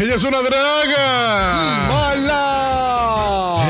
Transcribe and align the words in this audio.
Ella 0.00 0.14
es 0.14 0.24
una 0.24 0.40
draga. 0.40 1.88
¡Mala! 1.90 3.66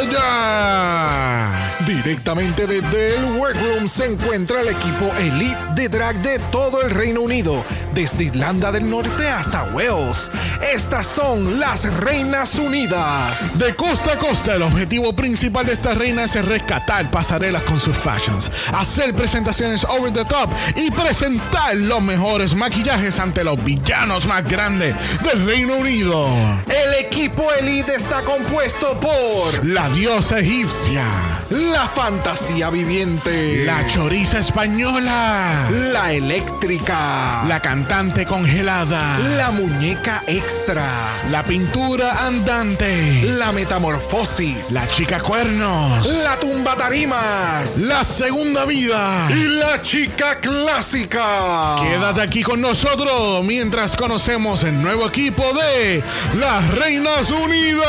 Ella. 0.00 1.76
Directamente 1.84 2.66
desde 2.66 3.16
el 3.16 3.24
Workroom 3.36 3.86
se 3.88 4.06
encuentra 4.06 4.62
el 4.62 4.68
equipo 4.68 5.12
Elite 5.18 5.58
de 5.74 5.90
Drag 5.90 6.16
de 6.22 6.38
todo 6.50 6.80
el 6.82 6.92
Reino 6.92 7.20
Unido, 7.20 7.62
desde 7.94 8.24
Irlanda 8.24 8.72
del 8.72 8.88
Norte 8.88 9.28
hasta 9.28 9.64
Wales. 9.64 10.30
Estas 10.72 11.06
son 11.06 11.58
las 11.58 11.92
Reinas 12.04 12.54
Unidas. 12.54 13.58
De 13.58 13.74
costa 13.74 14.12
a 14.12 14.18
costa, 14.18 14.54
el 14.54 14.62
objetivo 14.62 15.12
principal 15.12 15.66
de 15.66 15.72
esta 15.72 15.94
reina 15.94 16.24
es 16.24 16.34
rescatar 16.44 17.10
pasarelas 17.10 17.62
con 17.62 17.80
sus 17.80 17.96
fashions, 17.96 18.50
hacer 18.74 19.14
presentaciones 19.14 19.84
over 19.84 20.12
the 20.12 20.24
top 20.24 20.50
y 20.76 20.90
presentar 20.90 21.76
los 21.76 22.00
mejores 22.02 22.54
maquillajes 22.54 23.18
ante 23.18 23.44
los 23.44 23.62
villanos 23.62 24.26
más 24.26 24.44
grandes 24.44 24.94
del 25.22 25.44
Reino 25.44 25.76
Unido. 25.76 26.26
El 26.66 27.04
equipo 27.04 27.44
Elite 27.58 27.94
está 27.94 28.22
compuesto 28.22 28.98
por 29.00 29.66
La 29.66 29.88
diosa 29.90 30.38
egipcia, 30.38 31.04
la 31.50 31.88
fantasía 31.88 32.70
viviente, 32.70 33.64
la 33.64 33.86
choriza 33.86 34.38
española, 34.38 35.68
la 35.70 36.12
eléctrica, 36.12 37.44
la 37.46 37.60
cantante 37.60 37.89
congelada, 38.28 39.18
la 39.36 39.50
muñeca 39.50 40.22
extra, 40.28 40.88
la 41.28 41.42
pintura 41.42 42.24
andante, 42.24 43.22
la 43.24 43.50
metamorfosis, 43.50 44.70
la 44.70 44.86
chica 44.90 45.18
cuernos, 45.18 46.06
la 46.22 46.38
tumba 46.38 46.76
tarimas, 46.76 47.78
la 47.78 48.04
segunda 48.04 48.64
vida. 48.64 49.28
y 49.30 49.48
la 49.48 49.82
chica 49.82 50.38
clásica. 50.38 51.78
Quédate 51.82 52.22
aquí 52.22 52.44
con 52.44 52.60
nosotros 52.60 53.44
mientras 53.44 53.96
conocemos 53.96 54.62
el 54.62 54.80
nuevo 54.80 55.08
equipo 55.08 55.42
de 55.52 56.00
las 56.38 56.68
Reinas 56.68 57.28
Unidas. 57.32 57.80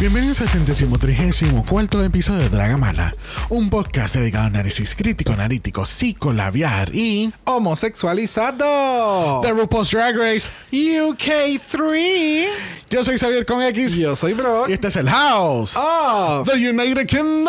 Bienvenidos 0.00 0.40
al 0.40 0.48
centésimo 0.48 0.96
trigésimo 0.96 1.64
cuarto 1.66 2.04
episodio 2.04 2.42
de 2.42 2.48
Dragamala, 2.50 3.12
un 3.48 3.68
podcast 3.68 4.14
dedicado 4.14 4.44
a 4.44 4.46
análisis 4.46 4.94
crítico, 4.94 5.32
analítico, 5.32 5.84
psicolabiar 5.84 6.94
y 6.94 7.32
Homosexualizado. 7.44 9.40
The 9.42 9.50
RuPaul's 9.50 9.90
Drag 9.90 10.16
Race. 10.16 10.50
UK3. 10.70 12.46
Yo 12.90 13.02
soy 13.02 13.18
Xavier 13.18 13.44
con 13.44 13.60
X 13.62 13.94
Yo 13.96 14.14
soy 14.14 14.34
Brock. 14.34 14.68
y 14.68 14.74
este 14.74 14.86
es 14.86 14.94
el 14.96 15.10
House, 15.10 15.72
Oh. 15.76 16.44
The 16.46 16.52
United 16.70 17.04
Kingdom. 17.06 17.48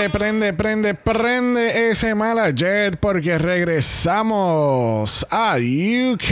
Prende, 0.00 0.08
prende, 0.16 0.54
prende, 0.54 0.94
prende 0.94 1.90
ese 1.90 2.14
mala 2.14 2.48
jet 2.54 2.96
porque 2.96 3.36
regresamos 3.36 5.26
a 5.28 5.56
UK. 5.58 6.30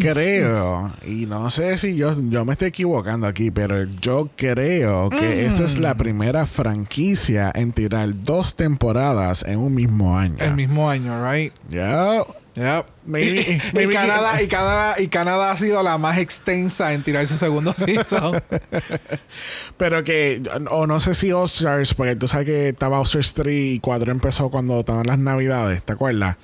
Creo, 0.00 0.92
y 1.06 1.26
no 1.26 1.50
sé 1.50 1.76
si 1.78 1.94
yo, 1.94 2.16
yo 2.28 2.44
me 2.44 2.52
estoy 2.54 2.68
equivocando 2.68 3.28
aquí, 3.28 3.52
pero 3.52 3.84
yo 3.84 4.28
creo 4.34 5.08
que 5.08 5.46
esta 5.46 5.62
es 5.62 5.78
la 5.78 5.94
primera 5.94 6.46
franquicia 6.46 7.52
en 7.54 7.72
tirar 7.72 8.08
dos 8.24 8.56
temporadas 8.56 9.44
en 9.46 9.60
un 9.60 9.72
mismo 9.72 10.18
año. 10.18 10.38
El 10.40 10.54
mismo 10.54 10.90
año, 10.90 11.24
right? 11.24 11.52
Ya. 11.68 12.24
Yep. 12.54 12.95
Maybe- 13.06 13.60
y, 13.72 13.86
Canadá, 13.88 14.42
y, 14.42 14.48
Canadá, 14.48 14.94
y 14.98 15.08
Canadá 15.08 15.52
ha 15.52 15.56
sido 15.56 15.82
la 15.82 15.96
más 15.98 16.18
extensa 16.18 16.92
en 16.92 17.02
tirar 17.02 17.26
su 17.26 17.36
segundo 17.36 17.72
season. 17.76 18.40
Pero 19.76 20.02
que, 20.04 20.42
o 20.70 20.86
no 20.86 21.00
sé 21.00 21.14
si 21.14 21.30
All-Stars, 21.32 21.94
porque 21.94 22.16
tú 22.16 22.26
sabes 22.28 22.46
que 22.46 22.68
estaba 22.70 22.98
All-Stars 22.98 23.34
3 23.34 23.54
y 23.74 23.80
4 23.80 24.10
empezó 24.12 24.50
cuando 24.50 24.80
estaban 24.80 25.06
las 25.06 25.18
navidades, 25.18 25.82
¿te 25.82 25.92
acuerdas? 25.92 26.36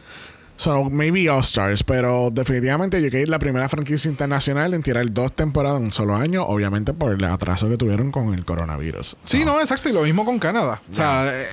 So, 0.56 0.84
maybe 0.90 1.28
All-Stars, 1.28 1.82
pero 1.82 2.30
definitivamente 2.30 3.04
UK 3.04 3.14
es 3.14 3.28
la 3.28 3.38
primera 3.38 3.68
franquicia 3.68 4.08
internacional 4.10 4.74
en 4.74 4.82
tirar 4.82 5.10
dos 5.12 5.34
temporadas 5.34 5.78
en 5.78 5.86
un 5.86 5.92
solo 5.92 6.14
año, 6.14 6.44
obviamente 6.44 6.92
por 6.92 7.12
el 7.12 7.24
atraso 7.24 7.68
que 7.68 7.76
tuvieron 7.76 8.12
con 8.12 8.32
el 8.34 8.44
coronavirus. 8.44 9.16
sí, 9.24 9.44
no, 9.44 9.60
exacto. 9.60 9.88
Y 9.88 9.92
lo 9.92 10.02
mismo 10.02 10.24
con 10.24 10.38
Canadá. 10.38 10.80
O 10.90 10.94
sea, 10.94 11.30
eh, 11.34 11.46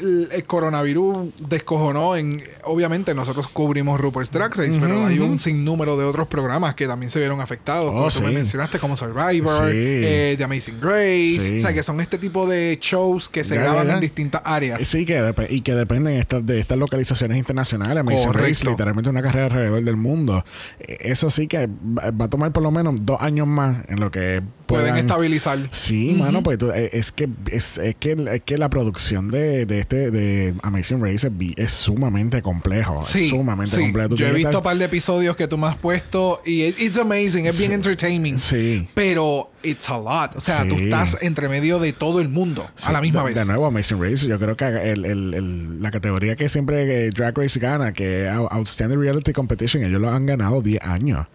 el, 0.00 0.28
el 0.32 0.44
coronavirus 0.44 1.28
descojonó 1.48 2.16
en... 2.16 2.42
Obviamente 2.64 3.14
nosotros 3.14 3.48
cubrimos 3.48 3.98
Rupert's 4.00 4.30
Drag 4.30 4.54
Race, 4.54 4.78
pero 4.80 5.06
hay 5.06 5.18
un 5.18 5.38
sinnúmero 5.38 5.96
de 5.96 6.04
otros 6.04 6.26
programas 6.28 6.74
que 6.74 6.86
también 6.86 7.10
se 7.10 7.18
vieron 7.18 7.40
afectados. 7.40 7.90
Oh, 7.90 7.94
como 7.94 8.10
tú 8.10 8.22
me 8.22 8.32
mencionaste, 8.32 8.78
como 8.78 8.96
Survivor, 8.96 9.70
Sí. 9.70 9.76
eh, 9.76 10.34
The 10.36 10.44
Amazing 10.44 10.80
Grace. 10.80 11.40
Sí. 11.40 11.58
O 11.58 11.60
sea, 11.60 11.72
que 11.72 11.82
son 11.82 12.00
este 12.00 12.18
tipo 12.18 12.46
de 12.46 12.78
shows 12.80 13.28
que 13.28 13.44
se 13.44 13.56
graban 13.56 13.88
en 13.90 14.00
distintas 14.00 14.42
áreas. 14.44 14.80
Sí, 14.86 15.04
que 15.06 15.34
y 15.50 15.60
que 15.62 15.74
dependen 15.74 16.24
de 16.44 16.60
estas 16.60 16.78
localizaciones 16.78 17.38
internacionales. 17.38 17.98
Amazing. 18.00 18.39
Literalmente 18.70 19.10
una 19.10 19.22
carrera 19.22 19.46
alrededor 19.46 19.82
del 19.84 19.96
mundo. 19.96 20.44
Eh, 20.78 20.98
Eso 21.00 21.30
sí 21.30 21.46
que 21.46 21.68
va 21.68 22.24
a 22.24 22.28
tomar 22.30 22.52
por 22.52 22.62
lo 22.62 22.70
menos 22.70 22.94
dos 23.02 23.20
años 23.20 23.46
más 23.46 23.84
en 23.88 24.00
lo 24.00 24.10
que 24.10 24.42
Pueden 24.70 24.86
puedan- 24.86 24.98
estabilizar. 25.06 25.58
Sí, 25.70 26.14
mano, 26.14 26.42
pues 26.42 26.56
tú- 26.58 26.70
eh, 26.70 26.90
es 26.92 27.12
que 27.12 27.28
es, 27.50 27.76
es 27.78 27.94
que 27.96 28.12
es 28.32 28.40
que 28.42 28.56
la 28.58 28.70
producción 28.70 29.28
de, 29.28 29.66
de 29.66 29.80
este 29.80 30.10
de 30.10 30.54
Amazing 30.62 31.02
Race 31.02 31.30
es, 31.56 31.70
sumamente 31.72 32.40
complejo, 32.42 33.02
Sí, 33.04 33.24
es 33.24 33.28
sumamente 33.30 33.76
sí. 33.76 33.82
complejo. 33.82 34.08
Tú 34.10 34.16
Yo 34.16 34.26
he 34.28 34.32
visto 34.32 34.48
un 34.48 34.54
estar- 34.54 34.62
par 34.62 34.76
de 34.78 34.84
episodios 34.86 35.36
que 35.36 35.46
tú 35.48 35.58
me 35.58 35.66
has 35.66 35.76
puesto 35.76 36.40
y 36.46 36.62
it- 36.64 36.78
it's 36.80 36.98
amazing, 36.98 37.46
es 37.46 37.58
bien 37.58 37.72
entertaining. 37.72 38.38
Sí. 38.38 38.88
Pero 38.94 39.50
it's 39.62 39.88
a 39.90 39.98
lot. 39.98 40.36
O 40.36 40.40
sea, 40.40 40.66
tú 40.66 40.76
estás 40.76 41.18
entre 41.20 41.48
medio 41.48 41.78
de 41.78 41.92
todo 41.92 42.20
el 42.20 42.28
mundo 42.28 42.68
a 42.84 42.92
la 42.92 43.00
misma 43.00 43.20
de, 43.20 43.26
vez. 43.26 43.34
De 43.36 43.44
nuevo, 43.44 43.66
Amazing 43.66 44.00
Race, 44.02 44.26
yo 44.26 44.38
creo 44.38 44.56
que 44.56 44.64
el- 44.66 45.04
el- 45.04 45.34
el- 45.34 45.82
la 45.82 45.90
categoría 45.90 46.36
que 46.36 46.48
siempre 46.48 47.06
eh, 47.06 47.10
Drag 47.10 47.36
Race 47.36 47.58
gana, 47.60 47.92
que 47.92 48.28
Outstanding 48.28 48.98
Reality 49.00 49.32
Competition, 49.32 49.82
ellos 49.84 50.00
lo 50.00 50.10
han 50.10 50.26
ganado 50.26 50.62
10 50.62 50.80
años. 50.82 51.26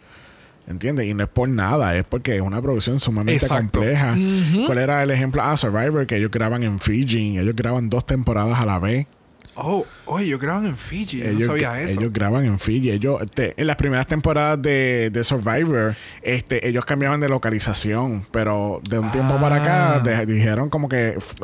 ¿Entiendes? 0.67 1.05
Y 1.07 1.13
no 1.13 1.23
es 1.23 1.29
por 1.29 1.47
nada, 1.47 1.95
es 1.95 2.03
porque 2.03 2.35
es 2.35 2.41
una 2.41 2.59
producción 2.61 2.99
sumamente 2.99 3.45
Exacto. 3.45 3.79
compleja. 3.79 4.15
¿Cuál 4.65 4.79
era 4.79 5.03
el 5.03 5.11
ejemplo? 5.11 5.41
Ah, 5.43 5.55
Survivor, 5.55 6.07
que 6.07 6.17
ellos 6.17 6.31
graban 6.31 6.63
en 6.63 6.79
Fiji, 6.79 7.37
ellos 7.37 7.55
graban 7.55 7.89
dos 7.89 8.05
temporadas 8.07 8.59
a 8.59 8.65
la 8.65 8.79
vez. 8.79 9.05
Oh, 9.57 9.85
oye, 10.07 10.27
yo 10.27 10.37
graban 10.37 10.65
en 10.65 10.75
Fiji. 10.75 11.19
yo 11.19 11.25
ellos, 11.27 11.39
no 11.41 11.47
sabía 11.53 11.81
eso. 11.81 11.99
ellos 12.01 12.11
graban 12.11 12.43
en 12.45 12.59
Fiji. 12.59 12.91
Ellos, 12.91 13.21
en 13.37 13.67
las 13.67 13.75
primeras 13.77 14.05
temporadas 14.05 14.61
de, 14.61 15.09
de 15.13 15.23
Survivor, 15.23 15.95
este, 16.23 16.67
ellos 16.67 16.83
cambiaban 16.83 17.21
de 17.21 17.29
localización, 17.29 18.25
pero 18.31 18.81
de 18.89 18.99
un 18.99 19.11
tiempo 19.11 19.37
para 19.39 19.55
acá 19.57 19.95
Ah. 19.95 19.99
de- 19.99 20.25
dijeron 20.25 20.69
como 20.69 20.89
que 20.89 21.09
f- 21.17 21.35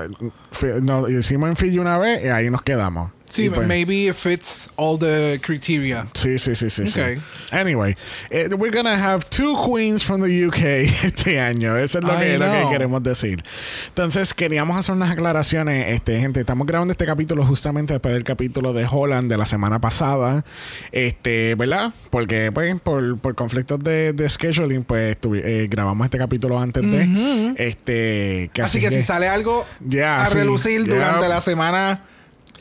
f- 0.52 0.82
nos 0.82 1.10
hicimos 1.10 1.48
en 1.50 1.56
Fiji 1.56 1.80
una 1.80 1.98
vez 2.00 2.26
y 2.26 2.28
ahí 2.28 2.50
nos 2.50 2.64
quedamos. 2.64 3.12
Sí, 3.34 3.50
pues- 3.50 3.68
maybe 3.68 4.08
it 4.08 4.16
fits 4.16 4.70
all 4.76 4.98
the 4.98 5.40
criteria. 5.42 6.08
Sí, 6.14 6.38
sí, 6.40 6.56
sí, 6.56 6.70
sí. 6.70 6.88
sí. 6.88 7.00
Okay. 7.00 7.18
Anyway, 7.52 7.96
eh, 8.30 8.48
we're 8.58 8.76
gonna 8.76 8.96
have 8.96 9.26
two 9.30 9.56
queens 9.56 10.04
from 10.04 10.22
the 10.22 10.46
UK 10.48 10.60
este 11.04 11.40
año. 11.40 11.78
Eso 11.78 12.00
es 12.00 12.04
lo, 12.04 12.18
que, 12.18 12.38
lo 12.38 12.46
que 12.46 12.68
queremos 12.72 13.04
decir. 13.04 13.44
Entonces, 13.90 14.34
queríamos 14.34 14.78
hacer 14.78 14.96
unas 14.96 15.12
aclaraciones. 15.12 15.90
Este, 15.90 16.20
gente, 16.20 16.40
estamos 16.40 16.66
grabando 16.68 16.92
este 16.92 17.06
capítulo 17.06 17.46
justamente 17.46 17.94
después 17.94 18.14
del 18.14 18.24
capítulo 18.24 18.74
de 18.74 18.86
Holland 18.90 19.30
de 19.30 19.38
la 19.38 19.46
semana 19.46 19.80
pasada. 19.80 20.46
Este, 20.92 21.56
¿verdad? 21.56 21.94
Porque, 22.10 22.52
pues, 22.54 22.80
por, 22.82 23.20
por 23.20 23.36
conflictos 23.36 23.80
de, 23.80 24.14
de 24.14 24.30
scheduling, 24.30 24.84
pues, 24.84 25.18
eh, 25.24 25.68
grabamos 25.70 26.06
este 26.06 26.18
capítulo 26.18 26.60
antes 26.60 26.84
de. 26.84 27.54
Este, 27.58 28.52
Así 28.62 28.80
que, 28.80 28.90
si 28.90 29.02
sale 29.04 29.28
algo 29.28 29.66
Ya, 29.80 30.22
a 30.22 30.26
sí. 30.28 30.38
relucir 30.38 30.86
durante 30.86 31.28
la 31.28 31.42
semana 31.42 32.02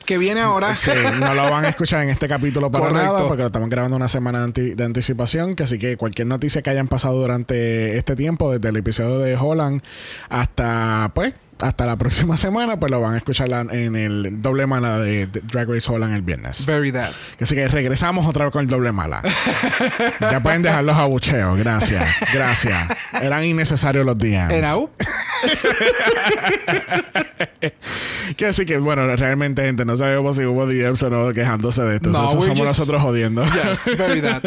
que 0.05 0.19
viene 0.19 0.41
ahora. 0.41 0.75
Sí, 0.77 0.91
no 1.21 1.35
lo 1.35 1.49
van 1.51 1.65
a 1.65 1.69
escuchar 1.69 2.03
en 2.03 2.11
este 2.11 2.29
capítulo 2.29 2.71
para 2.71 2.87
Correcto. 2.89 3.13
nada, 3.13 3.27
porque 3.29 3.43
lo 3.43 3.47
estamos 3.47 3.69
grabando 3.69 3.97
una 3.97 4.09
semana 4.09 4.39
de, 4.41 4.45
anti- 4.45 4.75
de 4.75 4.85
anticipación. 4.85 5.55
Que 5.55 5.63
así 5.65 5.79
que 5.79 5.97
cualquier 5.97 6.27
noticia 6.27 6.63
que 6.63 6.71
hayan 6.71 6.89
pasado 6.89 7.21
durante 7.21 7.97
este 7.97 8.17
tiempo, 8.17 8.53
desde 8.53 8.69
el 8.69 8.77
episodio 8.77 9.19
de 9.19 9.37
Holland 9.37 9.83
hasta 10.29 11.11
pues. 11.15 11.35
Hasta 11.63 11.85
la 11.85 11.97
próxima 11.99 12.39
semana, 12.39 12.81
pues 12.81 12.91
lo 12.91 13.03
van 13.03 13.13
a 13.13 13.17
escuchar 13.19 13.51
en 13.53 13.95
el 13.95 14.41
doble 14.41 14.67
mala 14.67 14.99
de, 14.99 15.27
de 15.27 15.41
Drag 15.43 15.69
Race 15.69 15.93
Holland 15.93 16.15
el 16.15 16.23
viernes. 16.23 16.65
Very 16.65 16.91
that. 16.91 17.11
Así 17.39 17.55
que 17.55 17.69
regresamos 17.69 18.27
otra 18.27 18.47
vez 18.47 18.53
con 18.53 18.63
el 18.63 18.67
doble 18.67 18.93
mala. 18.93 19.21
ya 20.23 20.41
pueden 20.43 20.63
dejar 20.63 20.85
los 20.85 20.97
abucheos. 20.97 21.59
Gracias. 21.59 22.03
Gracias. 22.33 22.89
Eran 23.21 23.45
innecesarios 23.45 24.07
los 24.07 24.17
días. 24.19 24.51
Era, 24.51 24.75
uh, 24.79 24.89
que 28.37 28.47
así 28.47 28.65
que, 28.65 28.79
bueno, 28.79 29.15
realmente, 29.17 29.63
gente, 29.63 29.85
no 29.85 29.97
sabemos 29.97 30.37
si 30.37 30.45
hubo 30.45 30.67
DMs 30.67 31.03
o 31.03 31.11
no 31.11 31.33
quejándose 31.33 31.83
de 31.83 31.97
esto. 31.97 32.11
No, 32.11 32.19
Eso 32.29 32.41
somos 32.41 32.49
just- 32.59 32.65
nosotros 32.65 33.03
jodiendo. 33.03 33.45
Yes, 33.45 33.85
very 33.97 34.21
that. 34.23 34.43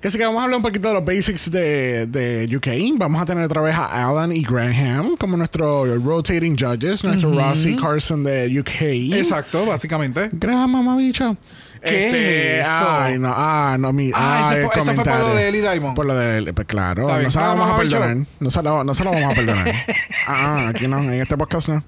que 0.00 0.08
así 0.08 0.18
que 0.18 0.24
vamos 0.24 0.40
a 0.40 0.44
hablar 0.44 0.56
un 0.58 0.62
poquito 0.62 0.88
de 0.88 0.94
los 0.94 1.04
basics 1.04 1.50
de, 1.50 2.06
de 2.06 2.56
UK. 2.56 2.98
Vamos 2.98 3.20
a 3.20 3.24
tener 3.26 3.44
otra 3.44 3.60
vez 3.62 3.74
a 3.74 4.08
Alan 4.08 4.32
y 4.32 4.42
Graham 4.42 5.16
como 5.16 5.36
nuestros 5.36 6.02
rotating 6.02 6.56
judges, 6.58 7.02
nuestro 7.04 7.32
Rossi 7.34 7.76
Carson 7.76 8.24
de 8.24 8.60
UK. 8.60 8.80
Exacto, 9.16 9.66
básicamente. 9.66 10.30
Graham, 10.32 10.72
mamabicho. 10.72 11.36
¿Qué 11.82 12.06
Este, 12.06 12.58
es 12.60 12.66
eso? 12.66 12.74
Ay, 13.00 13.18
no, 13.18 13.32
ah, 13.34 13.76
no, 13.78 13.92
mi. 13.92 14.10
Ah, 14.14 14.48
ese 14.50 14.60
el 14.60 14.66
fue- 14.66 14.74
eso 14.82 14.94
fue 14.94 15.04
por 15.04 15.18
lo 15.20 15.34
de 15.34 15.48
Ellie 15.48 15.60
Diamond. 15.62 15.94
Por 15.96 16.06
lo 16.06 16.14
de 16.14 16.52
pues 16.52 16.66
claro. 16.66 17.08
No 17.08 17.30
se 17.30 17.38
lo 17.38 17.44
Ah, 17.44 17.48
vamos 17.54 17.70
a 17.70 17.76
perdonar. 17.78 18.16
No 18.40 18.50
se 18.50 18.62
lo, 18.62 18.84
no 18.84 18.94
se 18.94 19.04
lo 19.04 19.10
vamos 19.12 19.32
a 19.32 19.36
perdonar. 19.36 19.74
ah, 20.28 20.68
aquí 20.68 20.86
no, 20.88 20.98
en 20.98 21.12
este 21.14 21.36
podcast 21.36 21.68
no. 21.68 21.84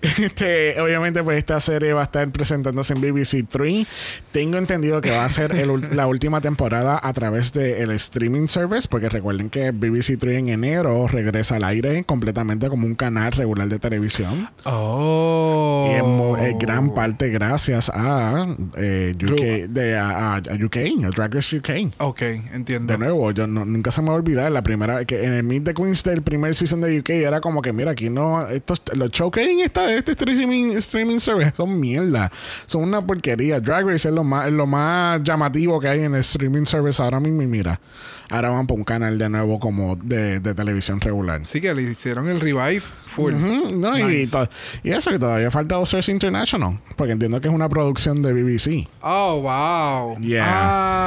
Este, 0.00 0.80
obviamente, 0.80 1.22
pues 1.22 1.38
esta 1.38 1.60
serie 1.60 1.92
va 1.92 2.00
a 2.02 2.04
estar 2.04 2.28
presentándose 2.30 2.94
en 2.94 3.00
BBC 3.00 3.44
3. 3.48 3.86
Tengo 4.32 4.58
entendido 4.58 5.00
que 5.00 5.10
va 5.10 5.24
a 5.24 5.28
ser 5.28 5.52
el 5.56 5.72
la 5.96 6.06
última 6.06 6.40
temporada 6.40 6.98
a 7.02 7.12
través 7.12 7.52
del 7.52 7.90
streaming 7.92 8.46
service, 8.48 8.88
porque 8.88 9.08
recuerden 9.08 9.50
que 9.50 9.70
BBC 9.70 10.18
3 10.18 10.38
en 10.38 10.48
enero 10.48 11.06
regresa 11.08 11.56
al 11.56 11.64
aire 11.64 12.04
completamente 12.04 12.68
como 12.68 12.86
un 12.86 12.94
canal 12.94 13.32
regular 13.32 13.68
de 13.68 13.78
televisión. 13.78 14.48
Oh. 14.64 15.88
Y 15.90 15.94
en 15.94 16.44
eh, 16.44 16.56
gran 16.58 16.94
parte 16.94 17.28
gracias 17.30 17.90
a 17.94 18.46
eh, 18.76 19.14
UK, 19.24 19.68
de, 19.70 19.96
a, 19.96 20.40
UK, 20.64 20.76
a 21.04 21.10
Drag 21.10 21.34
Race 21.34 21.56
UK. 21.56 21.92
Ok, 21.98 22.22
entiendo. 22.52 22.92
De 22.92 22.98
nuevo, 22.98 23.30
yo 23.30 23.46
no- 23.46 23.64
nunca 23.64 23.90
se 23.90 24.02
me 24.02 24.08
va 24.08 24.14
a 24.14 24.16
olvidar 24.16 24.50
la 24.52 24.62
primera 24.62 25.04
que 25.04 25.24
en 25.24 25.32
el 25.32 25.42
Meet 25.44 25.64
the 25.64 25.74
Queens 25.74 26.02
del 26.04 26.22
primer 26.22 26.54
season 26.54 26.80
de 26.80 26.98
UK 27.00 27.10
era 27.10 27.40
como 27.40 27.62
que 27.62 27.72
mira 27.72 27.92
aquí 27.92 28.10
no 28.10 28.46
estos 28.48 28.82
los 28.94 29.10
hay 29.36 29.50
en 29.50 29.60
esta, 29.60 29.92
este 29.94 30.12
streaming, 30.12 30.72
streaming 30.76 31.18
service 31.18 31.52
son 31.56 31.78
mierda 31.78 32.30
son 32.66 32.82
una 32.84 33.00
porquería 33.06 33.60
Drag 33.60 33.86
Race 33.86 34.08
es 34.08 34.14
lo 34.14 34.24
más 34.24 34.46
es 34.48 34.52
lo 34.52 34.66
más 34.66 35.22
llamativo 35.22 35.78
que 35.80 35.88
hay 35.88 36.00
en 36.02 36.14
el 36.14 36.20
streaming 36.20 36.64
service 36.64 37.02
ahora 37.02 37.20
mismo 37.20 37.42
y 37.42 37.46
mira 37.46 37.80
ahora 38.32 38.50
van 38.50 38.66
por 38.66 38.76
un 38.78 38.84
canal 38.84 39.18
de 39.18 39.28
nuevo 39.28 39.60
como 39.60 39.94
de, 39.96 40.40
de 40.40 40.54
televisión 40.54 41.00
regular 41.00 41.40
Sí 41.44 41.60
que 41.60 41.72
le 41.74 41.82
hicieron 41.82 42.28
el 42.28 42.40
revive 42.40 42.80
full. 43.06 43.34
Ujú, 43.34 43.76
no, 43.76 43.98
y, 43.98 44.02
Nice. 44.02 44.30
to- 44.32 44.48
y 44.82 44.90
eso 44.90 45.10
que 45.10 45.18
todavía 45.18 45.50
falta 45.50 45.78
Ozarks 45.78 46.08
International 46.08 46.80
porque 46.96 47.12
entiendo 47.12 47.40
que 47.40 47.48
es 47.48 47.54
una 47.54 47.68
producción 47.68 48.22
de 48.22 48.32
BBC 48.32 48.88
Oh, 49.02 49.40
wow. 49.42 50.18
Yeah. 50.20 50.44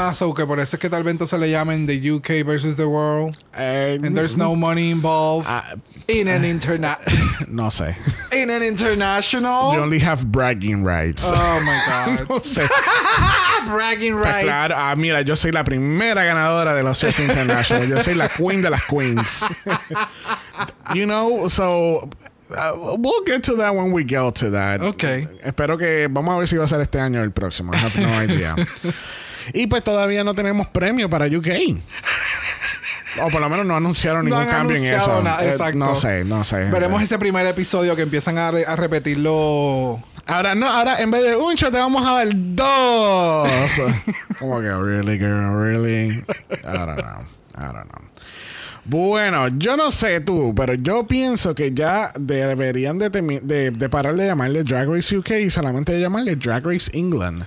Ah, 0.10 0.12
so 0.14 0.34
que 0.34 0.46
por 0.46 0.60
eso 0.60 0.76
es 0.76 0.80
que 0.80 0.90
tal 0.90 1.04
vez 1.04 1.12
entonces 1.12 1.40
le 1.40 1.50
llamen 1.50 1.88
The 1.88 2.12
UK 2.12 2.46
versus 2.46 2.76
the 2.76 2.86
World. 2.86 3.36
Eh, 3.58 3.98
And 4.04 4.16
there's 4.16 4.38
no 4.38 4.56
money 4.56 4.92
involved. 4.92 5.48
ah, 5.50 5.64
in 6.08 6.28
an 6.28 6.44
interna 6.46 7.00
no 7.48 7.72
sé 7.72 7.96
in 8.32 8.52
an 8.52 8.62
international. 8.62 9.74
you 9.74 9.82
only 9.82 10.00
have 10.00 10.26
bragging 10.28 10.84
rights 10.86 11.24
Oh 11.26 11.60
my 11.66 11.80
god. 11.88 12.26
no 12.30 12.40
sé 12.40 12.62
Bragging 13.66 14.14
Pues 14.18 14.26
rights. 14.34 14.44
claro, 14.46 14.76
ah, 14.78 14.96
mira, 14.96 15.22
yo 15.22 15.36
soy 15.36 15.52
la 15.52 15.64
primera 15.64 16.24
ganadora 16.24 16.74
de 16.74 16.84
los 16.84 17.04
Oscars 17.04 17.20
International. 17.20 17.88
Yo 17.88 18.00
soy 18.04 18.16
la 18.16 18.30
queen 18.30 18.62
de 18.62 18.70
las 18.70 18.84
queens. 18.84 19.46
you 20.94 21.06
know, 21.06 21.48
so 21.50 22.10
uh, 22.52 22.96
we'll 22.98 23.24
get 23.26 23.44
to 23.44 23.56
that 23.58 23.74
when 23.76 23.92
we 23.92 24.04
get 24.04 24.34
to 24.36 24.50
that. 24.52 24.82
Okay. 24.82 25.28
Espero 25.44 25.78
que 25.78 26.08
vamos 26.10 26.36
a 26.36 26.40
ver 26.40 26.48
si 26.48 26.58
va 26.58 26.64
a 26.66 26.68
ser 26.68 26.82
este 26.82 27.00
año 27.00 27.20
o 27.22 27.24
el 27.24 27.32
próximo. 27.32 27.74
I 27.74 27.78
have 27.78 27.96
no 28.00 28.24
idea. 28.24 28.56
y 29.54 29.68
pues 29.68 29.84
todavía 29.84 30.24
no 30.24 30.34
tenemos 30.34 30.68
premio 30.68 31.10
para 31.10 31.26
UK. 31.28 31.48
O 33.22 33.30
por 33.30 33.40
lo 33.40 33.50
menos 33.50 33.66
no 33.66 33.76
anunciaron 33.78 34.26
ningún 34.26 34.46
cambio 34.46 34.76
en 34.76 34.86
eso. 34.94 35.22
nada, 35.24 35.44
Eh, 35.46 35.50
exacto. 35.52 35.78
no 35.78 35.96
sé, 35.96 36.26
no 36.26 36.44
sé. 36.44 36.66
Veremos 36.70 37.00
Eh, 37.02 37.06
ese 37.06 37.18
primer 37.18 37.46
episodio 37.46 37.96
que 37.96 38.02
empiezan 38.02 38.38
a, 38.38 38.52
re- 38.52 38.66
a 38.66 38.76
repetirlo. 38.76 40.02
Ahora 40.28 40.56
no, 40.56 40.68
ahora 40.68 41.00
en 41.02 41.12
vez 41.12 41.24
de 41.24 41.36
un 41.36 41.54
shot 41.56 41.72
te 41.72 41.78
vamos 41.78 42.06
a 42.08 42.14
dar 42.14 42.28
dos. 42.34 43.48
Como 44.40 44.60
que, 44.60 44.72
really, 44.74 45.18
girl, 45.20 45.56
really. 45.62 46.08
I 46.10 46.24
don't 46.64 46.96
know. 47.00 47.22
I 47.58 47.72
don't 47.72 47.90
know. 47.90 48.02
Bueno, 48.86 49.48
yo 49.58 49.76
no 49.78 49.90
sé 49.92 50.20
tú, 50.22 50.54
pero 50.56 50.74
yo 50.76 51.08
pienso 51.08 51.56
que 51.56 51.74
ya 51.74 52.12
de- 52.20 52.46
deberían 52.48 52.98
de, 53.00 53.12
temi- 53.12 53.42
de- 53.42 53.72
de 53.72 53.90
parar 53.90 54.16
de 54.16 54.28
llamarle 54.28 54.64
Drag 54.64 54.88
Race 54.88 55.16
UK 55.18 55.32
y 55.46 55.50
solamente 55.50 55.94
de 55.94 56.02
llamarle 56.02 56.36
Drag 56.36 56.64
Race 56.66 56.92
England. 56.94 57.46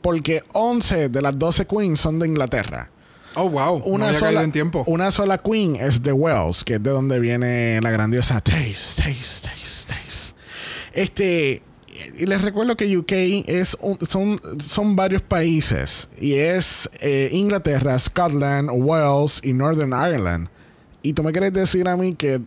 Porque 0.00 0.42
11 0.52 1.08
de 1.08 1.22
las 1.22 1.38
12 1.38 1.66
queens 1.66 2.00
son 2.00 2.18
de 2.18 2.26
Inglaterra. 2.28 2.90
Oh, 3.34 3.48
wow. 3.48 3.76
Una, 3.84 4.08
no 4.08 4.12
sola, 4.12 4.42
en 4.42 4.52
tiempo. 4.52 4.84
una 4.86 5.10
sola 5.10 5.38
queen 5.38 5.76
es 5.76 6.02
de 6.02 6.12
Wales, 6.12 6.64
que 6.64 6.74
es 6.74 6.82
de 6.82 6.90
donde 6.90 7.18
viene 7.18 7.80
la 7.80 7.90
grandiosa 7.90 8.40
Taste, 8.40 9.02
Taste, 9.02 9.48
Taste, 9.48 9.88
Taste. 9.94 10.34
Este, 10.92 11.62
y 12.18 12.26
les 12.26 12.42
recuerdo 12.42 12.76
que 12.76 12.96
UK 12.96 13.12
es 13.46 13.76
son, 14.08 14.40
son 14.58 14.96
varios 14.96 15.22
países. 15.22 16.08
Y 16.20 16.34
es 16.34 16.88
eh, 17.00 17.28
Inglaterra, 17.32 17.98
Scotland, 17.98 18.70
Wales 18.72 19.40
y 19.42 19.52
Northern 19.52 19.92
Ireland. 19.92 20.48
Y 21.02 21.12
tú 21.12 21.22
me 21.22 21.32
quieres 21.32 21.52
decir 21.52 21.88
a 21.88 21.96
mí 21.96 22.14
que 22.14 22.40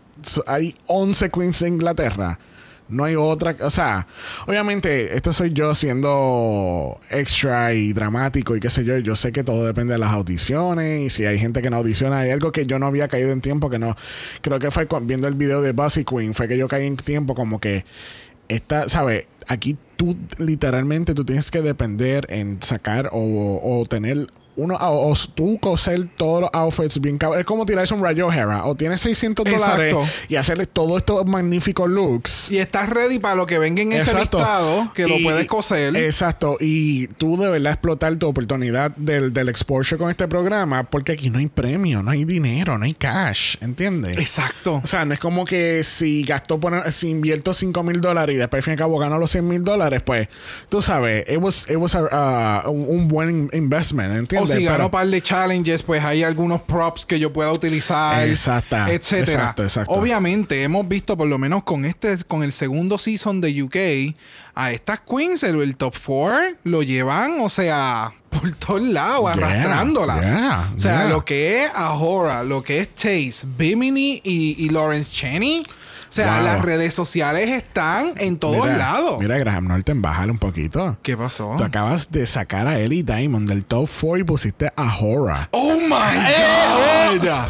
hay 0.48 0.76
11 0.88 1.30
queens 1.30 1.60
de 1.60 1.68
Inglaterra. 1.68 2.40
No 2.88 3.04
hay 3.04 3.16
otra, 3.16 3.56
o 3.62 3.72
sea, 3.72 4.06
obviamente, 4.46 5.16
esto 5.16 5.34
soy 5.34 5.52
yo 5.52 5.74
siendo 5.74 7.00
extra 7.10 7.74
y 7.74 7.94
dramático 7.94 8.56
y 8.56 8.60
qué 8.60 8.70
sé 8.70 8.86
yo. 8.86 9.00
Yo 9.00 9.16
sé 9.16 9.32
que 9.32 9.44
todo 9.44 9.66
depende 9.66 9.94
de 9.94 10.00
las 10.00 10.12
audiciones 10.12 11.02
y 11.02 11.10
si 11.10 11.26
hay 11.26 11.40
gente 11.40 11.64
que 11.64 11.72
no 11.72 11.78
audiciona. 11.78 12.20
Hay 12.20 12.30
algo 12.30 12.52
que 12.52 12.68
yo 12.68 12.78
no 12.78 12.86
había 12.86 13.08
caído 13.08 13.32
en 13.32 13.42
tiempo, 13.42 13.72
que 13.72 13.80
no, 13.80 13.96
creo 14.42 14.60
que 14.60 14.70
fue 14.70 14.88
viendo 15.02 15.28
el 15.28 15.34
video 15.34 15.64
de 15.64 15.72
Buzzy 15.72 16.06
Queen, 16.06 16.36
fue 16.36 16.48
que 16.48 16.60
yo 16.60 16.68
caí 16.68 16.86
en 16.86 16.96
tiempo 16.96 17.34
como 17.34 17.60
que 17.60 17.86
esta, 18.50 18.90
¿sabes? 18.90 19.28
Aquí 19.48 19.78
tú 19.96 20.18
literalmente 20.38 21.14
tú 21.14 21.24
tienes 21.26 21.52
que 21.52 21.62
depender 21.62 22.26
en 22.30 22.62
sacar 22.62 23.10
o, 23.12 23.60
o 23.64 23.86
tener 23.86 24.28
uno 24.58 24.76
o, 24.76 25.12
o 25.12 25.16
tú 25.34 25.58
coser 25.60 26.08
todos 26.18 26.42
los 26.42 26.50
outfits 26.54 27.00
bien 27.02 27.18
cabrón. 27.18 27.40
Es 27.40 27.46
como 27.46 27.66
tirarse 27.66 27.94
un 27.94 28.02
Rayo 28.02 28.28
O'Hara 28.28 28.66
o 28.66 28.76
tienes 28.76 29.02
600 29.02 29.46
dólares 29.46 29.96
y 30.30 30.36
hacerle 30.36 30.66
todos 30.66 30.98
estos 30.98 31.26
magníficos 31.26 31.90
looks. 31.90 32.52
Y 32.52 32.58
estás 32.60 32.90
ready 32.90 33.20
para 33.20 33.36
lo 33.36 33.46
que 33.46 33.60
venga 33.60 33.82
en 33.82 33.92
ese 33.94 34.12
listado, 34.40 34.92
que 34.94 35.08
lo 35.08 35.16
puedes 35.24 35.46
coser. 35.48 35.96
Exacto. 35.98 36.58
Y 36.60 37.08
tú 37.08 37.38
de 37.38 37.50
verdad 37.50 37.74
explotar 37.74 38.16
tu 38.16 38.28
oportunidad 38.28 38.92
del, 38.96 39.34
del 39.34 39.50
exposure 39.50 39.98
con 39.98 40.10
este 40.10 40.28
programa, 40.28 40.84
porque 40.84 41.14
aquí 41.14 41.30
no 41.30 41.40
hay 41.40 41.48
premio, 41.48 42.02
no 42.04 42.12
hay 42.12 42.24
dinero, 42.26 42.78
no 42.78 42.86
hay 42.86 42.94
cash. 42.94 43.58
¿Entiendes? 43.62 44.18
Exacto. 44.18 44.82
O 44.84 44.88
sea, 44.88 45.06
no 45.06 45.14
es 45.14 45.20
como 45.20 45.46
que 45.46 45.84
si 45.84 46.24
gasto, 46.24 46.60
por- 46.60 46.92
si 46.92 47.10
invierto 47.10 47.54
5 47.54 47.84
mil 47.84 48.02
dólares 48.02 48.36
y 48.36 48.38
después 48.38 48.60
al 48.60 48.64
fin 48.64 48.72
y 48.72 48.76
al 48.76 48.80
cabo 48.80 48.98
gano 49.00 49.18
los 49.18 49.32
100 49.32 49.48
mil 49.48 49.64
dólares, 49.64 50.02
pues 50.06 50.28
tú 50.70 50.82
sabes, 50.82 51.28
it 51.30 51.38
was, 51.40 51.70
it 51.70 51.78
was 51.78 51.96
a, 51.96 52.64
uh, 52.66 52.70
un, 52.72 52.86
un 52.88 53.08
buen 53.08 53.50
investment, 53.54 54.32
O 54.34 54.45
¿entiendes? 54.46 54.58
si 54.58 54.64
gano 54.66 54.76
Pero- 54.78 54.86
un 54.86 54.92
par 54.92 55.08
de 55.08 55.22
challenges, 55.22 55.84
pues 55.84 56.04
hay 56.04 56.24
algunos 56.24 56.62
props 56.62 57.06
que 57.06 57.20
yo 57.20 57.32
pueda 57.34 57.52
utilizar. 57.52 58.28
Exacta. 58.28 58.92
Etcétera. 58.92 59.40
Exacto, 59.42 59.64
exacto. 59.64 59.94
Obviamente, 59.94 60.64
hemos 60.64 60.88
visto 60.88 61.18
por 61.18 61.28
lo 61.28 61.38
menos 61.38 61.64
con 61.64 61.86
este, 61.86 62.18
con 62.26 62.44
el 62.44 62.54
segundo 62.54 62.98
season 62.98 63.42
de 63.42 63.64
UK, 63.64 64.16
a 64.56 64.72
estas 64.72 65.02
queens, 65.02 65.44
el, 65.44 65.62
el 65.62 65.76
top 65.76 65.96
4 66.06 66.56
lo 66.64 66.82
llevan, 66.82 67.42
o 67.42 67.50
sea, 67.50 68.14
por 68.30 68.54
todos 68.56 68.82
lados, 68.82 69.34
Yeah, 69.36 69.46
arrastrándolas. 69.48 70.26
yeah, 70.26 70.72
o 70.76 70.80
sea, 70.80 70.98
yeah. 71.02 71.10
lo 71.10 71.26
que 71.26 71.64
es 71.66 71.72
Ahora, 71.76 72.44
lo 72.44 72.64
que 72.64 72.80
es 72.80 72.96
Chase, 72.96 73.46
Bimini 73.58 74.22
y, 74.24 74.56
y 74.66 74.70
Lawrence 74.70 75.12
Cheney. 75.12 75.64
O 76.16 76.22
sea, 76.24 76.36
Wow. 76.36 76.44
las 76.46 76.62
redes 76.62 76.94
sociales 76.94 77.50
están 77.50 78.14
en 78.16 78.40
todos 78.40 78.64
Mira, 78.66 78.78
lados. 78.78 79.20
Mira, 79.20 79.38
Graham 79.38 79.68
Norton, 79.68 80.02
bájale 80.02 80.32
un 80.32 80.38
poquito. 80.40 80.98
¿Qué 81.04 81.18
pasó? 81.18 81.56
Tú 81.58 81.64
acabas 81.66 82.10
de 82.10 82.26
sacar 82.26 82.68
a 82.68 82.80
Ellie 82.80 83.04
Diamond 83.04 83.50
del 83.50 83.66
top 83.66 83.90
4 84.00 84.20
y 84.20 84.24
pusiste 84.24 84.72
a 84.78 84.98
Hora. 85.02 85.50
¡Oh 85.52 85.76
my 85.76 87.18
God! 87.20 87.50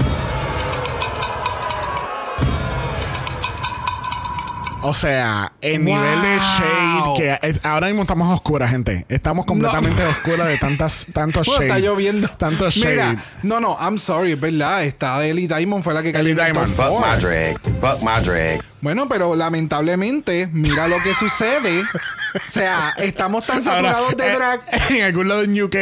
O 4.81 4.93
sea, 4.93 5.51
el 5.61 5.79
Wow. 5.79 5.85
nivel 5.95 6.21
de 6.21 6.37
shade 6.37 6.84
que 7.17 7.37
es- 7.41 7.65
ahora 7.65 7.87
mismo 7.87 8.01
estamos 8.03 8.33
oscuras, 8.33 8.69
gente. 8.71 9.05
Estamos 9.09 9.45
completamente 9.45 10.03
oscuras 10.05 10.47
de 10.47 10.57
tantas, 10.57 11.07
tanto 11.13 11.41
Bueno, 11.45 11.53
shade. 11.61 11.65
está 11.67 11.79
lloviendo. 11.79 12.27
Tanto 12.29 12.69
shade. 12.69 12.91
Mira, 12.95 13.23
no, 13.43 13.59
no, 13.59 13.77
I'm 13.79 13.97
sorry, 13.97 14.31
es 14.33 14.39
verdad. 14.39 14.83
Está 14.83 15.25
Ellie 15.25 15.47
Diamond 15.47 15.83
fue 15.83 15.93
la 15.93 16.01
que 16.03 16.11
cayó 16.13 16.21
Ellie 16.29 16.33
en 16.33 16.39
el 16.47 16.53
Diamond. 16.53 16.75
Fuck 16.75 16.99
my 17.05 17.21
drag. 17.21 17.59
Fuck 17.79 18.01
my 18.01 18.23
drag. 18.23 18.61
Bueno, 18.81 19.07
pero 19.09 19.35
lamentablemente, 19.35 20.47
mira 20.51 20.87
lo 20.87 20.97
que 21.01 21.13
sucede. 21.15 21.81
O 21.81 22.51
sea, 22.51 22.93
estamos 22.97 23.45
tan 23.45 23.57
Ahora, 23.67 23.93
saturados 23.93 24.17
de 24.17 24.27
eh, 24.27 24.35
drag. 24.35 24.61
en 24.91 25.03
algún 25.03 25.27
lado 25.27 25.41
en 25.43 25.61
UK, 25.61 25.75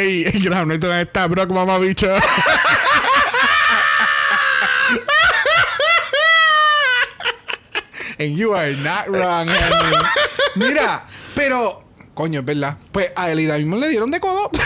Graham 0.43 0.69
Norton 0.69 0.91
está 0.99 1.27
Brock 1.27 1.49
Mamabicho. 1.51 2.07
And 8.19 8.37
you 8.37 8.53
are 8.53 8.71
not 8.75 9.09
wrong, 9.09 9.47
Henry. 9.47 9.97
Mira, 10.55 11.07
pero, 11.35 11.83
coño, 12.13 12.39
es 12.41 12.45
verdad. 12.45 12.77
Pues 12.91 13.07
a 13.15 13.31
Ellie 13.31 13.51
Diamond 13.53 13.81
le 13.81 13.89
dieron 13.89 14.11
de 14.11 14.19
codo. 14.19 14.49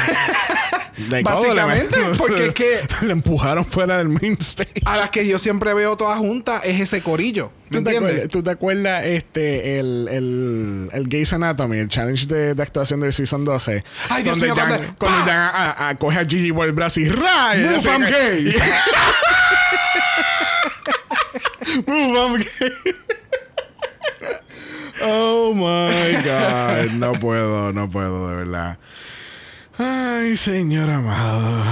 De 0.98 1.22
codo 1.22 1.54
le 1.54 1.62
Básicamente, 1.64 2.18
porque 2.18 2.48
es 2.48 2.54
que 2.56 2.80
le 3.06 3.12
empujaron 3.12 3.64
fuera 3.68 4.00
del 4.00 4.10
main 4.10 4.36
stage. 4.42 4.82
a 4.84 4.98
las 4.98 5.12
que 5.12 5.28
yo 5.28 5.38
siempre 5.38 5.76
veo 5.76 5.96
todas 5.96 6.18
juntas 6.18 6.62
es 6.66 6.82
ese 6.82 7.04
corillo. 7.04 7.52
¿Me 7.70 7.78
¿Tú 7.78 7.84
te, 7.84 7.90
entiendes? 7.92 8.12
acuerdas, 8.14 8.30
tú 8.32 8.42
te 8.44 8.50
acuerdas 8.50 9.06
este, 9.06 9.80
el, 9.80 10.08
el, 10.10 10.90
el 10.92 11.08
Gays 11.08 11.34
Anatomy, 11.34 11.78
el 11.78 11.88
challenge 11.88 12.26
de, 12.26 12.56
de 12.56 12.64
actuación 12.64 13.00
del 13.00 13.14
Season 13.14 13.46
12? 13.46 13.84
Ay, 14.10 14.24
Dios 14.24 14.40
donde 14.40 14.48
mío, 14.48 14.56
Jan- 14.56 14.70
cuando- 14.70 14.96
cuando 14.98 15.20
¡pa! 15.20 15.26
Jan 15.28 15.40
a, 15.54 15.90
a- 15.90 15.96
coge 16.00 16.18
a 16.20 16.26
Gigi 16.26 16.52
por 16.52 16.66
el 16.66 16.74
brazo 16.74 17.00
y 17.00 17.10
¡ra! 17.10 17.56
Y 17.56 17.60
Move, 17.60 17.90
I'm 17.92 18.02
gay. 18.02 18.56
Move, 21.86 22.18
I'm 22.18 22.38
gay. 22.38 22.72
Oh 25.04 25.54
my 25.54 26.14
God. 26.24 26.92
No 26.94 27.14
puedo, 27.14 27.72
no 27.74 27.90
puedo, 27.90 28.30
de 28.30 28.36
verdad. 28.36 28.78
Ay, 29.80 30.36
señor 30.38 30.90
amado. 30.90 31.64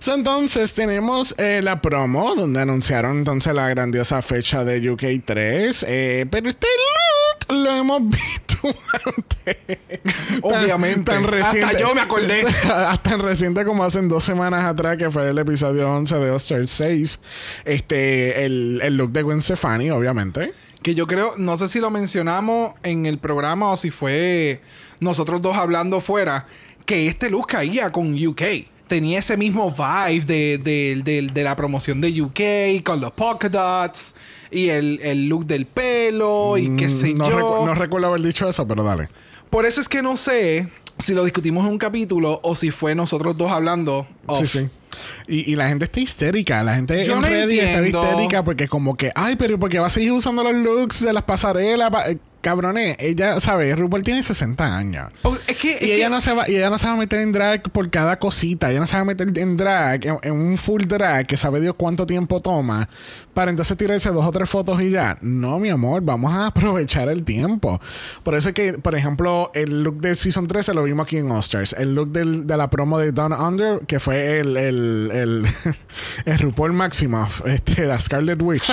So, 0.00 0.14
entonces 0.14 0.72
tenemos 0.72 1.34
eh, 1.36 1.60
la 1.62 1.82
promo 1.82 2.34
donde 2.34 2.58
anunciaron 2.60 3.18
entonces 3.18 3.54
la 3.54 3.68
grandiosa 3.68 4.22
fecha 4.22 4.64
de 4.64 4.90
UK 4.90 5.02
3. 5.26 5.84
eh, 5.86 6.26
pero 6.30 6.48
este 6.48 6.66
look 6.66 7.54
lo 7.62 7.70
hemos 7.70 8.00
visto 8.08 8.56
antes. 8.64 9.56
Tan- 10.02 10.42
Obviamente. 10.42 11.12
Hasta 11.12 11.78
yo 11.78 11.94
me 11.94 12.00
acordé. 12.00 12.40
Hasta 12.64 12.96
tan 13.10 13.20
reciente 13.20 13.62
como 13.66 13.84
hace 13.84 14.00
dos 14.00 14.24
semanas 14.24 14.64
atrás, 14.64 14.96
que 14.96 15.10
fue 15.10 15.28
el 15.28 15.36
episodio 15.36 15.90
11 15.92 16.14
de 16.18 16.30
All-Star 16.30 16.66
6. 16.66 17.20
Este, 17.66 18.46
el, 18.46 18.80
el 18.82 18.96
look 18.96 19.12
de 19.12 19.20
Gwen 19.20 19.42
Stefani, 19.42 19.90
obviamente. 19.90 20.54
Que 20.84 20.94
yo 20.94 21.06
creo, 21.06 21.34
no 21.38 21.56
sé 21.58 21.68
si 21.68 21.80
lo 21.80 21.90
mencionamos 21.90 22.74
en 22.82 23.06
el 23.06 23.18
programa 23.18 23.70
o 23.72 23.76
si 23.76 23.90
fue 23.90 24.60
nosotros 25.00 25.40
dos 25.42 25.56
hablando 25.56 26.00
fuera, 26.00 26.46
que 26.86 27.08
este 27.08 27.30
look 27.30 27.46
caía 27.48 27.90
con 27.90 28.14
UK. 28.14 28.42
Tenía 28.86 29.18
ese 29.20 29.38
mismo 29.38 29.70
vibe 29.72 30.26
de, 30.26 30.58
de- 30.58 31.02
de- 31.02 31.28
de 31.32 31.42
la 31.42 31.56
promoción 31.56 32.02
de 32.02 32.20
UK 32.20 32.84
con 32.84 33.00
los 33.00 33.12
polka 33.12 33.48
dots 33.48 34.14
y 34.50 34.68
el, 34.68 35.00
el 35.02 35.26
look 35.26 35.46
del 35.46 35.64
pelo 35.66 36.58
y 36.58 36.76
qué 36.76 36.90
sé 36.90 37.14
Mm, 37.14 37.18
no, 37.18 37.30
yo. 37.30 37.38
recu- 37.38 37.66
no 37.66 37.74
recuerdo 37.74 38.06
haber 38.08 38.20
dicho 38.22 38.46
eso, 38.46 38.68
pero 38.68 38.84
dale. 38.84 39.08
Por 39.48 39.64
eso 39.64 39.80
es 39.80 39.88
que 39.88 40.02
no 40.02 40.18
sé 40.18 40.68
si 41.04 41.14
lo 41.14 41.24
discutimos 41.24 41.64
en 41.66 41.72
un 41.72 41.78
capítulo 41.78 42.40
o 42.42 42.54
si 42.54 42.70
fue 42.70 42.94
nosotros 42.94 43.36
dos 43.36 43.50
hablando. 43.52 44.06
off. 44.26 44.40
Sí, 44.50 44.58
sí. 44.60 44.68
Y, 45.26 45.52
y 45.52 45.56
la 45.56 45.68
gente 45.68 45.86
está 45.86 46.00
histérica. 46.00 46.62
La 46.62 46.74
gente 46.76 47.04
Yo 47.04 47.16
en 47.16 47.20
no 47.22 47.26
Reddit 47.28 47.60
está 47.62 47.86
histérica 47.86 48.44
porque 48.44 48.68
como 48.68 48.96
que, 48.96 49.10
ay, 49.14 49.36
pero 49.36 49.58
¿por 49.58 49.68
qué 49.70 49.78
va 49.78 49.86
a 49.86 49.90
seguir 49.90 50.12
usando 50.12 50.42
los 50.44 50.54
looks 50.54 51.00
de 51.04 51.12
las 51.12 51.24
pasarelas? 51.24 51.90
Pa- 51.90 52.10
eh, 52.10 52.18
cabrones, 52.44 52.96
ella, 53.00 53.40
¿sabes? 53.40 53.76
RuPaul 53.76 54.04
tiene 54.04 54.22
60 54.22 54.76
años. 54.76 55.10
O- 55.22 55.36
es 55.48 55.56
que, 55.56 55.72
es 55.72 55.82
Y 55.82 55.92
ella 55.92 56.04
que- 56.06 56.10
no 56.10 56.20
se 56.20 56.32
va, 56.32 56.48
y 56.48 56.54
ella 56.54 56.70
no 56.70 56.78
se 56.78 56.86
va 56.86 56.92
a 56.92 56.96
meter 56.96 57.18
en 57.20 57.32
drag 57.32 57.62
por 57.72 57.90
cada 57.90 58.18
cosita. 58.20 58.70
Ella 58.70 58.78
no 58.80 58.86
se 58.86 58.94
va 58.94 59.00
a 59.00 59.04
meter 59.04 59.36
en 59.36 59.56
drag, 59.56 60.06
en, 60.06 60.18
en 60.22 60.32
un 60.32 60.56
full 60.58 60.82
drag 60.84 61.26
que 61.26 61.36
sabe 61.36 61.60
Dios 61.60 61.74
cuánto 61.76 62.06
tiempo 62.06 62.40
toma. 62.40 62.88
Para 63.34 63.50
entonces 63.50 63.76
tirarse 63.76 64.10
dos 64.10 64.24
o 64.24 64.30
tres 64.30 64.48
fotos 64.48 64.80
y 64.80 64.90
ya. 64.90 65.18
No, 65.20 65.58
mi 65.58 65.68
amor, 65.70 66.02
vamos 66.02 66.32
a 66.32 66.46
aprovechar 66.46 67.08
el 67.08 67.24
tiempo. 67.24 67.80
Por 68.22 68.34
eso 68.36 68.50
es 68.50 68.54
que, 68.54 68.74
por 68.74 68.94
ejemplo, 68.94 69.50
el 69.54 69.82
look 69.82 70.00
del 70.00 70.16
Season 70.16 70.46
13 70.46 70.72
lo 70.74 70.84
vimos 70.84 71.06
aquí 71.06 71.16
en 71.16 71.30
Osters. 71.32 71.74
El 71.76 71.94
look 71.96 72.12
del- 72.12 72.46
de 72.46 72.56
la 72.56 72.70
promo 72.70 72.98
de 72.98 73.10
Down 73.10 73.32
Under, 73.32 73.80
que 73.86 73.98
fue 73.98 74.38
el, 74.38 74.56
el, 74.56 75.10
el, 75.12 75.46
el 76.26 76.38
RuPaul 76.38 76.72
Maximoff, 76.74 77.42
este, 77.46 77.86
la 77.86 77.98
Scarlet 77.98 78.40
Witch. 78.40 78.70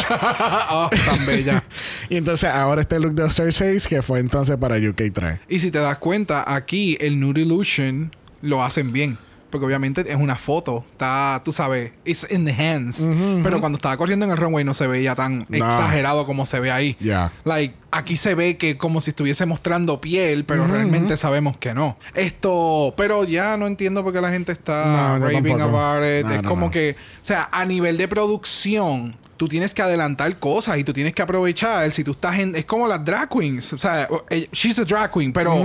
Oh, 0.69 0.89
tan 1.05 1.25
bella. 1.25 1.63
y 2.09 2.17
entonces 2.17 2.49
ahora 2.51 2.81
este 2.81 2.99
look 2.99 3.13
de 3.13 3.23
Osters 3.23 3.55
6, 3.61 3.87
que 3.87 4.01
fue 4.01 4.19
entonces 4.19 4.57
para 4.57 4.77
UK 4.77 5.13
3. 5.13 5.39
Y 5.47 5.59
si 5.59 5.69
te 5.69 5.77
das 5.77 5.99
cuenta, 5.99 6.43
aquí 6.51 6.97
el 6.99 7.19
Nude 7.19 7.41
Illusion 7.41 8.11
lo 8.41 8.63
hacen 8.63 8.91
bien. 8.91 9.19
Porque 9.51 9.67
obviamente 9.67 10.01
es 10.01 10.15
una 10.15 10.35
foto. 10.35 10.83
Está, 10.93 11.43
tú 11.45 11.53
sabes, 11.53 11.91
it's 12.03 12.25
in 12.31 12.43
the 12.45 12.53
hands. 12.53 13.07
Pero 13.43 13.59
cuando 13.59 13.75
estaba 13.75 13.97
corriendo 13.97 14.25
en 14.25 14.31
el 14.31 14.37
runway 14.37 14.63
no 14.63 14.73
se 14.73 14.87
veía 14.87 15.13
tan 15.13 15.45
exagerado 15.51 16.25
como 16.25 16.47
se 16.47 16.59
ve 16.59 16.71
ahí. 16.71 16.97
Ya. 16.99 17.33
Like, 17.43 17.75
aquí 17.91 18.15
se 18.15 18.33
ve 18.33 18.57
que 18.57 18.77
como 18.77 18.99
si 18.99 19.11
estuviese 19.11 19.45
mostrando 19.45 20.01
piel, 20.01 20.43
pero 20.45 20.65
realmente 20.65 21.15
sabemos 21.15 21.57
que 21.57 21.75
no. 21.75 21.97
Esto, 22.15 22.95
pero 22.97 23.25
ya 23.25 23.57
no 23.57 23.67
entiendo 23.67 24.03
por 24.03 24.11
qué 24.11 24.21
la 24.21 24.31
gente 24.31 24.53
está 24.53 25.19
No, 25.19 25.27
raving 25.27 25.61
about 25.61 26.03
it. 26.03 26.25
No, 26.25 26.33
es 26.33 26.41
como 26.41 26.71
que, 26.71 26.95
o 27.21 27.25
sea, 27.25 27.47
a 27.51 27.65
nivel 27.65 27.97
de 27.97 28.07
producción, 28.07 29.17
tú 29.41 29.47
tienes 29.47 29.73
que 29.73 29.81
adelantar 29.81 30.37
cosas 30.37 30.77
y 30.77 30.83
tú 30.83 30.93
tienes 30.93 31.13
que 31.15 31.23
aprovechar. 31.23 31.89
Si 31.91 32.03
tú 32.03 32.11
estás 32.11 32.37
en. 32.37 32.55
Es 32.55 32.63
como 32.65 32.87
las 32.87 33.03
drag 33.03 33.27
queens. 33.27 33.73
O 33.73 33.79
sea, 33.79 34.07
ella- 34.29 34.47
she's 34.51 34.77
a 34.77 34.83
drag 34.85 35.11
queen, 35.11 35.33
pero 35.33 35.55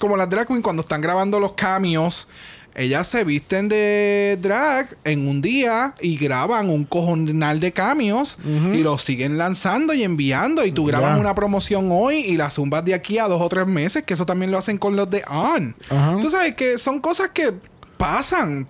como 0.00 0.16
las 0.16 0.30
drag 0.30 0.46
queens 0.46 0.62
cuando 0.62 0.80
están 0.80 1.02
grabando 1.02 1.38
los 1.38 1.52
cambios. 1.52 2.26
Ellas 2.74 3.06
se 3.06 3.24
visten 3.24 3.68
de 3.68 4.38
drag 4.40 4.96
en 5.04 5.28
un 5.28 5.42
día 5.42 5.92
y 6.00 6.16
graban 6.16 6.70
un 6.70 6.84
cojonal 6.84 7.60
de 7.60 7.72
cambios 7.72 8.38
y 8.74 8.78
los 8.82 9.02
siguen 9.04 9.36
lanzando 9.36 9.92
y 9.92 10.04
enviando. 10.04 10.64
Y 10.64 10.72
tú 10.72 10.86
grabas 10.86 11.10
una 11.20 11.34
promoción 11.34 11.88
hoy 11.92 12.20
y 12.20 12.38
la 12.38 12.48
zumbas 12.48 12.82
de 12.86 12.94
aquí 12.94 13.18
a 13.18 13.28
dos 13.28 13.42
o 13.42 13.48
tres 13.50 13.66
meses, 13.66 14.04
que 14.06 14.14
eso 14.14 14.24
también 14.24 14.50
lo 14.50 14.56
hacen 14.56 14.78
con 14.78 14.96
los 14.96 15.10
de 15.10 15.22
On. 15.28 15.76
Tú 16.22 16.30
sabes 16.30 16.54
que 16.54 16.78
son 16.78 17.00
cosas 17.00 17.28
que 17.34 17.52
pasan. 17.98 18.66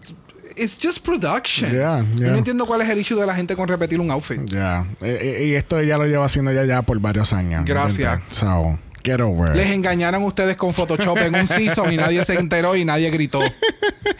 It's 0.57 0.77
just 0.81 1.05
production. 1.05 1.71
Yeah, 1.73 2.05
Yo 2.17 2.31
no 2.31 2.37
entiendo 2.39 2.67
cuál 2.67 2.81
es 2.83 2.89
el 2.89 2.99
issue 2.99 3.17
de 3.19 3.27
la 3.27 3.35
gente 3.35 3.55
con 3.57 3.69
repetir 3.69 4.01
un 4.01 4.11
outfit. 4.11 4.41
Ya. 4.51 4.87
Eh, 5.01 5.37
eh, 5.41 5.47
y 5.49 5.55
esto 5.55 5.79
ella 5.79 5.99
lo 5.99 6.07
lleva 6.07 6.25
haciendo 6.27 6.53
ya 6.53 6.65
ya 6.65 6.83
por 6.83 6.99
varios 7.01 7.33
años. 7.33 7.65
Gracias. 7.65 8.21
So, 8.31 8.79
get 9.05 9.21
over. 9.21 9.55
Les 9.55 9.71
engañaron 9.71 10.23
ustedes 10.25 10.57
con 10.57 10.75
Photoshop 10.75 11.19
en 11.19 11.35
un 11.35 11.47
season 11.47 11.93
y 11.93 11.97
nadie 11.97 12.25
se 12.25 12.35
enteró 12.35 12.75
y 12.77 12.85
nadie 12.85 13.11
gritó. 13.11 13.41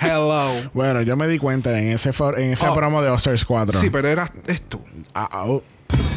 Hello. 0.01 0.71
Bueno, 0.75 1.03
yo 1.03 1.17
me 1.17 1.27
di 1.29 1.39
cuenta 1.39 1.79
en 1.79 1.89
ese 1.89 2.13
for- 2.13 2.39
en 2.39 2.51
esa 2.53 2.71
Oh. 2.71 2.75
promo 2.75 3.03
de 3.03 3.11
Osters 3.11 3.45
4. 3.45 3.79
Sí, 3.81 3.91
pero 3.91 4.09
eras 4.09 4.31
es 4.47 4.63
tú. 4.63 4.81
Ah, 5.15 5.29
oh. 5.47 5.63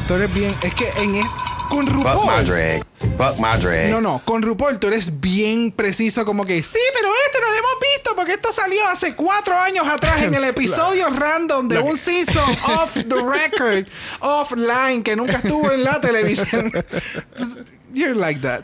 Tú 0.08 0.16
eres 0.16 0.34
bien. 0.34 0.56
Es 0.62 0.74
que 0.74 0.90
en 0.98 1.16
es- 1.16 1.26
con 1.70 1.88
Fuck 1.88 1.96
my 1.96 2.04
RuPaul. 2.04 2.46
drag. 2.46 2.86
Fuck 3.18 3.38
my 3.40 3.58
drag. 3.62 3.90
No, 3.92 4.02
no, 4.02 4.22
con 4.26 4.42
RuPaul 4.42 4.78
tú 4.78 4.88
eres 4.88 5.22
bien 5.22 5.72
preciso, 5.72 6.26
como 6.26 6.46
que 6.46 6.62
sí, 6.62 6.80
pero 6.94 7.08
este 7.26 7.40
no 7.40 7.48
lo 7.50 7.54
hemos 7.58 7.72
visto 7.96 8.16
porque 8.16 8.34
esto 8.34 8.52
salió 8.52 8.86
hace 8.88 9.16
cuatro 9.16 9.58
años 9.58 9.88
atrás 9.88 10.22
en 10.22 10.34
el 10.34 10.44
episodio 10.46 11.10
random 11.10 11.70
de 11.70 11.80
un 11.80 11.98
season 11.98 12.44
off 12.82 12.94
the 12.94 13.16
record, 13.16 13.88
offline, 14.20 15.02
que 15.02 15.16
nunca 15.16 15.38
estuvo 15.38 15.72
en 15.72 15.84
la 15.86 16.02
televisión. 16.02 16.72
You're 17.94 18.16
like 18.16 18.42
that. 18.42 18.64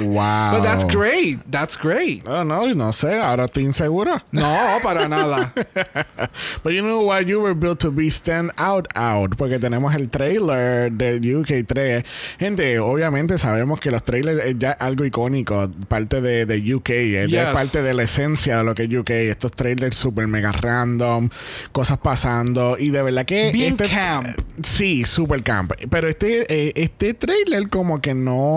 Wow. 0.00 0.52
But 0.58 0.62
that's 0.62 0.84
great. 0.84 1.38
That's 1.50 1.76
great. 1.76 2.22
Oh, 2.26 2.42
no, 2.44 2.66
no 2.74 2.92
sé. 2.92 3.20
Ahora 3.20 3.44
estoy 3.46 3.64
inseguro. 3.64 4.20
No, 4.32 4.56
para 4.82 5.08
nada. 5.08 5.52
But 6.62 6.72
you 6.72 6.82
know 6.82 7.00
what? 7.02 7.26
You 7.26 7.40
were 7.40 7.54
built 7.54 7.80
to 7.80 7.90
be 7.90 8.08
stand 8.10 8.50
out 8.58 8.86
out. 8.94 9.36
Porque 9.36 9.58
tenemos 9.58 9.94
el 9.94 10.08
trailer 10.10 10.90
de 10.92 11.20
UK3. 11.20 12.04
Gente, 12.38 12.78
obviamente 12.78 13.38
sabemos 13.38 13.80
que 13.80 13.90
los 13.90 14.02
trailers 14.02 14.42
es 14.44 14.56
ya 14.58 14.72
algo 14.72 15.04
icónico. 15.04 15.70
Parte 15.88 16.20
de, 16.20 16.46
de 16.46 16.74
UK. 16.74 16.90
Es 16.90 17.30
ya 17.30 17.44
Yes. 17.46 17.52
parte 17.52 17.82
de 17.82 17.94
la 17.94 18.02
esencia 18.04 18.58
de 18.58 18.64
lo 18.64 18.74
que 18.74 18.84
es 18.84 18.90
UK. 18.94 19.10
Estos 19.10 19.52
trailers 19.52 19.96
super 19.96 20.26
mega 20.26 20.52
random. 20.52 21.28
Cosas 21.72 21.98
pasando. 21.98 22.76
Y 22.78 22.90
de 22.90 23.02
verdad 23.02 23.24
que. 23.26 23.50
Bien 23.52 23.72
este- 23.80 23.88
camp. 23.88 24.26
Sí, 24.62 25.04
super 25.04 25.42
camp. 25.42 25.72
Pero 25.90 26.08
este, 26.08 26.46
eh, 26.48 26.72
este 26.76 27.14
trailer 27.14 27.68
como 27.68 28.00
que 28.00 28.14
no. 28.14 28.55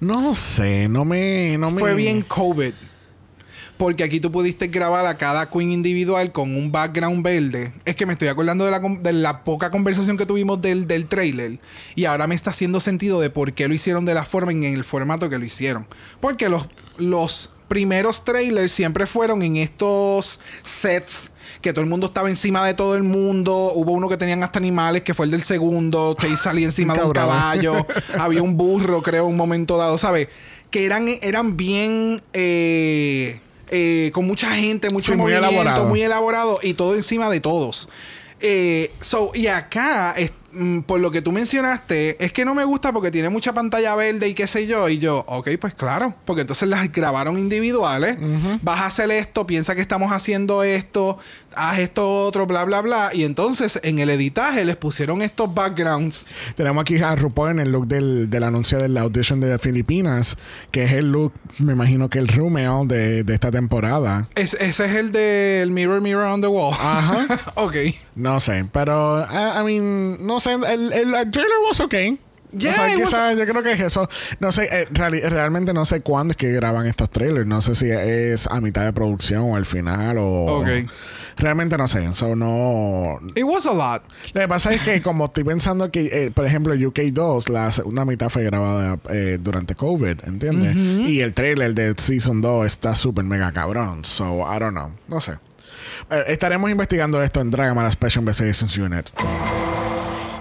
No 0.00 0.34
sé. 0.34 0.88
No 0.88 1.04
me. 1.04 1.58
No 1.58 1.70
me 1.70 1.80
Fue 1.80 1.94
bien 1.94 2.22
COVID. 2.22 2.72
Porque 3.76 4.04
aquí 4.04 4.20
tú 4.20 4.32
pudiste 4.32 4.68
grabar 4.68 5.04
a 5.04 5.18
cada 5.18 5.50
queen 5.50 5.70
individual 5.70 6.32
con 6.32 6.56
un 6.56 6.72
background 6.72 7.22
verde. 7.22 7.74
Es 7.84 7.94
que 7.94 8.06
me 8.06 8.14
estoy 8.14 8.28
acordando 8.28 8.64
de 8.64 8.70
la, 8.70 8.80
de 8.80 9.12
la 9.12 9.44
poca 9.44 9.70
conversación 9.70 10.16
que 10.16 10.24
tuvimos 10.24 10.62
del, 10.62 10.86
del 10.86 11.06
trailer. 11.06 11.60
Y 11.94 12.06
ahora 12.06 12.26
me 12.26 12.34
está 12.34 12.50
haciendo 12.50 12.80
sentido 12.80 13.20
de 13.20 13.28
por 13.28 13.52
qué 13.52 13.68
lo 13.68 13.74
hicieron 13.74 14.06
de 14.06 14.14
la 14.14 14.24
forma 14.24 14.52
en 14.52 14.64
el 14.64 14.84
formato 14.84 15.28
que 15.28 15.38
lo 15.38 15.44
hicieron. 15.44 15.86
Porque 16.20 16.48
los, 16.48 16.68
los 16.96 17.50
primeros 17.68 18.24
trailers 18.24 18.72
siempre 18.72 19.06
fueron 19.06 19.42
en 19.42 19.56
estos 19.56 20.40
sets 20.62 21.30
que 21.60 21.72
todo 21.72 21.82
el 21.82 21.88
mundo 21.90 22.06
estaba 22.08 22.28
encima 22.30 22.66
de 22.66 22.74
todo 22.74 22.94
el 22.96 23.02
mundo. 23.02 23.72
Hubo 23.74 23.92
uno 23.92 24.08
que 24.08 24.16
tenían 24.16 24.42
hasta 24.42 24.58
animales, 24.58 25.02
que 25.02 25.14
fue 25.14 25.26
el 25.26 25.32
del 25.32 25.42
segundo. 25.42 26.16
Chase 26.20 26.36
salía 26.36 26.66
encima 26.66 26.94
de 26.94 27.02
un 27.02 27.12
caballo. 27.12 27.86
Había 28.18 28.42
un 28.42 28.56
burro, 28.56 29.02
creo, 29.02 29.24
en 29.24 29.30
un 29.30 29.36
momento 29.36 29.76
dado, 29.76 29.98
¿sabes? 29.98 30.28
Que 30.70 30.84
eran, 30.86 31.06
eran 31.22 31.56
bien. 31.56 32.22
eh, 32.32 33.40
eh, 33.68 34.10
con 34.14 34.24
mucha 34.26 34.50
gente, 34.54 34.90
mucho 34.90 35.12
Sí, 35.12 35.18
muy 35.18 35.32
movimiento, 35.32 35.48
elaborado. 35.50 35.86
muy 35.88 36.00
elaborado 36.02 36.60
y 36.62 36.74
todo 36.74 36.94
encima 36.94 37.28
de 37.28 37.40
todos. 37.40 37.88
Eh, 38.38 38.92
so, 39.00 39.32
y 39.34 39.48
acá, 39.48 40.12
es- 40.16 40.30
por 40.86 41.00
lo 41.00 41.10
que 41.10 41.22
tú 41.22 41.32
mencionaste, 41.32 42.22
es 42.24 42.32
que 42.32 42.44
no 42.44 42.54
me 42.54 42.64
gusta 42.64 42.92
porque 42.92 43.10
tiene 43.10 43.28
mucha 43.28 43.52
pantalla 43.52 43.94
verde 43.94 44.28
y 44.28 44.34
qué 44.34 44.46
sé 44.46 44.66
yo. 44.66 44.88
Y 44.88 44.98
yo, 44.98 45.24
ok, 45.26 45.50
pues 45.60 45.74
claro, 45.74 46.14
porque 46.24 46.42
entonces 46.42 46.68
las 46.68 46.90
grabaron 46.92 47.38
individuales. 47.38 48.16
Vas 48.62 48.80
a 48.80 48.86
hacer 48.86 49.10
esto, 49.10 49.46
piensa 49.46 49.74
que 49.74 49.80
estamos 49.80 50.12
haciendo 50.12 50.62
esto, 50.62 51.18
haz 51.56 51.78
esto 51.78 52.24
otro, 52.26 52.46
bla, 52.46 52.64
bla, 52.64 52.80
bla. 52.82 53.10
Y 53.12 53.24
entonces 53.24 53.80
en 53.82 53.98
el 53.98 54.10
editaje 54.10 54.64
les 54.64 54.76
pusieron 54.76 55.22
estos 55.22 55.52
backgrounds. 55.52 56.26
Tenemos 56.54 56.82
aquí 56.82 56.96
a 57.02 57.14
RuPaul 57.14 57.50
en 57.52 57.60
el 57.60 57.72
look 57.72 57.86
del, 57.86 58.30
del 58.30 58.44
anuncio 58.44 58.78
de 58.78 58.88
la 58.88 59.00
audition 59.02 59.40
de 59.40 59.58
Filipinas, 59.58 60.36
que 60.70 60.84
es 60.84 60.92
el 60.92 61.10
look, 61.12 61.32
me 61.58 61.72
imagino 61.72 62.08
que 62.08 62.18
el 62.18 62.28
Rumel 62.28 62.86
de, 62.88 63.24
de 63.24 63.34
esta 63.34 63.50
temporada. 63.50 64.28
Es- 64.34 64.54
ese 64.54 64.84
es 64.86 64.94
el 64.94 65.12
del 65.12 65.70
Mirror, 65.70 66.00
Mirror 66.00 66.24
on 66.32 66.40
the 66.40 66.46
Wall. 66.48 66.74
Ajá. 66.78 67.26
ok. 67.56 67.74
No 68.14 68.40
sé, 68.40 68.66
pero, 68.72 69.20
I, 69.24 69.60
I 69.60 69.62
mean, 69.64 70.26
no 70.26 70.40
sé, 70.40 70.52
el, 70.54 70.92
el, 70.92 71.14
el 71.14 71.30
trailer 71.30 71.58
was 71.68 71.80
okay. 71.80 72.18
Yeah, 72.58 72.72
o 72.72 72.74
sea, 72.74 72.92
it 72.92 72.98
was- 73.00 73.08
quizás 73.08 73.36
yo 73.36 73.46
creo 73.46 73.62
que 73.62 73.72
es 73.72 73.80
eso. 73.80 74.08
No 74.40 74.52
sé, 74.52 74.64
eh, 74.64 74.88
reali- 74.92 75.22
realmente 75.28 75.72
no 75.72 75.84
sé 75.84 76.00
cuándo 76.00 76.32
es 76.32 76.36
que 76.36 76.52
graban 76.52 76.86
estos 76.86 77.10
trailers. 77.10 77.46
No 77.46 77.60
sé 77.60 77.74
si 77.74 77.90
es 77.90 78.46
a 78.46 78.60
mitad 78.60 78.84
de 78.84 78.92
producción 78.92 79.42
o 79.42 79.56
al 79.56 79.66
final 79.66 80.18
o... 80.18 80.60
Ok. 80.60 80.68
Realmente 81.38 81.76
no 81.76 81.86
sé. 81.86 82.08
So, 82.14 82.34
no... 82.34 83.20
It 83.34 83.44
was 83.44 83.66
a 83.66 83.74
lot. 83.74 84.02
Lo 84.32 84.40
que 84.40 84.48
pasa 84.48 84.72
es 84.72 84.80
que 84.80 85.02
como 85.02 85.26
estoy 85.26 85.44
pensando 85.44 85.90
que, 85.90 86.06
eh, 86.06 86.30
por 86.30 86.46
ejemplo, 86.46 86.74
UK2, 86.74 87.50
la 87.50 87.70
segunda 87.72 88.06
mitad 88.06 88.30
fue 88.30 88.44
grabada 88.44 88.98
eh, 89.10 89.36
durante 89.38 89.74
COVID, 89.74 90.20
¿entiendes? 90.24 90.74
Y 90.74 91.20
el 91.20 91.34
trailer 91.34 91.74
de 91.74 91.92
Season 91.98 92.40
2 92.40 92.64
está 92.64 92.94
súper 92.94 93.24
mega 93.26 93.52
cabrón. 93.52 94.02
So, 94.06 94.40
I 94.50 94.58
don't 94.58 94.72
know. 94.74 94.90
No 95.08 95.20
sé. 95.20 95.32
Eh, 96.10 96.24
estaremos 96.28 96.70
investigando 96.70 97.22
esto 97.22 97.40
en 97.42 97.50
Dragamala 97.50 97.90
Special 97.90 98.22
Investigations 98.22 98.78
Unit. 98.78 99.06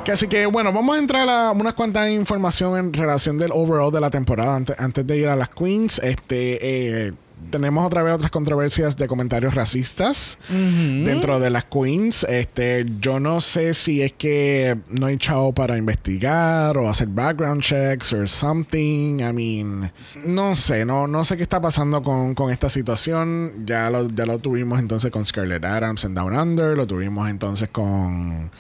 Que 0.05 0.12
así 0.12 0.27
que, 0.27 0.45
bueno, 0.45 0.71
vamos 0.71 0.95
a 0.95 1.00
entrar 1.00 1.27
a 1.27 1.51
unas 1.51 1.74
cuantas 1.74 2.12
información 2.12 2.77
en 2.77 2.93
relación 2.93 3.39
del 3.39 3.51
overall 3.51 3.91
de 3.91 4.00
la 4.00 4.12
temporada 4.12 4.55
antes, 4.55 4.79
antes 4.79 5.07
de 5.07 5.17
ir 5.17 5.27
a 5.27 5.35
las 5.35 5.50
Queens. 5.50 5.97
Este, 5.97 7.07
eh, 7.07 7.13
tenemos 7.50 7.83
otra 7.83 8.03
vez 8.03 8.13
otras 8.13 8.29
controversias 8.29 8.97
de 8.97 9.07
comentarios 9.07 9.55
racistas 9.55 10.38
dentro 10.47 11.39
de 11.39 11.50
las 11.50 11.63
Queens. 11.65 12.24
Este, 12.29 12.85
yo 13.00 13.19
no 13.19 13.41
sé 13.41 13.74
si 13.74 14.03
es 14.03 14.13
que 14.13 14.77
no 14.89 15.07
hay 15.07 15.17
chavo 15.17 15.53
para 15.53 15.75
investigar 15.75 16.77
o 16.77 16.88
hacer 16.88 17.07
background 17.07 17.63
checks 17.63 18.13
or 18.13 18.29
something. 18.29 19.21
I 19.21 19.33
mean, 19.33 19.91
no 20.24 20.55
sé, 20.55 20.85
no, 20.85 21.07
no 21.07 21.24
sé 21.24 21.35
qué 21.35 21.41
está 21.41 21.59
pasando 21.59 22.03
con, 22.03 22.35
con 22.35 22.51
esta 22.51 22.69
situación. 22.69 23.65
Ya 23.65 23.89
lo, 23.89 24.07
ya 24.07 24.27
lo 24.27 24.38
tuvimos 24.38 24.79
entonces 24.79 25.09
con 25.09 25.25
Scarlett 25.25 25.65
Adams 25.65 26.03
en 26.03 26.13
Down 26.13 26.35
Under, 26.38 26.77
lo 26.77 26.85
tuvimos 26.85 27.27
entonces 27.27 27.69
con. 27.69 28.51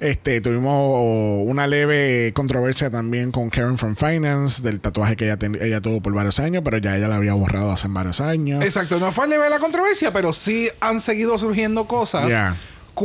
Este, 0.00 0.40
tuvimos 0.40 1.44
una 1.46 1.66
leve 1.66 2.32
controversia 2.34 2.90
también 2.90 3.30
con 3.32 3.50
Karen 3.50 3.76
from 3.76 3.96
Finance 3.96 4.62
del 4.62 4.80
tatuaje 4.80 5.14
que 5.14 5.26
ella, 5.26 5.36
ten- 5.36 5.58
ella 5.60 5.80
tuvo 5.82 6.00
por 6.00 6.14
varios 6.14 6.40
años, 6.40 6.62
pero 6.64 6.78
ya 6.78 6.96
ella 6.96 7.06
la 7.06 7.16
había 7.16 7.34
borrado 7.34 7.70
hace 7.70 7.86
varios 7.88 8.20
años. 8.22 8.64
Exacto, 8.64 8.98
no 8.98 9.12
fue 9.12 9.28
de 9.28 9.50
la 9.50 9.58
controversia, 9.58 10.10
pero 10.12 10.32
sí 10.32 10.70
han 10.80 11.00
seguido 11.02 11.36
surgiendo 11.38 11.86
cosas 11.86 12.28
Yeah. 12.28 12.56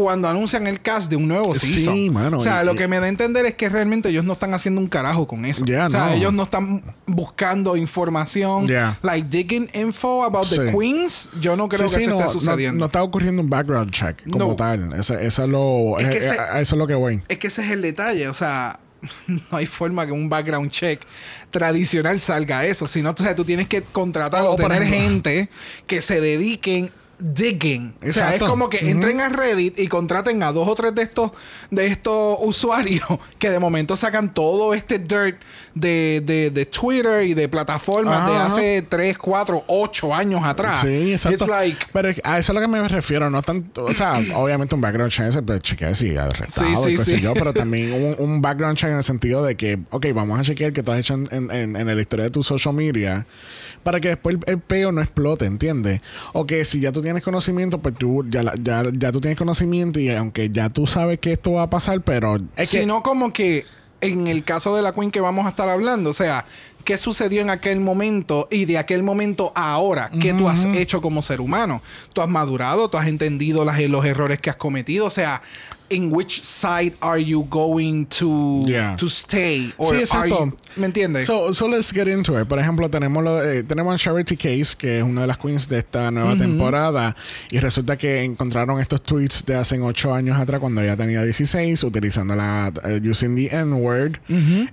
Cuando 0.03 0.27
anuncian 0.27 0.67
el 0.67 0.81
cast 0.81 1.09
de 1.09 1.15
un 1.15 1.27
nuevo 1.27 1.55
Sí, 1.55 1.73
season. 1.79 2.13
mano, 2.13 2.37
O 2.37 2.39
sea, 2.41 2.63
y- 2.63 2.65
lo 2.65 2.75
que 2.75 2.87
me 2.87 2.99
da 2.99 3.05
a 3.05 3.09
entender 3.09 3.45
es 3.45 3.53
que 3.53 3.69
realmente 3.69 4.09
ellos 4.09 4.25
no 4.25 4.33
están 4.33 4.53
haciendo 4.53 4.81
un 4.81 4.87
carajo 4.87 5.25
con 5.27 5.45
eso. 5.45 5.63
Yeah, 5.65 5.85
o 5.87 5.89
sea, 5.89 6.05
no. 6.07 6.11
ellos 6.13 6.33
no 6.33 6.43
están 6.43 6.83
buscando 7.07 7.77
información, 7.77 8.67
Yeah. 8.67 8.99
like 9.03 9.27
digging 9.29 9.69
info 9.73 10.23
about 10.23 10.49
the 10.49 10.55
Sí. 10.69 10.77
queens. 10.77 11.29
Yo 11.39 11.55
no 11.55 11.69
creo 11.69 11.87
Sí, 11.87 11.95
que 11.95 12.01
sí, 12.01 12.07
eso 12.07 12.11
no, 12.11 12.19
esté 12.19 12.33
no- 12.33 12.39
sucediendo. 12.41 12.79
No, 12.79 12.85
está 12.87 13.01
ocurriendo 13.03 13.41
un 13.41 13.49
background 13.49 13.91
check 13.91 14.21
como 14.29 14.49
No. 14.49 14.55
tal. 14.55 14.91
Eso, 14.99 15.17
eso 15.17 15.43
es 15.43 15.49
lo, 15.49 15.97
Es 15.99 16.07
que 16.09 16.17
eh, 16.17 16.29
ese- 16.31 16.39
a 16.41 16.59
eso 16.59 16.75
es 16.75 16.79
lo 16.79 16.87
que 16.87 16.95
voy. 16.95 17.21
Es 17.29 17.37
que 17.37 17.47
ese 17.47 17.63
es 17.63 17.71
el 17.71 17.81
detalle, 17.81 18.27
o 18.27 18.33
sea, 18.33 18.79
no 19.27 19.41
hay 19.57 19.65
forma 19.65 20.05
que 20.05 20.11
un 20.11 20.29
background 20.29 20.71
check 20.71 21.01
tradicional 21.51 22.19
salga 22.19 22.59
a 22.59 22.65
eso, 22.65 22.87
sino 22.87 23.11
o 23.11 23.15
sea, 23.17 23.35
tú 23.35 23.45
tienes 23.45 23.67
que 23.67 23.81
contratar 23.81 24.43
O, 24.45 24.51
o 24.51 24.55
tener 24.55 24.81
ejemplo- 24.81 24.99
gente 25.31 25.49
que 25.87 26.01
se 26.01 26.19
dediquen 26.21 26.91
digging. 27.19 27.93
O 28.07 28.11
sea, 28.11 28.33
es 28.35 28.39
como 28.41 28.69
que 28.69 28.89
entren 28.89 29.21
a 29.21 29.29
Reddit 29.29 29.79
y 29.79 29.87
contraten 29.87 30.43
a 30.43 30.51
dos 30.51 30.67
o 30.67 30.75
tres 30.75 30.93
de 30.95 31.03
estos 31.03 31.31
de 31.71 31.87
estos 31.87 32.37
usuarios 32.41 33.03
que 33.39 33.49
de 33.49 33.59
momento 33.59 33.95
sacan 33.95 34.33
todo 34.33 34.73
este 34.73 34.99
dirt 34.99 35.37
de, 35.73 36.21
de, 36.23 36.51
de 36.51 36.65
Twitter 36.65 37.23
y 37.25 37.33
de 37.33 37.49
plataformas 37.49 38.29
de 38.29 38.37
hace 38.37 38.81
3, 38.81 39.17
4, 39.17 39.65
8 39.67 40.15
años 40.15 40.41
atrás. 40.43 40.79
Sí, 40.81 41.11
exacto. 41.11 41.43
It's 41.43 41.47
like 41.49 41.85
Pero 41.91 42.09
a 42.23 42.39
eso 42.39 42.51
es 42.51 42.55
lo 42.55 42.61
que 42.61 42.67
me 42.67 42.87
refiero, 42.87 43.29
no 43.29 43.41
tanto, 43.43 43.83
o 43.83 43.93
sea, 43.93 44.13
obviamente 44.35 44.73
un 44.73 44.79
background 44.79 45.11
check 45.11 45.25
es 45.27 45.35
el 45.35 45.59
chequear 45.61 45.93
si 45.93 46.15
arrestado, 46.15 46.67
Sí, 46.85 46.97
sí, 46.97 47.15
sí. 47.15 47.19
yo, 47.21 47.33
pero 47.33 47.53
también 47.53 47.91
un, 47.91 48.15
un 48.19 48.41
background 48.41 48.77
check 48.77 48.89
en 48.91 48.97
el 48.97 49.03
sentido 49.03 49.43
de 49.43 49.55
que, 49.57 49.77
ok, 49.89 50.05
vamos 50.13 50.39
a 50.39 50.43
chequear 50.43 50.71
que 50.71 50.81
tú 50.81 50.91
has 50.93 50.99
hecho 50.99 51.15
en, 51.15 51.27
en, 51.31 51.51
en- 51.51 51.75
en 51.75 51.93
la 51.95 52.01
historia 52.01 52.23
de 52.23 52.31
tu 52.31 52.41
social 52.41 52.73
media 52.73 53.25
para 53.85 53.99
que 53.99 54.07
después 54.09 54.35
el, 54.35 54.41
el 54.53 54.59
peo 54.59 54.91
no 54.91 54.99
explote, 54.99 55.45
¿entiendes? 55.45 56.01
O 56.33 56.47
que 56.47 56.65
si 56.65 56.79
ya 56.79 56.91
tú 56.91 57.03
tienes 57.03 57.21
conocimiento, 57.21 57.77
pues 57.81 57.93
tú 57.95 58.25
ya, 58.27 58.41
ya, 58.59 58.83
ya 58.91 59.11
tú 59.11 59.21
tienes 59.21 59.37
conocimiento 59.37 59.99
y 59.99 60.09
aunque 60.09 60.49
ya 60.49 60.69
tú 60.69 60.87
sabes 60.87 61.19
que 61.19 61.31
esto 61.33 61.53
va 61.53 61.61
a 61.63 61.69
pasar, 61.69 62.01
pero 62.01 62.37
es 62.57 62.69
que... 62.71 62.79
sino 62.81 63.03
como 63.03 63.31
que 63.31 63.63
en 64.01 64.27
el 64.27 64.43
caso 64.43 64.75
de 64.75 64.81
la 64.81 64.91
Queen 64.93 65.11
que 65.11 65.21
vamos 65.21 65.45
a 65.45 65.49
estar 65.49 65.69
hablando, 65.69 66.09
o 66.09 66.13
sea, 66.13 66.45
¿qué 66.83 66.97
sucedió 66.97 67.41
en 67.41 67.51
aquel 67.51 67.79
momento 67.79 68.47
y 68.51 68.65
de 68.65 68.79
aquel 68.79 69.03
momento 69.03 69.51
a 69.55 69.73
ahora? 69.73 70.09
¿Qué 70.19 70.33
tú 70.33 70.49
has 70.49 70.65
hecho 70.65 71.01
como 71.01 71.21
ser 71.21 71.39
humano? 71.39 71.81
¿Tú 72.13 72.21
has 72.21 72.27
madurado? 72.27 72.89
¿Tú 72.89 72.97
has 72.97 73.07
entendido 73.07 73.65
las- 73.65 73.79
los 73.83 74.03
errores 74.05 74.39
que 74.39 74.49
has 74.49 74.55
cometido? 74.57 75.05
O 75.05 75.09
sea, 75.11 75.41
¿en 75.89 76.13
which 76.13 76.41
side 76.43 76.93
are 77.01 77.23
you 77.23 77.45
going 77.49 78.05
to, 78.05 78.63
Yeah. 78.65 78.95
to 78.97 79.07
stay? 79.07 79.73
Or 79.77 79.89
Sí, 79.89 79.95
are 79.95 80.03
exacto. 80.03 80.45
you- 80.45 80.57
¿Me 80.75 80.87
entiendes? 80.87 81.25
So, 81.27 81.53
so 81.53 81.67
let's 81.67 81.91
get 81.93 82.07
into 82.07 82.39
it. 82.39 82.47
Por 82.47 82.59
ejemplo, 82.59 82.89
tenemos 82.89 83.23
lo 83.23 83.35
de- 83.37 83.59
eh, 83.59 83.63
tenemos 83.63 83.93
a 83.95 83.97
Charity 83.97 84.35
Case, 84.35 84.75
que 84.77 84.97
es 84.97 85.03
una 85.03 85.21
de 85.21 85.27
las 85.27 85.37
queens 85.37 85.67
de 85.69 85.77
esta 85.79 86.11
nueva 86.11 86.35
temporada, 86.35 87.15
y 87.49 87.59
resulta 87.59 87.97
que 87.97 88.23
encontraron 88.23 88.79
estos 88.81 89.01
tweets 89.03 89.45
de 89.45 89.55
hace 89.55 89.79
8 89.79 90.13
años 90.13 90.37
atrás, 90.39 90.59
cuando 90.59 90.81
ella 90.81 90.97
tenía 90.97 91.21
16, 91.23 91.83
utilizando 91.83 92.35
la 92.35 92.73
eh, 92.83 92.99
using 93.09 93.35
the 93.35 93.55
N-word, 93.55 94.17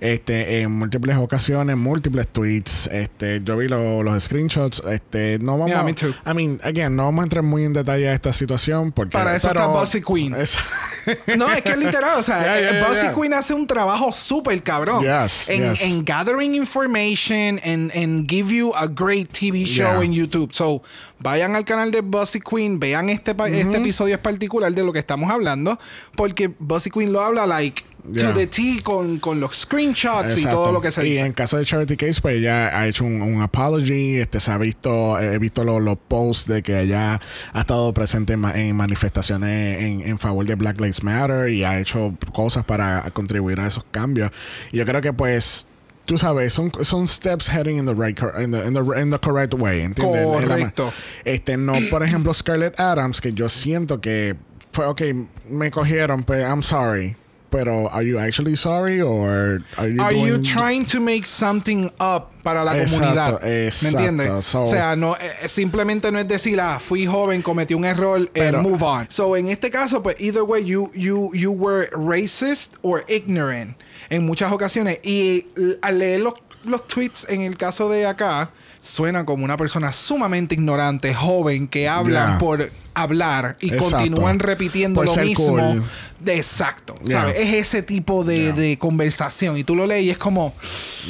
este, 0.01 0.61
en 0.61 0.71
múltiples 0.71 1.15
ocasiones, 1.17 1.77
múltiples 1.77 2.27
tweets. 2.27 2.87
Este, 2.87 3.41
yo 3.43 3.55
vi 3.57 3.67
lo- 3.67 4.03
los 4.03 4.23
screenshots. 4.23 4.81
Este, 4.89 5.39
no 5.39 5.53
vamos. 5.57 5.71
Yeah, 5.71 5.83
me 5.83 5.93
too. 5.93 6.13
I 6.25 6.33
mean, 6.33 6.59
again, 6.63 6.95
no 6.95 7.03
vamos 7.05 7.21
a 7.21 7.23
entrar 7.23 7.43
muy 7.43 7.63
en 7.63 7.73
detalle 7.73 8.09
a 8.09 8.13
esta 8.13 8.33
situación 8.33 8.91
porque 8.91 9.17
Para 9.17 9.35
eso 9.35 9.47
está 9.47 9.67
Bossy 9.67 10.01
Queen. 10.01 10.33
Es- 10.35 10.57
No, 11.37 11.51
es 11.51 11.61
que 11.61 11.69
es 11.71 11.77
literal, 11.77 12.17
o 12.19 12.23
sea, 12.23 12.59
Yeah, 12.59 12.87
Bossy 12.87 13.01
yeah. 13.01 13.13
Queen 13.13 13.33
hace 13.33 13.53
un 13.53 13.67
trabajo 13.67 14.11
súper 14.11 14.61
cabrón 14.63 15.03
Yes, 15.03 15.49
en, 15.49 15.71
yes. 15.73 15.81
en 15.81 16.03
gathering 16.05 16.55
information 16.55 17.59
and, 17.63 17.91
and 17.95 18.27
give 18.29 18.53
you 18.53 18.73
a 18.75 18.87
great 18.87 19.29
TV 19.31 19.65
show 19.65 19.99
Yeah. 19.99 20.03
en 20.03 20.13
YouTube. 20.13 20.53
So, 20.53 20.81
vayan 21.19 21.55
al 21.55 21.65
canal 21.65 21.91
de 21.91 22.01
Bossy 22.01 22.39
Queen, 22.39 22.79
vean 22.79 23.09
este, 23.09 23.33
pa- 23.35 23.47
este 23.49 23.77
episodio 23.77 24.15
es 24.15 24.21
particular 24.21 24.71
de 24.73 24.83
lo 24.83 24.91
que 24.93 24.99
estamos 24.99 25.31
hablando, 25.31 25.79
porque 26.15 26.53
Bossy 26.59 26.89
Queen 26.89 27.11
lo 27.11 27.21
habla 27.21 27.45
like 27.47 27.83
Yeah. 28.11 28.33
to 28.33 28.37
the 28.37 28.47
T 28.47 28.81
con, 28.83 29.19
con 29.19 29.39
los 29.39 29.55
screenshots 29.61 30.31
y 30.37 30.39
Exacto. 30.41 30.57
todo 30.57 30.71
lo 30.73 30.81
que 30.81 30.91
se 30.91 31.07
Y 31.07 31.11
dice. 31.11 31.21
en 31.25 31.31
caso 31.31 31.57
de 31.57 31.63
Charity 31.65 31.95
Case, 31.95 32.19
pues 32.21 32.35
ella 32.37 32.77
ha 32.77 32.85
hecho 32.87 33.05
un, 33.05 33.21
un 33.21 33.41
apology, 33.41 34.17
este 34.17 34.41
se 34.41 34.51
ha 34.51 34.57
visto, 34.57 35.17
he 35.19 35.37
visto 35.39 35.63
los, 35.63 35.81
los 35.81 35.97
posts 36.07 36.47
de 36.47 36.61
que 36.63 36.81
ella 36.81 37.21
ha 37.53 37.59
estado 37.61 37.93
presente 37.93 38.33
en, 38.33 38.43
en 38.43 38.75
manifestaciones 38.75 39.81
en, 39.81 40.01
en 40.01 40.19
favor 40.19 40.45
de 40.45 40.55
Black 40.55 40.81
Lives 40.81 41.01
Matter 41.01 41.49
y 41.49 41.63
ha 41.63 41.79
hecho 41.79 42.13
cosas 42.33 42.65
para 42.65 43.09
contribuir 43.11 43.59
a 43.61 43.67
esos 43.67 43.85
cambios. 43.91 44.31
Y 44.73 44.77
yo 44.79 44.85
creo 44.85 44.99
que 44.99 45.13
pues 45.13 45.65
tú 46.05 46.17
sabes, 46.17 46.51
son, 46.51 46.71
son 46.81 47.07
steps 47.07 47.47
heading 47.47 47.77
in 47.77 47.85
the 47.85 47.93
right 47.93 48.19
in 48.37 48.51
the, 48.51 48.67
in 48.67 48.73
the, 48.73 49.01
in 49.01 49.09
the 49.11 49.19
correct 49.19 49.53
way, 49.53 49.79
¿entiendes? 49.79 50.25
Correcto. 50.25 50.91
Este, 51.23 51.55
no, 51.55 51.73
por 51.89 52.03
ejemplo, 52.03 52.33
Scarlett 52.33 52.77
Adams, 52.77 53.21
que 53.21 53.31
yo 53.31 53.47
siento 53.47 54.01
que 54.01 54.35
fue, 54.73 54.85
ok, 54.87 55.01
me 55.49 55.71
cogieron, 55.71 56.23
pero 56.25 56.41
I'm 56.45 56.63
sorry. 56.63 57.15
Pero, 57.53 57.87
are 57.89 58.03
you 58.03 58.17
actually 58.17 58.55
sorry 58.55 58.99
or 58.99 59.59
are 59.77 59.87
you 59.87 60.01
Are 60.01 60.11
you 60.11 60.37
doing- 60.37 60.43
trying 60.43 60.85
to 60.85 60.99
make 60.99 61.25
something 61.27 61.85
up 61.99 62.31
para 62.43 62.63
la 62.63 62.73
Exacto, 62.73 62.99
comunidad? 62.99 63.43
exacto. 63.45 63.83
¿Me 63.83 63.89
entiendes? 64.07 64.45
So- 64.45 64.63
o 64.63 64.65
sea, 64.65 64.95
no, 64.95 65.15
eh, 65.15 65.47
simplemente 65.47 66.11
no 66.11 66.17
es 66.17 66.27
decir, 66.27 66.59
ah, 66.59 66.79
fui 66.79 67.05
joven, 67.05 67.43
cometí 67.43 67.75
un 67.75 67.85
error, 67.85 68.19
eh, 68.23 68.29
Pero- 68.33 68.63
move 68.63 68.81
on. 68.81 69.05
So, 69.11 69.35
en 69.37 69.49
este 69.49 69.69
caso, 69.69 70.01
pues, 70.01 70.15
either 70.19 70.43
way, 70.43 70.63
you, 70.65 70.89
you, 70.95 71.29
you 71.35 71.51
were 71.51 71.89
racist 71.93 72.71
or 72.81 73.05
ignorant 73.07 73.75
en 74.09 74.25
muchas 74.25 74.51
ocasiones. 74.51 74.99
Y 75.03 75.45
al 75.83 75.99
leer 75.99 76.21
los, 76.21 76.33
los 76.65 76.87
tweets, 76.87 77.25
en 77.29 77.41
el 77.41 77.55
caso 77.55 77.87
de 77.87 78.07
acá, 78.07 78.49
suena 78.83 79.25
como 79.25 79.45
una 79.45 79.55
persona 79.55 79.93
sumamente 79.93 80.55
ignorante, 80.55 81.13
joven, 81.13 81.67
que 81.69 81.87
hablan 81.87 82.31
Yeah. 82.31 82.37
por 82.37 82.71
hablar 82.93 83.55
y 83.61 83.67
Exacto. 83.73 83.91
continúan 83.97 84.39
repitiendo 84.39 85.01
Por 85.01 85.15
lo 85.15 85.23
mismo. 85.23 85.45
cool. 85.47 85.83
De 86.19 86.35
exacto. 86.35 86.93
Yeah. 87.05 87.21
¿sabes? 87.21 87.35
Es 87.37 87.53
ese 87.53 87.81
tipo 87.81 88.23
de, 88.25 88.51
de 88.51 88.77
conversación. 88.77 89.57
Y 89.57 89.63
tú 89.63 89.75
lo 89.75 89.87
lees 89.87 90.03
y 90.03 90.09
es 90.09 90.17
como. 90.17 90.53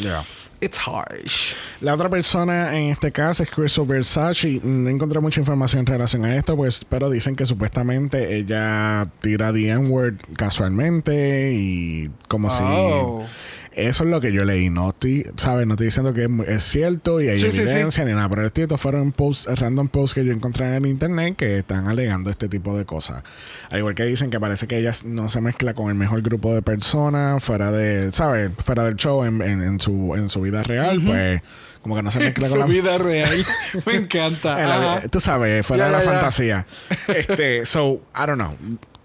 Yeah. 0.01 0.23
it's 0.61 0.79
harsh. 0.79 1.55
La 1.81 1.93
otra 1.95 2.07
persona 2.09 2.77
en 2.77 2.91
este 2.91 3.11
caso 3.11 3.43
es 3.43 3.49
Crystal 3.49 3.85
Versace. 3.85 4.61
No 4.63 4.89
encontré 4.89 5.19
mucha 5.19 5.41
información 5.41 5.81
en 5.81 5.85
relación 5.87 6.23
a 6.23 6.35
esto, 6.37 6.55
pues, 6.55 6.85
pero 6.87 7.09
dicen 7.09 7.35
que 7.35 7.45
supuestamente 7.45 8.37
ella 8.37 9.09
tira 9.19 9.51
the 9.51 9.67
N-word 9.71 10.19
casualmente 10.37 11.51
y 11.53 12.09
como 12.29 12.47
Oh. 12.49 13.25
si. 13.27 13.33
Eso 13.75 14.03
es 14.03 14.09
lo 14.09 14.21
que 14.21 14.31
yo 14.31 14.45
leí. 14.45 14.69
No 14.69 14.89
estoy, 14.89 15.25
¿sabes? 15.35 15.65
No 15.67 15.73
estoy 15.73 15.85
diciendo 15.87 16.13
que 16.13 16.29
es, 16.47 16.63
cierto 16.63 17.21
y 17.21 17.29
hay 17.29 17.39
Sí, 17.39 17.45
sí, 17.47 17.53
sí. 17.53 17.61
evidencia 17.61 18.05
ni 18.05 18.13
nada. 18.13 18.29
Pero 18.29 18.45
estos 18.45 18.79
fueron 18.79 19.11
posts, 19.11 19.47
random 19.59 19.87
posts 19.87 20.13
que 20.13 20.23
yo 20.25 20.31
encontré 20.31 20.67
en 20.67 20.73
el 20.73 20.85
internet 20.85 21.35
que 21.35 21.57
están 21.57 21.87
alegando 21.87 22.29
este 22.29 22.47
tipo 22.49 22.77
de 22.77 22.85
cosas. 22.85 23.23
Al 23.69 23.79
igual 23.79 23.95
que 23.95 24.03
dicen 24.05 24.29
que 24.29 24.39
parece 24.39 24.67
que 24.67 24.77
ella 24.77 24.91
no 25.05 25.29
se 25.29 25.41
mezcla 25.41 25.73
con 25.73 25.89
el 25.89 25.95
mejor 25.95 26.21
grupo 26.21 26.53
de 26.53 26.61
personas 26.61 27.43
fuera 27.43 27.71
de, 27.71 28.11
¿sabes? 28.11 28.51
Fuera 28.59 28.83
del 28.85 28.95
show 28.95 29.23
en, 29.23 29.41
en- 29.41 29.61
en 29.63 29.79
su, 29.79 30.13
en 30.15 30.29
su 30.29 30.41
vida 30.41 30.63
real, 30.63 31.01
pues 31.05 31.41
como 31.81 31.95
que 31.97 32.03
no 32.03 32.11
se 32.11 32.19
mezcla 32.19 32.47
con 32.47 32.53
Su 32.53 32.59
la 32.59 32.65
vida 32.65 32.97
real. 32.97 33.45
Me 33.85 33.95
encanta. 33.95 34.55
la 34.57 35.01
tú 35.09 35.19
sabes, 35.19 35.65
fuera 35.65 35.85
Ya, 35.85 35.91
de 35.91 35.97
la 35.97 35.99
ya, 35.99 36.05
ya. 36.05 36.11
fantasía. 36.11 36.67
Este, 37.07 37.65
so, 37.65 38.01
I 38.15 38.25
don't 38.27 38.35
know. 38.35 38.55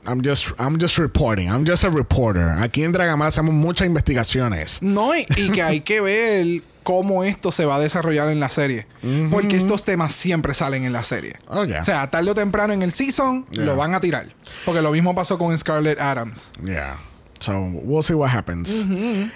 I'm 0.09 0.23
just, 0.25 0.49
I'm 0.59 0.79
just 0.81 0.97
reporting. 0.99 1.49
I'm 1.49 1.67
just 1.67 1.85
a 1.85 1.91
reporter. 1.91 2.49
Aquí 2.59 2.83
en 2.85 2.93
Dragamar 2.93 3.29
hacemos 3.29 3.53
muchas 3.55 3.87
investigaciones. 3.87 4.81
No, 4.83 5.15
y, 5.15 5.27
y 5.37 5.51
que 5.51 5.63
hay 5.63 5.81
que 5.81 6.01
ver 6.01 6.63
cómo 6.83 7.23
esto 7.23 7.53
se 7.53 7.67
va 7.67 7.77
a 7.77 7.81
desarrollar 7.81 8.31
en 8.31 8.41
la 8.41 8.49
serie. 8.49 8.87
Porque 9.31 9.57
estos 9.57 9.85
temas 9.85 10.13
siempre 10.15 10.55
salen 10.55 10.85
en 10.85 10.93
la 10.95 11.05
serie. 11.05 11.37
Oh, 11.49 11.65
yeah. 11.67 11.83
O 11.83 11.85
sea, 11.85 12.09
tarde 12.11 12.31
o 12.31 12.35
temprano 12.35 12.73
en 12.73 12.83
el 12.83 12.93
season 12.93 13.45
Yeah. 13.51 13.65
lo 13.65 13.77
van 13.77 13.95
a 13.95 14.01
tirar. 14.01 14.29
Porque 14.65 14.81
lo 14.81 14.91
mismo 14.91 15.15
pasó 15.15 15.37
con 15.37 15.57
Scarlett 15.59 16.01
Adams. 16.01 16.53
Yeah. 16.65 16.99
So, 17.41 17.53
we'll 17.85 18.03
see 18.03 18.15
what 18.15 18.31
happens. 18.31 18.85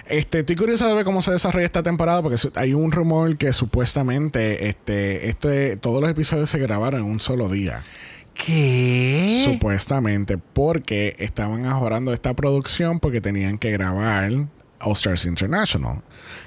Este, 0.08 0.40
estoy 0.40 0.56
curioso 0.56 0.88
de 0.88 0.94
ver 0.94 1.04
cómo 1.04 1.22
se 1.22 1.30
desarrolla 1.30 1.66
esta 1.66 1.82
temporada 1.84 2.20
porque 2.20 2.36
hay 2.56 2.74
un 2.74 2.90
rumor 2.90 3.36
que 3.36 3.52
supuestamente 3.52 4.68
este, 4.68 5.28
este, 5.28 5.76
todos 5.76 6.00
los 6.00 6.10
episodios 6.10 6.50
se 6.50 6.58
grabaron 6.58 7.00
en 7.02 7.06
un 7.06 7.20
solo 7.20 7.48
día. 7.48 7.84
¿Qué? 8.34 9.44
Supuestamente 9.44 10.38
porque 10.38 11.14
estaban 11.18 11.66
ahorrando 11.66 12.12
esta 12.12 12.34
producción 12.34 13.00
porque 13.00 13.20
tenían 13.20 13.58
que 13.58 13.70
grabar 13.70 14.30
All 14.80 14.92
Stars 14.92 15.26
International. 15.26 16.02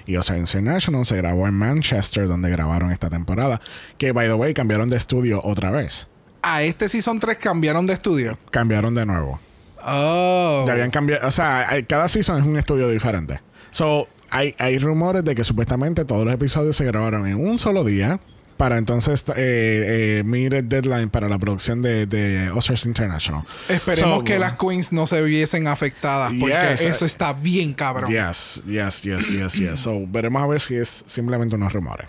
Y 0.05 0.15
All 0.15 0.21
Stars 0.21 0.39
International 0.39 1.05
se 1.05 1.17
grabó 1.17 1.47
en 1.47 1.53
Manchester 1.53 2.27
donde 2.27 2.49
grabaron 2.49 2.91
esta 2.91 3.09
temporada. 3.09 3.61
Que, 3.97 4.11
by 4.11 4.27
the 4.27 4.33
way, 4.33 4.53
cambiaron 4.53 4.89
de 4.89 4.97
estudio 4.97 5.41
otra 5.43 5.71
vez. 5.71 6.07
A 6.41 6.63
este 6.63 6.89
season 6.89 7.19
3 7.19 7.37
cambiaron 7.37 7.87
de 7.87 7.93
estudio. 7.93 8.37
Cambiaron 8.51 8.93
de 8.93 9.05
nuevo. 9.05 9.39
Oh. 9.83 10.63
Ya 10.67 10.73
habían 10.73 10.91
cambiado. 10.91 11.27
O 11.27 11.31
sea, 11.31 11.65
cada 11.87 12.07
season 12.07 12.37
es 12.39 12.43
un 12.43 12.57
estudio 12.57 12.89
diferente. 12.89 13.41
So, 13.71 14.07
hay, 14.29 14.55
hay 14.57 14.77
rumores 14.79 15.23
de 15.23 15.35
que 15.35 15.43
supuestamente 15.43 16.05
todos 16.05 16.25
los 16.25 16.33
episodios 16.33 16.75
se 16.75 16.85
grabaron 16.85 17.27
en 17.27 17.35
un 17.35 17.57
solo 17.57 17.83
día. 17.83 18.19
Para 18.57 18.77
entonces 18.77 19.25
eh, 19.35 20.19
eh, 20.19 20.23
meet 20.25 20.53
deadline 20.63 21.09
para 21.09 21.27
la 21.27 21.37
producción 21.37 21.81
de, 21.81 22.05
de 22.05 22.49
International. 22.85 23.43
Esperemos 23.67 24.19
So, 24.19 24.23
que 24.23 24.39
las 24.39 24.53
queens 24.57 24.91
no 24.93 25.07
se 25.07 25.21
viesen 25.21 25.67
afectadas. 25.67 26.31
Porque 26.39 26.55
Yes. 26.55 26.81
eso 26.81 27.05
está 27.05 27.33
bien 27.33 27.73
cabrón. 27.73 28.09
Yes, 28.09 28.61
yes, 28.65 29.01
yes, 29.01 29.29
yes, 29.29 29.53
yes. 29.53 29.79
So, 29.79 30.05
veremos 30.07 30.41
a 30.41 30.47
ver 30.47 30.59
si 30.61 30.75
es 30.75 31.03
simplemente 31.07 31.55
unos 31.55 31.73
rumores. 31.73 32.07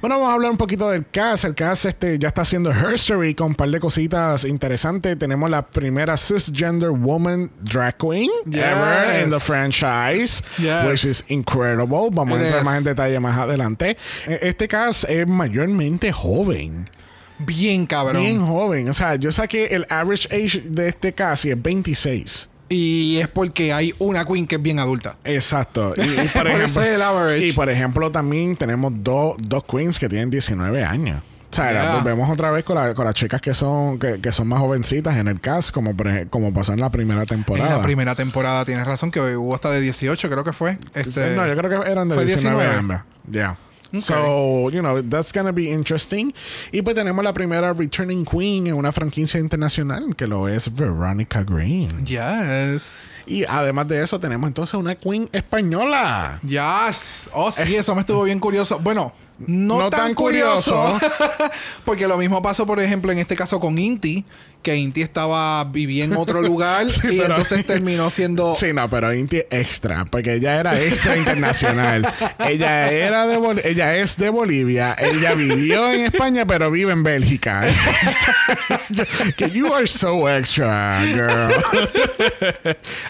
Bueno, 0.00 0.16
vamos 0.16 0.30
a 0.30 0.34
hablar 0.34 0.50
un 0.52 0.56
poquito 0.56 0.90
del 0.90 1.06
cast. 1.10 1.44
El 1.44 1.54
cast 1.54 1.86
este, 1.86 2.18
ya 2.18 2.28
está 2.28 2.42
haciendo 2.42 2.70
history 2.70 3.34
con 3.34 3.48
un 3.48 3.54
par 3.56 3.68
de 3.68 3.80
cositas 3.80 4.44
interesantes. 4.44 5.18
Tenemos 5.18 5.50
la 5.50 5.66
primera 5.66 6.16
cisgender 6.16 6.90
woman 6.90 7.50
drag 7.62 7.96
queen 7.96 8.30
Yes. 8.46 8.62
ever 8.62 9.24
in 9.24 9.30
the 9.30 9.40
franchise, 9.40 10.42
Yes. 10.58 10.84
which 10.86 11.04
is 11.04 11.24
incredible. 11.28 12.10
Vamos 12.12 12.36
It 12.38 12.42
a 12.42 12.46
entrar 12.46 12.60
is. 12.62 12.66
más 12.66 12.78
en 12.78 12.84
detalle 12.84 13.18
más 13.20 13.38
adelante. 13.38 13.96
Eh, 14.26 14.38
Este 14.42 14.68
cast 14.68 15.04
es 15.08 15.26
mayormente 15.68 16.12
joven. 16.12 16.88
Bien 17.38 17.86
cabrón. 17.86 18.22
Bien 18.22 18.44
joven. 18.44 18.88
O 18.88 18.94
sea, 18.94 19.14
yo 19.16 19.30
saqué 19.30 19.66
el 19.66 19.86
average 19.90 20.26
age 20.34 20.62
de 20.66 20.88
este 20.88 21.12
cast 21.12 21.44
y 21.44 21.50
es 21.50 21.62
26. 21.62 22.48
Y 22.70 23.16
es 23.18 23.28
porque 23.28 23.72
hay 23.72 23.94
una 23.98 24.24
queen 24.26 24.46
que 24.46 24.56
es 24.56 24.62
bien 24.62 24.78
adulta. 24.78 25.16
Exacto. 25.24 25.94
Y, 25.96 26.02
y 26.02 26.28
por, 26.34 26.46
ejemplo, 26.48 26.82
es 26.82 26.88
el 26.88 27.00
average. 27.02 27.46
y 27.46 27.52
por 27.52 27.70
ejemplo, 27.70 28.10
también 28.10 28.56
tenemos 28.56 28.92
dos 28.96 29.36
dos 29.40 29.62
queens 29.64 29.98
que 29.98 30.08
tienen 30.08 30.30
19 30.30 30.84
años. 30.84 31.22
O 31.50 31.54
sea, 31.54 31.70
Yeah. 31.72 31.94
volvemos 31.94 32.28
otra 32.30 32.50
vez 32.50 32.62
con, 32.62 32.76
la- 32.76 32.92
con 32.92 33.06
las 33.06 33.14
chicas 33.14 33.40
que 33.40 33.54
son 33.54 33.98
que, 33.98 34.20
que 34.20 34.32
son 34.32 34.48
más 34.48 34.58
jovencitas 34.60 35.16
en 35.16 35.28
el 35.28 35.40
cast, 35.40 35.70
como, 35.70 35.96
por 35.96 36.28
como 36.28 36.52
pasó 36.52 36.74
en 36.74 36.80
la 36.80 36.90
primera 36.90 37.24
temporada. 37.24 37.70
En 37.70 37.76
la 37.78 37.82
primera 37.82 38.14
temporada 38.14 38.66
tienes 38.66 38.86
razón 38.86 39.10
que 39.10 39.20
hubo 39.34 39.54
hasta 39.54 39.70
de 39.70 39.80
18, 39.80 40.28
creo 40.28 40.44
que 40.44 40.52
fue. 40.52 40.76
Este, 40.92 41.30
No, 41.34 41.46
yo 41.46 41.56
creo 41.56 41.82
que 41.82 41.90
eran 41.90 42.06
de 42.10 42.16
¿Fue 42.16 42.26
19, 42.26 42.56
19? 42.58 42.76
ambas. 42.78 43.04
Yeah. 43.30 43.56
So, 44.02 44.70
you 44.70 44.80
know, 44.80 45.00
that's 45.02 45.32
gonna 45.32 45.52
be 45.52 45.70
interesting. 45.70 46.32
Y 46.72 46.82
pues 46.82 46.94
tenemos 46.94 47.24
la 47.24 47.32
primera 47.32 47.72
returning 47.72 48.24
queen 48.24 48.66
en 48.66 48.74
una 48.74 48.92
franquicia 48.92 49.40
internacional, 49.40 50.14
que 50.14 50.26
lo 50.26 50.46
es 50.48 50.72
Veronica 50.74 51.42
Green. 51.42 51.88
Yes. 52.04 53.08
Y 53.26 53.44
además 53.44 53.88
de 53.88 54.02
eso, 54.02 54.18
tenemos 54.20 54.46
entonces 54.48 54.74
una 54.74 54.94
queen 54.94 55.28
española. 55.32 56.40
Yes. 56.42 57.30
Oh, 57.32 57.50
sí, 57.50 57.76
eso 57.76 57.94
me 57.94 58.00
estuvo 58.02 58.24
bien 58.24 58.40
curioso. 58.40 58.78
Bueno, 58.78 59.12
no, 59.38 59.78
No 59.78 59.90
tan, 59.90 60.00
tan 60.00 60.14
curioso. 60.14 60.74
curioso. 60.92 61.06
porque 61.84 62.08
lo 62.08 62.16
mismo 62.16 62.42
pasó, 62.42 62.66
por 62.66 62.80
ejemplo, 62.80 63.12
en 63.12 63.18
este 63.18 63.36
caso 63.36 63.60
con 63.60 63.78
Inti, 63.78 64.24
que 64.62 64.76
Inti 64.76 65.02
estaba 65.02 65.64
vivía 65.64 66.04
en 66.04 66.14
otro 66.14 66.42
lugar 66.42 66.90
Sí, 66.90 67.00
y 67.12 67.18
pero- 67.18 67.36
entonces 67.36 67.64
terminó 67.66 68.10
siendo 68.10 68.54
Sí, 68.58 68.72
no, 68.72 68.88
pero 68.90 69.14
Inti 69.14 69.38
extra, 69.50 70.04
porque 70.04 70.34
ella 70.34 70.58
era 70.60 70.78
extra 70.80 71.16
internacional. 71.16 72.06
ella 72.46 72.90
era 72.90 73.26
de 73.26 73.36
Bol- 73.38 73.60
ella 73.64 73.96
es 73.96 74.16
de 74.16 74.30
Bolivia, 74.30 74.94
ella 74.98 75.34
vivió 75.34 75.90
en 75.92 76.00
España, 76.02 76.46
pero 76.46 76.70
vive 76.70 76.92
en 76.92 77.02
Bélgica. 77.02 77.64
que 79.36 79.50
you 79.50 79.72
are 79.74 79.86
so 79.86 80.28
extra, 80.28 81.00
girl. 81.06 81.52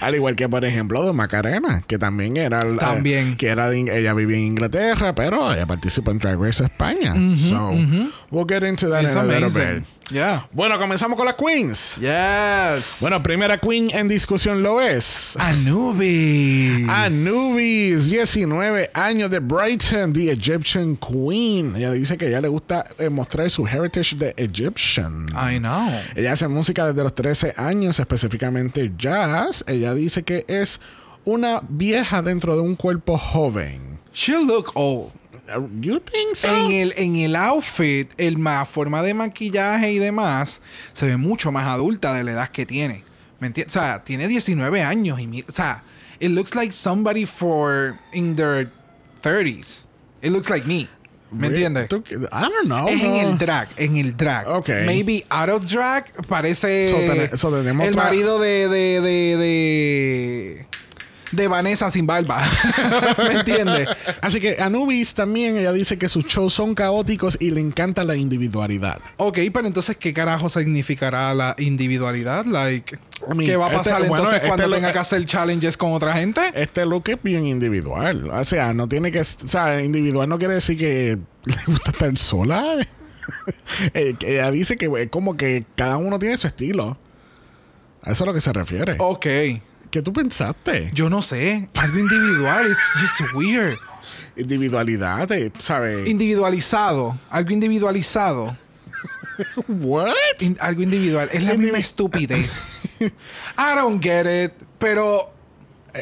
Al 0.00 0.14
igual 0.14 0.36
que 0.36 0.48
por 0.48 0.64
ejemplo 0.64 1.04
de 1.04 1.12
Macarena, 1.12 1.82
que 1.86 1.98
también 1.98 2.36
era 2.36 2.60
eh, 2.60 2.76
También. 2.78 3.36
que 3.36 3.48
era 3.48 3.68
de 3.70 3.78
ella 3.98 4.14
vivía 4.14 4.36
en 4.38 4.44
Inglaterra, 4.44 5.14
pero 5.14 5.52
ella 5.52 5.66
participó 5.66 6.10
en 6.10 6.18
Drag 6.18 6.38
Race 6.40 6.62
España. 6.64 7.14
so, 7.36 7.70
we'll 8.30 8.44
get 8.44 8.62
into 8.62 8.88
that 8.88 9.04
It's 9.04 9.12
in 9.14 9.18
a 9.18 9.24
little 9.24 9.50
bit. 9.50 9.84
Yeah. 10.10 10.46
Bueno, 10.52 10.78
comenzamos 10.78 11.16
con 11.18 11.26
las 11.26 11.34
queens. 11.34 11.96
Yes. 11.96 12.98
Bueno, 13.00 13.22
primera 13.22 13.58
queen 13.58 13.90
en 13.92 14.08
discusión 14.08 14.62
lo 14.62 14.80
es. 14.80 15.36
Anubis. 15.38 16.88
Anubis, 16.88 18.08
19 18.08 18.90
años 18.94 19.30
de 19.30 19.38
Brighton, 19.40 20.12
The 20.14 20.30
Egyptian 20.30 20.96
Queen. 20.96 21.76
Ella 21.76 21.90
dice 21.92 22.16
que 22.16 22.28
ella 22.28 22.40
le 22.40 22.48
gusta 22.48 22.86
eh, 22.98 23.10
mostrar 23.10 23.50
su 23.50 23.66
heritage 23.66 24.16
de 24.16 24.34
Egyptian. 24.38 25.26
I 25.34 25.58
know. 25.58 25.90
Ella 26.16 26.32
hace 26.32 26.48
música 26.48 26.86
desde 26.86 27.02
los 27.02 27.14
13 27.14 27.54
años, 27.56 28.00
específicamente 28.00 28.92
jazz. 28.96 29.62
Ella 29.66 29.92
dice 29.92 30.22
que 30.22 30.46
es 30.48 30.80
una 31.26 31.60
vieja 31.68 32.22
dentro 32.22 32.56
de 32.56 32.62
un 32.62 32.76
cuerpo 32.76 33.18
joven. 33.18 33.98
She 34.14 34.32
look 34.32 34.72
old. 34.74 35.12
You 35.80 36.00
think 36.00 36.34
so? 36.34 36.48
En 36.48 36.70
el, 36.70 36.92
en 36.96 37.16
el 37.16 37.34
outfit, 37.36 38.10
el 38.18 38.38
ma- 38.38 38.64
forma 38.66 39.02
de 39.02 39.14
maquillaje 39.14 39.92
y 39.92 39.98
demás, 39.98 40.60
se 40.92 41.06
ve 41.06 41.16
mucho 41.16 41.50
más 41.52 41.66
adulta 41.66 42.12
de 42.14 42.24
la 42.24 42.32
edad 42.32 42.48
que 42.48 42.66
tiene. 42.66 43.04
¿Me 43.40 43.46
entiendes? 43.48 43.76
O 43.76 43.80
sea, 43.80 44.02
tiene 44.04 44.28
19 44.28 44.82
años 44.82 45.20
y 45.20 45.26
mi- 45.26 45.44
o 45.48 45.52
sea, 45.52 45.82
it 46.20 46.30
looks 46.30 46.54
like 46.54 46.72
somebody 46.72 47.24
for 47.24 47.98
in 48.12 48.36
their 48.36 48.70
30s. 49.22 49.86
It 50.22 50.30
looks 50.32 50.50
like 50.50 50.66
me. 50.66 50.88
¿Me 51.30 51.48
entiendes? 51.48 51.88
I 51.92 52.40
don't 52.48 52.64
know. 52.66 52.88
Es 52.88 53.02
en 53.02 53.16
el 53.16 53.36
drag, 53.36 53.68
en 53.76 53.96
el 53.96 54.16
drag. 54.16 54.48
Ok. 54.48 54.68
Maybe 54.86 55.24
out 55.28 55.50
of 55.50 55.66
drag 55.66 56.10
parece 56.26 56.90
So, 57.36 57.36
so 57.50 57.58
el 57.58 57.94
marido 57.94 58.38
de, 58.38 58.66
de, 58.68 59.00
de, 59.02 59.36
de, 59.36 60.66
de 61.32 61.48
Vanessa 61.48 61.90
sin 61.90 62.06
barba. 62.06 62.42
¿Me 63.18 63.34
entiendes? 63.34 63.88
Así 64.20 64.40
que 64.40 64.56
Anubis 64.60 65.14
también, 65.14 65.56
ella 65.56 65.72
dice 65.72 65.98
que 65.98 66.08
sus 66.08 66.24
shows 66.24 66.52
son 66.54 66.74
caóticos 66.74 67.36
y 67.40 67.50
le 67.50 67.60
encanta 67.60 68.04
la 68.04 68.16
individualidad. 68.16 69.00
Ok, 69.16 69.38
pero 69.52 69.66
entonces, 69.66 69.96
¿qué 69.96 70.12
carajo 70.12 70.48
significará 70.48 71.34
la 71.34 71.54
individualidad? 71.58 72.44
Like, 72.46 72.96
I 73.30 73.34
mean, 73.34 73.50
¿Qué 73.50 73.56
va 73.56 73.66
a 73.66 73.68
este- 73.68 73.90
pasar 73.90 74.02
entonces 74.02 74.34
este 74.36 74.48
cuando 74.48 74.70
tenga 74.70 74.92
que 74.92 74.98
hacer 74.98 75.24
challenges 75.26 75.76
con 75.76 75.92
otra 75.92 76.14
gente? 76.14 76.40
Este 76.54 76.86
look 76.86 77.08
es 77.08 77.22
bien 77.22 77.46
individual. 77.46 78.30
O 78.30 78.44
sea, 78.44 78.72
no 78.74 78.88
tiene 78.88 79.10
que. 79.12 79.20
O 79.20 79.24
sea, 79.24 79.82
individual 79.82 80.28
no 80.28 80.38
quiere 80.38 80.54
decir 80.54 80.78
que 80.78 81.18
le 81.44 81.56
gusta 81.66 81.90
estar 81.90 82.16
sola. 82.18 82.64
Eh, 83.92 84.14
ella 84.22 84.50
dice 84.50 84.76
que 84.76 84.90
es 84.96 85.10
como 85.10 85.36
que 85.36 85.66
cada 85.76 85.98
uno 85.98 86.18
tiene 86.18 86.38
su 86.38 86.46
estilo. 86.46 86.96
A 88.02 88.12
eso 88.12 88.12
es 88.12 88.20
a 88.22 88.24
lo 88.24 88.32
que 88.32 88.40
se 88.40 88.52
refiere. 88.54 88.96
Ok, 88.98 89.26
¿Qué 89.90 90.02
tú 90.02 90.12
pensaste? 90.12 90.90
yo 90.92 91.08
no 91.08 91.22
sé. 91.22 91.68
Algo 91.76 91.98
individual, 91.98 92.70
it's 92.70 92.90
just 93.00 93.34
weird. 93.34 93.78
Individualidad, 94.36 95.30
eh, 95.32 95.50
¿sabes? 95.58 96.08
Individualizado, 96.08 97.18
algo 97.30 97.50
individualizado. 97.50 98.56
¿What? 99.68 100.14
In- 100.40 100.56
algo 100.60 100.82
individual. 100.82 101.28
Es 101.32 101.42
la 101.42 101.54
misma 101.54 101.78
estupidez. 101.78 102.78
I 103.00 103.74
don't 103.76 104.02
get 104.02 104.26
it, 104.26 104.52
pero 104.78 105.32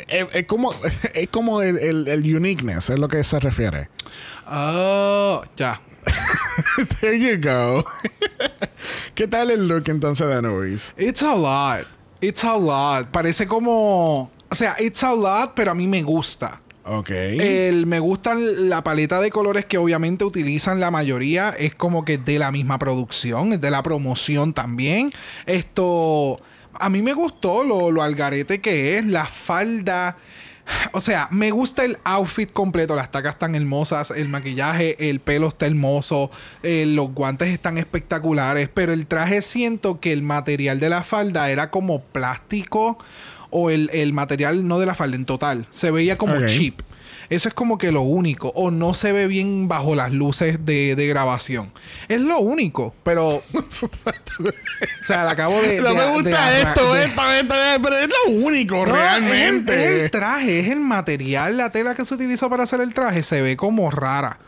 Es, 0.09 0.27
es 0.35 0.47
como, 0.47 0.75
es 1.15 1.29
como 1.29 1.63
el, 1.63 1.79
el, 1.79 2.09
el 2.09 2.37
uniqueness, 2.37 2.91
es 2.91 2.99
lo 2.99 3.09
que 3.09 3.23
se 3.25 3.39
refiere. 3.41 3.89
Oh, 4.47 5.43
ya. 5.57 5.81
There 7.01 7.19
you 7.19 7.39
go. 7.41 7.85
¿Qué 9.15 9.27
tal 9.27 9.51
el 9.51 9.67
look 9.69 9.85
entonces 9.89 10.27
de 10.27 10.35
Anubis? 10.35 10.93
It's 10.99 11.23
a 11.23 11.35
lot. 11.35 11.87
It's 12.21 12.45
a 12.45 12.57
lot. 12.57 13.09
Parece 13.11 13.47
como. 13.47 14.31
O 14.49 14.55
sea, 14.55 14.77
it's 14.79 15.03
a 15.03 15.15
lot, 15.15 15.53
pero 15.55 15.73
a 15.73 15.75
mí 15.75 15.87
me 15.87 16.03
gusta. 16.03 16.61
Ok. 16.85 17.11
El, 17.11 17.87
me 17.87 17.99
gusta 17.99 18.35
la 18.35 18.85
paleta 18.85 19.21
de 19.21 19.31
colores 19.31 19.65
que 19.65 19.77
obviamente 19.77 20.25
utilizan 20.25 20.79
la 20.79 20.91
mayoría. 20.91 21.51
Es 21.51 21.75
como 21.75 22.05
que 22.05 22.17
de 22.19 22.39
la 22.39 22.53
misma 22.53 22.79
producción, 22.79 23.53
es 23.53 23.61
de 23.61 23.71
la 23.71 23.83
promoción 23.83 24.53
también. 24.53 25.13
Esto. 25.47 26.37
A 26.79 26.91
mí 26.91 27.01
me 27.03 27.15
gustó 27.15 27.65
lo, 27.65 27.91
lo 27.91 28.03
algarete 28.03 28.61
que 28.61 28.99
es. 28.99 29.07
La 29.07 29.27
falda. 29.27 30.17
O 30.93 31.01
sea, 31.01 31.29
me 31.31 31.51
gusta 31.51 31.85
el 31.85 31.99
outfit 32.05 32.53
completo. 32.53 32.97
Las 32.97 33.11
tacas 33.11 33.35
están 33.35 33.55
hermosas, 33.55 34.11
el 34.11 34.29
maquillaje, 34.29 35.11
el 35.11 35.21
pelo 35.21 35.49
está 35.49 35.67
hermoso, 35.67 36.31
eh, 36.63 36.85
los 36.87 37.13
guantes 37.13 37.49
están 37.49 37.79
espectaculares. 37.79 38.69
Pero 38.73 38.93
el 38.93 39.07
traje 39.07 39.43
siento 39.43 40.01
que 40.01 40.13
el 40.13 40.23
material 40.23 40.81
de 40.81 40.91
la 40.91 41.03
falda 41.03 41.51
era 41.51 41.71
como 41.71 42.03
plástico. 42.03 42.99
O 43.51 43.71
el, 43.71 43.91
el 43.93 44.13
material 44.13 44.67
no 44.67 44.79
de 44.79 44.87
la 44.87 44.95
falda 44.95 45.17
en 45.17 45.25
total. 45.25 45.67
Se 45.71 45.91
veía 45.91 46.19
como 46.19 46.45
cheap. 46.47 46.83
Eso 47.29 47.49
es 47.49 47.55
como 47.55 47.79
que 47.79 47.93
lo 47.93 48.03
único. 48.03 48.53
O 48.55 48.71
no 48.71 48.95
se 48.95 49.13
ve 49.13 49.27
bien 49.27 49.69
bajo 49.69 49.95
las 49.95 50.13
luces 50.13 50.65
de, 50.65 50.95
de 50.97 51.07
grabación. 51.09 51.73
Es 52.09 52.21
lo 52.21 52.39
único. 52.39 52.95
Pero. 53.03 53.43
o 53.53 55.05
sea, 55.07 55.25
le 55.25 55.31
acabo 55.31 55.61
de. 55.61 55.81
no 55.81 55.89
de- 55.91 55.95
me 55.95 56.11
gusta 56.13 56.59
esto, 56.61 56.95
de- 56.95 57.05
esto, 57.05 57.33
esto, 57.33 57.55
esto, 57.55 57.83
pero 57.83 57.99
es 57.99 58.09
lo 58.09 58.47
único 58.47 58.77
no, 58.77 58.83
Es 58.85 58.89
el, 58.91 58.95
realmente. 58.97 59.75
es 59.75 60.03
el 60.05 60.11
traje, 60.11 60.61
es 60.61 60.69
el 60.71 60.81
material, 60.81 61.57
la 61.57 61.71
tela 61.71 61.95
que 61.95 62.05
se 62.05 62.15
utilizó 62.15 62.49
para 62.51 62.65
hacer 62.65 62.81
el 62.81 62.95
traje 62.95 63.23
se 63.23 63.43
ve 63.43 63.57
como 63.57 63.91
rara. 63.91 64.39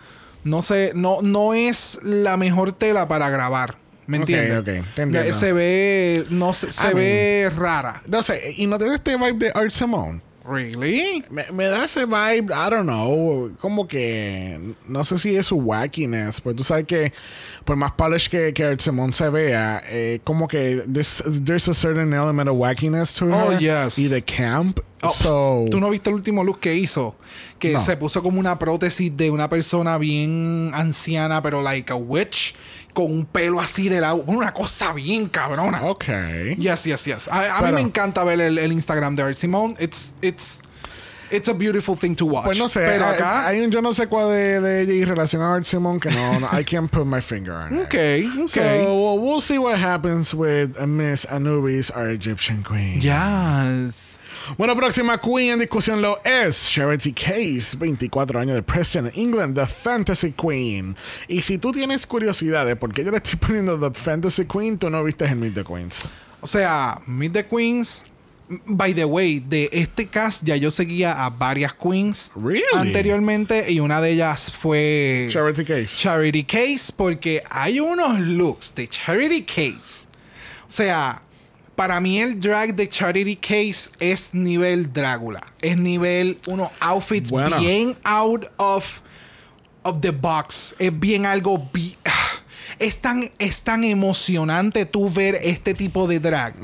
No 0.45 0.62
sé, 0.62 0.93
no, 0.95 1.21
no 1.23 1.53
es 1.55 1.99
la 2.03 2.37
mejor 2.37 2.73
tela 2.73 3.09
para 3.09 3.29
grabar. 3.29 3.77
¿Me 4.07 4.17
entiendes? 4.19 4.59
ok, 4.61 4.64
te 4.95 5.03
entiendo. 5.03 5.35
Se 5.35 5.53
ve, 5.53 6.25
no 6.31 6.55
sé, 6.55 6.73
se 6.73 6.91
I 6.93 6.95
ve 6.95 7.53
rara. 7.55 8.01
No 8.07 8.23
sé, 8.23 8.55
y 8.57 8.67
no 8.67 8.79
tiene 8.79 8.95
este 8.95 9.17
vibe 9.17 9.35
de 9.35 9.53
Art 9.55 9.71
Simone. 9.71 10.23
Really? 10.48 11.22
Me, 11.30 11.44
me 11.52 11.66
da 11.66 11.84
ese 11.84 12.06
vibe, 12.06 12.50
I 12.54 12.70
don't 12.70 12.87
know, 12.87 13.50
como 13.61 13.87
que 13.87 14.58
no 14.87 15.04
sé 15.04 15.18
si 15.18 15.37
es 15.37 15.46
su 15.46 15.56
wackiness, 15.56 16.40
pues 16.40 16.56
tú 16.56 16.64
sabes 16.64 16.87
que 16.87 17.12
por 17.66 17.76
más 17.76 17.92
polish 17.92 18.28
que, 18.30 18.52
que 18.54 18.64
Art 18.64 18.80
Simone 18.80 19.12
se 19.12 19.28
vea, 19.28 19.82
eh, 19.88 20.20
como 20.24 20.48
que 20.48 20.82
there's, 20.90 21.22
there's 21.44 21.68
a 21.68 21.74
certain 21.74 22.12
element 22.14 22.48
of 22.48 22.56
wackiness 22.56 23.12
to 23.14 23.26
Oh, 23.26 23.50
her 23.50 23.58
yes. 23.58 23.98
y 23.98 24.08
de 24.08 24.22
camp. 24.22 24.80
Oh, 25.02 25.11
so, 25.11 25.66
¿Tú 25.70 25.78
no 25.80 25.90
viste 25.90 26.08
el 26.11 26.16
último 26.16 26.42
look 26.42 26.61
que 26.61 26.74
hizo? 26.74 27.14
Que 27.58 27.74
No. 27.74 27.80
se 27.80 27.96
puso 27.96 28.22
como 28.22 28.40
una 28.40 28.58
prótesis 28.58 29.16
de 29.16 29.30
una 29.30 29.48
persona 29.48 29.96
bien 29.98 30.70
anciana, 30.74 31.40
pero 31.42 31.62
like 31.62 31.92
a 31.92 31.96
witch, 31.96 32.54
con 32.98 33.12
un 33.12 33.26
pelo 33.26 33.61
así 33.61 33.88
de 33.88 34.00
lado. 34.00 34.24
Una 34.26 34.52
cosa 34.52 34.92
bien 34.92 35.28
cabrona. 35.28 35.82
Ok. 35.84 36.04
Yes, 36.58 36.82
yes, 36.82 37.04
yes. 37.04 37.28
A, 37.28 37.58
a 37.58 37.61
mí 37.61 37.66
Pero- 37.66 37.74
me 37.74 37.80
encanta 37.82 38.24
ver 38.24 38.40
el, 38.40 38.58
el 38.58 38.72
Instagram 38.72 39.14
de 39.14 39.22
Art 39.22 39.37
Simone. 39.37 39.76
It's, 39.78 40.14
it's, 40.20 40.61
it's 41.30 41.48
a 41.48 41.52
beautiful 41.54 41.96
thing 41.96 42.16
to 42.16 42.26
watch. 42.26 42.46
Pues 42.46 42.58
no 42.58 42.68
sé, 42.68 42.80
Pero 42.80 43.04
acá. 43.06 43.46
hay 43.46 43.61
un 43.61 43.70
yo 43.70 43.80
no 43.80 43.92
sé 43.92 44.08
cuál 44.08 44.30
de, 44.32 44.61
de 44.61 44.80
ella 44.82 44.92
y 44.94 45.04
relación 45.04 45.42
a 45.42 45.54
Art 45.54 45.64
Simone 45.64 46.00
que 46.00 46.11
no, 46.11 46.40
no 46.40 46.48
I 46.52 46.64
can't 46.64 46.90
put 46.90 47.06
my 47.06 47.20
finger 47.20 47.52
on 47.52 47.72
it. 47.72 47.82
Ok, 47.84 48.42
ok. 48.42 48.48
So 48.48 48.61
we'll, 48.61 49.20
we'll 49.22 49.40
see 49.40 49.58
what 49.58 49.78
happens 49.78 50.34
with 50.34 50.76
Miss 50.84 51.24
Anubis, 51.26 51.92
our 51.92 52.08
Egyptian 52.11 52.64
queen. 52.64 53.00
Yes. 53.00 54.08
Bueno, 54.56 54.74
próxima 54.76 55.20
queen 55.20 55.52
en 55.52 55.58
discusión 55.58 56.00
lo 56.00 56.20
es 56.24 56.70
Charity 56.70 57.12
Case, 57.12 57.76
24 57.76 58.40
años 58.40 58.54
de 58.56 58.62
Preston, 58.62 59.11
England, 59.14 59.54
The 59.54 59.66
Fantasy 59.66 60.32
Queen. 60.32 60.96
Y 61.28 61.42
si 61.42 61.58
tú 61.58 61.72
tienes 61.72 62.06
curiosidad 62.06 62.66
de 62.66 62.74
por 62.76 62.92
qué 62.92 63.04
yo 63.04 63.11
le 63.11 63.18
estoy 63.18 63.37
poniendo 63.40 63.78
The 63.78 63.98
Fantasy 63.98 64.46
Queen, 64.46 64.78
tú 64.78 64.88
no 64.90 65.04
viste 65.04 65.24
el 65.26 65.37
Meet 65.37 65.54
the 65.54 65.64
Queens. 65.64 66.08
O 66.40 66.46
sea, 66.46 67.00
Meet 67.06 67.32
the 67.32 67.46
Queens. 67.46 68.04
By 68.64 68.94
the 68.94 69.04
way, 69.04 69.40
de 69.40 69.68
este 69.72 70.06
cast 70.06 70.42
ya 70.42 70.56
yo 70.56 70.70
seguía 70.70 71.22
a 71.22 71.28
varias 71.28 71.74
queens 71.74 72.32
Really? 72.34 72.62
anteriormente 72.74 73.70
y 73.70 73.78
una 73.78 74.00
de 74.00 74.12
ellas 74.12 74.50
fue 74.50 75.28
Charity 75.30 75.66
Case. 75.66 75.88
Charity 75.98 76.44
Case 76.44 76.90
porque 76.96 77.42
hay 77.50 77.78
unos 77.78 78.18
looks 78.18 78.74
de 78.74 78.88
Charity 78.88 79.42
Case. 79.42 80.06
O 80.66 80.70
sea, 80.70 81.20
para 81.79 82.01
mí 82.01 82.19
el 82.19 82.41
drag 82.41 82.75
de 82.75 82.88
Charity 82.88 83.37
Case 83.37 83.88
es 84.01 84.31
nivel 84.35 84.93
Drácula. 84.93 85.47
Es 85.61 85.77
nivel 85.79 86.41
unos 86.49 86.71
outfits 86.81 87.31
Bueno. 87.31 87.57
bien 87.61 87.97
out 88.03 88.47
of, 88.57 88.85
of 89.85 90.01
the 90.01 90.11
box. 90.11 90.75
Es 90.81 90.91
bien 90.99 91.25
algo... 91.25 91.71
bi- 91.73 91.97
es 92.81 92.99
tan, 92.99 93.31
es 93.38 93.62
tan 93.62 93.85
emocionante 93.85 94.87
tú 94.87 95.09
ver 95.09 95.38
este 95.41 95.73
tipo 95.73 96.09
de 96.09 96.19
drag. 96.19 96.55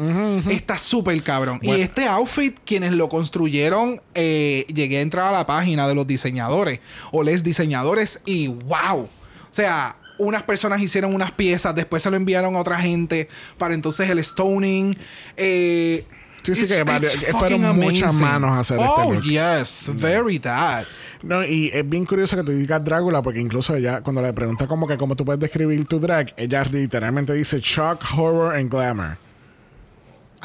Está 0.51 0.79
súper 0.79 1.23
cabrón. 1.23 1.61
Y 1.63 1.71
este 1.71 2.07
outfit, 2.09 2.59
quienes 2.65 2.91
lo 2.91 3.09
construyeron, 3.09 4.01
eh, 4.17 4.67
llegué 4.75 4.99
a 4.99 5.03
entrar 5.03 5.29
a 5.29 5.33
la 5.33 5.47
página 5.47 5.87
de 5.87 5.95
los 5.95 6.09
diseñadores 6.09 6.81
o 7.13 7.23
les 7.23 7.45
diseñadores 7.45 8.21
y 8.27 8.49
wow. 8.49 9.03
O 9.03 9.09
sea, 9.53 9.97
unas 10.19 10.43
personas 10.43 10.81
hicieron 10.81 11.15
unas 11.15 11.33
piezas, 11.33 11.75
después 11.75 12.03
se 12.03 12.11
lo 12.11 12.17
enviaron 12.17 12.55
a 12.57 12.61
otra 12.61 12.79
gente 12.79 13.29
para 13.59 13.75
entonces 13.75 14.09
el 14.11 14.23
stoning. 14.23 14.97
Eh, 15.37 16.05
Sí, 16.45 16.55
sí, 16.55 16.67
que 16.67 16.85
fueron 17.33 17.75
muchas 17.77 18.13
manos 18.13 18.51
a 18.51 18.59
hacer 18.61 18.79
este 18.79 18.91
Oh, 18.95 19.15
look. 19.15 19.23
yes. 19.23 19.89
Very 19.95 20.39
that. 20.41 20.85
No, 21.23 21.43
y 21.43 21.71
es 21.73 21.89
bien 21.89 22.05
curioso 22.05 22.37
que 22.37 22.43
tú 22.43 22.53
digas 22.53 22.85
Drácula, 22.85 23.23
porque 23.23 23.41
incluso 23.41 23.75
ella, 23.75 24.03
cuando 24.03 24.21
le 24.21 24.31
pregunta 24.35 24.67
como 24.67 24.87
que 24.87 24.99
cómo 24.99 25.17
tú 25.17 25.25
puedes 25.25 25.41
describir 25.41 25.87
tu 25.87 25.99
drag, 25.99 26.35
ella 26.37 26.63
literalmente 26.65 27.33
dice 27.33 27.61
shock, 27.61 28.03
horror 28.15 28.55
and 28.57 28.71
glamour. 28.71 29.17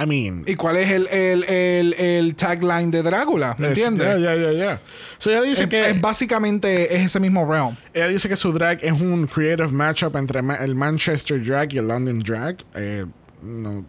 I 0.02 0.06
mean, 0.06 0.44
¿Y 0.48 0.56
cuál 0.56 0.78
es 0.78 0.90
el, 0.92 1.08
el, 1.08 1.44
el, 1.44 1.94
el 1.94 2.36
tagline 2.36 2.90
de 2.90 3.04
Drácula? 3.04 3.56
¿Me 3.60 3.72
es- 3.72 3.80
entiendes? 3.80 4.08
Ya, 4.08 4.34
ya, 4.34 4.36
ya, 4.36 4.52
ya. 4.54 4.82
So 5.18 5.30
ella 5.30 5.42
dice 5.42 5.64
Es, 5.64 5.68
que 5.70 5.90
es 5.90 6.00
básicamente 6.00 6.96
es 6.96 7.02
ese 7.08 7.20
mismo 7.20 7.46
realm. 7.46 7.76
ella 7.94 8.08
dice 8.08 8.30
que 8.30 8.36
su 8.38 8.54
drag 8.54 8.80
es 8.84 8.94
un 8.94 9.28
creative 9.28 9.68
matchup 9.74 10.16
entre 10.16 10.40
el 10.64 10.76
Manchester 10.76 11.44
drag 11.44 11.74
y 11.74 11.80
el 11.80 11.88
London 11.90 12.20
drag. 12.20 12.58
Eh, 12.76 13.06
no, 13.44 13.86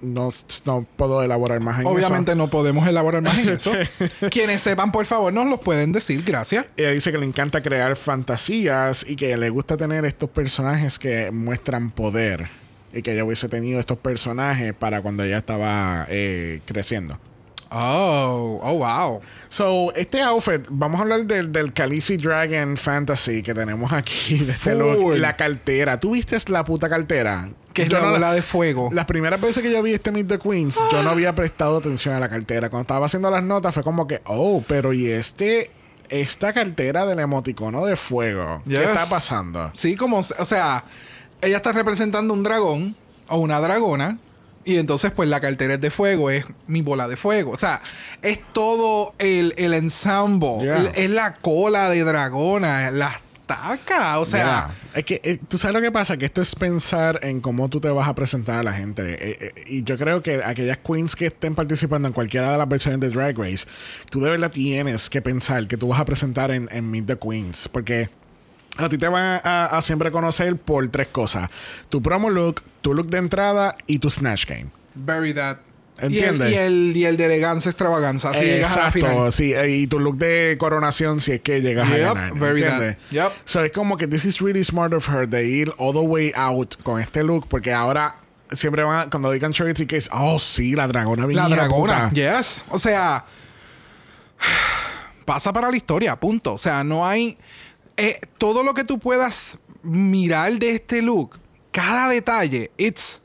no, 0.00 0.32
no 0.66 0.86
puedo 0.96 1.22
elaborar 1.22 1.60
más 1.60 1.80
en 1.80 1.86
Obviamente 1.86 2.30
eso. 2.32 2.38
no 2.38 2.48
podemos 2.48 2.86
elaborar 2.86 3.20
más 3.20 3.36
en 3.38 3.48
eso. 3.50 3.72
Quienes 4.30 4.60
sepan, 4.62 4.92
por 4.92 5.04
favor, 5.06 5.32
nos 5.32 5.46
lo 5.46 5.60
pueden 5.60 5.90
decir. 5.92 6.22
Gracias. 6.24 6.66
Ella 6.76 6.90
dice 6.90 7.10
que 7.10 7.18
le 7.18 7.26
encanta 7.26 7.60
crear 7.60 7.96
fantasías 7.96 9.04
y 9.08 9.16
que 9.16 9.36
le 9.36 9.50
gusta 9.50 9.76
tener 9.76 10.04
estos 10.04 10.30
personajes 10.30 10.98
que 10.98 11.30
muestran 11.32 11.90
poder. 11.90 12.48
Y 12.92 13.02
que 13.02 13.12
ella 13.12 13.24
hubiese 13.24 13.48
tenido 13.48 13.78
estos 13.78 13.98
personajes 13.98 14.74
para 14.74 15.00
cuando 15.02 15.22
ella 15.24 15.38
estaba 15.38 16.06
eh, 16.08 16.60
creciendo. 16.64 17.18
Oh, 17.72 18.58
oh, 18.62 18.78
wow. 18.78 19.20
So, 19.48 19.92
este 19.94 20.20
outfit, 20.22 20.66
vamos 20.70 20.98
a 20.98 21.02
hablar 21.04 21.24
del, 21.24 21.52
del 21.52 21.72
Khaleesi 21.72 22.16
Dragon 22.16 22.76
Fantasy 22.76 23.42
que 23.42 23.54
tenemos 23.54 23.92
aquí, 23.92 24.38
de 24.44 24.52
este 24.52 24.74
look. 24.74 25.16
La 25.16 25.36
cartera. 25.36 26.00
¿Tú 26.00 26.12
viste 26.12 26.36
la 26.48 26.64
puta 26.64 26.88
cartera? 26.88 27.48
Que 27.72 27.82
es 27.82 27.92
la 27.92 28.00
no 28.00 28.10
bola 28.10 28.32
de 28.32 28.42
fuego. 28.42 28.90
Las 28.92 29.04
primeras 29.04 29.40
veces 29.40 29.62
que 29.62 29.70
yo 29.70 29.80
vi 29.82 29.94
este 29.94 30.10
Meet 30.10 30.26
the 30.26 30.38
Queens, 30.40 30.76
yo 30.90 31.02
no 31.04 31.10
había 31.10 31.32
prestado 31.36 31.76
atención 31.76 32.16
a 32.16 32.20
la 32.20 32.28
cartera. 32.28 32.68
Cuando 32.68 32.82
estaba 32.82 33.06
haciendo 33.06 33.30
las 33.30 33.44
notas, 33.44 33.72
fue 33.72 33.84
como 33.84 34.08
que, 34.08 34.20
oh, 34.24 34.64
pero 34.66 34.92
¿y 34.92 35.06
este, 35.06 35.70
esta 36.08 36.52
cartera 36.52 37.06
del 37.06 37.20
emoticono 37.20 37.84
de 37.86 37.94
fuego? 37.94 38.62
Yes. 38.66 38.80
¿Qué 38.80 38.84
está 38.86 39.06
pasando? 39.08 39.70
Sí, 39.74 39.94
como, 39.94 40.18
o 40.18 40.44
sea, 40.44 40.84
ella 41.40 41.58
está 41.58 41.72
representando 41.72 42.34
un 42.34 42.42
dragón 42.42 42.96
o 43.28 43.38
una 43.38 43.60
dragona. 43.60 44.18
Y 44.62 44.76
entonces, 44.76 45.10
pues 45.10 45.28
la 45.28 45.40
cartera 45.40 45.74
es 45.74 45.80
de 45.80 45.90
fuego, 45.90 46.30
es 46.30 46.44
mi 46.66 46.82
bola 46.82 47.08
de 47.08 47.16
fuego. 47.16 47.52
O 47.52 47.56
sea, 47.56 47.80
es 48.20 48.40
todo 48.52 49.14
el, 49.18 49.54
el 49.56 49.72
ensemble. 49.72 50.58
Yeah. 50.60 50.92
Es 50.94 51.10
la 51.10 51.34
cola 51.36 51.88
de 51.88 52.04
dragona, 52.04 52.90
las 52.90 53.14
tacas. 53.50 54.18
O 54.18 54.26
sea, 54.26 54.70
es 54.94 55.04
que 55.04 55.20
eh, 55.24 55.38
tú 55.48 55.58
sabes 55.58 55.74
lo 55.74 55.80
que 55.80 55.90
pasa, 55.90 56.16
que 56.16 56.26
esto 56.26 56.40
es 56.40 56.54
pensar 56.54 57.18
en 57.22 57.40
cómo 57.40 57.68
tú 57.68 57.80
te 57.80 57.88
vas 57.88 58.08
a 58.08 58.14
presentar 58.14 58.58
a 58.60 58.62
la 58.62 58.72
gente. 58.72 59.14
Eh, 59.14 59.38
eh, 59.40 59.64
y 59.66 59.82
yo 59.82 59.96
creo 59.98 60.22
que 60.22 60.42
aquellas 60.44 60.78
queens 60.78 61.16
que 61.16 61.26
estén 61.26 61.54
participando 61.54 62.06
en 62.06 62.14
cualquiera 62.14 62.52
de 62.52 62.58
las 62.58 62.68
versiones 62.68 63.00
de 63.00 63.10
Drag 63.10 63.36
Race, 63.36 63.66
tú 64.10 64.20
de 64.20 64.30
verdad 64.30 64.50
tienes 64.50 65.10
que 65.10 65.20
pensar 65.20 65.66
que 65.66 65.76
tú 65.76 65.88
vas 65.88 66.00
a 66.00 66.04
presentar 66.04 66.50
en, 66.50 66.68
en 66.70 66.88
Meet 66.90 67.06
the 67.06 67.18
Queens. 67.18 67.68
Porque 67.68 68.10
a 68.78 68.88
ti 68.88 68.98
te 68.98 69.08
van 69.08 69.40
a, 69.44 69.66
a 69.66 69.80
siempre 69.82 70.10
conocer 70.10 70.56
por 70.56 70.86
tres 70.88 71.08
cosas: 71.08 71.50
tu 71.88 72.00
promo 72.02 72.30
look, 72.30 72.62
tu 72.82 72.94
look 72.94 73.08
de 73.08 73.18
entrada 73.18 73.76
y 73.86 73.98
tu 73.98 74.10
snatch 74.10 74.46
game. 74.46 74.66
bury 74.94 75.34
that. 75.34 75.58
¿Entiendes? 75.98 76.50
Y 76.50 76.54
el, 76.54 76.72
y 76.72 76.90
el, 76.90 76.96
y 76.96 77.04
el 77.04 77.16
de 77.18 77.26
elegancia 77.26 77.68
extravaganza. 77.70 78.32
Si 78.32 78.42
llegas 78.42 78.74
a 78.74 78.84
la 78.84 78.90
final. 78.90 79.10
Exacto, 79.10 79.32
sí, 79.32 79.52
eh, 79.52 79.68
y 79.80 79.86
tu 79.86 79.98
look 79.98 80.16
de 80.16 80.56
coronación 80.58 81.20
si 81.20 81.32
es 81.32 81.40
que 81.40 81.60
llegas 81.60 81.90
a 81.92 81.96
ganar. 81.96 82.32
very 82.38 82.62
¿entiendes? 82.62 82.96
that. 82.96 83.10
Yep. 83.10 83.32
So 83.44 83.62
es 83.64 83.70
como 83.72 83.98
que 83.98 84.06
this 84.06 84.24
is 84.24 84.40
really 84.40 84.64
smart 84.64 84.94
of 84.94 85.06
her 85.10 85.28
de 85.28 85.44
ir 85.46 85.70
all 85.76 85.92
the 85.92 86.00
way 86.00 86.32
out 86.34 86.74
con 86.84 87.02
este 87.02 87.22
look, 87.22 87.48
porque 87.48 87.74
ahora 87.74 88.16
siempre 88.52 88.82
van 88.82 89.08
a- 89.08 89.10
cuando 89.10 89.30
digan 89.30 89.52
charity 89.52 89.84
case, 89.86 90.08
oh 90.10 90.38
sí, 90.38 90.74
la 90.74 90.88
dragona 90.88 91.26
La 91.26 91.48
dragona, 91.50 92.10
yes. 92.12 92.64
O 92.70 92.78
sea, 92.78 93.26
pasa 95.26 95.52
para 95.52 95.70
la 95.70 95.76
historia, 95.76 96.18
punto. 96.18 96.54
O 96.54 96.58
sea, 96.58 96.82
no 96.82 97.06
hay. 97.06 97.36
Eh, 98.00 98.20
todo 98.38 98.62
lo 98.62 98.74
que 98.74 98.84
tú 98.84 98.98
puedas 98.98 99.58
mirar 99.82 100.52
de 100.58 100.70
este 100.72 101.02
look, 101.02 101.38
cada 101.72 102.08
detalle, 102.08 102.70
it's, 102.76 103.22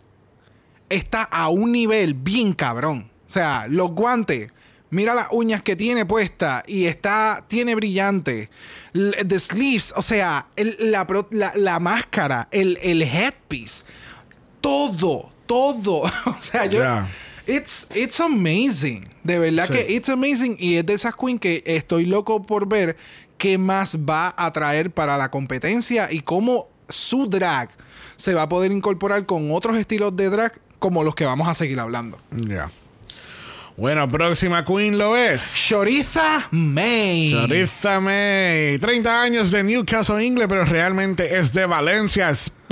está 0.90 1.24
a 1.24 1.50
un 1.50 1.72
nivel 1.72 2.14
bien 2.14 2.54
cabrón. 2.54 3.10
O 3.26 3.30
sea, 3.30 3.66
los 3.70 3.90
guantes. 3.92 4.52
Mira 4.92 5.14
las 5.16 5.28
uñas 5.32 5.62
que 5.64 5.76
tiene 5.76 6.06
puesta 6.06 6.64
y 6.68 6.86
está, 6.86 7.44
tiene 7.48 7.74
brillante. 7.76 8.50
L- 8.94 9.26
The 9.26 9.40
sleeves, 9.40 9.92
o 9.98 10.02
sea, 10.02 10.46
el- 10.56 10.78
la, 10.80 11.06
la- 11.32 11.52
la 11.56 11.80
máscara, 11.80 12.48
el, 12.52 12.78
el 12.82 13.02
headpiece, 13.02 13.84
todo, 14.62 15.32
todo. 15.46 16.02
o 16.26 16.34
sea, 16.40 16.66
yo, 16.66 16.80
Yeah. 16.80 17.08
It's, 17.48 17.88
it's 17.94 18.20
amazing. 18.20 19.08
De 19.24 19.38
verdad 19.38 19.68
Sí. 19.68 19.74
que 19.74 19.94
it's 19.94 20.10
amazing. 20.10 20.58
Y 20.60 20.76
es 20.78 20.86
de 20.86 20.94
esas 20.96 21.16
queen 21.16 21.38
que 21.40 21.62
estoy 21.66 22.06
loco 22.06 22.42
por 22.42 22.68
ver 22.68 22.98
qué 23.38 23.58
más 23.58 23.98
va 23.98 24.34
a 24.38 24.52
traer 24.52 24.92
para 24.92 25.18
la 25.18 25.30
competencia 25.32 26.12
y 26.12 26.22
cómo 26.22 26.68
su 26.90 27.28
drag 27.28 27.70
se 28.16 28.34
va 28.34 28.44
a 28.44 28.50
poder 28.50 28.72
incorporar 28.72 29.26
con 29.26 29.52
otros 29.52 29.78
estilos 29.78 30.16
de 30.16 30.30
drag 30.30 30.54
como 30.80 31.04
los 31.04 31.16
que 31.16 31.26
vamos 31.26 31.48
a 31.48 31.54
seguir 31.54 31.80
hablando. 31.80 32.20
Ya. 32.32 32.72
Bueno, 33.78 34.10
próxima 34.10 34.64
queen 34.64 34.98
lo 34.98 35.18
es. 35.18 35.54
Choriza 35.68 36.48
May. 36.52 37.30
Choriza 37.32 38.00
May. 38.00 38.80
30 38.80 39.22
años 39.22 39.52
de 39.52 39.64
Newcastle, 39.64 40.26
England, 40.26 40.50
pero 40.50 40.64
realmente 40.64 41.38
es 41.38 41.52
de 41.52 41.66
Valencia, 41.66 42.30
España. 42.30 42.65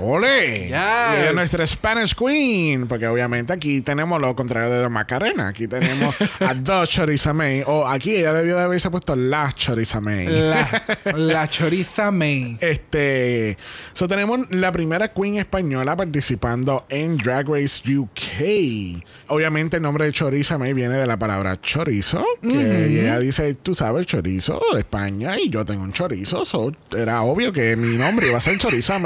¡Olé! 0.00 0.66
Yes. 0.66 0.76
Y 1.22 1.28
es 1.28 1.34
nuestra 1.34 1.66
Spanish 1.66 2.14
Queen. 2.14 2.88
Porque 2.88 3.06
obviamente 3.06 3.52
aquí 3.52 3.80
tenemos 3.80 4.20
lo 4.20 4.34
contrario 4.34 4.70
de 4.70 4.88
Macarena. 4.88 5.48
Aquí 5.48 5.68
tenemos 5.68 6.14
a 6.40 6.54
dos 6.56 6.90
Choriza 6.90 7.32
May. 7.32 7.62
O 7.66 7.86
aquí 7.86 8.16
ella 8.16 8.32
debió 8.32 8.56
de 8.56 8.62
haberse 8.62 8.90
puesto 8.90 9.14
la 9.14 9.52
Choriza 9.52 10.00
May. 10.00 10.26
La, 10.26 10.82
la 11.14 11.48
Choriza 11.48 12.10
May. 12.10 12.56
Este, 12.60 13.56
so 13.92 14.08
tenemos 14.08 14.40
la 14.50 14.72
primera 14.72 15.12
queen 15.12 15.36
española 15.36 15.96
participando 15.96 16.86
en 16.88 17.16
Drag 17.16 17.48
Race 17.48 17.82
UK. 17.86 19.04
Obviamente 19.28 19.76
el 19.76 19.82
nombre 19.82 20.06
de 20.06 20.12
Choriza 20.12 20.58
May 20.58 20.72
viene 20.72 20.96
de 20.96 21.06
la 21.06 21.16
palabra 21.16 21.60
chorizo, 21.60 22.24
que 22.40 22.86
ella 22.86 23.18
dice, 23.18 23.54
tú 23.54 23.74
sabes, 23.74 24.06
chorizo, 24.06 24.60
España, 24.76 25.38
y 25.38 25.48
yo 25.48 25.64
tengo 25.64 25.82
un 25.82 25.92
chorizo, 25.92 26.44
so 26.44 26.72
era 26.96 27.22
obvio 27.22 27.52
que 27.52 27.76
mi 27.76 27.96
nombre 27.96 28.28
iba 28.28 28.38
a 28.38 28.40
ser 28.40 28.58
Choriza 28.58 28.98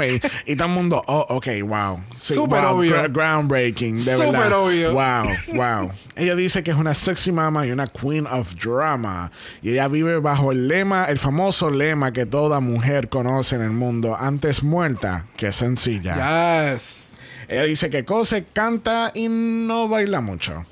Y 0.45 0.55
todo 0.55 0.67
el 0.67 0.73
mundo, 0.73 1.03
oh, 1.07 1.25
ok, 1.29 1.47
wow. 1.63 2.01
Sí, 2.17 2.33
Súper 2.33 2.61
wow, 2.63 2.77
obvio. 2.77 2.95
groundbreaking, 3.09 3.95
de 3.97 4.13
Súper 4.13 4.31
verdad. 4.31 4.59
obvio. 4.61 4.93
Wow, 4.93 5.27
wow. 5.55 5.91
ella 6.15 6.35
dice 6.35 6.63
que 6.63 6.71
es 6.71 6.77
una 6.77 6.93
sexy 6.93 7.31
mama 7.31 7.65
y 7.65 7.71
una 7.71 7.87
queen 7.87 8.27
of 8.27 8.53
drama. 8.55 9.31
Y 9.61 9.71
ella 9.71 9.87
vive 9.87 10.19
bajo 10.19 10.51
el 10.51 10.67
lema, 10.67 11.05
el 11.05 11.19
famoso 11.19 11.69
lema 11.69 12.13
que 12.13 12.25
toda 12.25 12.59
mujer 12.59 13.09
conoce 13.09 13.55
en 13.55 13.61
el 13.63 13.71
mundo, 13.71 14.15
antes 14.19 14.63
muerta 14.63 15.25
que 15.35 15.51
sencilla. 15.51 16.73
Yes. 16.73 17.07
Ella 17.47 17.63
dice 17.63 17.89
que 17.89 18.03
cose, 18.03 18.45
canta 18.51 19.11
y 19.13 19.27
no 19.29 19.87
baila 19.87 20.21
mucho. 20.21 20.65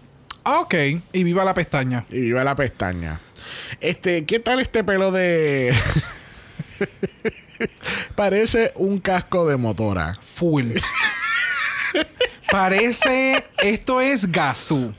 Ah, 0.43 0.59
Ok. 0.61 0.75
Y 1.13 1.23
viva 1.23 1.43
la 1.43 1.53
pestaña. 1.53 2.05
Y 2.09 2.21
vive 2.21 2.43
la 2.43 2.55
pestaña. 2.55 3.19
Este, 3.79 4.25
¿qué 4.25 4.39
tal 4.39 4.59
este 4.59 4.83
pelo 4.83 5.11
de... 5.11 5.73
Parece 8.15 8.71
un 8.75 8.99
casco 8.99 9.47
de 9.47 9.57
motora. 9.57 10.15
Full. 10.21 10.73
Parece. 12.49 13.43
Esto 13.63 13.99
es 13.99 14.25
Gazoo. 14.27 14.93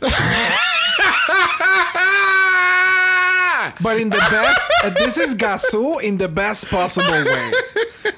But 3.81 4.01
in 4.01 4.09
the 4.11 4.19
best, 4.31 4.97
this 4.97 5.19
is 5.19 5.35
Gazoo 5.35 6.03
in 6.03 6.17
the 6.17 6.29
best 6.29 6.69
possible 6.69 7.11
way. 7.11 7.53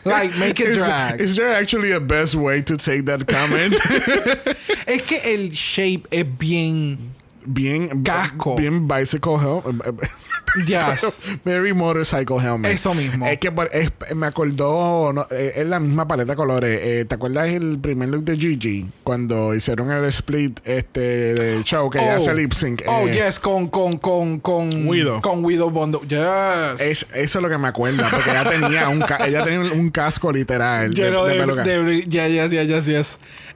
Like, 0.04 0.36
make 0.36 0.60
it 0.60 0.68
Is, 0.68 0.76
drag. 0.76 1.20
is 1.20 1.36
there 1.36 1.52
actually 1.52 1.90
a 1.92 2.00
best 2.00 2.34
way 2.34 2.62
to 2.62 2.76
take 2.76 3.06
that 3.06 3.26
comment? 3.26 3.74
Es 4.86 5.02
que 5.02 5.18
el 5.22 5.50
shape 5.50 6.06
es 6.12 6.24
bien. 6.24 7.14
Bien 7.48 8.02
Casco. 8.02 8.54
bien 8.56 8.86
bicycle 8.86 9.36
helmet 9.36 9.84
Yes. 10.66 11.20
very 11.44 11.74
motorcycle 11.74 12.38
helmet 12.40 12.72
Eso 12.72 12.94
mismo. 12.94 13.26
es 13.26 13.38
que 13.38 13.52
es- 13.72 13.92
me 14.16 14.26
acordó 14.26 15.12
no, 15.12 15.26
eh, 15.30 15.52
es 15.56 15.66
la 15.66 15.78
misma 15.80 16.08
paleta 16.08 16.32
de 16.32 16.36
colores 16.36 16.80
Eh, 16.82 17.04
te 17.06 17.14
acuerdas 17.14 17.48
el 17.50 17.78
primer 17.78 18.08
look 18.08 18.24
de 18.24 18.36
Gigi 18.36 18.86
cuando 19.04 19.54
hicieron 19.54 19.90
el 19.90 20.04
split 20.06 20.58
este 20.64 21.34
del 21.34 21.64
show 21.64 21.90
que 21.90 21.98
ella 21.98 22.16
hace 22.16 22.34
lip 22.34 22.52
sync 22.52 22.82
Oh, 22.86 23.06
eh, 23.08 23.12
yes, 23.12 23.38
con, 23.40 23.68
con, 23.68 23.98
con, 23.98 24.40
con. 24.40 24.86
Widow. 24.88 25.20
Con 25.20 25.44
Widow 25.44 25.70
Bondo. 25.70 26.00
Yes. 26.02 26.80
es, 26.80 27.06
eso 27.14 27.38
es 27.38 27.42
lo 27.42 27.48
que 27.48 27.58
me 27.58 27.68
acuerda 27.68 28.08
porque 28.10 28.30
ella 28.30 28.44
tenía 28.48 28.88
un 28.88 29.02
ella 29.26 29.44
tenía 29.44 29.72
un 29.72 29.90
casco 29.90 30.32
literal 30.32 30.94
de- 30.94 31.02
Lleno 31.02 31.24
de 31.24 31.34
de, 31.64 31.84
de- 31.84 32.04
ya, 32.08 32.26
ya, 32.28 32.46
ya. 32.46 33.02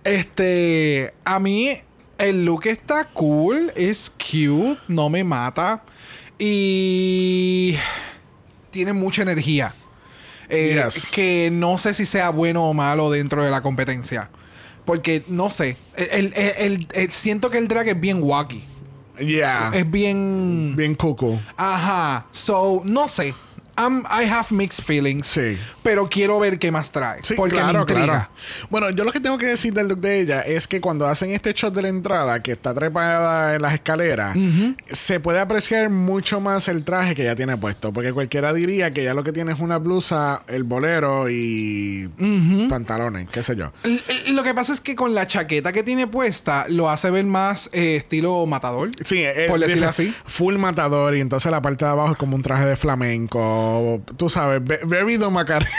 Este, 0.04 1.14
a 1.24 1.38
mí 1.38 1.78
el 2.22 2.44
look 2.44 2.66
está 2.66 3.04
cool, 3.04 3.72
es 3.76 4.10
cute, 4.10 4.78
no 4.88 5.08
me 5.10 5.24
mata 5.24 5.82
y 6.38 7.76
tiene 8.70 8.92
mucha 8.92 9.22
energía. 9.22 9.74
Eh, 10.48 10.82
Yes. 10.84 11.10
Que 11.10 11.50
no 11.52 11.78
sé 11.78 11.94
si 11.94 12.04
sea 12.04 12.30
bueno 12.30 12.64
o 12.64 12.74
malo 12.74 13.10
dentro 13.10 13.42
de 13.44 13.50
la 13.50 13.62
competencia. 13.62 14.30
Porque 14.84 15.24
no 15.28 15.50
sé. 15.50 15.76
El, 15.96 16.32
el- 16.34 16.54
el- 16.58 16.88
el- 16.92 17.12
siento 17.12 17.50
que 17.50 17.58
el 17.58 17.68
drag 17.68 17.88
es 17.88 18.00
bien 18.00 18.18
wacky. 18.22 18.64
yeah 19.20 19.70
Es 19.74 19.88
bien. 19.90 20.74
bien 20.76 20.94
cuckoo 20.94 21.38
Ajá. 21.56 22.26
So, 22.32 22.82
no 22.84 23.06
sé. 23.08 23.34
I'm- 23.76 24.04
I 24.10 24.24
have 24.30 24.46
mixed 24.50 24.84
feelings. 24.84 25.26
Sí. 25.26 25.58
Pero 25.82 26.08
quiero 26.08 26.38
ver 26.38 26.58
qué 26.58 26.70
más 26.70 26.92
trae. 26.92 27.20
Sí, 27.22 27.34
porque 27.34 27.54
me 27.56 27.62
claro, 27.62 27.80
intriga. 27.80 28.04
claro. 28.04 28.28
Bueno, 28.70 28.90
yo 28.90 29.04
lo 29.04 29.12
que 29.12 29.20
tengo 29.20 29.38
que 29.38 29.46
decir 29.46 29.72
del 29.72 29.88
look 29.88 30.00
de 30.00 30.20
ella 30.20 30.42
es 30.42 30.66
que 30.68 30.80
cuando 30.80 31.06
hacen 31.06 31.30
este 31.30 31.52
shot 31.52 31.74
de 31.74 31.82
la 31.82 31.88
entrada, 31.88 32.42
que 32.42 32.52
está 32.52 32.74
trepada 32.74 33.54
en 33.56 33.62
las 33.62 33.74
escaleras, 33.74 34.36
se 34.90 35.20
puede 35.20 35.40
apreciar 35.40 35.90
mucho 35.90 36.40
más 36.40 36.68
el 36.68 36.84
traje 36.84 37.14
que 37.14 37.22
ella 37.22 37.34
tiene 37.34 37.56
puesto. 37.56 37.92
Porque 37.92 38.12
cualquiera 38.12 38.52
diría 38.52 38.92
que 38.92 39.02
ella 39.02 39.14
lo 39.14 39.24
que 39.24 39.32
tiene 39.32 39.52
es 39.52 39.60
una 39.60 39.78
blusa, 39.78 40.40
el 40.48 40.64
bolero 40.64 41.28
y 41.30 42.08
pantalones, 42.68 43.28
qué 43.30 43.42
sé 43.42 43.56
yo. 43.56 43.72
L- 43.84 44.02
Lo 44.32 44.42
que 44.42 44.54
pasa 44.54 44.72
es 44.72 44.80
que 44.80 44.94
con 44.94 45.14
la 45.14 45.26
chaqueta 45.26 45.72
que 45.72 45.82
tiene 45.82 46.06
puesta 46.06 46.66
lo 46.68 46.88
hace 46.90 47.10
ver 47.10 47.24
más 47.24 47.68
eh, 47.72 47.96
estilo 47.96 48.44
matador. 48.46 48.90
Sí, 49.04 49.22
es, 49.22 49.48
Por 49.48 49.58
decirlo 49.60 49.88
así. 49.88 50.14
Full 50.26 50.56
matador 50.56 51.16
y 51.16 51.20
entonces 51.20 51.50
la 51.50 51.60
parte 51.62 51.84
de 51.84 51.90
abajo 51.90 52.12
es 52.12 52.18
como 52.18 52.36
un 52.36 52.42
traje 52.42 52.64
de 52.66 52.76
flamenco. 52.76 53.61
Tú 54.16 54.28
sabes, 54.28 54.62
very 54.84 55.16
Don 55.16 55.32
Macarena. 55.32 55.70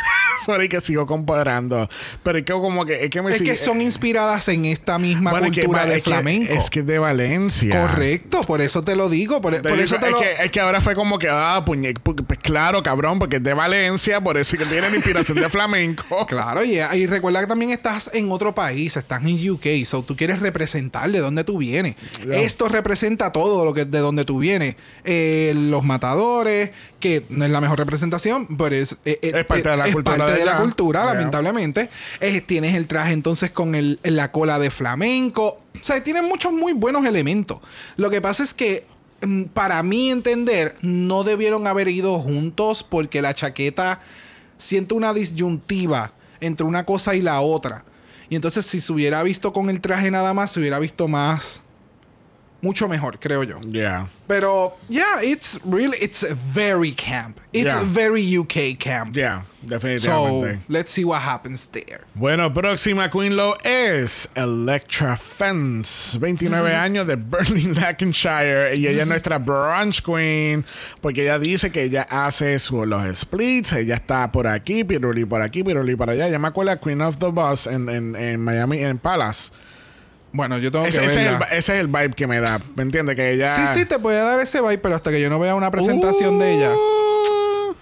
Sorry 0.46 0.70
que 0.70 0.82
sigo 0.82 1.06
comparando. 1.06 1.90
Pero 2.24 2.38
es 2.40 2.46
que 2.46 2.54
como 2.54 2.86
que... 2.86 3.04
Es 3.06 3.10
que, 3.10 3.22
me 3.22 3.32
Es 3.32 3.38
sigue- 3.38 3.52
que 3.52 3.56
son 3.58 3.82
inspiradas 3.82 4.48
en 4.50 4.66
esta 4.66 5.00
misma 5.00 5.32
Bueno, 5.32 5.48
es 5.48 5.52
que- 5.54 5.62
cultura 5.62 5.86
de 5.86 5.96
es 5.98 6.04
que- 6.04 6.10
flamenco. 6.10 6.54
es 6.54 6.70
que 6.70 6.80
es 6.80 6.86
de 6.88 7.00
Valencia. 7.00 7.82
Correcto, 7.82 8.42
por 8.42 8.62
eso 8.62 8.84
te 8.84 8.96
lo 8.96 9.10
digo. 9.10 9.42
Por, 9.42 9.54
eso 9.56 9.64
te 10.00 10.06
es, 10.06 10.12
lo. 10.12 10.20
que, 10.20 10.32
es 10.44 10.52
que 10.52 10.60
ahora 10.60 10.82
fue 10.82 10.96
como 10.96 11.18
que, 11.20 11.28
ah, 11.30 11.62
puñe, 11.66 11.94
pu- 11.94 12.24
pues 12.26 12.40
claro, 12.40 12.82
cabrón, 12.84 13.20
porque 13.20 13.38
es 13.38 13.44
de 13.44 13.54
Valencia, 13.54 14.22
por 14.22 14.38
eso 14.38 14.56
es 14.56 14.62
que 14.64 14.66
tiene 14.70 14.90
la 14.90 14.96
inspiración 14.96 15.40
de 15.40 15.50
flamenco. 15.50 16.04
Claro, 16.34 16.64
y, 16.64 16.80
y 16.80 17.06
recuerda 17.08 17.42
que 17.42 17.48
también 17.48 17.72
estás 17.72 18.10
en 18.14 18.32
otro 18.32 18.56
país, 18.56 18.98
estás 18.98 19.22
en 19.24 19.50
UK, 19.50 19.86
so 19.86 20.04
tú 20.04 20.16
quieres 20.16 20.40
representar 20.40 21.10
de 21.12 21.20
dónde 21.20 21.44
tú 21.44 21.58
vienes. 21.60 21.96
Esto 22.32 22.68
representa 22.70 23.32
todo 23.32 23.64
lo 23.66 23.74
que 23.74 23.86
de 23.86 24.00
dónde 24.00 24.26
tú 24.26 24.40
vienes. 24.40 24.76
Eh, 25.04 25.54
los 25.56 25.84
matadores, 25.84 26.72
que 27.00 27.26
no 27.30 27.46
es 27.46 27.52
la 27.52 27.62
mejor 27.62 27.78
representación, 27.78 28.48
pero 28.58 28.76
es, 28.76 28.94
eh, 29.06 29.20
eh, 29.22 29.32
Es 29.36 29.46
parte 29.46 29.70
de 29.70 29.78
la 29.78 29.88
es 29.88 29.94
cultura 29.94 30.18
parte 30.18 30.33
de 30.33 30.33
de 30.34 30.46
la 30.46 30.58
cultura, 30.58 31.06
lamentablemente. 31.06 31.90
Eh, 32.20 32.42
tienes 32.42 32.76
el 32.76 32.88
traje 32.88 33.14
entonces 33.14 33.52
con 33.52 33.76
el, 33.76 34.00
la 34.04 34.32
cola 34.32 34.60
de 34.60 34.72
flamenco. 34.72 35.60
O 35.80 35.84
sea, 35.84 36.04
tiene 36.04 36.22
muchos 36.22 36.52
muy 36.52 36.74
buenos 36.74 37.06
elementos. 37.06 37.60
Lo 37.98 38.10
que 38.10 38.22
pasa 38.22 38.44
es 38.44 38.54
que 38.54 38.86
mm, 39.22 39.46
para 39.46 39.82
mí 39.84 40.12
entender, 40.12 40.76
no 40.82 41.24
debieron 41.24 41.68
haber 41.68 41.88
ido 41.88 42.20
juntos 42.20 42.86
porque 42.88 43.22
la 43.22 43.34
chaqueta 43.34 44.02
siento 44.58 44.96
una 44.96 45.14
disyuntiva 45.14 46.14
entre 46.40 46.66
una 46.66 46.86
cosa 46.86 47.16
y 47.16 47.22
la 47.22 47.42
otra. 47.42 47.84
Y 48.30 48.36
entonces 48.36 48.66
si 48.66 48.82
se 48.82 48.92
hubiera 48.92 49.22
visto 49.24 49.54
con 49.54 49.70
el 49.70 49.82
traje 49.82 50.10
nada 50.12 50.34
más, 50.34 50.52
se 50.52 50.60
hubiera 50.60 50.80
visto 50.80 51.08
más 51.08 51.64
mucho 52.64 52.88
mejor, 52.88 53.20
creo 53.20 53.44
yo. 53.44 53.60
Yeah. 53.62 54.08
Pero 54.28 54.78
yeah, 54.90 55.22
it's 55.22 55.60
really 55.66 55.98
it's 56.02 56.26
very 56.54 56.92
camp. 56.94 57.38
It's 57.52 57.66
Yeah. 57.72 57.84
very 57.86 58.24
UK 58.38 58.74
camp. 58.80 59.16
Yeah, 59.16 59.44
So, 59.62 59.68
definitivamente. 59.68 60.60
let's 60.70 60.92
see 60.92 61.04
what 61.04 61.22
happens 61.22 61.68
there. 61.68 62.02
Bueno, 62.16 62.52
próxima 62.54 63.10
Queen 63.12 63.36
Low 63.36 63.54
es 63.64 64.28
Electra 64.36 65.18
Fence, 65.18 66.18
29 66.18 66.74
años 66.74 67.06
de 67.06 67.16
Berlin, 67.18 67.74
Lancashire. 67.80 68.74
Y 68.76 68.88
ella 68.88 69.04
es 69.04 69.08
nuestra 69.08 69.38
brunch 69.38 70.02
queen, 70.02 70.66
porque 71.02 71.24
ella 71.24 71.38
dice 71.38 71.70
que 71.72 71.84
ella 71.84 72.06
hace 72.10 72.58
su- 72.60 72.86
los 72.86 73.04
splits. 73.18 73.74
Ella 73.74 73.96
está 73.96 74.32
por 74.32 74.48
aquí, 74.48 74.84
Piruli 74.84 75.26
por 75.26 75.42
aquí, 75.42 75.64
Piruli 75.64 75.96
por 75.96 76.10
allá. 76.10 76.30
Ya 76.30 76.40
me 76.40 76.48
acuerdo 76.48 76.80
Queen 76.80 77.02
of 77.02 77.18
the 77.20 77.28
Bus 77.28 77.68
en, 77.68 77.90
en, 77.90 78.16
en 78.16 78.40
Miami, 78.40 78.80
en 78.80 78.98
Palace. 78.98 79.52
Bueno, 80.34 80.58
yo 80.58 80.72
tengo 80.72 80.86
Ese, 80.86 81.00
que 81.00 81.06
ese 81.06 81.22
es 81.22 81.28
el, 81.28 81.36
ese 81.52 81.74
es 81.76 81.80
el 81.80 81.88
vibe 81.88 82.12
que 82.14 82.26
me 82.28 82.40
da. 82.40 82.60
¿Me 82.76 82.84
entiendes? 82.84 83.16
Que 83.16 83.32
ella. 83.34 83.56
Sí, 83.56 83.80
sí, 83.80 83.86
te 83.86 84.00
puede 84.00 84.20
dar 84.20 84.40
ese 84.40 84.62
vibe, 84.62 84.80
pero 84.80 84.96
hasta 84.96 85.12
que 85.12 85.22
yo 85.22 85.30
no 85.30 85.40
vea 85.40 85.54
una 85.56 85.70
presentación 85.72 86.40
de 86.40 86.56
ella. 86.56 86.72
Uh, 86.72 87.76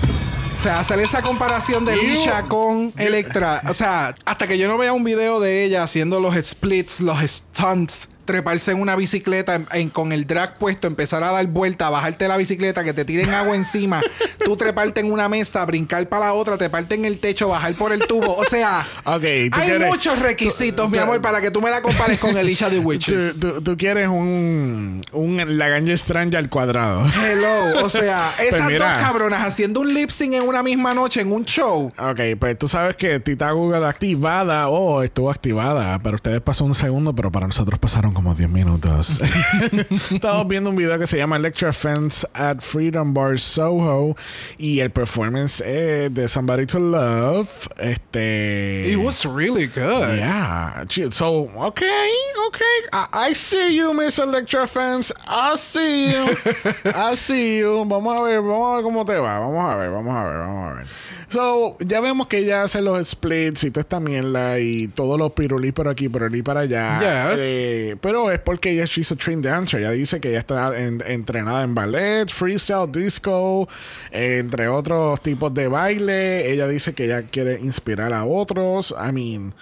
O 0.59 0.63
sea, 0.63 0.79
hacer 0.79 0.99
esa 0.99 1.23
comparación 1.23 1.85
de. 1.85 1.95
Lisha 1.95 2.43
con 2.43 2.93
Electra. 2.97 3.61
O 3.69 3.73
sea, 3.73 4.13
hasta 4.25 4.47
que 4.47 4.57
yo 4.57 4.67
no 4.67 4.77
vea 4.77 4.91
un 4.93 5.03
video 5.03 5.39
de 5.39 5.63
ella 5.63 5.81
haciendo 5.83 6.19
los 6.19 6.35
splits, 6.35 6.99
los 6.99 7.19
stunts, 7.21 8.09
treparse 8.31 8.71
en 8.71 8.81
una 8.81 8.95
bicicleta 8.95 9.55
en- 9.55 9.67
en- 9.73 9.89
con 9.89 10.11
el 10.13 10.25
drag 10.25 10.57
puesto, 10.57 10.87
empezar 10.87 11.23
a 11.23 11.31
dar 11.31 11.45
vuelta, 11.47 11.89
bajarte 11.89 12.27
la 12.27 12.37
bicicleta, 12.37 12.83
que 12.83 12.93
te 12.93 13.03
tiren 13.05 13.29
agua 13.31 13.55
encima, 13.55 14.01
tú 14.45 14.55
treparte 14.57 15.01
en 15.01 15.11
una 15.11 15.27
mesa, 15.27 15.65
brincar 15.65 16.07
para 16.07 16.27
la 16.27 16.33
otra, 16.33 16.57
treparte 16.57 16.95
en 16.95 17.05
el 17.05 17.19
techo, 17.19 17.49
bajar 17.49 17.73
por 17.75 17.91
el 17.91 17.99
tubo. 18.07 18.35
O 18.35 18.43
sea, 18.45 18.87
hay 19.05 19.49
quieres- 19.49 19.87
muchos 19.87 20.17
requisitos, 20.19 20.89
mi 20.89 20.97
amor, 20.97 21.21
para 21.21 21.41
que 21.41 21.51
tú 21.51 21.61
me 21.61 21.69
la 21.69 21.81
compares 21.81 22.19
con 22.19 22.35
Elisha 22.37 22.69
de 22.69 22.79
Witches. 22.79 23.39
Tú, 23.39 23.53
tú- 23.53 23.61
tú 23.61 23.77
quieres 23.77 24.07
un, 24.07 25.01
un 25.11 25.57
Lagrange 25.57 25.93
Strange 25.93 26.37
al 26.37 26.49
cuadrado. 26.49 27.05
Hello, 27.25 27.83
o 27.85 27.89
sea, 27.89 28.33
esas 28.39 28.61
Pues 28.61 28.71
mira. 28.73 28.93
dos 28.93 28.97
cabronas 29.07 29.41
haciendo 29.43 29.79
un 29.81 29.93
lip 29.93 30.09
sync 30.09 30.33
en 30.33 30.43
una 30.47 30.63
misma 30.63 30.93
noche 30.93 31.21
en 31.21 31.31
un 31.31 31.43
show. 31.45 31.91
Ok, 31.97 32.19
pues 32.39 32.57
tú 32.57 32.67
sabes 32.67 32.95
que 32.95 33.19
Tita 33.19 33.51
Google 33.51 33.85
activada 33.87 34.69
o 34.69 35.03
estuvo 35.03 35.29
activada, 35.31 35.99
pero 36.03 36.15
ustedes 36.15 36.41
pasó 36.41 36.63
un 36.65 36.75
segundo, 36.75 37.13
pero 37.15 37.31
para 37.31 37.47
nosotros 37.47 37.79
pasaron 37.79 38.13
como 38.13 38.20
10 38.21 38.49
minutos. 38.49 39.19
Estamos 40.11 40.47
viendo 40.47 40.69
un 40.69 40.75
video 40.75 40.97
que 40.99 41.07
se 41.07 41.17
llama 41.17 41.39
Lecture 41.39 41.73
Fence 41.73 42.25
at 42.35 42.59
Freedom 42.59 43.13
Bar 43.13 43.39
Soho 43.39 44.15
y 44.59 44.79
el 44.79 44.91
performance 44.91 45.59
es 45.61 46.13
de 46.13 46.27
Somebody 46.27 46.67
to 46.67 46.79
Love. 46.79 47.67
Este. 47.77 48.91
It 48.91 48.97
was 48.97 49.25
really 49.25 49.65
good. 49.65 50.17
Yeah. 50.17 50.85
Chill. 50.87 51.11
So, 51.11 51.49
okay, 51.55 52.13
okay. 52.47 52.77
I, 52.93 53.29
I 53.29 53.33
see 53.33 53.75
you, 53.75 53.93
Miss 53.93 54.19
Electra 54.19 54.67
Fans. 54.67 55.11
I 55.27 55.55
see 55.55 56.11
you. 56.11 56.37
I 56.85 57.15
see 57.15 57.57
you. 57.57 57.83
Vamos 57.85 58.19
a 58.19 58.23
ver, 58.23 58.41
vamos 58.41 58.71
a 58.71 58.75
ver 58.75 58.83
cómo 58.83 59.03
te 59.03 59.15
va. 59.15 59.39
Vamos 59.39 59.65
a 59.65 59.75
ver, 59.77 59.89
vamos 59.89 60.13
a 60.13 60.23
ver, 60.25 60.37
vamos 60.37 60.71
a 60.71 60.73
ver. 60.75 60.87
So, 61.31 61.77
ya 61.79 62.01
vemos 62.01 62.27
que 62.27 62.39
ella 62.39 62.63
hace 62.63 62.81
los 62.81 63.07
splits 63.07 63.63
y 63.63 63.71
toda 63.71 63.81
esta 63.81 64.01
mierda 64.01 64.59
y 64.59 64.89
todos 64.89 65.17
los 65.17 65.31
pirulí 65.31 65.71
por 65.71 65.87
aquí, 65.87 66.09
pirulí 66.09 66.41
para 66.41 66.61
allá. 66.61 67.31
Yes. 67.31 67.39
Eh, 67.41 67.97
pero 68.01 68.31
es 68.31 68.39
porque 68.39 68.71
ella 68.71 68.85
she's 68.85 69.11
a 69.11 69.15
trained 69.15 69.45
dancer. 69.45 69.79
Ella 69.81 69.91
dice 69.91 70.19
que 70.19 70.29
ella 70.29 70.39
está 70.39 70.77
en- 70.77 71.01
entrenada 71.05 71.63
en 71.63 71.73
ballet, 71.75 72.27
freestyle, 72.29 72.91
disco, 72.91 73.69
eh, 74.11 74.37
entre 74.39 74.67
otros 74.67 75.21
tipos 75.21 75.53
de 75.53 75.67
baile. 75.67 76.51
Ella 76.51 76.67
dice 76.67 76.93
que 76.93 77.05
ella 77.05 77.23
quiere 77.23 77.59
inspirar 77.59 78.13
a 78.13 78.25
otros. 78.25 78.93
I 78.97 79.11
mean, 79.11 79.53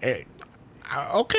eh, 0.00 0.26
ah, 0.90 1.10
ok. 1.14 1.34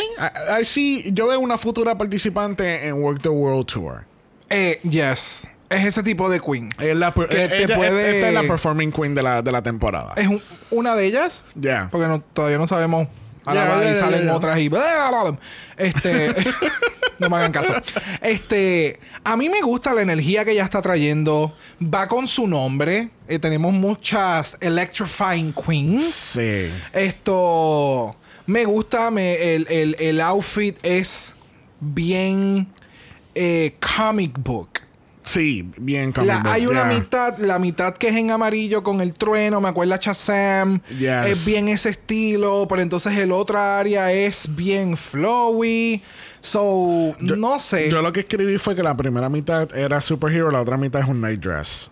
I, 0.58 0.62
I 0.62 0.66
see. 0.66 1.12
Yo 1.14 1.28
veo 1.28 1.39
una 1.39 1.58
futura 1.58 1.97
participante 1.97 2.88
en 2.88 2.93
Work 2.95 3.22
the 3.24 3.30
World 3.30 3.66
Tour. 3.66 4.06
Eh, 4.49 4.80
yes. 4.88 5.49
Es 5.70 5.86
ese 5.86 6.04
tipo 6.04 6.30
de 6.30 6.39
queen. 6.39 6.70
Es 6.80 6.95
la, 6.95 7.12
Que 7.14 7.26
te 7.26 7.64
ella- 7.64 7.76
puede- 7.76 8.16
Esta 8.18 8.28
es 8.30 8.34
la 8.36 8.43
performing 8.43 8.91
queen 8.91 9.16
de 9.16 9.24
la, 9.24 9.41
de 9.41 9.51
la 9.51 9.64
temporada. 9.64 10.14
Es 10.16 10.28
un- 10.28 10.43
una 10.70 10.93
de 10.95 11.06
ellas. 11.08 11.43
Ya. 11.56 11.88
Porque 11.91 12.08
no- 12.08 12.22
todavía 12.22 12.60
no 12.60 12.68
sabemos. 12.68 13.08
Ya, 13.46 13.96
salen 14.00 14.30
otras 14.30 14.60
y. 14.60 14.70
Este. 15.78 16.34
no 17.20 17.30
me 17.30 17.38
hagan 17.38 17.52
caso. 17.52 17.74
Este. 18.22 19.00
A 19.24 19.36
mí 19.38 19.50
me 19.50 19.62
gusta 19.62 19.94
la 19.94 20.02
energía 20.02 20.46
que 20.46 20.52
ella 20.52 20.64
está 20.64 20.82
trayendo. 20.82 21.56
Va 21.82 22.08
con 22.08 22.28
su 22.28 22.48
nombre. 22.48 23.10
Eh, 23.28 23.39
tenemos 23.39 23.74
muchas 23.74 24.58
Electrifying 24.62 25.54
Queens. 25.54 26.04
Sí. 26.14 26.70
Esto. 26.94 28.16
Me 28.46 28.66
gusta. 28.66 29.12
Me, 29.12 29.56
el, 29.56 29.68
el- 29.70 29.96
el 30.00 30.22
outfit 30.22 30.78
es 30.84 31.34
bien. 31.80 32.68
eh, 33.36 33.76
comic 33.98 34.38
book. 34.38 34.80
Sí, 35.24 35.72
bien 35.78 36.14
La- 36.24 36.42
hay 36.46 36.68
una 36.68 36.84
mitad, 36.86 37.38
la 37.38 37.58
mitad 37.58 37.96
que 37.96 38.10
es 38.10 38.16
en 38.16 38.30
amarillo 38.32 38.84
con 38.84 39.00
el 39.00 39.14
trueno, 39.14 39.62
me 39.62 39.70
acuerda 39.70 39.96
a 39.96 40.00
Shazam. 40.00 40.82
Yes. 40.90 41.26
Es 41.28 41.46
bien 41.46 41.70
ese 41.70 41.90
estilo, 41.90 42.66
pero 42.70 42.82
entonces 42.82 43.14
el 43.18 43.32
otra 43.32 43.80
área 43.80 44.12
es 44.12 44.54
bien 44.54 44.98
flowy. 44.98 46.02
So, 46.42 47.16
no 47.20 47.58
sé. 47.60 47.90
Yo 47.90 48.02
lo 48.02 48.12
que 48.12 48.20
escribí 48.22 48.58
fue 48.58 48.76
que 48.76 48.84
la 48.84 48.98
primera 48.98 49.30
mitad 49.30 49.74
era 49.76 50.02
superhero, 50.02 50.52
la 50.52 50.60
otra 50.62 50.76
mitad 50.76 51.02
es 51.02 51.08
un 51.08 51.22
night 51.22 51.40
dress. 51.42 51.90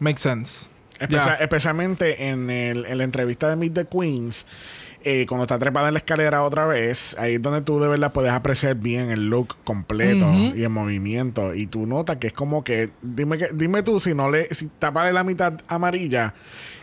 Makes 0.00 0.20
sense. 0.22 0.68
Especialmente 1.40 2.28
en, 2.28 2.48
el- 2.50 2.86
en 2.86 2.98
la 2.98 3.04
entrevista 3.04 3.48
de 3.48 3.56
Meet 3.56 3.74
the 3.74 3.84
Queens, 3.86 4.46
eh, 5.04 5.26
cuando 5.26 5.44
está 5.44 5.58
trepada 5.58 5.88
en 5.88 5.94
la 5.94 5.98
escalera 5.98 6.42
otra 6.42 6.66
vez, 6.66 7.16
ahí 7.18 7.34
es 7.34 7.42
donde 7.42 7.62
tú 7.62 7.80
de 7.80 7.88
verdad 7.88 8.12
puedes 8.12 8.32
apreciar 8.32 8.74
bien 8.74 9.10
el 9.10 9.28
look 9.28 9.56
completo 9.64 10.26
y 10.54 10.62
el 10.62 10.70
movimiento. 10.70 11.54
Y 11.54 11.66
tú 11.66 11.86
notas 11.86 12.16
que 12.16 12.28
es 12.28 12.32
como 12.32 12.64
que, 12.64 12.90
dime, 13.02 13.38
que, 13.38 13.48
dime 13.54 13.82
tú 13.82 14.00
si 14.00 14.14
no 14.14 14.30
le, 14.30 14.46
si 14.54 14.68
tapale 14.78 15.12
la 15.12 15.24
mitad 15.24 15.54
amarilla 15.68 16.34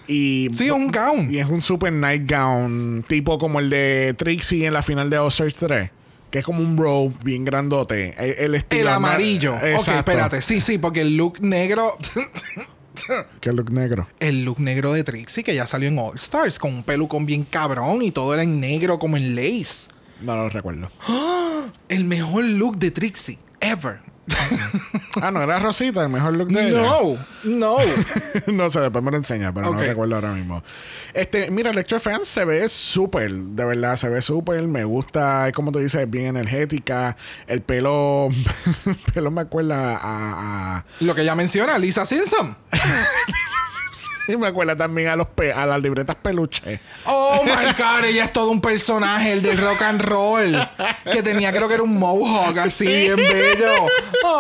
y... 0.08 0.50
Sí, 0.54 0.66
es 0.66 0.72
un 0.72 0.92
gown. 0.92 1.34
Y 1.34 1.40
es 1.40 1.48
un 1.48 1.62
super 1.62 1.92
night 1.92 2.30
gown, 2.30 3.04
tipo 3.08 3.38
como 3.38 3.60
el 3.60 3.70
de 3.70 4.14
Trixie 4.18 4.66
en 4.66 4.74
la 4.74 4.84
final 4.84 5.10
de 5.10 5.18
All-Stars 5.18 5.56
3. 5.56 5.90
Que 6.32 6.40
es 6.40 6.46
como 6.46 6.62
un 6.62 6.78
robe 6.78 7.14
bien 7.24 7.46
grandote. 7.46 8.14
El, 8.18 8.46
el 8.46 8.56
estilo 8.56 8.84
El 8.84 8.88
amarillo. 8.90 9.56
Ok, 9.56 9.64
Exacto. 9.64 10.00
espérate. 10.00 10.42
Sí, 10.42 10.60
sí, 10.62 10.78
porque 10.78 11.02
el 11.02 11.18
look 11.18 11.40
negro. 11.42 11.98
Que 13.42 13.52
look 13.52 13.72
negro. 13.72 14.08
el 14.20 14.44
look 14.44 14.60
negro 14.60 14.94
de 14.94 15.04
Trixie 15.04 15.44
que 15.44 15.56
ya 15.56 15.68
salió 15.68 15.90
en 15.90 15.98
All 16.00 16.18
Stars 16.18 16.60
con 16.60 16.74
un 16.74 16.84
pelucón 16.84 17.26
bien 17.26 17.44
cabrón 17.44 18.02
y 18.02 18.12
todo 18.12 18.34
era 18.34 18.44
en 18.44 18.60
negro 18.60 19.00
como 19.00 19.18
en 19.18 19.36
lace. 19.36 19.88
No 20.22 20.36
lo 20.36 20.50
recuerdo. 20.50 20.90
El 21.90 22.06
mejor 22.06 22.44
look 22.46 22.78
de 22.78 22.92
Trixie 22.92 23.38
ever. 23.60 24.00
Ah, 25.22 25.32
no, 25.32 25.42
era 25.42 25.60
Rosita, 25.60 26.04
el 26.04 26.10
mejor 26.10 26.34
look 26.36 26.50
de 26.50 26.70
ella. 26.70 26.82
No, 26.82 27.18
no. 27.44 27.78
no 28.48 28.70
sé, 28.70 28.80
después 28.82 29.04
me 29.04 29.12
lo 29.12 29.18
enseña, 29.18 29.54
pero 29.54 29.72
no 29.72 29.80
recuerdo 29.80 30.16
ahora 30.16 30.34
mismo. 30.34 30.64
Este, 31.14 31.50
mira, 31.52 31.72
Lecture 31.72 32.00
Fans 32.00 32.28
se 32.28 32.44
ve 32.44 32.68
súper, 32.68 33.32
de 33.32 33.66
verdad, 33.66 33.96
se 33.96 34.10
ve 34.10 34.22
súper. 34.22 34.68
Me 34.68 34.84
gusta, 34.84 35.48
es 35.48 35.54
como 35.54 35.72
tú 35.72 35.80
dices, 35.80 36.10
bien 36.10 36.28
energética. 36.38 37.16
El 37.48 37.62
pelo, 37.62 38.30
el 38.86 38.96
pelo 39.14 39.32
me 39.32 39.42
acuerda 39.42 39.96
a, 39.98 40.78
a- 40.78 40.86
Lo 41.00 41.16
que 41.16 41.22
ella 41.22 41.36
menciona, 41.36 41.78
Lisa 41.78 42.06
Simpson. 42.06 42.56
y 44.34 44.38
me 44.38 44.48
acuerda 44.48 44.76
también 44.76 45.08
a 45.10 45.16
los 45.16 45.28
pe- 45.28 45.54
a 45.54 45.66
las 45.66 45.82
libretas 45.82 46.16
peluche. 46.16 46.80
Oh 47.06 47.42
my 47.44 47.66
god, 47.78 48.06
ella 48.06 48.26
es 48.26 48.34
todo 48.34 48.52
un 48.52 48.62
personaje, 48.62 49.34
el 49.34 49.42
del 49.42 49.58
rock 49.58 49.82
and 49.84 50.02
roll. 50.02 50.56
Que 51.12 51.22
tenía, 51.24 51.52
creo 51.52 51.68
que 51.68 51.76
era 51.76 51.84
un 51.84 51.98
mohawk 51.98 52.58
así, 52.60 52.86
Sí. 52.86 52.92
bien 52.92 53.16
bello. 53.18 53.88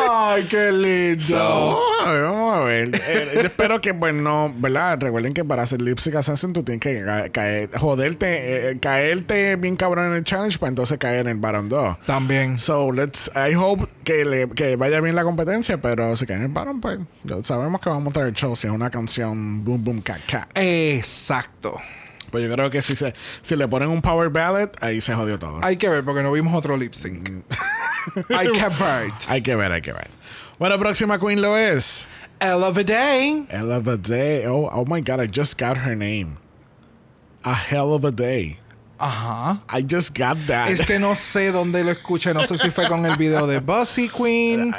Ay, 0.10 0.44
qué 0.50 0.72
lindo. 0.72 1.24
So, 1.26 1.36
vamos 1.38 2.06
a 2.06 2.12
ver, 2.12 2.24
vamos 2.24 2.56
a 2.56 2.60
ver. 2.62 3.02
Eh, 3.08 3.32
yo 3.36 3.42
espero 3.42 3.82
que, 3.82 3.92
bueno, 3.92 4.54
¿verdad? 4.58 4.98
Recuerden 5.00 5.34
que 5.34 5.44
para 5.46 5.64
hacer 5.64 5.82
Lip 5.82 6.00
Sync 6.00 6.16
Assassin 6.16 6.54
tú 6.54 6.64
tienes 6.64 6.82
que 6.82 7.04
ca- 7.06 7.30
caer, 7.30 7.70
joderte, 7.78 8.72
eh, 8.72 8.80
caerte 8.80 9.56
bien 9.56 9.76
cabrón 9.76 10.08
en 10.08 10.14
el 10.14 10.24
challenge 10.24 10.58
para 10.58 10.70
entonces 10.70 10.98
caer 10.98 11.22
en 11.22 11.28
el 11.34 11.38
Baron 11.38 11.70
2. 11.70 11.98
También. 12.06 12.58
So, 12.58 12.92
let's, 12.92 13.30
I 13.36 13.54
hope 13.56 13.88
que, 14.04 14.26
le, 14.26 14.50
que 14.50 14.76
vaya 14.76 15.00
bien 15.02 15.16
la 15.16 15.24
competencia, 15.24 15.80
pero 15.82 16.16
si 16.16 16.26
caen 16.26 16.40
en 16.40 16.46
el 16.48 16.52
Baron, 16.52 16.82
pues 16.82 17.00
ya 17.24 17.36
sabemos 17.44 17.82
que 17.82 17.90
vamos 17.90 18.12
a 18.12 18.20
tener 18.20 18.34
show 18.34 18.56
si 18.56 18.68
es 18.68 18.74
una 18.74 18.90
canción 18.90 19.64
Boom 19.64 19.75
Boom 19.84 20.02
Cat 20.02 20.22
Cat. 20.28 20.50
Exacto. 20.56 21.80
Pues 22.32 22.44
yo 22.44 22.54
creo 22.54 22.70
que 22.70 22.82
si, 22.82 22.96
se, 22.96 23.14
si 23.42 23.56
le 23.56 23.68
ponen 23.68 23.90
un 23.90 24.02
Power 24.02 24.30
Ballad, 24.30 24.70
ahí 24.82 25.00
se 25.00 25.14
jodió 25.14 25.40
todo. 25.40 25.60
Hay 25.64 25.78
que 25.78 25.88
ver 25.88 26.04
porque 26.04 26.22
no 26.22 26.32
vimos 26.32 26.54
otro 26.54 26.76
lip 26.76 26.94
sync. 26.94 27.30
Hay 28.30 28.52
que 28.52 28.68
ver. 28.68 29.12
Hay 29.30 29.42
que 29.42 29.56
ver, 29.56 29.72
hay 29.72 29.82
que 29.82 29.94
ver. 29.94 30.08
Bueno, 30.60 30.78
próxima 30.80 31.20
queen 31.20 31.42
lo 31.42 31.58
es. 31.58 32.06
Hell 32.40 32.64
of 32.64 32.78
a 32.78 32.84
day. 32.84 33.46
Hell 33.50 33.72
of 33.72 33.88
a 33.88 33.98
day. 33.98 34.46
Oh, 34.46 34.70
oh 34.72 34.86
my 34.86 35.02
God, 35.02 35.20
I 35.20 35.28
just 35.28 35.58
got 35.58 35.78
her 35.78 35.96
name. 35.96 36.38
A 37.44 37.54
hell 37.54 37.94
of 37.94 38.06
a 38.06 38.12
day. 38.12 38.60
Ajá. 39.00 39.60
I 39.70 39.82
just 39.82 40.18
got 40.18 40.38
that. 40.48 40.70
Es 40.70 40.86
que 40.86 41.00
no 41.00 41.16
sé 41.16 41.52
dónde 41.52 41.84
lo 41.84 41.92
escuché. 41.92 42.34
No 42.34 42.42
sé 42.42 42.58
si 42.58 42.70
fue 42.70 42.88
con 42.88 43.06
el 43.06 43.16
video 43.18 43.48
de 43.48 43.60
Bussy 43.66 44.10
Queen. 44.10 44.74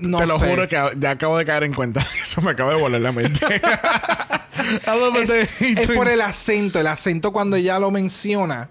No 0.00 0.18
Te 0.18 0.26
lo 0.26 0.38
sé. 0.38 0.48
juro 0.50 0.68
que 0.68 0.76
ya 0.98 1.10
acabo 1.10 1.36
de 1.38 1.44
caer 1.44 1.64
en 1.64 1.74
cuenta. 1.74 2.06
Eso 2.22 2.40
me 2.42 2.52
acaba 2.52 2.74
de 2.74 2.80
volar 2.80 3.00
la 3.00 3.12
mente. 3.12 3.40
hell 3.46 5.02
of 5.02 5.16
a 5.16 5.18
Es, 5.18 5.30
es 5.60 5.86
por 5.88 6.08
el 6.08 6.20
acento. 6.20 6.78
El 6.80 6.86
acento 6.86 7.32
cuando 7.32 7.56
ella 7.56 7.78
lo 7.78 7.90
menciona. 7.90 8.68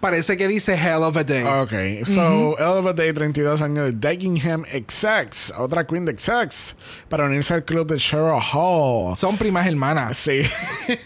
Parece 0.00 0.36
que 0.36 0.46
dice 0.46 0.74
Hell 0.74 1.02
of 1.02 1.16
a 1.16 1.24
day. 1.24 1.42
Ok, 1.42 2.06
so 2.14 2.56
Hell 2.58 2.78
of 2.78 2.86
a 2.86 2.92
Day, 2.92 3.12
32 3.12 3.60
años 3.62 3.86
de 3.86 3.92
Dagenham 3.92 4.64
XX, 4.64 5.52
otra 5.58 5.86
queen 5.86 6.04
de 6.04 6.16
XX, 6.16 6.74
para 7.08 7.24
unirse 7.24 7.54
al 7.54 7.64
club 7.64 7.88
de 7.88 7.96
Cheryl 7.98 8.40
Hall. 8.52 9.16
Son 9.16 9.36
primas 9.36 9.66
hermanas. 9.66 10.16
Sí. 10.16 10.40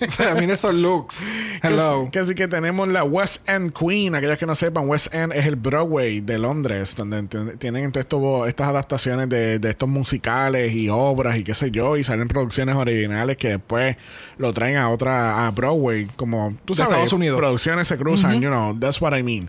O 0.07 0.11
sea, 0.11 0.35
miren 0.35 0.51
esos 0.51 0.75
looks. 0.75 1.25
Hello. 1.63 2.09
Que, 2.13 2.21
así 2.21 2.35
que 2.35 2.47
tenemos 2.47 2.87
la 2.89 3.03
West 3.03 3.49
End 3.49 3.73
Queen. 3.73 4.15
Aquellos 4.15 4.39
que 4.39 4.47
no 4.47 4.55
sepan, 4.55 4.89
West 4.89 5.13
End 5.15 5.33
es 5.33 5.47
el 5.47 5.57
Broadway 5.57 6.21
de 6.21 6.39
Londres, 6.39 6.95
donde 6.97 7.23
tienen 7.59 7.85
entonces 7.85 8.05
esto- 8.05 8.47
estas 8.47 8.69
adaptaciones 8.69 9.29
de, 9.29 9.59
de 9.59 9.71
estos 9.71 9.89
musicales 9.89 10.73
y 10.73 10.89
obras 10.89 11.37
y 11.37 11.45
qué 11.45 11.55
sé 11.55 11.71
yo, 11.71 11.97
y 11.97 12.05
salen 12.05 12.29
producciones 12.29 12.77
originales 12.77 13.37
que 13.37 13.49
después 13.49 13.97
lo 14.39 14.53
traen 14.53 14.77
a 14.77 14.89
otra, 14.91 15.47
a 15.47 15.51
Broadway, 15.51 16.07
como 16.17 16.55
tú 16.65 16.75
sabes, 16.75 16.93
Estados 16.93 17.13
Unidos. 17.13 17.39
producciones 17.39 17.89
se 17.89 17.97
cruzan, 17.97 18.41
you 18.41 18.49
know, 18.49 18.73
that's 18.83 19.01
what 19.01 19.15
I 19.17 19.23
mean. 19.23 19.49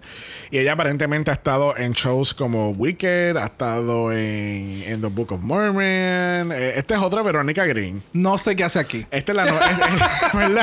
Y 0.52 0.60
ella 0.60 0.72
aparentemente 0.74 1.30
ha 1.32 1.34
estado 1.34 1.76
en 1.76 1.92
shows 1.92 2.34
como 2.34 2.70
Wicked, 2.72 3.36
ha 3.36 3.46
estado 3.46 4.12
en, 4.14 4.84
en 4.88 5.02
The 5.02 5.08
Book 5.08 5.34
of 5.34 5.42
Mormon. 5.42 6.52
Eh, 6.54 6.74
esta 6.78 6.94
es 6.96 7.02
otra 7.02 7.22
Verónica 7.22 7.66
Green. 7.66 8.02
No 8.14 8.38
sé 8.38 8.56
qué 8.56 8.64
hace 8.64 8.80
aquí. 8.80 9.06
Esta 9.12 9.32
es 9.34 9.36
la 9.36 9.46
no- 9.46 9.60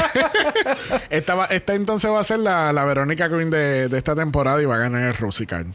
esta, 1.10 1.34
va- 1.34 1.46
esta 1.46 1.74
entonces 1.74 2.10
va 2.10 2.20
a 2.20 2.24
ser 2.24 2.38
la, 2.40 2.72
la 2.72 2.84
Verónica 2.84 3.28
Green 3.28 3.50
de, 3.50 3.88
de 3.88 3.98
esta 3.98 4.14
temporada 4.14 4.60
y 4.62 4.64
va 4.64 4.76
a 4.76 4.78
ganar 4.78 5.02
el 5.02 5.14
Rusical. 5.14 5.66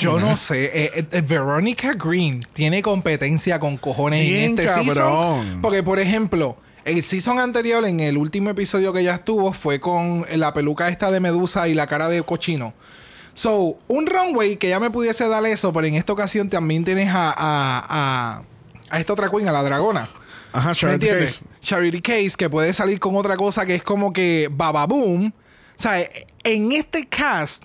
Yo 0.00 0.18
no 0.18 0.36
sé. 0.36 0.64
eh, 0.64 0.90
eh, 0.96 1.04
eh, 1.12 1.20
Veronica 1.20 1.94
Green 1.94 2.44
tiene 2.52 2.82
competencia 2.82 3.60
con 3.60 3.76
cojones 3.76 4.20
Bien 4.20 4.50
en 4.50 4.58
este 4.58 4.66
cabrón. 4.66 5.44
season. 5.44 5.62
Porque, 5.62 5.82
por 5.84 6.00
ejemplo, 6.00 6.56
el 6.84 7.02
season 7.02 7.38
anterior, 7.38 7.84
en 7.84 8.00
el 8.00 8.16
último 8.16 8.50
episodio 8.50 8.92
que 8.92 9.00
ella 9.00 9.14
estuvo, 9.16 9.52
fue 9.52 9.80
con 9.80 10.26
la 10.34 10.52
peluca 10.52 10.88
esta 10.88 11.10
de 11.10 11.20
medusa 11.20 11.68
y 11.68 11.74
la 11.74 11.86
cara 11.86 12.08
de 12.08 12.22
cochino. 12.22 12.74
So, 13.34 13.78
un 13.88 14.06
runway 14.06 14.56
que 14.56 14.68
ya 14.68 14.80
me 14.80 14.90
pudiese 14.90 15.28
dar 15.28 15.44
eso, 15.46 15.72
pero 15.72 15.86
en 15.86 15.94
esta 15.94 16.12
ocasión 16.12 16.50
también 16.50 16.84
tienes 16.84 17.08
a, 17.08 17.30
a, 17.30 17.86
a, 17.88 18.42
a 18.90 19.00
esta 19.00 19.12
otra 19.12 19.30
queen, 19.30 19.48
a 19.48 19.52
la 19.52 19.62
dragona. 19.62 20.10
Ajá, 20.52 20.70
¿Me 20.70 20.74
Charlotte 20.74 21.02
entiendes? 21.02 21.38
Case. 21.38 21.44
Charity 21.60 22.00
Case, 22.00 22.32
que 22.36 22.50
puede 22.50 22.72
salir 22.72 22.98
con 22.98 23.14
otra 23.16 23.36
cosa 23.36 23.64
que 23.64 23.76
es 23.76 23.82
como 23.82 24.12
que 24.12 24.48
bababoom. 24.50 25.28
O 25.28 25.32
sea, 25.82 26.04
en 26.44 26.72
este 26.72 27.06
cast 27.06 27.64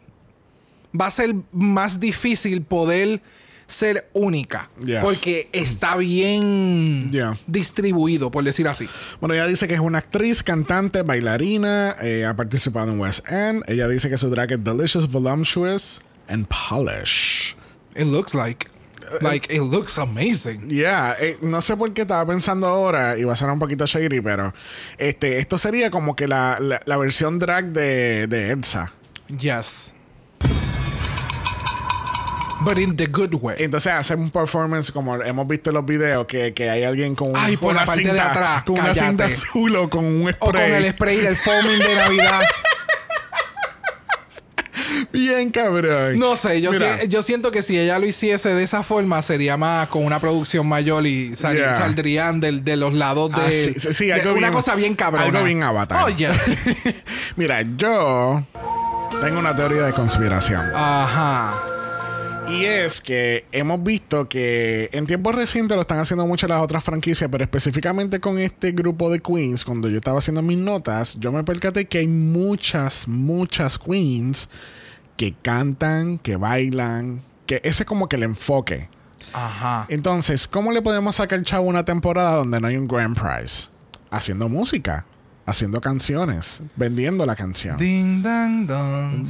va 1.00 1.08
a 1.08 1.12
ser 1.12 1.36
más 1.52 2.00
difícil 2.00 2.62
poder 2.64 3.22
ser 3.68 4.10
única. 4.14 4.70
Yes. 4.84 5.02
Porque 5.02 5.50
está 5.54 5.96
bien 5.98 7.12
Yeah. 7.12 7.38
distribuido, 7.48 8.32
por 8.32 8.44
decir 8.44 8.68
así. 8.68 8.88
Bueno, 9.20 9.34
ella 9.36 9.48
dice 9.48 9.68
que 9.68 9.74
es 9.74 9.80
una 9.80 10.00
actriz, 10.00 10.44
cantante, 10.44 11.02
bailarina, 11.02 11.96
eh, 12.02 12.26
ha 12.26 12.36
participado 12.36 12.92
en 12.92 13.00
West 13.00 13.30
End. 13.32 13.64
Ella 13.68 13.88
dice 13.88 14.10
que 14.10 14.18
su 14.18 14.30
drag 14.30 14.52
es 14.52 14.64
delicious, 14.64 15.12
voluptuous 15.12 16.02
and 16.28 16.48
polished. 16.48 17.58
It 17.96 18.06
looks 18.06 18.34
like. 18.34 18.68
Like, 19.22 19.54
it 19.54 19.62
looks 19.62 20.00
amazing. 20.00 20.68
Yeah, 20.70 21.16
eh, 21.20 21.38
no 21.42 21.62
sé 21.62 21.78
por 21.78 21.94
qué 21.94 22.02
estaba 22.02 22.26
pensando 22.26 22.66
ahora, 22.66 23.16
y 23.20 23.24
va 23.24 23.34
a 23.34 23.36
ser 23.36 23.50
un 23.52 23.60
poquito 23.60 23.86
shady, 23.86 24.20
pero 24.20 24.52
este, 24.98 25.38
esto 25.38 25.60
sería 25.60 25.92
como 25.92 26.16
que 26.16 26.28
la, 26.28 26.58
la, 26.60 26.80
la 26.86 26.98
versión 26.98 27.38
drag 27.38 27.66
de, 27.72 28.26
de 28.26 28.50
Elsa. 28.50 28.94
Yes. 29.40 29.94
But 32.62 32.78
in 32.78 32.96
the 32.96 33.08
good 33.08 33.34
way. 33.42 33.56
Entonces 33.60 33.92
hace 33.92 34.16
un 34.16 34.30
performance 34.32 34.90
como 34.92 35.22
hemos 35.22 35.48
visto 35.48 35.72
en 35.72 35.74
los 35.76 35.86
videos, 35.86 36.26
que, 36.26 36.54
que 36.54 36.70
hay 36.70 36.84
alguien 36.84 37.14
con, 37.16 37.30
un- 37.32 37.36
Ay, 37.38 37.58
por 37.58 37.68
con 37.70 37.76
la 37.76 37.82
una 37.84 37.86
parte 37.86 38.02
de 38.04 38.10
cinta, 38.10 38.32
atrás, 38.32 38.64
con 38.64 38.80
una 38.80 38.94
cinta 38.94 39.26
azul 39.26 39.76
o 39.76 39.90
con 39.90 40.06
un 40.06 40.30
O 40.40 40.40
con 40.40 40.50
spray. 40.56 40.72
el 40.86 40.94
spray 40.94 41.18
del 41.18 41.36
foaming 41.36 41.80
de 41.80 41.96
Navidad. 41.96 42.42
Bien 45.12 45.50
cabrón. 45.52 46.18
No 46.20 46.36
sé, 46.36 46.62
yo, 46.62 46.74
si- 46.74 47.08
yo 47.08 47.24
siento 47.24 47.52
que 47.52 47.64
si 47.64 47.78
ella 47.80 48.00
lo 48.00 48.06
hiciese 48.06 48.54
de 48.54 48.64
esa 48.64 48.84
forma 48.84 49.22
sería 49.22 49.58
más 49.58 49.88
con 49.88 50.06
una 50.06 50.20
producción 50.20 50.68
mayor 50.68 51.06
y 51.08 51.36
sal- 51.36 51.56
Yeah. 51.56 51.78
saldrían 51.78 52.40
del- 52.40 52.64
de, 52.64 52.76
los 52.76 52.94
lados 52.94 53.32
de, 53.32 53.38
Ah, 53.42 53.50
sí, 53.50 53.74
sí, 53.80 53.94
sí, 53.94 54.06
de 54.08 54.14
algo 54.14 54.32
una 54.32 54.40
bien- 54.50 54.54
cosa 54.54 54.76
bien 54.76 54.96
cabrona. 54.96 55.26
algo 55.26 55.44
bien 55.44 55.64
avatar. 55.64 56.04
Oh, 56.06 56.10
yes. 56.10 56.32
Mira, 57.36 57.62
yo 57.78 58.46
tengo 59.22 59.40
una 59.40 59.56
teoría 59.56 59.84
de 59.84 59.94
conspiración. 59.94 60.72
Ajá. 60.76 61.54
Y 62.48 62.66
es 62.66 63.02
que 63.02 63.46
hemos 63.52 63.82
visto 63.84 64.30
que 64.30 64.90
en 64.94 65.08
tiempos 65.08 65.34
recientes 65.34 65.76
lo 65.76 65.82
están 65.82 65.98
haciendo 65.98 66.28
muchas 66.28 66.50
las 66.50 66.62
otras 66.62 66.84
franquicias, 66.84 67.30
pero 67.32 67.44
específicamente 67.44 68.20
con 68.20 68.38
este 68.38 68.72
grupo 68.72 69.10
de 69.10 69.20
queens, 69.20 69.66
cuando 69.66 69.90
yo 69.90 69.98
estaba 69.98 70.20
haciendo 70.20 70.42
mis 70.42 70.58
notas, 70.58 71.20
yo 71.20 71.32
me 71.32 71.44
percaté 71.44 71.86
que 71.86 72.00
hay 72.00 72.08
muchas, 72.08 73.08
muchas 73.08 73.80
queens 73.80 74.48
que 75.18 75.34
cantan, 75.42 76.20
que 76.20 76.36
bailan, 76.36 77.24
que 77.48 77.62
ese 77.64 77.84
es 77.84 77.88
como 77.88 78.08
que 78.08 78.16
el 78.16 78.24
enfoque. 78.24 78.90
Ajá. 79.34 79.86
Entonces, 79.90 80.48
¿cómo 80.48 80.72
le 80.72 80.82
podemos 80.82 81.16
sacar 81.16 81.42
chavo 81.42 81.68
una 81.68 81.84
temporada 81.84 82.36
donde 82.36 82.62
no 82.62 82.68
hay 82.68 82.78
un 82.78 82.88
grand 82.88 83.20
prize? 83.20 83.70
Haciendo 84.12 84.50
música, 84.50 85.06
haciendo 85.46 85.82
canciones, 85.82 86.62
vendiendo 86.76 87.26
la 87.26 87.36
canción. 87.36 87.76
Ding 87.78 88.22
dang 88.22 88.68
dong. 88.68 89.26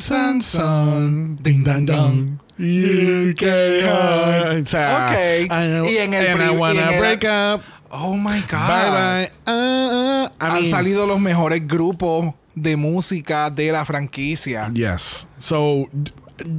San, 0.00 0.40
son, 0.40 1.36
ding, 1.42 1.62
dang, 1.62 1.84
dong. 1.84 2.45
You 2.58 3.34
can- 3.36 4.62
O 4.62 4.66
sea. 4.66 5.12
I- 5.40 5.48
Y 5.92 5.98
en 5.98 6.14
el 6.14 6.26
and 6.28 6.42
I 6.42 6.54
y 6.54 6.56
wanna 6.56 6.90
el- 6.92 6.98
break 7.00 7.24
up. 7.24 7.62
Oh 7.90 8.14
my 8.16 8.40
God. 8.40 8.66
Bye 8.68 8.90
bye. 8.90 9.32
Ah, 9.46 10.30
ah. 10.30 10.32
I 10.40 10.44
Han 10.44 10.54
mean, 10.54 10.70
salido 10.70 11.06
los 11.06 11.20
mejores 11.20 11.66
grupos 11.66 12.34
de 12.54 12.76
música 12.76 13.50
de 13.50 13.70
la 13.72 13.84
franquicia. 13.84 14.70
Yes. 14.74 15.26
So, 15.38 15.86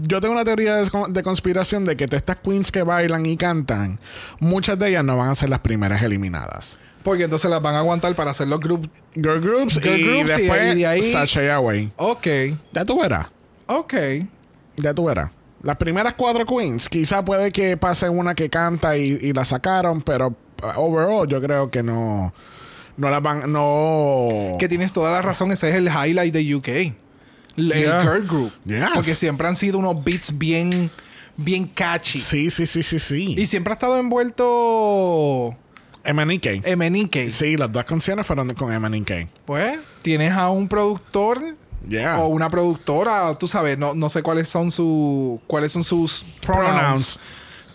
yo 0.07 0.21
tengo 0.21 0.33
una 0.33 0.45
teoría 0.45 0.75
de, 0.77 0.89
con- 0.89 1.11
de 1.11 1.23
conspiración 1.23 1.83
de 1.85 1.97
que 1.97 2.07
todas 2.07 2.21
estas 2.21 2.37
queens 2.37 2.71
que 2.71 2.81
bailan 2.83 3.25
y 3.25 3.35
cantan, 3.35 3.99
muchas 4.39 4.79
de 4.79 4.89
ellas 4.89 5.03
no 5.03 5.17
van 5.17 5.29
a 5.29 5.35
ser 5.35 5.49
las 5.49 5.59
primeras 5.59 6.01
eliminadas. 6.01 6.79
Porque 7.03 7.23
entonces 7.23 7.49
las 7.49 7.61
van 7.61 7.75
a 7.75 7.79
aguantar 7.79 8.13
para 8.15 8.31
hacer 8.31 8.47
los 8.47 8.59
grupos. 8.59 8.89
Girl 9.15 9.39
groups 9.41 9.79
Girl 9.81 9.97
y 9.99 10.03
groups 10.03 10.31
y 10.37 10.41
después 10.41 10.75
de 10.75 10.85
ahí- 10.87 11.11
Sasha 11.11 11.43
Yahweh. 11.43 11.91
Ok. 11.97 12.27
Ya 12.73 12.85
tú 12.85 12.99
verás. 12.99 13.27
Ok. 13.67 13.93
Ya 14.77 14.93
tú 14.93 15.05
verás. 15.05 15.31
Las 15.67 15.75
primeras 15.75 16.13
cuatro 16.13 16.45
queens, 16.45 16.87
quizá 16.87 17.25
puede 17.25 17.51
que 17.51 17.75
pase 17.75 18.07
una 18.07 18.33
que 18.33 18.49
canta 18.49 18.97
y, 18.97 19.17
y 19.21 19.33
la 19.33 19.43
sacaron, 19.43 20.01
pero 20.01 20.27
uh, 20.29 20.79
overall 20.79 21.27
yo 21.27 21.41
creo 21.41 21.69
que 21.69 21.83
no, 21.83 22.33
no 22.95 23.09
las 23.09 23.21
van, 23.21 23.51
no. 23.51 24.55
Que 24.59 24.69
tienes 24.69 24.93
toda 24.93 25.11
la 25.11 25.21
razón, 25.21 25.51
ese 25.51 25.67
es 25.67 25.75
el 25.75 25.89
highlight 25.89 26.33
de 26.33 26.55
UK. 26.55 26.67
El 26.69 26.93
Yeah. 27.73 28.01
girl 28.01 28.25
group. 28.25 28.53
Yes. 28.63 28.85
Porque 28.93 29.13
siempre 29.13 29.45
han 29.45 29.57
sido 29.57 29.77
unos 29.79 30.01
beats 30.05 30.37
bien, 30.37 30.89
bien 31.35 31.67
catchy. 31.67 32.19
Sí, 32.19 32.49
sí, 32.49 32.65
sí, 32.65 32.81
sí, 32.81 32.97
sí. 32.97 33.35
Y 33.37 33.45
siempre 33.45 33.73
ha 33.73 33.75
estado 33.75 33.99
envuelto 33.99 35.53
MNK. 36.05 36.65
MNK. 36.77 37.29
Sí, 37.31 37.57
las 37.57 37.69
dos 37.73 37.83
canciones 37.83 38.25
fueron 38.25 38.53
con 38.53 38.73
MNK. 38.73 39.27
Pues, 39.45 39.79
tienes 40.01 40.31
a 40.31 40.49
un 40.49 40.69
productor 40.69 41.57
Yeah. 41.87 42.19
o 42.19 42.27
una 42.27 42.49
productora, 42.49 43.33
tú 43.37 43.47
sabes, 43.47 43.77
no, 43.77 43.93
no 43.93 44.09
sé 44.09 44.21
cuáles 44.21 44.49
son 44.49 44.71
su, 44.71 45.39
cuáles 45.47 45.71
son 45.71 45.83
sus 45.83 46.25
pronouns. 46.41 46.73
Pronouns. 46.73 47.19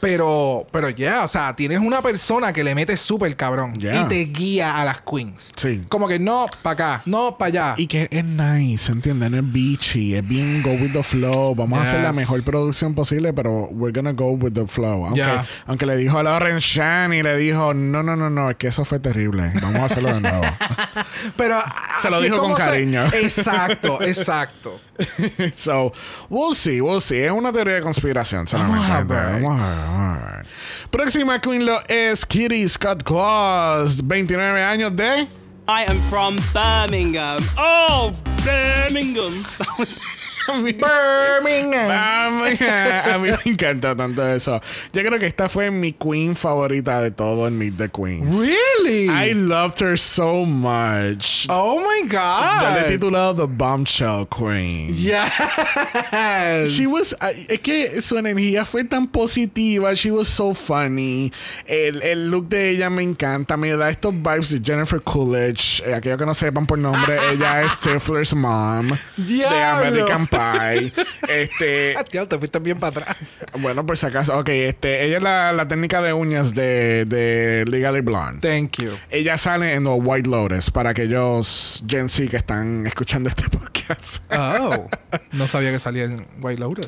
Pero, 0.02 0.66
pero 0.72 0.88
ya, 0.90 1.22
o 1.24 1.28
sea, 1.28 1.54
tienes 1.54 1.78
una 1.78 2.02
persona 2.02 2.52
que 2.52 2.64
le 2.64 2.74
mete 2.74 2.96
súper 2.96 3.36
cabrón 3.36 3.72
Yeah. 3.78 4.00
y 4.00 4.04
te 4.08 4.24
guía 4.24 4.80
a 4.80 4.84
las 4.84 5.00
queens. 5.00 5.52
Sí. 5.54 5.84
Como 5.88 6.08
que 6.08 6.18
no 6.18 6.46
para 6.60 6.72
acá, 6.96 7.02
no 7.06 7.38
para 7.38 7.48
allá. 7.48 7.74
Y 7.76 7.86
que 7.86 8.08
es 8.10 8.24
nice, 8.24 8.90
¿entiendes? 8.90 9.30
No 9.30 9.36
es 9.38 9.52
beachy, 9.52 10.16
es 10.16 10.26
bien 10.26 10.60
go 10.64 10.72
with 10.72 10.92
the 10.92 11.04
flow. 11.04 11.54
Vamos 11.54 11.78
a 11.78 11.82
hacer 11.82 12.00
la 12.00 12.12
mejor 12.12 12.42
producción 12.42 12.96
posible, 12.96 13.32
pero 13.32 13.68
we're 13.70 13.92
gonna 13.96 14.10
go 14.12 14.32
with 14.32 14.54
the 14.54 14.66
flow. 14.66 15.04
Aunque, 15.04 15.20
Yeah. 15.20 15.46
aunque 15.66 15.86
le 15.86 15.96
dijo 15.96 16.18
a 16.18 16.24
Lauren 16.24 16.58
Shan 16.58 17.12
y 17.12 17.22
le 17.22 17.36
dijo, 17.36 17.72
no, 17.72 18.02
no, 18.02 18.16
no, 18.16 18.28
no, 18.28 18.50
es 18.50 18.56
que 18.56 18.66
eso 18.66 18.84
fue 18.84 18.98
terrible. 18.98 19.52
Vamos 19.62 19.82
a 19.82 19.84
hacerlo 19.84 20.12
de 20.14 20.20
nuevo. 20.20 20.42
Pero 21.36 21.58
Se 22.00 22.10
lo 22.10 22.20
dijo 22.20 22.38
con 22.38 22.56
se- 22.56 22.58
cariño. 22.58 23.04
Exacto, 23.12 24.02
exacto. 24.02 24.80
so, 25.56 25.92
we'll 26.28 26.54
see, 26.54 26.80
we'll 26.80 27.00
see. 27.00 27.20
Es 27.20 27.30
una 27.32 27.52
teoría 27.52 27.74
de 27.76 27.82
conspiración 27.82 28.46
solamente. 28.48 28.78
Vamos 28.88 28.90
a 28.90 29.04
ver. 29.04 29.42
Vamos 29.42 29.62
a 29.62 29.66
ver, 29.66 29.91
ver. 29.96 30.46
Próxima 30.90 31.40
queen 31.40 31.64
lo 31.64 31.78
es 31.88 32.24
Kitty 32.24 32.68
Scott 32.68 33.02
Claus, 33.02 34.00
29 34.02 34.62
años 34.62 34.96
de... 34.96 35.28
I 35.68 35.84
am 35.84 36.00
from 36.10 36.38
Birmingham. 36.52 37.40
Oh, 37.56 38.10
Birmingham. 38.44 39.44
Birmingham. 40.48 41.90
A 41.90 43.18
mí, 43.18 43.28
me 43.30 43.52
encanta 43.52 43.94
tanto 43.96 44.26
eso. 44.26 44.60
Yo 44.92 45.02
creo 45.02 45.18
que 45.18 45.26
esta 45.26 45.48
fue 45.48 45.70
mi 45.70 45.92
queen 45.92 46.34
favorita 46.36 47.00
de 47.00 47.10
todo 47.10 47.46
en 47.46 47.58
Meet 47.58 47.76
the 47.78 47.88
Queens. 47.88 48.36
Really? 48.36 49.08
I 49.08 49.32
loved 49.34 49.80
her 49.80 49.96
so 49.96 50.44
much. 50.44 51.46
oh 51.48 51.80
my 51.80 52.08
Yo 52.08 52.18
le 52.74 52.80
he 52.80 52.82
god. 52.82 52.88
titulado 52.88 53.36
The 53.36 53.46
Bombshell 53.46 54.26
Queen. 54.26 54.94
Yes. 54.94 56.72
She 56.72 56.86
was, 56.86 57.14
es 57.48 57.60
que 57.60 58.00
su 58.02 58.16
energía 58.18 58.64
fue 58.64 58.84
tan 58.84 59.06
positiva. 59.08 59.94
She 59.94 60.10
was 60.10 60.28
so 60.28 60.54
funny. 60.54 61.32
El, 61.66 62.02
el 62.02 62.30
look 62.30 62.48
de 62.48 62.70
ella 62.70 62.90
me 62.90 63.02
encanta. 63.02 63.56
Me 63.56 63.70
da 63.76 63.88
estos 63.88 64.12
vibes 64.14 64.50
de 64.50 64.60
Jennifer 64.64 65.00
Coolidge. 65.00 65.82
Eh, 65.86 65.94
aquellos 65.94 66.18
que 66.18 66.26
no 66.26 66.34
sepan 66.34 66.66
por 66.66 66.78
nombre, 66.78 67.18
ella 67.32 67.62
es 67.62 67.72
Stifler's 67.82 68.34
mom 68.34 68.88
de 69.16 69.24
Diablo. 69.24 69.86
American 69.88 70.26
Pie. 70.32 70.92
Este, 71.28 71.94
Ah, 71.98 72.04
tío, 72.04 72.26
te 72.26 72.38
fuiste 72.38 72.58
bien 72.58 72.78
para 72.80 73.00
atrás. 73.02 73.16
bueno, 73.60 73.84
por 73.84 73.96
si 73.98 74.06
acaso, 74.06 74.38
ok, 74.38 74.48
este, 74.48 75.04
ella 75.04 75.18
es 75.18 75.22
la, 75.22 75.52
la 75.52 75.68
técnica 75.68 76.00
de 76.02 76.12
uñas 76.12 76.54
de, 76.54 77.04
de 77.04 77.64
Legally 77.68 78.00
Blonde. 78.00 78.40
Thank 78.40 78.78
you. 78.82 78.92
Ella 79.10 79.36
sale 79.38 79.74
en 79.74 79.84
The 79.84 79.90
White 79.90 80.28
Lotus 80.28 80.70
para 80.70 80.90
aquellos 80.90 81.82
Gen 81.86 82.08
Z 82.08 82.30
que 82.30 82.36
están 82.38 82.86
escuchando 82.86 83.28
este 83.28 83.48
podcast. 83.50 84.22
Oh, 84.36 84.88
no 85.32 85.46
sabía 85.46 85.70
que 85.70 85.78
salía 85.78 86.04
en 86.04 86.26
White 86.40 86.60
Lotus. 86.60 86.86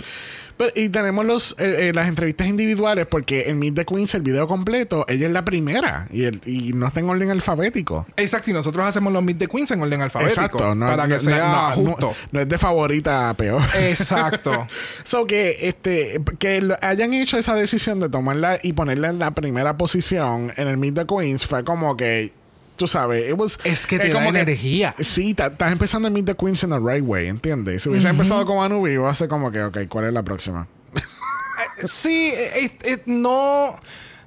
Pero- 0.57 0.71
y 0.75 0.89
tenemos 0.89 1.25
los, 1.27 1.53
eh, 1.59 1.89
eh, 1.89 1.93
las 1.95 2.09
entrevistas 2.09 2.47
individuales 2.47 3.07
porque 3.07 3.49
en 3.49 3.59
Meet 3.59 3.75
the 3.75 3.85
Queens, 3.85 4.15
el 4.15 4.23
video 4.23 4.47
completo, 4.47 5.05
ella 5.09 5.27
es 5.27 5.33
la 5.33 5.45
primera 5.45 6.07
y, 6.13 6.25
el, 6.25 6.41
y 6.47 6.73
no 6.75 6.87
está 6.87 7.01
en 7.01 7.09
orden 7.11 7.31
alfabético. 7.31 8.07
Exacto, 8.17 8.51
y 8.51 8.53
nosotros 8.55 8.87
hacemos 8.87 9.13
los 9.13 9.23
Meet 9.23 9.39
the 9.39 9.47
Queens 9.49 9.71
en 9.73 9.83
orden 9.83 10.01
alfabético. 10.03 10.41
Exacto, 10.41 10.75
no, 10.75 10.87
para 10.87 11.07
no- 11.07 11.15
que 11.15 11.21
sea 11.21 11.75
no- 11.77 11.83
justo. 11.85 12.15
No, 12.33 12.41
es 12.41 12.49
de 12.49 12.59
favorita 12.59 13.31
a 13.31 13.35
peor. 13.35 13.63
Exacto. 13.89 14.67
So 15.05 15.27
que 15.27 15.57
este 15.69 16.21
que 16.39 16.77
hayan 16.81 17.15
hecho 17.15 17.37
esa 17.39 17.55
decisión 17.55 18.01
de 18.01 18.09
tomarla 18.09 18.59
y 18.63 18.73
ponerla 18.73 19.09
en 19.09 19.19
la 19.19 19.33
primera 19.33 19.77
posición 19.77 20.53
en 20.57 20.69
el 20.69 20.77
Meet 20.77 20.95
the 20.95 21.07
Queens 21.07 21.47
fue 21.47 21.65
como 21.65 21.97
que 21.97 22.33
tú 22.77 22.87
sabes, 22.87 23.29
it 23.31 23.37
was- 23.39 23.59
Es 23.65 23.87
que 23.87 23.99
te 23.99 24.09
da 24.09 24.15
como 24.25 24.31
energía. 24.31 24.95
sí, 25.01 25.31
estás 25.37 25.73
empezando 25.73 26.09
el 26.09 26.15
Meet 26.15 26.27
the 26.27 26.35
Queens 26.35 26.63
en 26.65 26.71
the 26.71 26.79
right 26.79 27.05
way, 27.05 27.29
¿entiendes? 27.29 27.83
Si 27.83 27.89
hubiese 27.89 28.09
empezado 28.09 28.45
con 28.45 28.63
Anubi, 28.65 28.93
iba 28.93 29.09
a 29.11 29.15
ser 29.15 29.29
como 29.29 29.51
que, 29.51 29.63
ok, 29.63 29.79
¿cuál 29.89 30.07
es 30.07 30.13
la 30.13 30.23
próxima? 30.23 30.67
Sí, 31.87 32.33
eh, 32.35 32.71
eh, 32.85 33.03
no. 33.07 33.77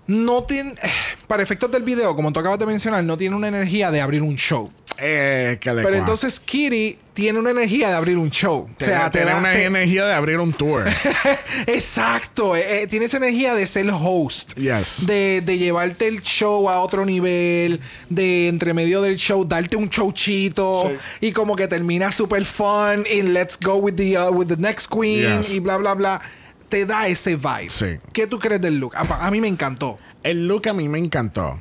No 0.08 0.44
tiene. 0.44 0.72
eh, 0.72 0.90
Para 1.28 1.44
efectos 1.44 1.70
del 1.72 1.84
video, 1.84 2.16
como 2.16 2.32
tú 2.32 2.40
acabas 2.40 2.60
de 2.60 2.66
mencionar, 2.66 3.04
no 3.04 3.18
tiene 3.18 3.36
una 3.36 3.50
energía 3.50 3.92
de 3.92 4.00
abrir 4.02 4.22
un 4.22 4.36
show. 4.36 4.72
Eh, 5.00 5.58
que 5.60 5.74
le 5.74 5.84
Pero 5.84 5.96
entonces 5.96 6.40
Kitty 6.40 6.98
tiene 7.14 7.40
una 7.40 7.52
energía 7.52 7.90
de 7.90 7.96
abrir 7.96 8.18
un 8.18 8.30
show. 8.32 8.68
O 8.80 8.84
sea, 8.84 9.10
tiene 9.12 9.34
una 9.34 9.52
te- 9.54 9.66
energía 9.66 10.06
de 10.06 10.14
abrir 10.14 10.40
un 10.40 10.54
tour. 10.54 10.86
Exacto. 11.68 12.56
eh, 12.56 12.84
eh, 12.84 12.88
tiene 12.88 13.06
esa 13.06 13.18
energía 13.18 13.54
de 13.54 13.66
ser 13.68 13.88
host. 13.92 14.54
Yes. 14.56 15.06
De, 15.08 15.42
de 15.42 15.58
llevarte 15.58 16.08
el 16.08 16.22
show 16.22 16.70
a 16.70 16.80
otro 16.80 17.06
nivel. 17.06 17.80
De 18.10 18.48
entre 18.48 18.74
medio 18.74 19.02
del 19.02 19.18
show 19.18 19.46
darte 19.46 19.76
un 19.76 19.90
showchito. 19.90 20.92
Y 21.22 21.32
como 21.32 21.56
que 21.56 21.68
termina 21.68 22.12
super 22.12 22.46
fun. 22.46 23.06
And 23.12 23.30
let's 23.34 23.58
go 23.60 23.76
with 23.78 23.96
the, 23.96 24.18
uh, 24.18 24.32
with 24.32 24.48
the 24.48 24.58
next 24.58 24.88
queen. 24.88 25.42
Yes. 25.42 25.52
Y 25.54 25.60
bla, 25.60 25.78
bla, 25.78 25.94
bla. 25.96 26.22
Te 26.70 26.86
da 26.86 27.08
ese 27.08 27.36
vibe. 27.36 27.70
Sí. 27.70 27.98
¿Qué 28.14 28.28
tú 28.28 28.40
crees 28.40 28.62
del 28.62 28.78
look? 28.78 28.96
A, 28.96 29.26
a 29.26 29.32
mí 29.32 29.40
me 29.40 29.48
encantó. 29.48 29.98
El 30.24 30.48
look 30.48 30.68
a 30.68 30.74
mí 30.74 30.88
me 30.88 31.00
encantó. 31.00 31.60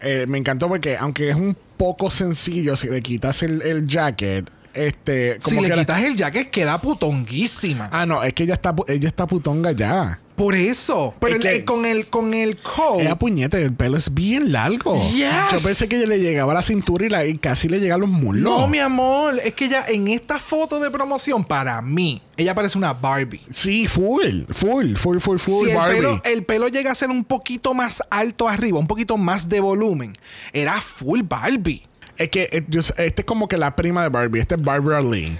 Eh, 0.00 0.26
me 0.28 0.36
encantó 0.38 0.68
porque, 0.68 0.96
aunque 0.96 1.30
es 1.30 1.36
un 1.36 1.56
poco 1.76 2.10
sencillo, 2.10 2.76
si 2.76 2.88
le 2.88 3.02
quitas 3.02 3.42
el, 3.42 3.62
el 3.62 3.86
jacket, 3.86 4.50
este. 4.74 5.38
Si 5.40 5.54
que 5.54 5.60
le 5.62 5.68
la- 5.68 5.76
quitas 5.76 6.02
el 6.02 6.16
jacket, 6.16 6.50
queda 6.50 6.80
putonguísima. 6.80 7.88
Ah, 7.92 8.06
no, 8.06 8.22
es 8.22 8.32
que 8.32 8.44
ella 8.44 8.54
está, 8.54 8.74
ella 8.88 9.08
está 9.08 9.26
putonga 9.26 9.72
ya. 9.72 10.18
Por 10.36 10.54
eso. 10.54 11.14
Pero 11.20 11.36
Es 11.36 11.36
el- 11.36 11.42
que- 11.42 11.56
eh, 11.56 11.64
con 11.64 11.84
el 11.84 12.06
con 12.06 12.32
el 12.32 12.56
coat. 12.56 13.00
Ella 13.02 13.16
puñete, 13.18 13.62
el 13.62 13.74
pelo 13.74 13.98
es 13.98 14.12
bien 14.14 14.50
largo. 14.50 14.94
Yes. 15.12 15.30
Yo 15.52 15.58
pensé 15.62 15.88
que 15.88 15.98
ella 15.98 16.06
le 16.06 16.18
llegaba 16.18 16.52
a 16.52 16.54
la 16.56 16.62
cintura 16.62 17.04
y, 17.04 17.10
la, 17.10 17.26
y 17.26 17.36
casi 17.36 17.68
le 17.68 17.78
llega 17.78 17.96
a 17.96 17.98
los 17.98 18.08
muslos. 18.08 18.42
No, 18.42 18.66
mi 18.66 18.78
amor, 18.78 19.38
es 19.44 19.52
que 19.52 19.66
ella 19.66 19.84
en 19.86 20.08
esta 20.08 20.38
foto 20.38 20.80
de 20.80 20.90
promoción, 20.90 21.44
para 21.44 21.80
mí, 21.82 22.22
ella 22.38 22.54
parece 22.54 22.78
una 22.78 22.94
Barbie. 22.94 23.42
Sí, 23.52 23.86
full, 23.86 24.44
full, 24.48 24.94
full, 24.96 25.18
full, 25.18 25.38
full, 25.38 25.64
si 25.66 25.70
el 25.72 25.76
Barbie. 25.76 25.96
pelo, 25.96 26.22
el 26.24 26.44
pelo 26.44 26.68
llega 26.68 26.90
a 26.92 26.94
ser 26.94 27.10
un 27.10 27.24
poquito 27.24 27.74
más 27.74 28.02
alto 28.10 28.48
arriba, 28.48 28.78
un 28.78 28.86
poquito 28.86 29.18
más 29.18 29.50
de 29.50 29.60
volumen, 29.60 30.14
era 30.54 30.80
full 30.80 31.20
Barbie. 31.24 31.82
Es 32.18 32.28
que 32.28 32.48
eh, 32.52 32.64
yo 32.68 32.82
sé- 32.82 32.94
este 32.98 33.22
es 33.22 33.26
como 33.26 33.48
que 33.48 33.56
la 33.58 33.74
prima 33.74 34.02
de 34.02 34.08
Barbie. 34.08 34.40
Este 34.40 34.54
es 34.54 34.62
Barbara 34.62 35.00
Lee. 35.00 35.38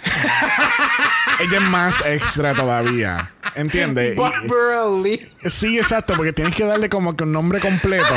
ella 1.40 1.58
es 1.58 1.70
más 1.70 2.02
extra 2.06 2.54
todavía. 2.54 3.32
¿Entiendes? 3.54 4.16
Barbara 4.16 4.86
Lee. 5.02 5.20
Sí, 5.48 5.78
exacto, 5.78 6.14
porque 6.16 6.32
tienes 6.32 6.54
que 6.54 6.64
darle 6.64 6.88
como 6.88 7.16
que 7.16 7.24
un 7.24 7.32
nombre 7.32 7.60
completo. 7.60 8.06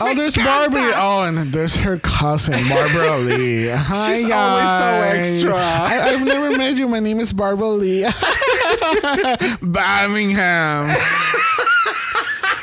Oh, 0.00 0.14
there's 0.14 0.36
Barbie. 0.36 0.92
Oh, 0.94 1.24
and 1.24 1.52
there's 1.52 1.74
her 1.74 1.98
cousin, 1.98 2.54
Barbara 2.68 3.16
Lee. 3.18 3.66
Hi, 3.74 4.06
She's 4.14 4.30
always 4.30 4.68
so 4.78 5.02
extra. 5.02 5.56
I, 5.56 6.12
have 6.12 6.24
never 6.24 6.56
met 6.56 6.76
you. 6.76 6.86
My 6.86 7.00
name 7.00 7.18
is 7.18 7.32
Barbara 7.32 7.70
Lee. 7.70 8.06
Birmingham. 9.60 10.94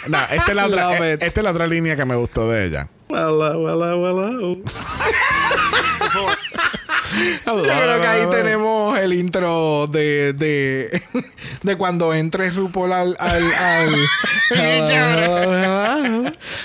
No, 0.08 0.20
esta 0.30 0.52
es, 0.52 0.56
la 0.56 0.66
otra, 0.68 0.92
Love 0.92 1.02
eh, 1.02 1.18
esta 1.20 1.42
es 1.42 1.44
la 1.44 1.52
otra 1.52 1.68
línea 1.68 1.98
que 1.98 2.06
me 2.06 2.16
gustó 2.16 2.50
de 2.50 2.68
ella. 2.68 2.88
Hello, 3.10 3.70
hello, 3.70 4.08
hello. 4.10 4.58
Yo 7.46 7.62
creo 7.64 8.02
que 8.02 8.08
ahí 8.08 8.26
tenemos 8.30 8.98
el 9.00 9.14
intro 9.14 9.88
de, 9.88 10.34
de, 10.34 11.02
de 11.64 11.76
cuando 11.78 12.14
entre 12.14 12.50
RuPaul 12.50 12.92
al... 12.94 13.16
al, 13.20 13.54
al- 13.54 13.96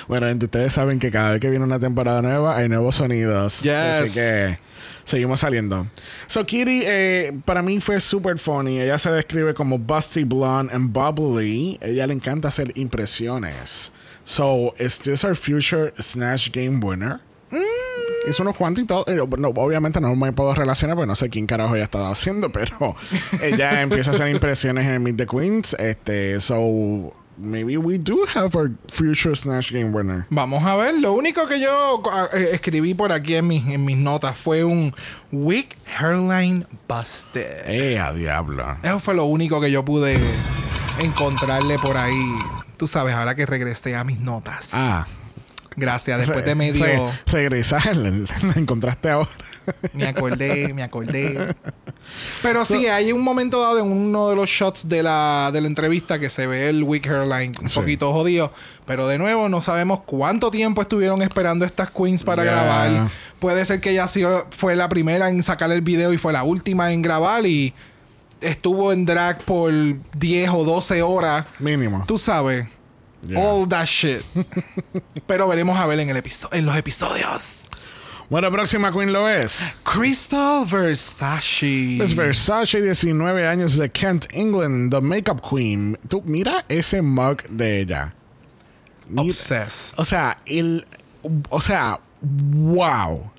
Bueno, 0.08 0.26
gente, 0.28 0.46
ustedes 0.46 0.72
saben 0.72 0.98
que 0.98 1.10
cada 1.10 1.32
vez 1.32 1.40
que 1.40 1.50
viene 1.50 1.64
una 1.64 1.78
temporada 1.78 2.20
nueva 2.22 2.56
hay 2.56 2.68
nuevos 2.68 2.96
sonidos. 2.96 3.60
Yes. 3.60 3.72
Así 3.72 4.14
que 4.14 4.58
seguimos 5.04 5.40
saliendo. 5.40 5.86
So, 6.26 6.44
Kitty, 6.44 6.82
eh, 6.84 7.32
para 7.44 7.62
mí 7.62 7.80
fue 7.80 8.00
super 8.00 8.38
funny. 8.38 8.80
Ella 8.80 8.98
se 8.98 9.12
describe 9.12 9.54
como 9.54 9.78
busty, 9.78 10.24
blonde 10.24 10.74
and 10.74 10.92
bubbly. 10.92 11.78
Ella 11.80 12.06
le 12.08 12.14
encanta 12.14 12.48
hacer 12.48 12.72
impresiones. 12.76 13.92
So, 14.24 14.74
is 14.78 14.98
this 14.98 15.24
our 15.24 15.34
future 15.34 15.92
Snatch 15.98 16.52
Game 16.52 16.80
winner? 16.80 17.20
Hizo 18.28 18.42
unos 18.42 18.56
cuantos 18.56 18.84
y 18.84 18.86
todo. 18.86 19.04
Eh, 19.06 19.16
no, 19.38 19.48
obviamente 19.48 20.00
no 20.00 20.14
me 20.14 20.32
puedo 20.32 20.54
relacionar 20.54 20.94
porque 20.94 21.06
no 21.06 21.14
sé 21.14 21.30
quién 21.30 21.46
carajo 21.46 21.74
ella 21.74 21.84
estaba 21.84 22.10
haciendo, 22.10 22.50
pero 22.50 22.94
ella 23.42 23.80
empieza 23.80 24.10
a 24.10 24.14
hacer 24.14 24.28
impresiones 24.28 24.86
en 24.86 24.92
el 24.92 25.00
Meet 25.00 25.16
the 25.16 25.26
Queens. 25.26 25.74
Este, 25.78 26.38
so 26.40 27.14
maybe 27.38 27.78
we 27.78 27.96
do 27.98 28.26
have 28.34 28.54
our 28.54 28.70
future 28.88 29.34
Snatch 29.34 29.72
Game 29.72 29.92
winner. 29.92 30.26
Vamos 30.28 30.62
a 30.64 30.76
ver. 30.76 30.94
Lo 31.00 31.12
único 31.12 31.46
que 31.46 31.60
yo 31.60 32.02
eh, 32.34 32.50
escribí 32.52 32.92
por 32.94 33.10
aquí 33.10 33.36
en 33.36 33.48
mis, 33.48 33.66
en 33.66 33.84
mis 33.84 33.96
notas 33.96 34.36
fue 34.36 34.64
un 34.64 34.94
Wig 35.32 35.68
Hairline 35.98 36.66
Busted. 36.86 37.62
Eh, 37.66 37.98
a 37.98 38.12
diablo. 38.12 38.76
Eso 38.82 39.00
fue 39.00 39.14
lo 39.14 39.24
único 39.24 39.60
que 39.60 39.70
yo 39.70 39.84
pude 39.84 40.18
encontrarle 41.00 41.78
por 41.78 41.96
ahí. 41.96 42.36
Tú 42.80 42.88
sabes, 42.88 43.14
ahora 43.14 43.34
que 43.34 43.44
regresé 43.44 43.94
a 43.94 44.04
mis 44.04 44.20
notas. 44.20 44.70
Ah. 44.72 45.06
Gracias, 45.76 46.18
después 46.18 46.44
de 46.46 46.54
medio... 46.54 46.82
re- 46.82 47.00
regresar, 47.26 47.94
la, 47.94 48.08
la 48.42 48.52
encontraste 48.56 49.10
ahora. 49.10 49.28
Me 49.92 50.08
acordé, 50.08 50.72
me 50.72 50.82
acordé. 50.82 51.54
Pero 52.42 52.64
sí, 52.64 52.86
hay 52.86 53.12
un 53.12 53.22
momento 53.22 53.60
dado 53.60 53.78
en 53.80 53.92
uno 53.92 54.30
de 54.30 54.36
los 54.36 54.48
shots 54.48 54.88
de 54.88 55.02
la, 55.02 55.50
de 55.52 55.60
la 55.60 55.68
entrevista 55.68 56.18
que 56.18 56.30
se 56.30 56.46
ve 56.46 56.70
el 56.70 56.82
Wig 56.84 57.06
Hairline 57.06 57.52
un 57.62 57.68
Sí. 57.68 57.78
poquito 57.78 58.12
jodido. 58.14 58.50
Pero 58.86 59.06
de 59.06 59.18
nuevo, 59.18 59.50
no 59.50 59.60
sabemos 59.60 60.00
cuánto 60.06 60.50
tiempo 60.50 60.80
estuvieron 60.80 61.20
esperando 61.20 61.66
estas 61.66 61.90
queens 61.90 62.24
para 62.24 62.44
grabar. 62.44 63.08
Puede 63.38 63.64
ser 63.66 63.80
que 63.82 63.90
ella 63.90 64.06
fue 64.50 64.74
la 64.74 64.88
primera 64.88 65.28
en 65.28 65.42
sacar 65.42 65.70
el 65.70 65.82
video 65.82 66.12
y 66.14 66.18
fue 66.18 66.32
la 66.32 66.42
última 66.44 66.92
en 66.92 67.02
grabar 67.02 67.44
y 67.46 67.74
estuvo 68.40 68.92
en 68.92 69.04
drag 69.06 69.42
por 69.44 69.72
10 70.16 70.50
o 70.50 70.64
12 70.64 71.02
horas. 71.02 71.46
Mínimo. 71.58 72.04
Tú 72.06 72.18
sabes. 72.18 72.66
Yeah. 73.26 73.38
All 73.40 73.68
that 73.68 73.84
shit. 73.86 74.22
Pero 75.26 75.46
veremos 75.48 75.78
a 75.78 75.86
ver 75.86 76.00
en, 76.00 76.08
el 76.10 76.22
en 76.52 76.64
los 76.66 76.76
episodios. 76.76 77.60
Bueno, 78.30 78.50
próxima 78.52 78.92
queen 78.92 79.12
lo 79.12 79.28
es. 79.28 79.60
Crystal 79.82 80.64
Versace. 80.64 82.00
Es 82.00 82.14
Versace, 82.14 82.80
19 82.80 83.46
años 83.46 83.76
de 83.76 83.90
Kent, 83.90 84.26
England, 84.32 84.92
the 84.92 85.00
makeup 85.00 85.40
queen. 85.42 85.98
Tú, 86.08 86.22
mira 86.24 86.64
ese 86.68 87.02
mug 87.02 87.42
de 87.50 87.80
ella. 87.80 88.14
Mira- 89.08 89.22
Obsessed. 89.22 89.98
O 89.98 90.04
sea, 90.04 90.38
el. 90.46 90.86
O 91.48 91.60
sea, 91.60 91.98
wow. 92.22 93.30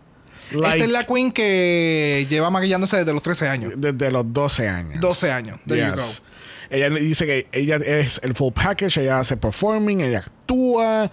Like, 0.52 0.78
Esta 0.80 0.86
es 0.86 0.91
la 0.91 1.06
queen 1.06 1.32
que 1.32 2.26
lleva 2.30 2.49
maquillándose 2.49 2.97
desde 2.97 3.14
los 3.14 3.24
13 3.24 3.47
años. 3.47 3.74
Desde 3.78 4.12
los 4.12 4.32
12 4.34 4.68
años. 4.68 4.99
12 5.02 5.32
años. 5.32 5.60
There 5.68 5.80
you 5.88 5.95
Yes. 5.95 6.22
go. 6.22 6.26
Ella 6.74 6.89
dice 6.89 7.26
que 7.26 7.47
ella 7.52 7.76
es 7.78 8.22
el 8.24 8.34
full 8.34 8.54
package, 8.54 9.02
ella 9.02 9.20
hace 9.20 9.36
performing, 9.36 9.99
ella 9.99 10.20
actúa, 10.20 11.12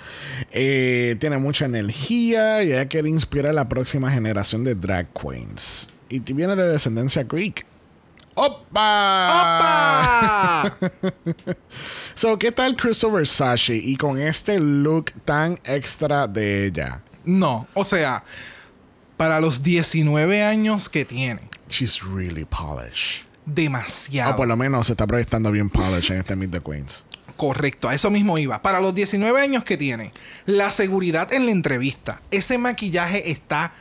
eh, 0.53 1.17
tiene 1.19 1.39
mucha 1.39 1.65
energía 1.65 2.63
y 2.63 2.69
ella 2.73 2.87
quiere 2.87 3.09
inspirar 3.09 3.51
a 3.51 3.55
la 3.55 3.69
próxima 3.69 4.13
generación 4.13 4.63
de 4.63 4.77
drag 4.77 5.09
queens. 5.13 5.89
Y 6.09 6.21
viene 6.21 6.55
de 6.55 6.69
descendencia 6.69 7.25
Greek. 7.25 7.67
¡Opa! 8.35 9.61
¡Opa! 9.61 10.77
So, 12.15 12.39
¿qué 12.39 12.51
tal 12.53 12.75
Crystal 12.77 13.11
Versace? 13.13 13.77
Y 13.77 13.97
con 13.97 14.19
este 14.21 14.59
look 14.59 15.13
tan 15.25 15.59
extra 15.65 16.27
de 16.27 16.67
ella. 16.67 17.03
no, 17.25 17.69
o 17.75 17.85
sea, 17.85 18.25
para 19.19 19.39
los 19.41 19.63
19 19.63 20.43
años 20.43 20.89
que 20.89 21.05
tiene, 21.05 21.43
She's 21.69 22.01
really 22.01 22.47
polished. 22.47 23.27
demasiado. 23.45 24.33
O 24.33 24.37
por 24.37 24.49
lo 24.49 24.57
menos 24.57 24.87
se 24.87 24.95
está 24.95 25.07
proyectando 25.07 25.51
bien 25.53 25.69
polished 25.69 26.13
en 26.13 26.19
este 26.21 26.35
Meet 26.37 26.53
the 26.53 26.61
Queens. 26.63 27.05
Correcto, 27.37 27.89
a 27.89 27.95
eso 27.95 28.11
mismo 28.11 28.39
iba. 28.39 28.63
Para 28.63 28.81
los 28.81 28.95
19 28.95 29.41
años 29.41 29.63
que 29.65 29.77
tiene, 29.77 30.11
la 30.47 30.71
seguridad 30.71 31.33
en 31.33 31.45
la 31.47 31.53
entrevista, 31.53 32.21
ese 32.31 32.57
maquillaje 32.59 33.31
está 33.31 33.73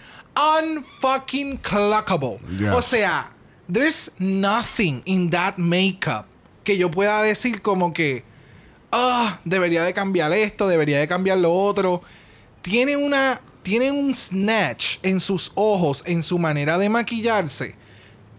unfucking 0.61 1.57
clockable. 1.57 2.39
Yes. 2.59 2.75
O 2.75 2.81
sea, 2.81 3.31
there's 3.71 4.11
nothing 4.19 5.01
in 5.05 5.29
that 5.31 5.55
makeup 5.57 6.25
que 6.63 6.77
yo 6.77 6.91
pueda 6.91 7.21
decir 7.23 7.61
como 7.61 7.93
que, 7.93 8.23
ah, 8.91 9.39
debería 9.45 9.83
de 9.83 9.93
cambiar 9.93 10.31
esto, 10.33 10.67
debería 10.67 10.99
de 10.99 11.07
cambiar 11.07 11.37
lo 11.39 11.51
otro. 11.51 12.01
Tiene 12.61 12.95
una, 12.97 13.41
tiene 13.67 13.91
un 13.91 14.13
snatch 14.15 14.95
en 15.03 15.19
sus 15.19 15.51
ojos, 15.53 16.01
en 16.05 16.23
su 16.23 16.39
manera 16.39 16.77
de 16.77 16.87
maquillarse, 16.87 17.75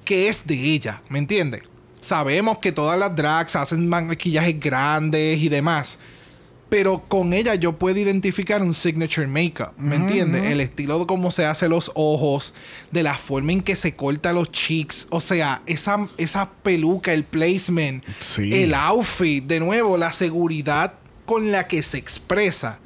que 0.03 0.27
es 0.31 0.47
de 0.47 0.55
ella, 0.55 1.03
¿me 1.11 1.19
entiendes? 1.19 1.61
Sabemos 2.01 2.57
que 2.61 2.73
todas 2.73 2.99
las 2.99 3.15
drags 3.15 3.55
hacen 3.55 3.87
maquillajes 3.89 4.59
grandes 4.59 5.39
y 5.39 5.51
demás. 5.51 5.99
Pero 6.71 7.05
con 7.09 7.35
ella 7.35 7.55
yo 7.57 7.79
puedo 7.79 7.99
identificar 7.99 8.63
un 8.63 8.73
signature 8.73 9.27
makeup, 9.27 9.73
¿me 9.77 9.97
entiendes? 9.97 10.45
El 10.45 10.63
estilo 10.63 10.99
de 10.99 11.05
cómo 11.07 11.31
se 11.31 11.45
hace 11.45 11.69
los 11.69 11.91
ojos, 11.95 12.55
de 12.91 13.03
la 13.03 13.19
forma 13.19 13.53
en 13.53 13.61
que 13.61 13.77
se 13.77 13.95
corta 13.97 14.33
los 14.33 14.51
cheeks. 14.51 15.09
O 15.11 15.21
sea, 15.21 15.61
esa, 15.67 16.09
esa 16.17 16.49
peluca, 16.63 17.13
el 17.13 17.25
placement, 17.25 18.03
Sí. 18.21 18.63
el 18.63 18.73
outfit, 18.73 19.45
de 19.45 19.61
nuevo, 19.61 19.99
la 19.99 20.11
seguridad 20.13 20.95
con 21.27 21.51
la 21.51 21.69
que 21.69 21.83
se 21.83 21.99
expresa. 21.99 22.79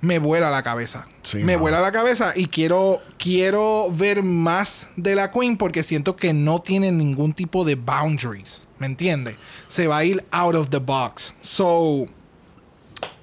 Me 0.00 0.18
vuela 0.20 0.50
la 0.50 0.62
cabeza. 0.62 1.06
Sí, 1.22 1.38
me 1.38 1.56
vuela 1.56 1.80
la 1.80 1.90
cabeza 1.90 2.32
y 2.36 2.46
quiero, 2.46 3.02
quiero 3.18 3.88
ver 3.90 4.22
más 4.22 4.88
de 4.96 5.16
la 5.16 5.32
Queen 5.32 5.56
porque 5.56 5.82
siento 5.82 6.14
que 6.14 6.32
no 6.32 6.60
tiene 6.60 6.92
ningún 6.92 7.32
tipo 7.32 7.64
de 7.64 7.74
boundaries. 7.74 8.68
¿Me 8.78 8.86
entiendes? 8.86 9.36
Se 9.66 9.88
va 9.88 9.98
a 9.98 10.04
ir 10.04 10.24
out 10.30 10.54
of 10.54 10.70
the 10.70 10.78
box. 10.78 11.34
So, 11.40 12.06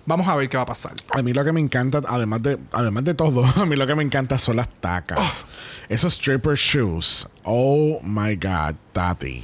vamos 0.05 0.28
a 0.28 0.36
ver 0.36 0.49
qué 0.49 0.57
va 0.57 0.63
a 0.63 0.67
pasar. 0.67 0.93
A 1.11 1.21
mí 1.21 1.32
lo 1.32 1.45
que 1.45 1.53
me 1.53 1.61
encanta, 1.61 2.01
además 2.07 2.43
de, 2.43 2.57
además 2.73 3.05
de 3.05 3.13
todo, 3.13 3.45
a 3.55 3.65
mí 3.65 3.78
lo 3.78 3.88
que 3.88 3.95
me 3.95 4.03
encanta 4.03 4.38
son 4.38 4.57
las 4.57 4.67
tacas. 4.82 5.45
Esos 5.88 6.13
stripper 6.13 6.55
shoes. 6.55 7.28
Oh 7.43 8.01
my 8.03 8.36
God, 8.36 8.76
Tati. 8.91 9.43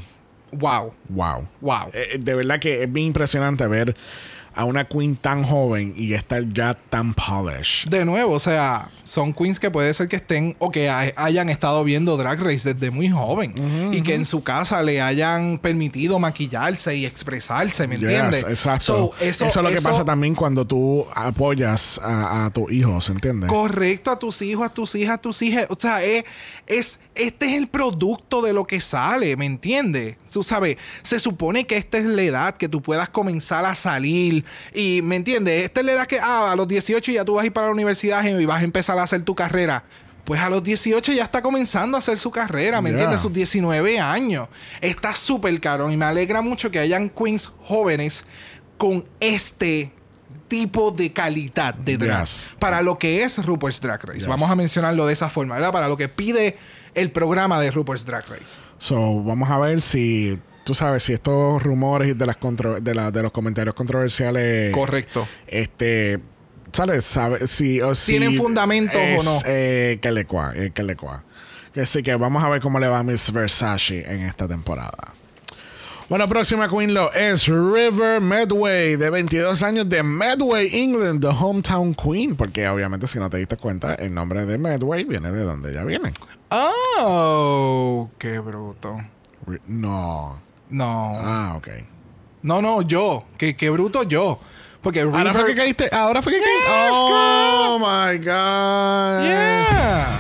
Wow. 0.52 0.94
Wow. 1.08 1.48
Wow. 1.62 1.92
Eh, 1.94 2.18
de 2.20 2.36
verdad 2.36 2.60
que 2.60 2.84
es 2.84 2.92
bien 2.92 3.08
impresionante 3.08 3.66
ver 3.68 3.96
a 4.54 4.66
una 4.66 4.86
queen 4.86 5.16
tan 5.16 5.44
joven 5.44 5.94
y 5.96 6.14
estar 6.14 6.44
ya 6.52 6.74
tan 6.74 7.14
polished. 7.14 7.90
De 7.90 8.04
nuevo, 8.06 8.34
o 8.34 8.40
sea, 8.40 8.90
son 9.04 9.34
queens 9.34 9.60
que 9.60 9.72
puede 9.72 9.94
ser 9.94 10.08
que 10.08 10.18
estén 10.18 10.56
o 10.60 10.70
que 10.72 10.90
hay- 10.90 11.14
hayan 11.16 11.50
estado 11.50 11.84
viendo 11.84 12.18
Drag 12.18 12.40
Race 12.42 12.74
desde 12.74 12.92
muy 12.92 13.10
joven 13.10 13.54
y 13.94 14.02
que 14.02 14.16
en 14.16 14.26
su 14.26 14.44
casa 14.44 14.84
le 14.84 15.02
hayan 15.02 15.58
permitido 15.60 16.20
maquillarse 16.20 16.96
y 16.96 17.06
expresarse, 17.06 17.88
¿me 17.88 17.98
Yes, 17.98 18.04
entiendes? 18.04 18.44
exacto. 18.44 18.86
So, 18.86 19.14
eso, 19.26 19.46
es 19.46 19.56
lo 19.56 19.70
que 19.70 19.82
pasa 19.82 20.04
también 20.04 20.36
cuando 20.36 20.66
tú 20.66 21.06
apoyas 21.16 22.00
a, 22.04 22.46
a 22.46 22.50
tus 22.52 22.72
hijos, 22.72 23.10
¿entiendes? 23.10 23.50
Correcto 23.50 24.12
a 24.12 24.20
tus 24.20 24.42
hijos, 24.42 24.66
a 24.66 24.74
tus 24.74 24.96
hijas, 24.96 25.16
a 25.16 25.18
tus 25.22 25.42
hijas. 25.42 25.66
O 25.70 25.78
sea, 25.80 26.04
es, 26.04 26.26
es, 26.68 27.00
este 27.16 27.48
es 27.48 27.54
el 27.58 27.68
producto 27.68 28.42
de 28.42 28.54
lo 28.54 28.66
que 28.66 28.82
sale, 28.82 29.36
¿me 29.38 29.46
entiendes? 29.46 30.18
Tú 30.32 30.44
sabes, 30.44 30.78
se 31.04 31.20
supone 31.20 31.66
que 31.66 31.78
esta 31.78 31.98
es 31.98 32.06
la 32.06 32.22
edad 32.22 32.56
que 32.56 32.68
tú 32.70 32.82
puedas 32.82 33.10
comenzar 33.10 33.66
a 33.66 33.76
salir. 33.76 34.41
Y, 34.74 35.02
¿me 35.04 35.16
entiendes? 35.16 35.64
Esta 35.64 35.80
es 35.82 35.86
la 35.86 35.92
edad 35.94 36.06
que, 36.08 36.20
ah, 36.20 36.52
a 36.52 36.56
los 36.56 36.68
18 36.68 37.12
ya 37.12 37.26
tú 37.26 37.36
vas 37.36 37.44
a 37.44 37.46
ir 37.46 37.54
para 37.54 37.68
la 37.68 37.74
universidad 37.74 38.24
y 38.24 38.46
vas 38.46 38.62
a 38.62 38.64
empezar 38.64 38.98
a 39.00 39.04
hacer 39.04 39.22
tu 39.24 39.36
carrera. 39.36 39.84
Pues 40.26 40.40
a 40.40 40.50
los 40.50 40.64
18 40.64 41.14
ya 41.14 41.24
está 41.24 41.42
comenzando 41.42 41.98
a 41.98 42.00
hacer 42.00 42.20
su 42.20 42.30
carrera, 42.32 42.80
¿me 42.82 42.90
Yeah. 42.90 43.00
entiendes? 43.00 43.22
Sus 43.22 43.34
19 43.34 44.00
años. 44.00 44.48
Está 44.80 45.16
súper 45.16 45.60
caro 45.60 45.90
y 45.92 45.98
me 45.98 46.06
alegra 46.06 46.42
mucho 46.42 46.70
que 46.70 46.80
hayan 46.80 47.10
queens 47.10 47.52
jóvenes 47.64 48.24
con 48.78 49.06
este 49.20 49.92
tipo 50.48 50.92
de 50.92 51.12
calidad 51.14 51.74
de 51.74 51.98
drag 51.98 52.22
Yes. 52.26 52.52
para 52.60 52.82
lo 52.82 53.00
que 53.00 53.24
es 53.24 53.44
RuPaul's 53.44 53.80
Drag 53.82 54.04
Race. 54.04 54.20
Yes. 54.20 54.28
Vamos 54.28 54.52
a 54.52 54.56
mencionarlo 54.56 55.06
de 55.08 55.14
esa 55.14 55.30
forma, 55.30 55.56
¿verdad? 55.56 55.72
Para 55.72 55.88
lo 55.88 55.98
que 55.98 56.08
pide 56.10 56.58
el 56.94 57.10
programa 57.12 57.60
de 57.60 57.72
RuPaul's 57.72 58.06
Drag 58.06 58.28
Race. 58.28 58.60
So, 58.78 59.24
vamos 59.24 59.50
a 59.50 59.58
ver 59.60 59.82
si, 59.82 60.38
tú 60.72 60.76
sabes, 60.76 61.04
si 61.04 61.12
estos 61.12 61.62
rumores 61.62 62.08
y 62.08 62.14
de, 62.14 62.26
las 62.26 62.38
contro- 62.38 62.80
de, 62.80 62.96
la- 62.96 63.12
de 63.12 63.22
los 63.22 63.34
comentarios 63.34 63.76
controversiales. 63.76 64.72
Correcto. 64.74 65.28
Este. 65.46 66.18
¿Sabes? 66.72 67.04
Sabe, 67.04 67.46
si, 67.48 67.82
o 67.82 67.94
si 67.94 68.14
¿Tienen 68.14 68.38
fundamentos 68.38 68.96
o 69.20 69.24
no? 69.24 69.38
Eh, 69.46 70.00
que 70.02 70.12
le 70.14 70.24
cua, 70.24 70.54
eh, 70.56 70.72
que 70.74 70.84
le 70.84 70.96
cua. 70.96 71.26
Que 71.74 72.16
vamos 72.16 72.42
a 72.42 72.48
ver 72.48 72.62
cómo 72.62 72.80
le 72.80 72.88
va 72.88 73.00
a 73.00 73.04
Miss 73.04 73.34
Versace 73.34 74.10
en 74.10 74.22
esta 74.22 74.48
temporada. 74.48 75.14
Bueno, 76.08 76.26
próxima 76.30 76.70
Queen 76.70 76.94
Lo 76.94 77.12
es 77.12 77.48
River 77.48 78.22
Medway, 78.22 78.96
de 78.96 79.10
22 79.10 79.62
años 79.64 79.90
de 79.90 80.04
Medway, 80.04 80.70
England, 80.74 81.20
the 81.22 81.28
hometown 81.38 81.94
queen. 81.94 82.38
Porque 82.38 82.66
obviamente, 82.70 83.08
si 83.08 83.20
no 83.20 83.30
te 83.30 83.36
diste 83.38 83.58
cuenta, 83.58 83.96
el 83.96 84.14
nombre 84.14 84.46
de 84.46 84.58
Medway 84.58 85.04
viene 85.04 85.32
de 85.34 85.42
donde 85.44 85.72
ella 85.72 85.84
viene. 85.84 86.14
Oh, 86.50 88.10
qué 88.18 88.40
bruto. 88.40 88.98
No. 89.68 90.40
No. 90.72 91.14
Ah, 91.16 91.54
ok. 91.58 91.68
No, 92.44 92.62
no, 92.62 92.82
yo. 92.82 93.26
Qué, 93.38 93.56
qué 93.56 93.70
bruto 93.70 94.04
yo. 94.04 94.40
Porque. 94.82 95.02
Ahora 95.02 95.34
fue 95.34 95.46
que 95.48 95.56
caíste. 95.56 95.90
Ahora 95.92 96.22
fue 96.22 96.34
que 96.34 96.40
caíste. 96.40 96.70
Yes, 96.70 96.92
oh 96.94 97.78
my 97.80 98.18
God. 98.18 99.24
Yeah. 99.26 100.20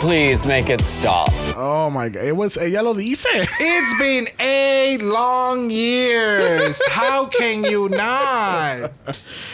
Please 0.00 0.46
make 0.46 0.68
it 0.68 0.80
stop. 0.80 1.28
Oh 1.56 1.90
my 1.90 2.08
God. 2.08 2.24
It 2.24 2.34
was, 2.34 2.56
ella 2.56 2.82
lo 2.82 2.94
dice. 2.94 3.26
It's 3.60 3.98
been 3.98 4.28
eight 4.40 5.02
long 5.02 5.70
years. 5.70 6.80
How 6.90 7.26
can 7.26 7.64
you 7.64 7.88
not? 7.88 8.92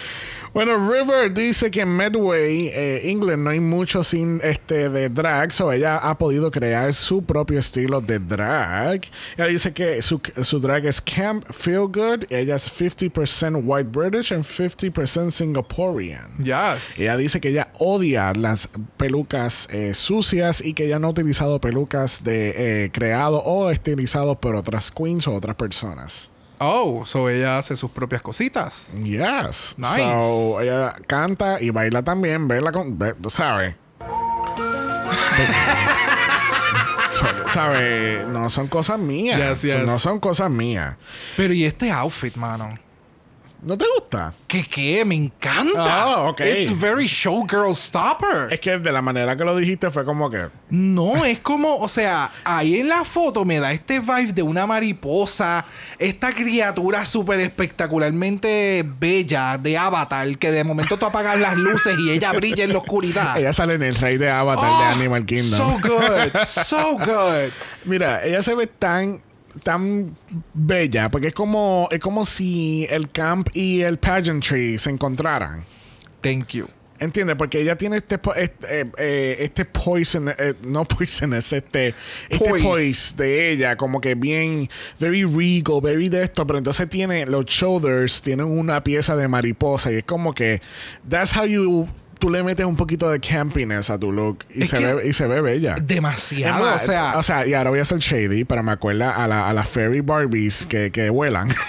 Bueno, 0.58 0.90
River 0.90 1.32
dice 1.32 1.70
que 1.70 1.82
en 1.82 1.90
Medway, 1.90 2.66
eh, 2.74 3.12
England, 3.12 3.44
no 3.44 3.50
hay 3.50 3.60
mucho 3.60 4.02
sin 4.02 4.40
este 4.42 4.88
de 4.88 5.08
drag, 5.08 5.52
so 5.52 5.70
ella 5.70 5.98
ha 5.98 6.18
podido 6.18 6.50
crear 6.50 6.92
su 6.94 7.22
propio 7.22 7.60
estilo 7.60 8.00
de 8.00 8.18
drag. 8.18 9.02
Ella 9.36 9.46
dice 9.46 9.72
que 9.72 10.02
su, 10.02 10.20
su 10.42 10.58
drag 10.58 10.86
es 10.86 11.00
camp, 11.00 11.44
feel 11.52 11.86
good. 11.86 12.24
Ella 12.28 12.56
es 12.56 12.66
50% 12.66 13.62
white 13.62 13.88
British 13.88 14.32
and 14.32 14.44
50% 14.44 15.30
Singaporean. 15.30 16.36
Yes. 16.38 16.98
Ella 16.98 17.16
dice 17.16 17.40
que 17.40 17.50
ella 17.50 17.68
odia 17.78 18.32
las 18.32 18.68
pelucas 18.96 19.68
eh, 19.70 19.94
sucias 19.94 20.60
y 20.60 20.74
que 20.74 20.86
ella 20.86 20.98
no 20.98 21.06
ha 21.06 21.10
utilizado 21.10 21.60
pelucas 21.60 22.24
de 22.24 22.54
eh, 22.56 22.90
creado 22.90 23.44
o 23.44 23.70
estilizado 23.70 24.40
por 24.40 24.56
otras 24.56 24.90
queens 24.90 25.28
o 25.28 25.34
otras 25.36 25.54
personas. 25.54 26.32
Oh, 26.60 27.04
so 27.06 27.28
ella 27.28 27.58
hace 27.58 27.76
sus 27.76 27.90
propias 27.90 28.20
cositas. 28.22 28.88
Yes. 29.02 29.74
Nice. 29.78 29.96
So, 29.96 30.60
ella 30.60 30.92
canta 31.06 31.60
y 31.60 31.70
baila 31.70 32.02
también. 32.02 32.48
Baila 32.48 32.72
con. 32.72 32.98
¿Sabe? 33.28 33.76
So- 37.12 37.48
¿Sabe? 37.52 38.24
No 38.28 38.50
son 38.50 38.68
cosas 38.68 38.98
mías. 38.98 39.38
Yes, 39.38 39.62
yes. 39.62 39.72
So, 39.80 39.86
no 39.86 39.98
son 39.98 40.20
cosas 40.20 40.50
mías. 40.50 40.96
Pero 41.36 41.52
¿y 41.54 41.64
este 41.64 41.90
outfit, 41.90 42.34
mano? 42.36 42.74
¿No 43.60 43.76
te 43.76 43.84
gusta? 43.92 44.32
¿Qué 44.46 44.64
qué? 44.64 45.04
Me 45.04 45.16
encanta. 45.16 45.84
Ah, 45.84 46.28
ok. 46.28 46.40
It's 46.40 46.78
very 46.78 47.06
showgirl 47.06 47.74
stopper. 47.74 48.52
Es 48.52 48.60
que 48.60 48.78
de 48.78 48.92
la 48.92 49.02
manera 49.02 49.36
que 49.36 49.44
lo 49.44 49.56
dijiste 49.56 49.90
fue 49.90 50.04
como 50.04 50.30
que. 50.30 50.48
No, 50.70 51.24
es 51.24 51.40
como, 51.40 51.76
o 51.76 51.88
sea, 51.88 52.30
ahí 52.44 52.76
en 52.78 52.88
la 52.88 53.04
foto 53.04 53.44
me 53.44 53.58
da 53.58 53.72
este 53.72 53.98
vibe 53.98 54.32
de 54.32 54.42
una 54.42 54.66
mariposa, 54.66 55.66
esta 55.98 56.32
criatura 56.32 57.04
súper 57.04 57.40
espectacularmente 57.40 58.84
bella 58.86 59.58
de 59.58 59.76
Avatar, 59.76 60.38
que 60.38 60.52
de 60.52 60.62
momento 60.62 60.96
tú 60.96 61.06
apagas 61.06 61.38
las 61.38 61.56
luces 61.56 61.96
y 61.98 62.10
ella 62.10 62.32
brilla 62.32 62.64
en 62.64 62.72
la 62.72 62.78
oscuridad. 62.78 63.36
Ella 63.38 63.52
sale 63.52 63.74
en 63.74 63.82
el 63.82 63.96
rey 63.96 64.18
de 64.18 64.30
Avatar 64.30 64.70
Oh, 64.70 64.78
de 64.78 64.84
Animal 64.86 65.26
Kingdom. 65.26 65.58
So 65.58 65.88
good, 65.88 66.44
so 66.46 66.92
good. 66.98 67.50
Mira, 67.84 68.24
ella 68.24 68.42
se 68.42 68.54
ve 68.54 68.66
tan 68.66 69.20
tan 69.62 70.16
bella 70.54 71.10
porque 71.10 71.28
es 71.28 71.34
como 71.34 71.88
es 71.90 71.98
como 72.00 72.24
si 72.26 72.86
el 72.90 73.10
camp 73.10 73.48
y 73.54 73.80
el 73.82 73.98
pageantry 73.98 74.78
se 74.78 74.90
encontraran. 74.90 75.64
Thank 76.20 76.48
you. 76.48 76.68
¿Entiendes? 77.00 77.36
Porque 77.36 77.60
ella 77.60 77.76
tiene 77.78 77.96
este 77.98 78.18
po- 78.18 78.34
este, 78.34 78.80
eh, 78.80 78.84
eh, 78.98 79.36
este 79.38 79.64
poison, 79.64 80.28
eh, 80.30 80.54
no 80.62 80.84
poison, 80.84 81.32
es 81.32 81.52
este, 81.52 81.94
este 82.28 82.48
Poise. 82.48 82.64
poise 82.64 83.16
de 83.16 83.52
ella, 83.52 83.76
como 83.76 84.00
que 84.00 84.16
bien, 84.16 84.68
very 84.98 85.22
regal, 85.22 85.80
very 85.80 86.08
de 86.08 86.24
esto, 86.24 86.44
pero 86.44 86.58
entonces 86.58 86.88
tiene 86.88 87.24
los 87.26 87.44
shoulders, 87.46 88.20
tienen 88.20 88.46
una 88.46 88.82
pieza 88.82 89.14
de 89.14 89.28
mariposa 89.28 89.92
y 89.92 89.96
es 89.98 90.02
como 90.02 90.34
que, 90.34 90.60
that's 91.08 91.36
how 91.36 91.44
you, 91.46 91.86
tú 92.18 92.30
le 92.30 92.42
metes 92.42 92.66
un 92.66 92.76
poquito 92.76 93.08
de 93.10 93.20
campiness 93.20 93.90
a 93.90 93.98
tu 93.98 94.12
look 94.12 94.44
y, 94.54 94.66
se, 94.66 94.78
ve, 94.78 95.08
y 95.08 95.12
se 95.12 95.26
ve 95.26 95.40
bella. 95.40 95.76
Demasiado, 95.80 96.64
más, 96.64 96.82
o 96.82 96.86
sea, 96.86 97.14
o 97.18 97.22
sea, 97.22 97.46
y 97.46 97.54
ahora 97.54 97.70
voy 97.70 97.78
a 97.78 97.84
ser 97.84 97.98
shady, 97.98 98.44
pero 98.44 98.62
me 98.62 98.72
acuerda 98.72 99.14
a, 99.14 99.26
la, 99.28 99.48
a 99.48 99.52
las 99.54 99.68
fairy 99.68 100.00
Barbies 100.00 100.66
que, 100.66 100.90
que 100.90 101.10
vuelan. 101.10 101.54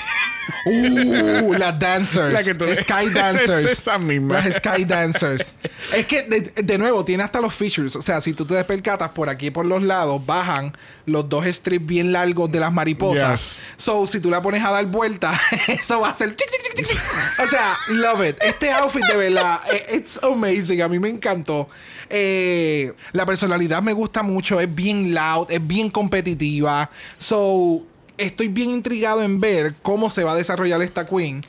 Uh, 0.66 1.54
las 1.54 1.78
dancers. 1.78 2.34
La 2.34 2.44
que 2.44 2.56
tú- 2.56 2.66
Sky 2.68 3.06
es- 3.06 3.14
dancers. 3.14 3.66
es 3.66 3.72
esa 3.80 4.00
misma. 4.00 4.34
Las 4.44 4.56
Sky 4.56 4.84
dancers. 4.84 5.54
es 5.96 6.06
que, 6.08 6.24
de, 6.24 6.42
de 6.64 6.78
nuevo, 6.80 7.06
tiene 7.06 7.24
hasta 7.24 7.40
los 7.40 7.54
features. 7.54 7.96
O 7.96 8.02
sea, 8.02 8.20
si 8.20 8.34
tú 8.34 8.46
te 8.46 8.62
percatas 8.64 9.10
por 9.10 9.30
aquí 9.30 9.52
por 9.52 9.66
los 9.68 9.84
lados, 9.84 10.26
bajan 10.26 10.76
los 11.06 11.30
dos 11.30 11.46
strips 11.46 11.86
bien 11.86 12.12
largos 12.12 12.52
de 12.52 12.60
las 12.60 12.72
mariposas. 12.74 13.58
Yes. 13.58 13.62
So, 13.78 14.08
si 14.08 14.20
tú 14.20 14.30
la 14.32 14.42
pones 14.42 14.64
a 14.64 14.72
dar 14.72 14.86
vuelta, 14.88 15.40
eso 15.68 16.02
va 16.02 16.10
a 16.10 16.16
ser. 16.16 16.36
O 17.44 17.48
sea, 17.48 17.78
love 17.88 18.28
it. 18.28 18.38
Este 18.42 18.72
outfit 18.72 19.04
de 19.06 19.16
verdad, 19.16 19.62
eh, 19.72 19.98
it's 19.98 20.20
amazing. 20.22 20.82
A 20.82 20.90
mí 20.90 21.00
me 21.00 21.10
encantó. 21.10 21.70
Eh, 22.10 22.94
la 23.14 23.26
personalidad 23.26 23.82
me 23.82 23.94
gusta 23.94 24.24
mucho. 24.24 24.60
Es 24.60 24.74
bien 24.74 25.14
loud, 25.14 25.50
es 25.50 25.66
bien 25.66 25.90
competitiva. 25.90 26.90
So, 27.18 27.84
estoy 28.18 28.48
bien 28.48 28.72
intrigado 28.72 29.24
en 29.24 29.40
ver 29.40 29.76
cómo 29.82 30.10
se 30.10 30.24
va 30.24 30.34
a 30.34 30.36
desarrollar 30.36 30.82
esta 30.82 31.08
queen. 31.08 31.46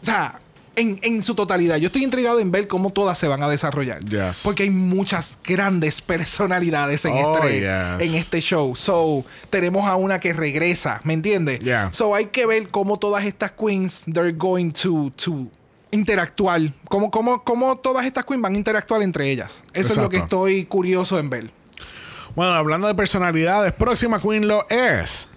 O 0.00 0.04
sea, 0.04 0.40
en, 0.76 0.98
en 1.02 1.22
su 1.22 1.34
totalidad. 1.34 1.76
Yo 1.76 1.86
estoy 1.86 2.04
intrigado 2.04 2.38
en 2.40 2.50
ver 2.50 2.66
cómo 2.68 2.90
todas 2.90 3.18
se 3.18 3.28
van 3.28 3.42
a 3.42 3.48
desarrollar. 3.48 4.00
Yes. 4.04 4.40
Porque 4.42 4.64
hay 4.64 4.70
muchas 4.70 5.38
grandes 5.44 6.00
personalidades 6.00 7.04
en, 7.04 7.14
Oh, 7.14 7.36
este, 7.42 7.60
yes. 7.60 8.08
en 8.08 8.14
este 8.14 8.40
show. 8.40 8.74
So, 8.76 9.24
tenemos 9.50 9.86
a 9.86 9.96
una 9.96 10.18
que 10.18 10.32
regresa, 10.32 11.00
¿me 11.04 11.14
entiendes? 11.14 11.60
Yeah. 11.60 11.90
So, 11.92 12.14
hay 12.14 12.26
que 12.26 12.46
ver 12.46 12.68
cómo 12.70 12.98
todas 12.98 13.24
estas 13.24 13.52
queens, 13.52 14.04
they're 14.12 14.32
going 14.32 14.70
to, 14.72 15.12
to 15.16 15.46
interactuar. 15.90 16.60
Cómo, 16.88 17.10
cómo, 17.10 17.44
cómo 17.44 17.76
todas 17.76 18.04
estas 18.06 18.24
queens 18.24 18.42
van 18.42 18.54
a 18.54 18.58
interactuar 18.58 19.02
entre 19.02 19.30
ellas. 19.30 19.62
Eso 19.72 19.92
es 19.92 19.98
lo 19.98 20.08
que 20.08 20.18
estoy 20.18 20.64
curioso 20.64 21.18
en 21.18 21.30
ver. 21.30 21.50
Bueno, 22.34 22.52
hablando 22.52 22.88
de 22.88 22.94
personalidades, 22.96 23.72
próxima 23.72 24.20
queen 24.20 24.48
lo 24.48 24.68
es. 24.68 25.28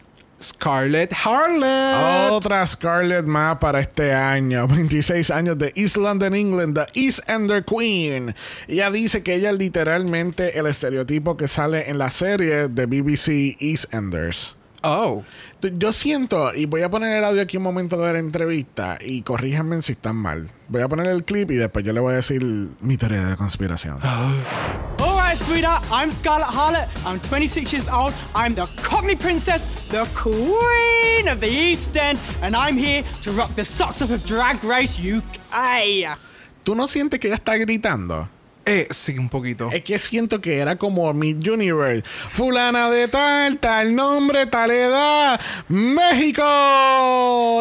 Scarlett 0.42 1.14
Harlot. 1.14 2.32
Otra 2.32 2.66
Scarlett 2.66 3.26
más 3.26 3.58
para 3.58 3.80
este 3.80 4.14
año. 4.14 4.68
26 4.68 5.32
años 5.32 5.58
de 5.58 5.72
East 5.76 5.98
London, 5.98 6.36
England, 6.36 6.76
the 6.76 7.00
East 7.00 7.20
Ender 7.30 7.64
Queen. 7.66 8.36
Ella 8.68 8.92
dice 8.92 9.24
que 9.24 9.36
ella 9.36 9.52
es 9.52 9.58
literalmente 9.58 10.60
el 10.60 10.68
estereotipo 10.68 11.38
que 11.38 11.48
sale 11.48 11.90
en 11.90 11.98
la 11.98 12.12
serie 12.12 12.68
de 12.68 12.86
BBC 12.86 13.58
East 13.60 13.94
Enders. 13.94 14.56
Oh. 14.84 15.24
Yo 15.62 15.92
siento, 15.92 16.54
y 16.54 16.66
voy 16.66 16.84
a 16.84 16.92
poner 16.92 17.18
el 17.18 17.26
audio 17.26 17.42
aquí 17.42 17.58
un 17.58 17.64
momento 17.64 17.98
de 17.98 18.14
la 18.14 18.20
entrevista 18.20 19.00
y 19.02 19.24
corríjanme 19.24 19.82
si 19.82 19.94
están 19.94 20.16
mal. 20.16 20.50
Voy 20.68 20.82
a 20.82 20.88
poner 20.88 21.08
el 21.08 21.24
clip 21.24 21.50
y 21.52 21.56
después 21.56 21.84
yo 21.84 21.94
le 21.94 22.00
voy 22.00 22.14
a 22.14 22.18
decir 22.18 22.44
mi 22.80 22.96
teoría 22.96 23.24
de 23.26 23.36
conspiración. 23.36 23.98
Alright, 24.04 25.17
sweetheart, 25.48 25.84
I'm 25.92 26.12
Scarlett 26.12 26.48
Harlot. 26.48 26.88
I'm 27.06 27.20
26 27.22 27.72
years 27.72 27.88
old. 27.88 28.14
I'm 28.36 28.54
the 28.54 28.66
Cockney 28.84 29.16
Princess, 29.16 29.66
the 29.90 30.06
Queen 30.14 31.28
of 31.30 31.40
the 31.40 31.48
East 31.48 31.96
End, 31.96 32.20
and 32.42 32.56
I'm 32.56 32.76
here 32.78 33.04
to 33.24 33.32
rock 33.32 33.56
the 33.56 33.64
socks 33.64 34.02
off 34.02 34.12
of 34.12 34.26
Drag 34.26 34.62
Race 34.64 35.00
UK. 35.00 36.18
¿Tú 36.64 36.76
no 36.76 36.86
sientes 36.88 37.20
que 37.20 37.28
ella 37.30 37.38
está 37.38 37.58
gritando? 37.58 38.28
Eh, 38.66 38.90
sí, 38.92 39.18
un 39.18 39.30
poquito. 39.30 39.70
Es 39.72 39.82
que 39.84 39.98
siento 39.98 40.42
que 40.42 40.58
era 40.60 40.76
como 40.76 41.14
Mid 41.14 41.38
Universe. 41.48 42.04
Fulana 42.34 42.90
de 42.90 43.08
tal, 43.08 43.58
tal 43.60 43.96
nombre, 43.96 44.46
tal 44.48 44.72
edad. 44.72 45.40
México. 45.70 46.44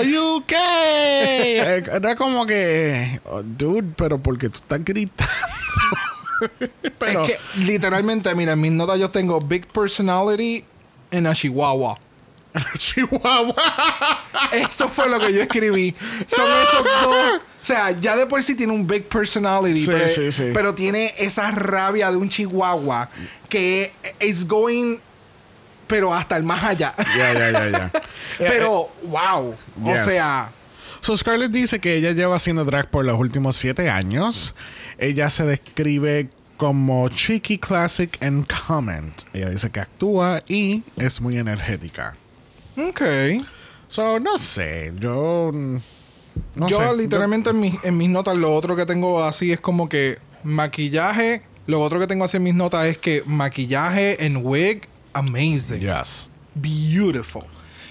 UK. 0.03 0.53
Eh, 1.19 1.83
Era 1.91 2.15
como 2.17 2.45
que. 2.47 3.21
oh, 3.25 3.43
dude, 3.43 3.95
pero 3.97 4.19
porque 4.19 4.49
tú 4.49 4.59
estás 4.59 4.85
gritando. 4.85 5.33
pero. 6.99 7.25
Es 7.25 7.33
que 7.33 7.39
literalmente, 7.65 8.35
mira, 8.35 8.53
en 8.53 8.61
mis 8.61 8.73
notas 8.73 8.99
yo 8.99 9.11
tengo 9.11 9.41
Big 9.41 9.67
Personality 9.67 10.65
en 11.11 11.27
a 11.27 11.35
Chihuahua. 11.35 11.97
Chihuahua. 12.79 13.55
Eso 14.53 14.89
fue 14.89 15.09
lo 15.09 15.19
que 15.21 15.33
yo 15.33 15.43
escribí. 15.43 15.95
Son 16.27 16.47
esos 16.63 16.85
dos. 16.85 17.41
O 17.63 17.67
sea, 17.67 17.91
ya 17.91 18.17
de 18.17 18.27
por 18.27 18.43
sí 18.43 18.55
tiene 18.55 18.73
un 18.73 18.87
big 18.87 19.09
personality, 19.09 19.81
Sí, 19.81 19.87
pero, 19.89 20.09
sí, 20.09 20.31
sí. 20.31 20.51
pero 20.55 20.75
tiene 20.75 21.15
esa 21.19 21.51
rabia 21.51 22.13
de 22.13 22.17
un 22.17 22.29
chihuahua 22.29 23.11
que 23.49 23.93
es 24.21 24.47
going, 24.47 24.99
pero 25.89 26.15
hasta 26.15 26.37
el 26.37 26.45
más 26.45 26.63
allá. 26.63 26.95
Ya, 27.17 27.33
ya, 27.33 27.51
ya, 27.51 27.71
ya. 27.71 27.91
pero, 28.39 28.89
wow. 29.03 29.57
O 29.85 29.95
sea, 29.97 30.53
So 31.01 31.17
Scarlett 31.17 31.53
dice 31.53 31.79
que 31.79 31.95
ella 31.95 32.11
lleva 32.13 32.37
haciendo 32.37 32.65
drag 32.65 32.91
por 32.91 33.05
los 33.05 33.19
últimos 33.19 33.57
siete 33.57 33.89
años. 33.91 34.55
Ella 34.99 35.31
se 35.31 35.45
describe 35.45 36.29
como 36.57 37.09
cheeky, 37.09 37.59
classic 37.59 38.23
and 38.23 38.47
comment. 38.47 39.23
Ella 39.33 39.51
dice 39.51 39.71
que 39.71 39.81
actúa 39.81 40.43
y 40.49 40.83
es 40.97 41.21
muy 41.21 41.37
energética. 41.37 42.17
ok. 42.77 43.03
So, 43.89 44.19
no 44.19 44.39
sé, 44.39 44.93
yo. 44.99 45.53
No 46.55 46.69
yo 46.69 46.79
sé. 46.79 46.97
literalmente 46.97 47.51
en 47.51 47.61
mis, 47.61 47.75
en 47.83 47.97
mis 47.97 48.09
notas 48.09 48.37
lo 48.37 48.55
otro 48.55 48.77
que 48.77 48.85
tengo 48.85 49.23
así 49.23 49.53
es 49.53 49.61
como 49.61 49.89
que 49.89 50.19
maquillaje. 50.43 51.43
Lo 51.67 51.81
otro 51.81 51.99
que 51.99 52.07
tengo 52.07 52.25
así 52.25 52.37
en 52.37 52.45
mis 52.45 52.55
notas 52.55 52.87
es 52.87 52.99
que 52.99 53.23
maquillaje 53.27 54.25
en 54.25 54.39
wig, 54.45 54.89
amazing. 55.13 55.81
Yes. 55.81 56.29
Beautiful. 56.55 57.45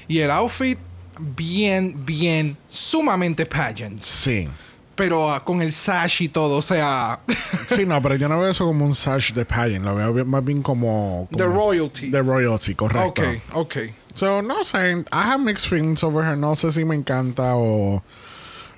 Y 0.08 0.20
el 0.20 0.32
outfit, 0.32 0.78
bien, 1.20 2.06
bien, 2.06 2.58
sumamente 2.70 3.46
pageant. 3.46 4.02
Sí. 4.02 4.48
Pero 4.96 5.30
ah, 5.32 5.44
con 5.44 5.62
el 5.62 5.72
sash 5.74 6.22
y 6.24 6.30
todo, 6.30 6.58
o 6.58 6.62
sea, 6.62 7.20
Sí, 7.68 7.86
no, 7.86 8.02
pero 8.02 8.16
yo 8.16 8.30
no 8.30 8.40
veo 8.40 8.50
eso 8.50 8.66
como 8.66 8.86
un 8.86 8.96
sash 8.96 9.34
de 9.34 9.46
pageant. 9.46 9.84
Lo 9.86 9.94
veo 9.96 10.14
bien- 10.14 10.28
más 10.30 10.44
bien 10.44 10.62
como. 10.62 11.28
como 11.30 11.38
The 11.38 11.46
royalty. 11.48 12.12
The 12.12 12.22
royalty, 12.22 12.76
correcto. 12.76 13.22
ok, 13.22 13.28
ok. 13.54 13.76
So, 14.16 14.42
no 14.42 14.64
sé. 14.64 14.92
I 15.12 15.24
have 15.24 15.40
mixed 15.42 15.68
feelings 15.68 16.02
over 16.04 16.24
her. 16.24 16.38
No 16.38 16.56
sé 16.56 16.72
si 16.72 16.86
me 16.86 16.96
encanta 16.96 17.56
o. 17.56 18.02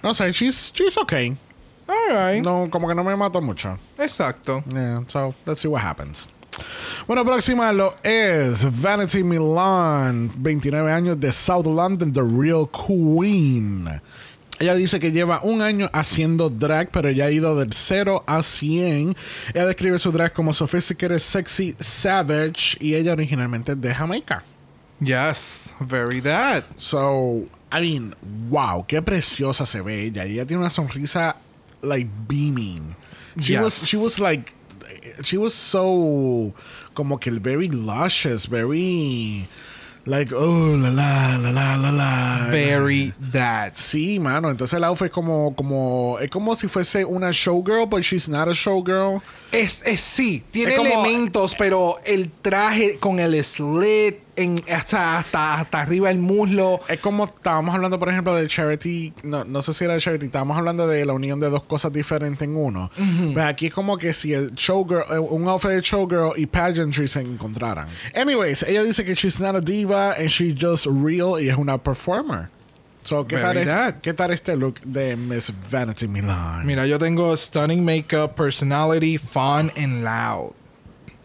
No 0.01 0.13
sé, 0.15 0.31
she's, 0.33 0.71
she's 0.73 0.97
okay. 0.97 1.37
Alright. 1.87 2.43
No, 2.43 2.67
como 2.71 2.87
que 2.87 2.95
no 2.95 3.03
me 3.03 3.15
mató 3.15 3.41
mucho. 3.41 3.77
Exacto. 3.97 4.63
Yeah, 4.67 5.03
so 5.07 5.35
let's 5.45 5.61
see 5.61 5.67
what 5.67 5.81
happens. 5.83 6.29
Bueno, 7.07 7.23
próxima 7.23 7.71
lo 7.71 7.93
es 8.03 8.63
Vanity 8.81 9.23
Milan, 9.23 10.31
29 10.35 10.91
años 10.91 11.19
de 11.19 11.31
South 11.31 11.67
London, 11.67 12.11
The 12.11 12.23
Real 12.23 12.67
Queen. 12.67 14.01
Ella 14.59 14.73
dice 14.73 14.99
que 14.99 15.11
lleva 15.11 15.41
un 15.43 15.61
año 15.61 15.89
haciendo 15.93 16.49
drag, 16.49 16.89
pero 16.91 17.11
ya 17.11 17.25
ha 17.25 17.31
ido 17.31 17.55
del 17.55 17.73
0 17.73 18.23
a 18.25 18.41
100. 18.41 19.15
Ella 19.53 19.65
describe 19.67 19.99
su 19.99 20.11
drag 20.11 20.33
como 20.33 20.51
sophisticated, 20.53 21.19
sexy, 21.19 21.75
savage, 21.79 22.75
y 22.79 22.95
ella 22.95 23.13
originalmente 23.13 23.73
es 23.73 23.81
de 23.81 23.93
Jamaica. 23.93 24.43
Yes, 24.99 25.73
very 25.79 26.21
that. 26.21 26.63
So, 26.77 27.45
I 27.71 27.81
mean, 27.81 28.15
wow, 28.49 28.83
qué 28.87 29.01
preciosa 29.03 29.65
se 29.67 29.81
ve 29.81 30.05
ella. 30.05 30.23
Ella 30.25 30.45
tiene 30.45 30.61
una 30.61 30.71
sonrisa 30.71 31.35
like 31.83 32.09
beaming. 32.27 32.95
She 33.39 33.53
Yes. 33.53 33.61
was 33.61 33.87
she 33.87 33.97
was 33.97 34.17
like 34.17 34.53
she 35.23 35.37
was 35.37 35.53
so 35.53 36.51
como 36.95 37.19
que 37.19 37.29
very 37.39 37.67
luscious, 37.69 38.47
very 38.47 39.47
like 40.07 40.33
oh 40.33 40.75
la 40.77 40.89
la 40.89 41.37
la 41.37 41.51
la 41.51 41.75
la 41.75 41.91
la. 41.91 42.47
Very 42.49 43.13
that. 43.31 43.73
Sí, 43.75 44.19
mano. 44.19 44.49
Entonces 44.49 44.77
el 44.77 44.83
outfit 44.85 45.07
es 45.07 45.11
como, 45.11 45.53
como, 45.55 46.17
es 46.19 46.29
como 46.29 46.55
si 46.55 46.67
fuese 46.67 47.05
una 47.05 47.31
showgirl, 47.31 47.87
but 47.87 48.01
she's 48.01 48.27
not 48.29 48.47
a 48.47 48.53
showgirl. 48.53 49.21
Es, 49.51 49.81
es 49.85 50.01
sí, 50.01 50.43
tiene 50.51 50.71
Es 50.71 50.77
como- 50.77 50.89
elementos, 50.89 51.55
pero 51.57 51.95
el 52.05 52.31
traje 52.31 52.97
con 52.99 53.19
el 53.19 53.41
slit 53.43 54.15
en, 54.35 54.61
hasta, 54.71 55.17
hasta, 55.19 55.61
hasta 55.61 55.81
arriba 55.81 56.11
el 56.11 56.19
muslo. 56.19 56.79
Es 56.89 56.99
como 56.99 57.25
estábamos 57.25 57.73
hablando, 57.73 57.97
por 57.97 58.09
ejemplo, 58.09 58.35
de 58.35 58.47
Charity. 58.47 59.13
No, 59.23 59.43
no 59.45 59.61
sé 59.61 59.73
si 59.73 59.83
era 59.85 59.93
de 59.95 59.99
Charity. 60.01 60.25
Estábamos 60.27 60.57
hablando 60.57 60.87
de 60.87 61.05
la 61.05 61.13
unión 61.13 61.39
de 61.39 61.49
dos 61.49 61.63
cosas 61.63 61.91
diferentes 61.93 62.41
en 62.47 62.55
uno. 62.55 62.91
Pues 63.33 63.45
aquí 63.45 63.67
es 63.67 63.73
como 63.73 63.97
que 63.97 64.13
si 64.13 64.33
el 64.33 64.51
showgirl, 64.53 65.03
eh, 65.11 65.17
un 65.19 65.47
outfit 65.47 65.71
de 65.71 65.81
showgirl 65.81 66.33
y 66.37 66.45
pageantry 66.45 67.07
se 67.07 67.21
encontraran. 67.21 67.87
Anyways, 68.15 68.63
ella 68.63 68.83
dice 68.83 69.03
que 69.05 69.15
she's 69.15 69.39
not 69.39 69.55
a 69.55 69.61
diva 69.61 70.11
and 70.13 70.27
she's 70.27 70.53
just 70.59 70.85
real 70.87 71.41
y 71.41 71.49
es 71.49 71.57
una 71.57 71.77
performer. 71.81 72.49
So, 73.07 73.25
¿qué, 73.25 73.37
tal, 73.37 73.55
es-. 73.55 73.95
¿qué 74.01 74.13
tal 74.13 74.31
este 74.31 74.57
look 74.57 74.81
de 74.81 75.15
Miss 75.15 75.53
Vanity 75.71 76.09
Milan? 76.09 76.65
Mira, 76.65 76.85
yo 76.85 76.99
tengo 76.99 77.37
stunning 77.37 77.85
makeup, 77.85 78.35
personality, 78.35 79.17
fun 79.17 79.71
and 79.77 80.03
loud. 80.03 80.51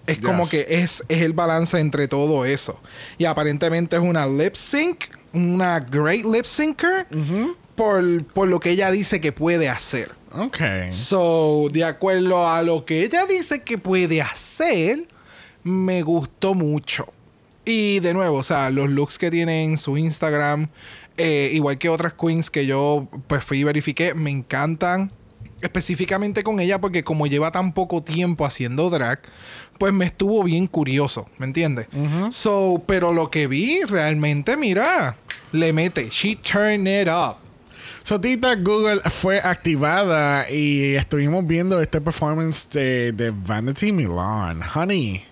Es 0.06 0.18
como 0.18 0.48
que 0.48 0.64
es, 0.68 1.02
es 1.08 1.22
el 1.22 1.32
balance 1.32 1.80
entre 1.80 2.06
todo 2.06 2.44
eso. 2.44 2.78
Y 3.18 3.24
aparentemente 3.24 3.96
es 3.96 4.02
una 4.02 4.28
lip 4.28 4.54
sync, 4.54 5.06
una 5.32 5.80
great 5.80 6.24
lip 6.24 6.44
syncer, 6.44 7.08
por, 7.74 8.24
por 8.26 8.46
lo 8.46 8.60
que 8.60 8.70
ella 8.70 8.92
dice 8.92 9.20
que 9.20 9.32
puede 9.32 9.68
hacer. 9.68 10.12
Ok. 10.30 10.60
So, 10.90 11.66
de 11.72 11.82
acuerdo 11.82 12.48
a 12.48 12.62
lo 12.62 12.84
que 12.84 13.02
ella 13.02 13.26
dice 13.26 13.62
que 13.62 13.76
puede 13.76 14.22
hacer, 14.22 15.08
me 15.64 16.02
gustó 16.02 16.54
mucho. 16.54 17.12
Y 17.64 18.00
de 18.00 18.12
nuevo, 18.12 18.38
o 18.38 18.42
sea, 18.42 18.70
los 18.70 18.90
looks 18.90 19.18
que 19.18 19.30
tiene 19.30 19.62
en 19.62 19.78
su 19.78 19.96
Instagram, 19.96 20.68
eh, 21.16 21.50
igual 21.52 21.78
que 21.78 21.88
otras 21.88 22.14
queens 22.14 22.50
que 22.50 22.66
yo 22.66 23.08
pues 23.26 23.44
fui 23.44 23.58
y 23.58 23.64
verifiqué, 23.64 24.14
me 24.14 24.30
encantan. 24.30 25.12
Específicamente 25.60 26.42
con 26.42 26.58
ella 26.58 26.80
porque 26.80 27.04
como 27.04 27.28
lleva 27.28 27.52
tan 27.52 27.72
poco 27.72 28.02
tiempo 28.02 28.44
haciendo 28.44 28.90
drag, 28.90 29.20
pues 29.78 29.92
me 29.92 30.04
estuvo 30.04 30.42
bien 30.42 30.66
curioso, 30.66 31.26
¿me 31.38 31.46
entiendes? 31.46 31.86
So, 32.30 32.82
pero 32.86 33.12
lo 33.12 33.30
que 33.30 33.46
vi 33.46 33.82
realmente, 33.84 34.56
mira, 34.56 35.16
le 35.52 35.72
mete, 35.72 36.08
she 36.10 36.34
turned 36.34 36.88
it 36.88 37.08
up. 37.08 37.36
So, 38.02 38.20
Tita 38.20 38.56
Google 38.56 39.00
fue 39.10 39.38
activada 39.38 40.50
y 40.50 40.96
estuvimos 40.96 41.46
viendo 41.46 41.80
este 41.80 42.00
performance 42.00 42.68
de, 42.72 43.12
de 43.12 43.30
Vanity 43.30 43.92
Milan. 43.92 44.60
Honey, 44.74 45.22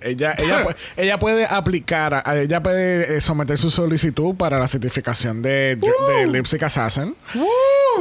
ella, 0.00 0.34
ella, 0.38 0.76
ella 0.96 1.18
puede 1.18 1.46
aplicar, 1.46 2.22
a- 2.24 2.36
ella 2.38 2.62
puede 2.62 3.16
eh, 3.16 3.20
someter 3.20 3.58
su 3.58 3.70
solicitud 3.70 4.34
para 4.34 4.58
la 4.58 4.68
certificación 4.68 5.42
de, 5.42 5.76
de 5.76 6.26
Lipstick 6.26 6.62
Assassin. 6.62 7.14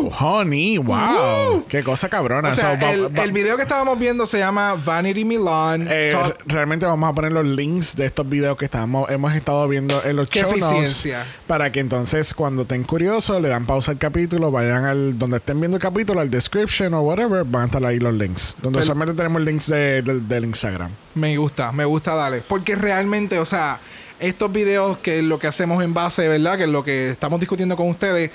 Honey, 0.08 0.78
wow. 0.78 1.66
Qué 1.68 1.84
cosa 1.84 2.10
cabrona. 2.10 2.50
O 2.50 2.56
sea, 2.56 2.80
So, 2.80 2.86
va- 3.12 3.24
el, 3.24 3.32
video 3.32 3.56
que 3.58 3.64
estábamos 3.64 4.00
viendo 4.00 4.26
se 4.26 4.40
llama 4.40 4.76
Vanity 4.76 5.26
Milan. 5.26 5.88
eh, 5.90 6.14
realmente 6.46 6.86
vamos 6.86 7.10
a 7.10 7.14
poner 7.14 7.32
los 7.32 7.46
links 7.46 7.96
de 7.96 8.06
estos 8.06 8.28
videos 8.28 8.58
que 8.58 8.66
estamos, 8.66 9.10
hemos 9.10 9.34
estado 9.36 9.68
viendo 9.68 10.02
en 10.04 10.16
los 10.16 10.30
Qué 10.30 10.42
show 10.42 10.50
notes 10.52 10.64
eficiencia. 10.66 11.26
para 11.48 11.72
que 11.72 11.80
entonces 11.80 12.34
cuando 12.34 12.64
estén 12.64 12.84
curiosos 12.84 13.42
le 13.42 13.50
dan 13.50 13.66
pausa 13.66 13.92
al 13.92 13.98
capítulo, 13.98 14.52
vayan 14.52 14.86
al 14.86 15.18
donde 15.20 15.38
estén 15.38 15.60
viendo 15.60 15.78
el 15.78 15.82
capítulo, 15.84 16.22
al 16.22 16.30
description 16.30 16.94
o 16.94 17.02
whatever, 17.02 17.44
van 17.44 17.64
a 17.64 17.66
estar 17.66 17.84
ahí 17.86 18.00
los 18.00 18.14
links. 18.14 18.56
Donde 18.62 18.78
Pero- 18.80 18.86
solamente 18.88 19.14
tenemos 19.16 19.42
links 19.42 19.68
de- 19.68 20.02
del- 20.02 20.28
del 20.28 20.46
Instagram. 20.46 20.92
Me 21.16 21.36
gusta, 21.38 21.72
me 21.72 21.86
gusta 21.86 22.16
darle. 22.16 22.42
Porque 22.48 22.76
realmente, 22.76 23.40
o 23.40 23.46
sea, 23.46 23.80
estos 24.20 24.52
videos 24.52 24.98
que 25.00 25.20
es 25.20 25.24
lo 25.24 25.40
que 25.40 25.48
hacemos 25.48 25.84
en 25.84 25.94
base, 25.94 26.28
¿verdad? 26.28 26.58
Que 26.58 26.64
es 26.64 26.70
lo 26.70 26.84
que 26.84 27.10
estamos 27.10 27.40
discutiendo 27.40 27.76
con 27.78 27.90
ustedes. 27.90 28.32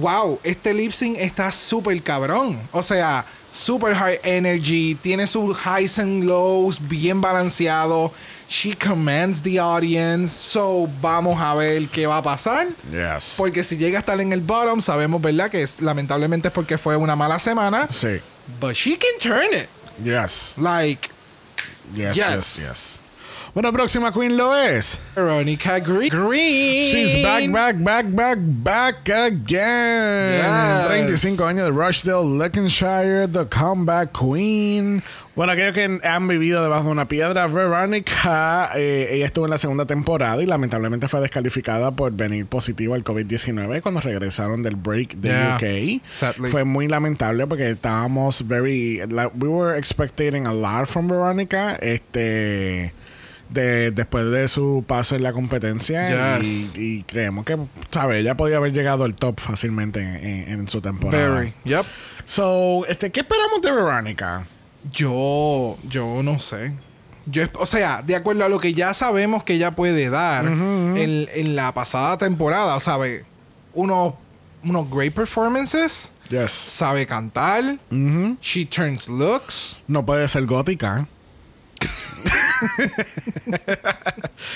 Wow, 0.00 0.40
este 0.42 0.74
lip 0.74 0.92
sync 0.92 1.16
está 1.18 1.50
súper 1.52 2.02
cabrón. 2.02 2.58
O 2.72 2.82
sea, 2.82 3.24
super 3.52 3.94
high 3.94 4.18
energy. 4.22 4.94
Tiene 4.94 5.26
sus 5.26 5.56
highs 5.58 5.98
and 5.98 6.24
lows 6.24 6.78
bien 6.80 7.20
balanceado. 7.20 8.12
She 8.48 8.74
commands 8.76 9.42
the 9.42 9.58
audience. 9.58 10.32
So, 10.32 10.88
vamos 11.00 11.40
a 11.40 11.54
ver 11.54 11.88
qué 11.88 12.06
va 12.06 12.18
a 12.18 12.22
pasar. 12.22 12.68
Yes. 12.92 13.34
Porque 13.36 13.64
si 13.64 13.76
llega 13.76 13.98
a 13.98 14.00
estar 14.00 14.20
en 14.20 14.32
el 14.32 14.40
bottom, 14.40 14.80
sabemos, 14.80 15.20
¿verdad? 15.20 15.50
Que 15.50 15.62
es, 15.62 15.80
lamentablemente 15.80 16.48
es 16.48 16.54
porque 16.54 16.78
fue 16.78 16.96
una 16.96 17.16
mala 17.16 17.38
semana. 17.38 17.88
Sí. 17.90 18.20
But 18.60 18.74
she 18.74 18.96
can 18.96 19.18
turn 19.20 19.52
it. 19.52 19.68
Yes. 20.04 20.54
Like, 20.58 21.10
Yes, 21.94 22.16
Yes. 22.16 22.26
yes, 22.28 22.56
yes. 22.56 22.98
Bueno, 23.56 23.72
próxima 23.72 24.12
queen 24.12 24.36
lo 24.36 24.54
es. 24.54 25.00
Veronica 25.14 25.78
Green. 25.78 26.10
Green. 26.10 26.82
She's 26.82 27.22
back, 27.22 27.50
back, 27.50 27.76
back, 27.82 28.06
back, 28.10 28.38
back 28.38 29.08
again. 29.08 30.42
Yes. 30.42 30.88
35 30.88 31.42
años 31.42 31.64
de 31.64 31.70
Rochdale, 31.70 32.36
Lincolnshire, 32.38 33.26
the 33.26 33.46
comeback 33.46 34.12
queen. 34.12 35.02
Bueno, 35.34 35.52
aquellos 35.54 35.72
que 35.74 36.00
han 36.06 36.28
vivido 36.28 36.62
debajo 36.62 36.84
de 36.84 36.90
una 36.90 37.08
piedra, 37.08 37.46
Veronica, 37.46 38.68
eh, 38.74 39.08
ella 39.12 39.24
estuvo 39.24 39.46
en 39.46 39.52
la 39.52 39.58
segunda 39.58 39.86
temporada 39.86 40.42
y 40.42 40.46
lamentablemente 40.46 41.08
fue 41.08 41.22
descalificada 41.22 41.92
por 41.92 42.12
venir 42.12 42.44
positivo 42.44 42.92
al 42.92 43.04
COVID-19 43.04 43.80
cuando 43.80 44.02
regresaron 44.02 44.62
del 44.62 44.76
break 44.76 45.14
de 45.14 45.28
Yeah. 45.30 45.56
UK. 45.56 46.02
Sadly. 46.12 46.50
Fue 46.50 46.64
muy 46.64 46.88
lamentable 46.88 47.46
porque 47.46 47.70
estábamos 47.70 48.46
very, 48.46 48.98
like, 49.08 49.30
we 49.34 49.48
were 49.48 49.78
expecting 49.78 50.46
a 50.46 50.52
lot 50.52 50.86
from 50.86 51.08
Veronica, 51.08 51.76
este, 51.76 52.92
de, 53.50 53.90
después 53.90 54.30
de 54.30 54.48
su 54.48 54.84
paso 54.86 55.14
en 55.16 55.22
la 55.22 55.32
competencia 55.32 56.38
Yes. 56.38 56.76
y, 56.76 56.80
y 56.98 57.02
creemos 57.04 57.44
que, 57.44 57.56
¿sabes? 57.90 58.20
Ella 58.20 58.36
podía 58.36 58.56
haber 58.56 58.72
llegado 58.72 59.04
al 59.04 59.14
top 59.14 59.40
fácilmente 59.40 60.00
en, 60.00 60.16
en- 60.16 60.60
en 60.60 60.68
su 60.68 60.80
temporada. 60.80 61.28
Very. 61.34 61.54
Yep. 61.64 61.86
So, 62.24 62.84
este, 62.86 63.10
¿qué 63.12 63.20
esperamos 63.20 63.62
de 63.62 63.70
Veronica? 63.70 64.46
Yo, 64.92 65.76
yo 65.88 66.22
no 66.22 66.38
sé. 66.40 66.72
Yo, 67.26 67.44
o 67.58 67.66
sea, 67.66 68.02
de 68.02 68.14
acuerdo 68.16 68.44
a 68.44 68.48
lo 68.48 68.58
que 68.60 68.72
ya 68.74 68.94
sabemos 68.94 69.42
que 69.44 69.54
ella 69.54 69.72
puede 69.72 70.08
dar 70.10 70.46
en, 70.46 71.28
en 71.32 71.56
la 71.56 71.72
pasada 71.74 72.16
temporada, 72.18 72.78
¿sabe? 72.80 73.24
Unos, 73.74 74.14
unos 74.64 74.88
great 74.90 75.12
performances. 75.12 76.12
Yes. 76.30 76.50
Sabe 76.50 77.06
cantar. 77.06 77.78
She 78.40 78.64
turns 78.64 79.08
looks. 79.08 79.80
No 79.86 80.04
puede 80.06 80.26
ser 80.28 80.46
gótica. 80.46 81.06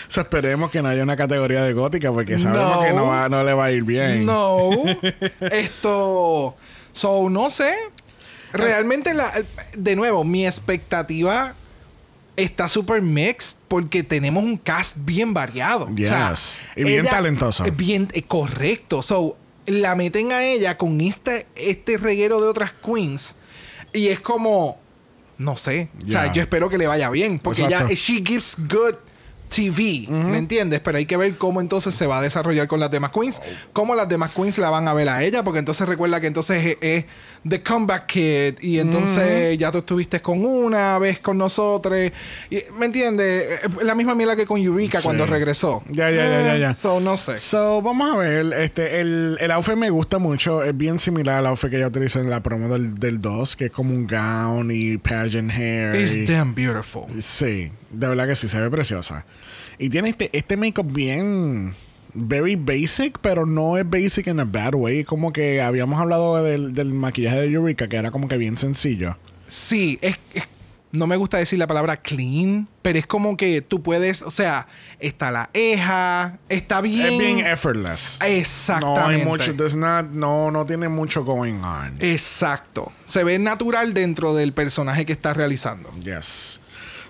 so, 0.09 0.21
esperemos 0.23 0.71
que 0.71 0.83
no 0.83 0.89
haya 0.89 1.03
una 1.03 1.16
categoría 1.16 1.62
de 1.62 1.73
gótica 1.73 2.11
porque 2.12 2.39
sabemos 2.39 2.77
No. 2.77 2.83
que 2.83 2.93
no, 2.93 3.07
va- 3.07 3.29
no 3.29 3.43
le 3.43 3.53
va 3.55 3.66
a 3.66 3.73
ir 3.73 3.83
bien. 3.85 4.27
No. 4.27 4.71
Esto. 5.41 6.57
So, 6.93 7.31
no 7.31 7.51
sé. 7.51 7.75
Realmente, 8.53 9.14
la, 9.14 9.31
de 9.77 9.97
nuevo, 9.97 10.25
mi 10.25 10.47
expectativa 10.47 11.55
está 12.37 12.68
súper 12.68 13.03
mixed 13.03 13.59
porque 13.68 14.03
tenemos 14.03 14.43
un 14.43 14.57
cast 14.57 14.97
bien 15.01 15.35
variado. 15.35 15.89
O 15.93 15.97
sea, 15.97 16.31
Yes. 16.31 16.61
Y 16.77 16.85
bien 16.85 17.07
talentoso. 17.07 17.64
Bien, 17.75 18.09
eh, 18.12 18.23
correcto. 18.23 19.03
So, 19.03 19.37
la 19.66 19.95
meten 19.95 20.33
a 20.33 20.43
ella 20.43 20.77
con 20.77 21.01
este, 21.01 21.47
este 21.55 21.97
reguero 21.99 22.41
de 22.41 22.49
otras 22.49 22.73
queens 22.73 23.37
y 23.93 24.09
es 24.09 24.21
como. 24.21 24.80
No 25.41 25.57
sé. 25.57 25.88
O 26.05 26.09
sea, 26.09 26.30
yo 26.32 26.43
espero 26.43 26.68
que 26.68 26.76
le 26.76 26.86
vaya 26.86 27.09
bien 27.09 27.38
porque 27.38 27.62
Exacto. 27.62 27.88
ya 27.88 27.95
she 27.95 28.22
gives 28.24 28.57
good 28.59 28.95
TV, 29.51 30.07
¿me 30.09 30.38
entiendes? 30.38 30.80
Pero 30.80 30.96
hay 30.98 31.05
que 31.05 31.16
ver 31.18 31.36
cómo 31.36 31.61
entonces 31.61 31.94
se 31.94 32.07
va 32.07 32.18
a 32.18 32.22
desarrollar 32.22 32.68
con 32.68 32.80
las 32.80 32.90
demás 32.90 33.11
queens, 33.12 33.42
cómo 33.72 33.94
las 33.94 34.09
demás 34.09 34.30
queens 34.30 34.57
la 34.59 34.70
van 34.70 34.88
a 34.88 34.94
ver 34.94 35.09
a 35.09 35.22
ella, 35.22 35.42
porque 35.42 35.59
entonces 35.59 35.86
recuerda 35.88 36.20
que 36.20 36.28
entonces 36.28 36.64
es, 36.64 36.76
es 36.80 37.05
The 37.48 37.62
Comeback 37.62 38.07
Kid 38.07 38.55
y 38.62 38.78
entonces 38.78 39.59
ya 39.59 39.70
tú 39.72 39.78
estuviste 39.78 40.20
con 40.20 40.44
una 40.44 40.98
vez 40.98 41.18
con 41.20 41.36
nosotros, 41.36 41.96
y- 42.51 42.62
¿me 42.78 42.86
entiendes? 42.86 43.61
La 43.82 43.94
misma 43.94 44.14
mierda 44.14 44.36
que 44.36 44.46
con 44.46 44.61
Eureka 44.61 44.98
Sí. 44.98 45.05
cuando 45.05 45.26
regresó. 45.26 45.82
Ya, 45.90 46.11
ya, 46.11 46.24
ya, 46.24 46.42
ya, 46.46 46.57
ya. 46.57 46.70
Eh, 46.70 46.74
So, 46.74 47.01
no 47.01 47.16
sé. 47.16 47.38
So, 47.38 47.82
vamos 47.82 48.12
a 48.12 48.16
ver. 48.16 48.46
Este, 48.61 49.01
el, 49.01 49.36
el 49.40 49.51
outfit 49.51 49.74
me 49.76 49.90
gusta 49.90 50.18
mucho. 50.18 50.62
Es 50.62 50.76
bien 50.76 50.98
similar 50.98 51.36
al 51.38 51.46
outfit 51.46 51.70
que 51.70 51.76
ella 51.76 51.88
utilizó 51.88 52.20
en 52.20 52.30
la 52.30 52.42
promo 52.42 52.68
del, 52.68 52.94
del 52.94 53.20
2, 53.20 53.57
que 53.57 53.66
es 53.66 53.70
como 53.72 53.92
un 53.94 54.07
gown 54.07 54.70
y 54.72 54.96
pageant 54.98 55.51
hair. 55.51 55.96
It's 55.96 56.14
y- 56.16 56.24
damn 56.26 56.55
beautiful. 56.55 57.05
Sí, 57.22 57.70
de 57.91 58.09
verdad 58.09 58.26
que 58.26 58.34
sí, 58.36 58.49
se 58.49 58.61
ve 58.61 58.70
preciosa. 58.70 59.24
Y 59.78 59.88
tiene 59.91 60.09
este, 60.11 60.30
este 60.32 60.57
make-up 60.57 60.91
bien. 60.93 61.74
Very 62.12 62.57
basic, 62.57 63.18
pero 63.20 63.47
no 63.47 63.76
es 63.76 63.88
basic 63.88 64.26
in 64.26 64.41
a 64.41 64.45
bad 64.45 64.74
way. 64.74 65.05
Como 65.05 65.32
que 65.32 65.62
habíamos 65.62 66.01
hablado 66.01 66.43
del, 66.43 66.74
del 66.74 66.93
maquillaje 66.93 67.36
de 67.43 67.53
Eureka, 67.53 67.88
que 67.88 67.97
era 67.97 68.11
como 68.11 68.26
que 68.26 68.36
bien 68.36 68.57
sencillo. 68.59 69.16
Sí, 69.47 69.99
es, 70.03 70.16
es- 70.34 70.49
no 70.93 71.07
me 71.07 71.14
gusta 71.14 71.38
decir 71.38 71.57
la 71.57 71.68
palabra 71.68 71.99
clean, 71.99 72.66
pero 72.82 72.99
es 72.99 73.07
como 73.07 73.36
que 73.36 73.61
tú 73.62 73.80
puedes, 73.80 74.22
o 74.22 74.32
sea, 74.32 74.66
está 74.99 75.30
la 75.30 75.49
eja, 75.55 76.41
está 76.49 76.80
bien. 76.80 77.12
Es 77.12 77.18
bien 77.18 77.47
effortless. 77.47 78.18
Exactamente. 78.26 78.99
No 79.01 79.07
hay 79.07 79.24
mucho, 79.24 79.55
not- 79.76 80.11
no, 80.11 80.51
no 80.51 80.66
tiene 80.66 80.88
mucho 80.88 81.22
going 81.24 81.62
on. 81.62 81.95
Exacto. 82.01 82.91
Se 83.05 83.22
ve 83.22 83.38
natural 83.38 83.95
dentro 83.95 84.34
del 84.34 84.53
personaje 84.53 85.07
que 85.07 85.12
está 85.12 85.32
realizando. 85.32 85.93
Yes. 86.03 86.59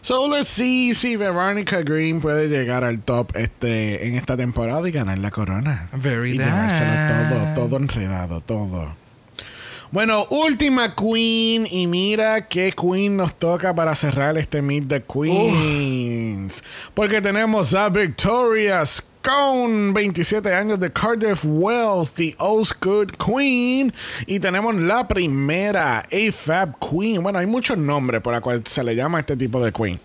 So 0.03 0.27
let's 0.29 0.49
see 0.49 0.95
si 0.95 1.17
Veronica 1.17 1.83
Green 1.83 2.21
puede 2.21 2.49
llegar 2.49 2.85
al 2.85 3.01
top 3.01 3.37
este 3.37 4.07
en 4.07 4.15
esta 4.15 4.37
temporada 4.37 4.89
y 4.89 4.93
ganar 4.93 5.19
la 5.19 5.31
corona. 5.31 5.89
Very 5.93 6.33
y 6.33 6.39
llevárselo 6.39 7.29
todo, 7.29 7.55
todo 7.55 7.77
enredado, 7.77 8.41
todo. 8.41 8.95
Bueno, 9.93 10.25
última 10.31 10.95
queen 10.95 11.67
y 11.69 11.89
mira 11.89 12.47
qué 12.47 12.73
queen 12.73 13.17
nos 13.17 13.35
toca 13.35 13.75
para 13.75 13.95
cerrar 13.97 14.39
este 14.39 14.63
Meet 14.63 14.89
the 14.89 15.03
Queens. 15.03 16.63
Porque 16.95 17.21
tenemos 17.21 17.75
a 17.75 17.89
Victoria 17.89 18.85
Scone, 19.23 19.93
27 19.93 20.55
años 20.55 20.81
de 20.81 20.91
Cardiff 20.91 21.45
Wells, 21.45 22.13
the 22.13 22.35
Osgood 22.39 23.11
Queen. 23.19 23.93
Y 24.27 24.41
tenemos 24.41 24.75
la 24.75 25.07
primera 25.07 25.99
AFAB 25.99 26.79
Queen. 26.79 27.23
Bueno, 27.23 27.39
hay 27.39 27.47
muchos 27.47 27.77
nombres 27.77 28.23
por 28.23 28.33
la 28.33 28.41
cual 28.41 28.63
se 28.67 28.83
le 28.83 28.97
llama 28.97 29.19
a 29.19 29.21
este 29.21 29.37
tipo 29.37 29.63
de 29.63 29.73
Queen. 29.73 30.01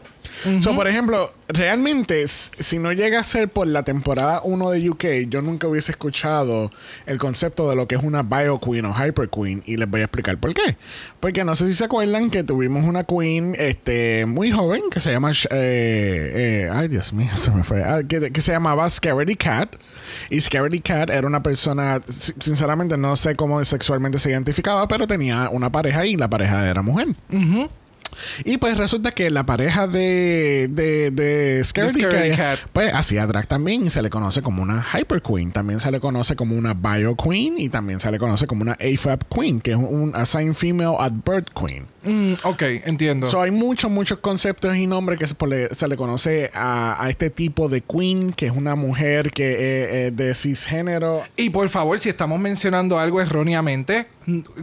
So, 0.62 0.76
por 0.76 0.88
ejemplo, 0.88 1.34
realmente, 1.48 2.26
si 2.28 2.78
no 2.78 2.92
llega 2.94 3.20
a 3.20 3.24
ser 3.24 3.50
por 3.50 3.68
la 3.68 3.84
temporada 3.84 4.42
1 4.44 4.70
de 4.72 4.90
UK, 4.90 5.06
yo 5.30 5.42
nunca 5.42 5.68
hubiese 5.68 5.92
escuchado 5.92 6.72
el 7.06 7.18
concepto 7.18 7.70
de 7.70 7.76
lo 7.76 7.88
que 7.88 7.96
es 7.96 8.04
una 8.04 8.22
Bio 8.24 8.60
Queen 8.60 8.86
o 8.86 8.94
Hyper 8.94 9.30
Queen. 9.30 9.64
Y 9.66 9.78
les 9.78 9.90
voy 9.90 10.02
a 10.02 10.04
explicar 10.06 10.38
por 10.40 10.54
qué. 10.54 10.78
Porque 11.20 11.44
no 11.44 11.56
sé 11.56 11.68
si 11.68 11.74
se 11.74 11.86
acuerdan 11.86 12.30
que 12.30 12.44
tuvimos 12.44 12.86
una 12.86 13.04
Queen 13.06 13.56
este, 13.58 14.26
muy 14.26 14.52
joven 14.52 14.84
que 14.92 15.00
se 15.00 15.12
llama. 15.12 15.32
Eh, 15.32 15.36
eh, 15.52 16.70
ay, 16.72 16.88
Dios 16.90 17.12
mío, 17.14 17.30
se 17.36 17.52
me 17.52 17.64
fue. 17.64 17.84
Ah, 17.84 18.02
que, 18.08 18.32
que 18.32 18.42
se 18.42 18.52
llamaba 18.52 18.88
Scaredy 18.90 19.36
Cat. 19.36 19.76
Y 20.30 20.40
Scaredy 20.42 20.80
Cat 20.82 21.10
era 21.10 21.26
una 21.26 21.42
persona, 21.42 22.02
si- 22.08 22.34
sinceramente 22.40 22.98
no 22.98 23.16
sé 23.16 23.36
cómo 23.36 23.64
sexualmente 23.66 24.20
se 24.20 24.30
identificaba, 24.32 24.88
pero 24.88 25.08
tenía 25.08 25.50
una 25.50 25.72
pareja 25.72 26.06
y 26.06 26.16
la 26.16 26.30
pareja 26.30 26.70
era 26.70 26.82
mujer. 26.82 27.08
Y 28.44 28.58
pues 28.58 28.78
resulta 28.78 29.12
que 29.12 29.30
la 29.30 29.46
pareja 29.46 29.88
de, 29.88 30.68
de, 30.72 31.12
de 31.12 31.64
Scaredy 31.64 32.02
Scaredy 32.02 32.30
Cat, 32.30 32.38
Cat. 32.38 32.70
pues 32.74 32.94
hacía 32.94 33.26
drag 33.28 33.48
también 33.48 33.86
y 33.86 33.90
se 33.90 34.02
le 34.02 34.10
conoce 34.10 34.42
como 34.42 34.62
una 34.62 34.86
Hyper 34.94 35.22
Queen. 35.22 35.52
También 35.52 35.80
se 35.80 35.92
le 35.92 36.00
conoce 36.00 36.36
como 36.36 36.56
una 36.56 36.74
Bio 36.74 37.16
Queen 37.16 37.56
y 37.58 37.70
también 37.70 38.00
se 38.00 38.12
le 38.12 38.18
conoce 38.18 38.48
como 38.48 38.62
una 38.62 38.74
AFAB 38.74 39.26
Queen, 39.30 39.62
que 39.62 39.72
es 39.72 39.78
un 39.78 40.12
Assigned 40.16 40.56
Female 40.56 40.96
at 41.00 41.12
Birth 41.26 41.50
Queen. 41.54 41.86
Mm, 42.06 42.34
ok, 42.44 42.62
entiendo. 42.86 43.28
So, 43.30 43.42
hay 43.42 43.52
muchos, 43.52 43.90
muchos 43.92 44.20
conceptos 44.20 44.76
y 44.78 44.88
nombres 44.88 45.20
que 45.20 45.28
se, 45.28 45.36
se 45.76 45.88
le 45.88 45.98
conoce 45.98 46.52
a, 46.54 47.04
a 47.04 47.10
este 47.10 47.30
tipo 47.30 47.68
de 47.70 47.82
queen, 47.82 48.32
que 48.32 48.46
es 48.48 48.52
una 48.52 48.76
mujer 48.76 49.32
que 49.32 49.54
es, 49.54 50.12
es 50.12 50.16
de 50.16 50.34
cisgénero. 50.36 51.24
y 51.36 51.50
por 51.50 51.68
favor, 51.70 51.98
si 52.00 52.10
estamos 52.10 52.40
mencionando 52.40 53.00
algo 53.00 53.22
erróneamente, 53.22 54.06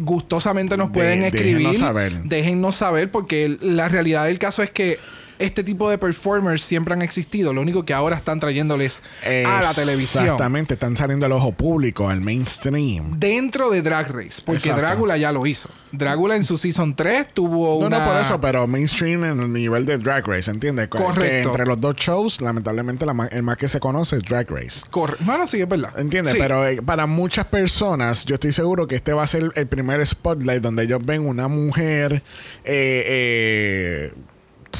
gustosamente 0.00 0.76
nos 0.76 0.88
De- 0.88 0.94
pueden 0.94 1.22
escribir. 1.24 1.56
déjennos 1.56 1.78
saber. 1.78 2.12
Déjennos 2.24 2.76
saber, 2.76 3.10
porque 3.10 3.56
la 3.60 3.88
realidad 3.88 4.26
del 4.26 4.38
caso 4.38 4.62
es 4.62 4.70
que 4.70 4.98
este 5.42 5.64
tipo 5.64 5.90
de 5.90 5.98
performers 5.98 6.62
siempre 6.62 6.94
han 6.94 7.02
existido. 7.02 7.52
Lo 7.52 7.60
único 7.60 7.84
que 7.84 7.94
ahora 7.94 8.16
están 8.16 8.40
trayéndoles 8.40 9.00
a 9.24 9.60
la 9.62 9.74
televisión. 9.74 10.24
Exactamente, 10.24 10.74
están 10.74 10.96
saliendo 10.96 11.26
al 11.26 11.32
ojo 11.32 11.52
público, 11.52 12.08
al 12.08 12.20
mainstream. 12.20 13.18
Dentro 13.18 13.70
de 13.70 13.82
Drag 13.82 14.08
Race, 14.10 14.42
porque 14.44 14.58
Exacto. 14.68 14.80
Drácula 14.80 15.16
ya 15.16 15.32
lo 15.32 15.46
hizo. 15.46 15.68
Drácula 15.92 16.36
en 16.36 16.44
su 16.44 16.56
season 16.56 16.96
3 16.96 17.34
tuvo 17.34 17.80
No, 17.80 17.86
una. 17.86 17.98
no 17.98 18.10
por 18.12 18.20
eso, 18.20 18.40
pero 18.40 18.66
mainstream 18.66 19.24
en 19.24 19.40
el 19.40 19.52
nivel 19.52 19.84
de 19.84 19.98
Drag 19.98 20.26
Race, 20.26 20.50
¿entiendes? 20.50 20.88
Que 20.88 20.96
Correcto. 20.98 21.50
entre 21.50 21.66
los 21.66 21.80
dos 21.80 21.96
shows, 21.96 22.40
lamentablemente 22.40 23.04
la 23.04 23.12
el 23.30 23.42
más 23.42 23.56
que 23.58 23.68
se 23.68 23.78
conoce 23.78 24.16
es 24.16 24.22
Drag 24.22 24.48
Race. 24.50 24.80
Corre- 24.90 25.16
Bueno, 25.20 25.46
sí, 25.46 25.60
es 25.60 25.68
verdad. 25.68 25.98
¿Entiendes? 25.98 26.32
Sí. 26.34 26.38
Pero 26.40 26.66
eh, 26.66 26.80
para 26.82 27.06
muchas 27.06 27.46
personas, 27.46 28.24
yo 28.24 28.34
estoy 28.34 28.52
seguro 28.52 28.86
que 28.88 28.94
este 28.96 29.12
va 29.12 29.22
a 29.22 29.26
ser 29.26 29.50
el 29.54 29.66
primer 29.66 30.04
spotlight 30.06 30.62
donde 30.62 30.84
ellos 30.84 31.00
ven 31.04 31.26
una 31.26 31.48
mujer. 31.48 32.22
Eh, 32.64 33.04
eh, 33.06 34.14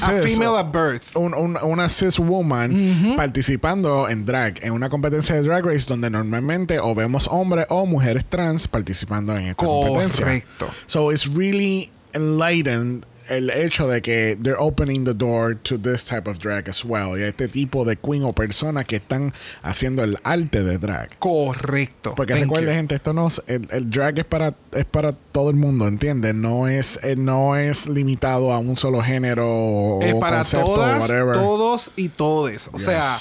A 0.01 0.21
cis, 0.21 0.33
female 0.33 0.57
at 0.57 0.71
birth. 0.71 1.15
un- 1.15 1.33
un- 1.35 1.57
una 1.63 1.87
cis 1.89 2.17
woman 2.19 3.15
participando 3.15 4.09
en 4.09 4.25
drag, 4.25 4.59
en 4.63 4.73
una 4.73 4.89
competencia 4.89 5.35
de 5.35 5.41
drag 5.43 5.65
race 5.65 5.85
donde 5.87 6.09
normalmente 6.09 6.79
o 6.79 6.95
vemos 6.95 7.27
hombres 7.31 7.67
o 7.69 7.85
mujeres 7.85 8.25
trans 8.25 8.67
participando 8.67 9.35
en 9.37 9.45
esta 9.47 9.65
competencia. 9.65 10.25
Correcto. 10.25 10.69
So 10.87 11.11
it's 11.11 11.27
really 11.27 11.91
enlightened 12.13 13.05
el 13.29 13.49
hecho 13.49 13.87
de 13.87 14.01
que 14.01 14.37
they're 14.41 14.59
opening 14.59 15.05
the 15.05 15.13
door 15.13 15.55
to 15.55 15.77
this 15.77 16.05
type 16.05 16.29
of 16.29 16.39
drag 16.39 16.67
as 16.69 16.83
well. 16.85 17.17
Y 17.17 17.23
a 17.23 17.27
este 17.29 17.47
tipo 17.47 17.85
de 17.85 17.95
queen 17.95 18.23
o 18.23 18.33
personas 18.33 18.85
que 18.85 18.97
están 18.97 19.33
haciendo 19.61 20.03
el 20.03 20.17
arte 20.23 20.63
de 20.63 20.77
drag. 20.77 21.17
Correcto. 21.19 22.15
Porque 22.15 22.33
recuerden, 22.35 22.75
gente, 22.75 22.95
esto 22.95 23.13
no 23.13 23.27
es, 23.27 23.41
el, 23.47 23.67
el 23.71 23.89
drag 23.89 24.19
es 24.19 24.25
para, 24.25 24.53
es 24.71 24.85
para 24.85 25.11
todo 25.13 25.49
el 25.49 25.55
mundo, 25.55 25.87
¿entiendes? 25.87 26.33
No 26.35 26.67
es, 26.67 26.99
eh, 27.03 27.15
no 27.15 27.55
es 27.55 27.87
limitado 27.87 28.51
a 28.53 28.59
un 28.59 28.77
solo 28.77 29.01
género 29.01 29.47
o 29.47 30.01
Es 30.01 30.13
para 30.15 30.37
concepto, 30.37 30.65
todas, 30.65 30.99
whatever. 31.01 31.33
todos 31.35 31.91
y 31.95 32.09
todes. 32.09 32.67
O 32.69 32.77
Yes. 32.77 32.83
sea, 32.83 33.17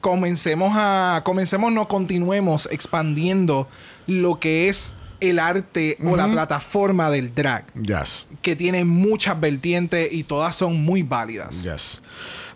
comencemos 0.00 0.70
a. 0.74 1.22
Comencemos, 1.24 1.72
no 1.72 1.88
continuemos 1.88 2.68
expandiendo 2.70 3.68
lo 4.06 4.38
que 4.40 4.68
es 4.68 4.94
el 5.20 5.38
arte 5.38 5.96
o 6.04 6.16
la 6.16 6.30
plataforma 6.30 7.10
del 7.10 7.34
drag. 7.34 7.72
Yes. 7.74 8.28
Que 8.42 8.56
tiene 8.56 8.84
muchas 8.84 9.38
vertientes 9.40 10.12
y 10.12 10.24
todas 10.24 10.56
son 10.56 10.82
muy 10.82 11.02
válidas. 11.02 11.62
Yes. 11.62 12.00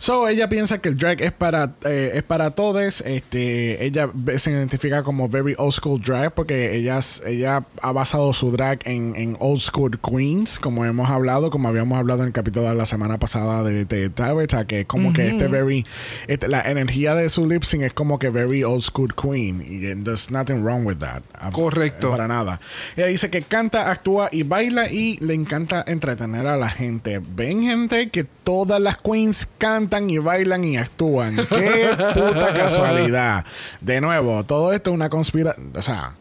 So, 0.02 0.26
ella 0.26 0.48
piensa 0.48 0.78
que 0.78 0.88
el 0.88 0.96
drag 0.98 1.20
es 1.22 1.30
para, 1.30 1.74
eh, 1.84 2.10
es 2.16 2.24
para 2.24 2.50
todos. 2.50 3.02
Este, 3.02 3.84
ella 3.84 4.10
se 4.36 4.50
identifica 4.50 5.04
como 5.04 5.28
very 5.28 5.54
old 5.58 5.70
school 5.72 6.00
drag 6.02 6.34
porque 6.34 6.74
ella, 6.74 6.98
ella 7.24 7.64
ha 7.80 7.92
basado 7.92 8.32
su 8.32 8.50
drag 8.50 8.80
en, 8.84 9.14
en 9.14 9.36
old 9.38 9.60
school 9.60 9.96
queens, 10.00 10.58
como 10.58 10.84
hemos 10.84 11.08
hablado, 11.08 11.50
como 11.50 11.68
habíamos 11.68 11.96
hablado 12.00 12.22
en 12.22 12.26
el 12.26 12.32
capítulo 12.32 12.68
de 12.68 12.74
la 12.74 12.84
semana 12.84 13.18
pasada 13.20 13.62
de, 13.62 13.84
de 13.84 14.10
Tabitha, 14.10 14.64
que 14.66 14.80
es 14.80 14.86
como 14.86 15.12
que 15.12 15.28
este 15.28 15.46
very, 15.46 15.86
este- 16.26 16.48
la 16.48 16.62
energía 16.68 17.14
de 17.14 17.28
su 17.28 17.46
lip 17.46 17.62
sync 17.62 17.82
es 17.84 17.92
como 17.92 18.18
que 18.18 18.30
very 18.30 18.64
old 18.64 18.82
school 18.82 19.14
queen. 19.14 19.64
Y 19.64 19.86
eh, 19.86 19.96
there's 20.02 20.32
nothing 20.32 20.64
wrong 20.64 20.84
with 20.84 20.96
that. 20.96 21.22
Ah, 21.38 21.52
Correcto. 21.52 22.10
Para 22.10 22.26
nada. 22.26 22.60
Ella 22.96 23.06
dice 23.06 23.30
que 23.30 23.42
canta, 23.42 23.88
actúa 23.88 24.30
y 24.32 24.42
baila 24.42 24.90
y 24.90 25.18
le 25.18 25.34
encanta 25.34 25.84
entretener 25.86 26.48
a 26.48 26.56
la 26.56 26.70
gente. 26.70 27.20
Ven, 27.24 27.62
gente, 27.62 28.10
que 28.10 28.24
todas 28.24 28.80
las 28.80 28.96
queens 28.96 29.46
cantan 29.58 29.91
y 30.00 30.18
bailan 30.18 30.64
y 30.64 30.76
actúan. 30.76 31.36
Qué 31.48 31.90
puta 32.14 32.54
casualidad. 32.54 33.44
De 33.80 34.00
nuevo, 34.00 34.44
todo 34.44 34.72
esto 34.72 34.90
es 34.90 34.94
una 34.94 35.10
conspiración. 35.10 35.72
O 35.76 35.82
sea, 35.82 36.14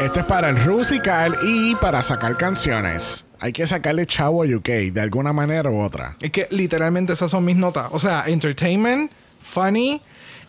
esto 0.00 0.20
es 0.20 0.26
para 0.26 0.50
el 0.50 0.62
Rusical 0.62 1.36
y 1.42 1.74
para 1.76 2.02
sacar 2.02 2.36
canciones. 2.36 3.24
Hay 3.40 3.52
que 3.52 3.66
sacarle 3.66 4.06
chavo 4.06 4.42
a 4.42 4.46
UK 4.46 4.68
de 4.92 5.00
alguna 5.00 5.32
manera 5.32 5.70
u 5.70 5.80
otra. 5.80 6.16
Es 6.20 6.30
que 6.30 6.46
literalmente 6.50 7.12
esas 7.12 7.30
son 7.30 7.44
mis 7.44 7.56
notas. 7.56 7.88
O 7.92 7.98
sea, 7.98 8.24
entertainment, 8.26 9.10
funny, 9.40 10.00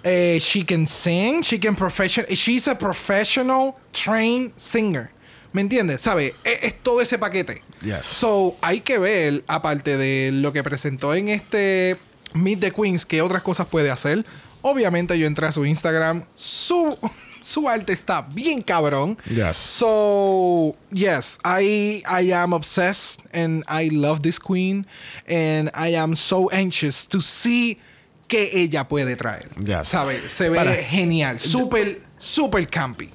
eh, 0.03 0.39
she 0.41 0.65
can 0.65 0.87
sing, 0.87 1.41
she 1.41 1.59
can 1.59 1.75
profession, 1.75 2.25
she's 2.29 2.67
a 2.67 2.77
professional 2.77 3.75
trained 3.91 4.51
singer. 4.57 5.09
¿Me 5.53 5.61
entiendes? 5.61 6.01
¿Sabe? 6.01 6.35
Es, 6.43 6.63
es 6.63 6.83
todo 6.83 7.01
ese 7.01 7.17
paquete. 7.17 7.61
Yes. 7.81 8.05
So, 8.05 8.57
hay 8.61 8.81
que 8.81 8.97
ver, 8.97 9.43
aparte 9.47 9.97
de 9.97 10.31
lo 10.31 10.51
que 10.53 10.63
presentó 10.63 11.13
en 11.13 11.29
este 11.29 11.97
Meet 12.33 12.59
the 12.59 12.71
Queens, 12.71 13.05
qué 13.05 13.21
otras 13.21 13.41
cosas 13.43 13.67
puede 13.67 13.91
hacer. 13.91 14.25
Obviamente 14.61 15.17
yo 15.17 15.27
entré 15.27 15.47
a 15.47 15.51
su 15.51 15.65
Instagram, 15.65 16.25
su, 16.35 16.97
su 17.41 17.69
arte 17.69 17.93
está 17.93 18.21
bien 18.21 18.61
cabrón. 18.61 19.17
Yes. 19.29 19.55
So 19.57 20.75
yes, 20.91 21.37
I 21.45 22.03
I 22.05 22.31
am 22.33 22.53
obsessed 22.53 23.21
and 23.33 23.63
I 23.69 23.89
love 23.89 24.21
this 24.21 24.39
queen 24.39 24.85
and 25.27 25.69
I 25.73 25.95
am 25.95 26.15
so 26.15 26.49
anxious 26.51 27.07
to 27.07 27.21
see 27.21 27.79
qué 28.27 28.49
ella 28.53 28.87
puede 28.87 29.15
traer. 29.15 29.47
Yes. 29.63 29.87
¿Sabe? 29.87 30.27
Se 30.27 30.49
ve 30.49 30.57
Para- 30.57 30.75
genial, 30.83 31.39
super 31.39 32.01
super 32.17 32.67
campy. 32.67 33.09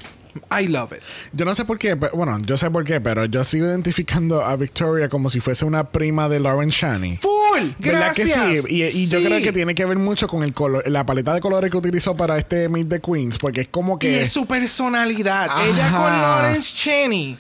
I 0.50 0.66
love 0.68 0.92
it. 0.92 1.00
Yo 1.32 1.44
no 1.44 1.54
sé 1.54 1.64
por 1.64 1.78
qué, 1.78 1.96
pero- 1.96 2.12
bueno, 2.16 2.38
yo 2.44 2.56
sé 2.56 2.70
por 2.70 2.84
qué, 2.84 3.00
pero 3.00 3.24
yo 3.26 3.44
sigo 3.44 3.66
identificando 3.66 4.42
a 4.44 4.56
Victoria 4.56 5.08
como 5.08 5.28
si 5.30 5.40
fuese 5.40 5.64
una 5.64 5.90
prima 5.90 6.28
de 6.28 6.40
Lauren 6.40 6.68
Shani. 6.70 7.16
Full. 7.18 7.72
¿Verdad 7.78 8.12
Gracias. 8.14 8.38
que 8.38 8.62
sí? 8.62 8.74
Y, 8.74 8.82
y 8.84 9.08
yo 9.08 9.22
creo 9.22 9.42
que 9.42 9.52
tiene 9.52 9.74
que 9.74 9.84
ver 9.84 9.98
mucho 9.98 10.26
con 10.28 10.42
el 10.42 10.52
color, 10.52 10.82
la 10.88 11.04
paleta 11.04 11.34
de 11.34 11.40
colores 11.40 11.70
que 11.70 11.76
utilizó 11.76 12.16
para 12.16 12.38
este 12.38 12.68
Meet 12.68 12.88
the 12.88 13.00
Queens, 13.00 13.38
porque 13.38 13.62
es 13.62 13.68
como 13.68 13.96
Y 13.96 13.98
que 13.98 14.22
es 14.22 14.32
su 14.32 14.46
personalidad. 14.46 15.48
Ajá. 15.50 15.64
Ella 15.66 15.90
con 15.90 16.10
Lawrence 16.20 16.74
Cheney. 16.74 17.38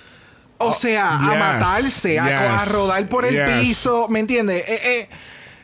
O 0.58 0.72
sea, 0.72 1.16
a 1.18 1.30
yes, 1.30 1.38
matarse, 1.40 2.18
a, 2.20 2.64
rodar 2.66 3.08
por 3.08 3.24
el 3.24 3.34
yes. 3.34 3.60
piso. 3.60 4.06
¿Me 4.08 4.20
entiendes? 4.20 4.62
Eh, 4.68 4.80
eh, 4.84 5.08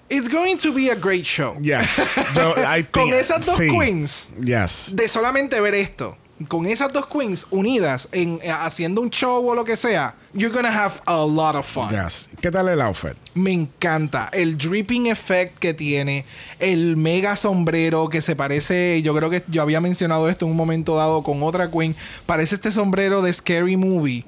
it's 0.09 0.29
going 0.29 0.57
to 0.57 0.72
be 0.72 0.91
a 0.91 0.97
great 0.97 1.24
show. 1.24 1.57
Yes. 1.62 2.01
Yo- 2.35 2.55
I 2.59 2.83
Con 2.91 3.12
esas 3.12 3.47
dos 3.47 3.57
sí. 3.59 3.68
queens. 3.68 4.29
Yes. 4.43 4.91
de 4.97 5.07
solamente 5.07 5.61
ver 5.61 5.74
esto, 5.74 6.18
con 6.47 6.66
esas 6.66 6.93
dos 6.93 7.07
queens 7.07 7.47
unidas 7.51 8.09
en 8.12 8.39
eh, 8.43 8.51
haciendo 8.51 9.01
un 9.01 9.11
show 9.11 9.49
o 9.49 9.55
lo 9.55 9.64
que 9.64 9.76
sea, 9.76 10.14
you're 10.35 10.53
gonna 10.53 10.70
have 10.70 11.01
a 11.07 11.24
lot 11.24 11.55
of 11.55 11.66
fun. 11.66 11.91
Yes. 11.91 12.29
¿Qué 12.41 12.51
tal 12.51 12.68
el 12.68 12.81
outfit? 12.81 13.14
Me 13.35 13.53
encanta 13.53 14.29
el 14.33 14.57
dripping 14.57 15.07
effect 15.07 15.59
que 15.59 15.72
tiene, 15.72 16.24
el 16.59 16.97
mega 16.97 17.37
sombrero 17.37 18.09
que 18.09 18.20
se 18.20 18.37
parece, 18.37 19.01
yo 19.03 19.14
creo 19.14 19.31
que 19.31 19.45
yo 19.49 19.62
había 19.62 19.81
mencionado 19.81 20.29
esto 20.29 20.45
en 20.45 20.51
un 20.51 20.57
momento 20.57 20.97
dado 20.97 21.22
con 21.22 21.43
otra 21.43 21.70
queen, 21.70 21.97
parece 22.26 22.57
este 22.57 22.72
sombrero 22.72 23.22
de 23.22 23.33
Scary 23.33 23.76
Movie, 23.76 24.24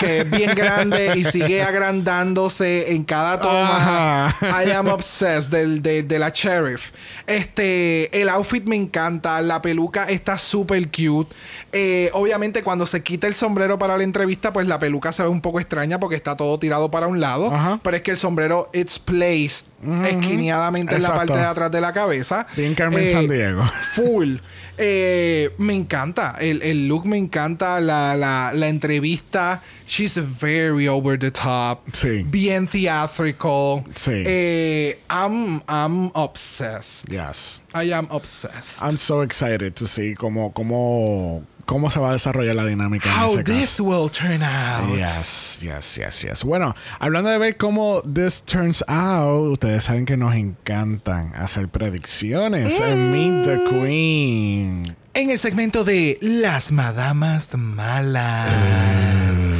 que 0.00 0.20
es 0.20 0.30
bien 0.30 0.52
grande 0.56 1.12
y 1.16 1.24
sigue 1.24 1.62
agrandándose 1.62 2.92
en 2.92 3.04
cada 3.04 3.40
toma. 3.40 4.26
Ajá. 4.28 4.64
I 4.64 4.70
am 4.70 4.88
obsessed 4.88 5.50
del, 5.50 5.82
de, 5.82 6.02
de 6.02 6.18
la 6.18 6.30
sheriff. 6.30 6.92
Este, 7.26 8.20
el 8.20 8.28
outfit 8.28 8.64
me 8.64 8.76
encanta, 8.76 9.42
la 9.42 9.60
peluca 9.60 10.04
está 10.04 10.38
súper 10.38 10.88
cute. 10.88 11.34
Eh, 11.72 12.10
obviamente 12.12 12.62
cuando 12.62 12.86
se 12.86 13.02
quita 13.02 13.26
el 13.26 13.34
sombrero 13.34 13.78
para 13.78 13.96
la 13.96 14.04
entrevista, 14.04 14.52
pues 14.52 14.66
la 14.66 14.78
peluca 14.78 15.12
se 15.12 15.22
ve 15.22 15.28
un 15.28 15.41
poco 15.42 15.60
extraña 15.60 15.98
porque 16.00 16.16
está 16.16 16.36
todo 16.36 16.58
tirado 16.58 16.90
para 16.90 17.06
un 17.06 17.20
lado. 17.20 17.52
Ajá. 17.52 17.80
Pero 17.82 17.96
es 17.96 18.02
que 18.02 18.12
el 18.12 18.16
sombrero 18.16 18.70
it's 18.72 18.98
placed 18.98 19.66
esquineadamente 20.04 20.94
en 20.94 21.02
la 21.02 21.14
parte 21.14 21.34
de 21.34 21.44
atrás 21.44 21.70
de 21.70 21.80
la 21.80 21.92
cabeza. 21.92 22.46
Bien 22.56 22.74
Carmen 22.74 23.10
Sandiego. 23.10 23.62
Full. 23.94 24.36
Eh, 24.78 25.50
me 25.58 25.74
encanta. 25.74 26.36
El, 26.40 26.62
el 26.62 26.88
look 26.88 27.04
me 27.04 27.16
encanta. 27.16 27.80
La, 27.80 28.16
la, 28.16 28.52
la 28.54 28.68
entrevista. 28.68 29.62
She's 29.86 30.16
very 30.16 30.88
over 30.88 31.18
the 31.18 31.30
top. 31.30 31.80
Sí. 31.92 32.24
Bien 32.24 32.66
theatrical. 32.66 33.84
Sí. 33.94 34.22
Eh, 34.26 34.98
I'm, 35.10 35.62
I'm 35.68 36.10
obsessed. 36.14 37.08
Yes. 37.10 37.62
I 37.74 37.92
am 37.92 38.08
obsessed. 38.10 38.82
I'm 38.82 38.96
so 38.96 39.22
excited 39.22 39.74
to 39.76 39.86
see 39.86 40.14
cómo, 40.14 40.52
cómo, 40.52 41.44
cómo 41.66 41.90
se 41.90 41.98
va 42.00 42.10
a 42.10 42.12
desarrollar 42.12 42.54
la 42.56 42.64
dinámica 42.66 43.08
en 43.08 43.20
How 43.22 43.32
ese 43.34 43.44
this 43.44 43.70
caso. 43.70 43.84
will 43.84 44.10
turn 44.10 44.42
out. 44.42 44.96
Yes, 44.96 45.58
yes, 45.60 45.96
yes, 45.96 46.22
yes. 46.22 46.44
Bueno, 46.44 46.74
hablando 46.98 47.30
de 47.30 47.38
ver 47.38 47.56
cómo 47.56 48.02
this 48.02 48.42
turns 48.42 48.84
out, 48.88 49.52
ustedes 49.52 49.84
saben 49.84 50.06
que 50.06 50.16
nos 50.16 50.34
encantan 50.34 51.32
hacer 51.34 51.68
predicciones 51.68 52.78
en 52.80 53.12
Meet 53.12 53.44
the 53.44 53.70
Queen. 53.70 54.96
En 55.14 55.30
el 55.30 55.38
segmento 55.38 55.84
de 55.84 56.18
Las 56.22 56.72
Madamas 56.72 57.48
Malas. 57.54 58.48
Ah. 58.50 59.51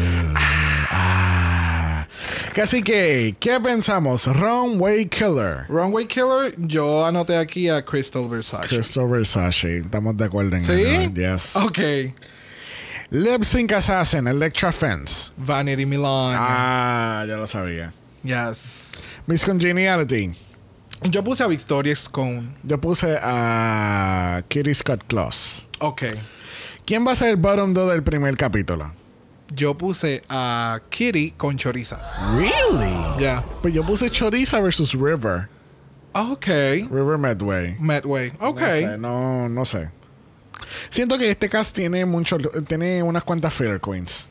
Así 2.61 2.83
que, 2.83 3.35
¿qué 3.41 3.59
pensamos? 3.61 4.27
Runway 4.27 5.07
Killer. 5.07 5.65
Runway 5.69 6.07
Killer, 6.07 6.55
yo 6.59 7.07
anoté 7.07 7.37
aquí 7.37 7.69
a 7.69 7.83
Crystal 7.83 8.29
Versace. 8.29 8.69
Crystal 8.69 9.09
Versace. 9.09 9.79
Estamos 9.79 10.17
de 10.17 10.25
acuerdo 10.25 10.57
en 10.57 10.63
¿Sí? 10.63 10.73
eso. 10.73 11.15
Yes. 11.15 11.57
Ok. 11.57 11.79
Lip 13.11 13.43
Sync 13.45 13.73
Assassin, 13.73 14.27
Electra 14.27 14.71
Fence. 14.73 15.33
Vanity 15.37 15.87
Milan. 15.87 16.35
Ah, 16.39 17.25
ya 17.27 17.37
lo 17.37 17.47
sabía. 17.47 17.93
Yes. 18.23 18.93
Miss 19.27 19.45
Congeniality. 19.45 20.33
Yo 21.05 21.25
puse 21.25 21.43
a 21.43 21.47
Victoria 21.47 21.97
Scone. 21.97 22.55
Yo 22.63 22.79
puse 22.81 23.19
a 23.21 24.43
Kitty 24.49 24.75
Scott 24.75 25.03
Claus. 25.09 25.69
Ok. 25.81 26.03
¿Quién 26.85 27.07
va 27.07 27.13
a 27.13 27.17
ser 27.17 27.31
el 27.31 27.37
bottom 27.37 27.73
2 27.73 27.91
del 27.91 28.03
primer 28.03 28.37
capítulo? 28.37 28.93
Yo 29.55 29.77
puse 29.77 30.23
a 30.29 30.81
Kitty 30.91 31.33
con 31.33 31.57
Choriza. 31.57 31.99
Really? 32.37 33.23
Ya. 33.23 33.45
Pues 33.63 33.75
yo 33.75 33.85
puse 33.85 34.11
Choriza 34.11 34.61
versus 34.61 34.95
River. 34.95 35.49
Ok. 36.15 36.47
River 36.91 37.19
Medway. 37.19 37.77
Medway. 37.81 38.33
Ok. 38.41 38.61
No 38.61 38.67
sé, 38.67 38.99
no, 38.99 39.49
no 39.49 39.65
sé. 39.65 39.91
Siento 40.91 41.19
que 41.19 41.31
este 41.31 41.49
cast 41.49 41.75
tiene 41.75 42.05
mucho, 42.05 42.39
tiene 42.67 43.03
unas 43.03 43.25
cuantas 43.25 43.55
filler 43.55 43.81
queens. 43.81 44.31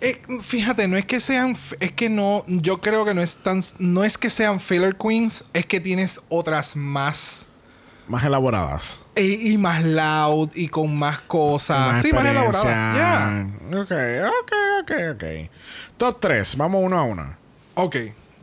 Eh, 0.00 0.20
fíjate, 0.40 0.88
no 0.88 0.96
es 0.96 1.04
que 1.04 1.20
sean, 1.20 1.56
es 1.78 1.92
que 1.92 2.08
no, 2.08 2.44
yo 2.46 2.80
creo 2.80 3.04
que 3.04 3.12
no 3.12 3.20
es 3.20 3.36
tan, 3.36 3.60
no 3.78 4.02
es 4.02 4.16
que 4.16 4.30
sean 4.30 4.58
filler 4.58 4.96
queens, 4.96 5.44
es 5.52 5.66
que 5.66 5.78
tienes 5.78 6.20
otras 6.30 6.74
más 6.74 7.49
Más 8.10 8.24
elaboradas. 8.24 9.02
y, 9.16 9.56
más 9.56 9.84
loud 9.84 10.50
y 10.56 10.66
con 10.68 10.98
más 10.98 11.20
cosas, 11.20 11.92
Más 11.92 12.02
sí, 12.02 12.12
más 12.12 12.24
elaboradas. 12.24 12.64
Ya. 12.64 13.46
Ok, 13.68 13.92
ok, 14.42 14.52
ok, 14.82 14.92
ok. 15.14 15.24
Top 15.96 16.18
3. 16.20 16.56
Vamos 16.56 16.82
uno 16.84 16.98
a 16.98 17.02
uno. 17.04 17.36
Ok. 17.74 17.94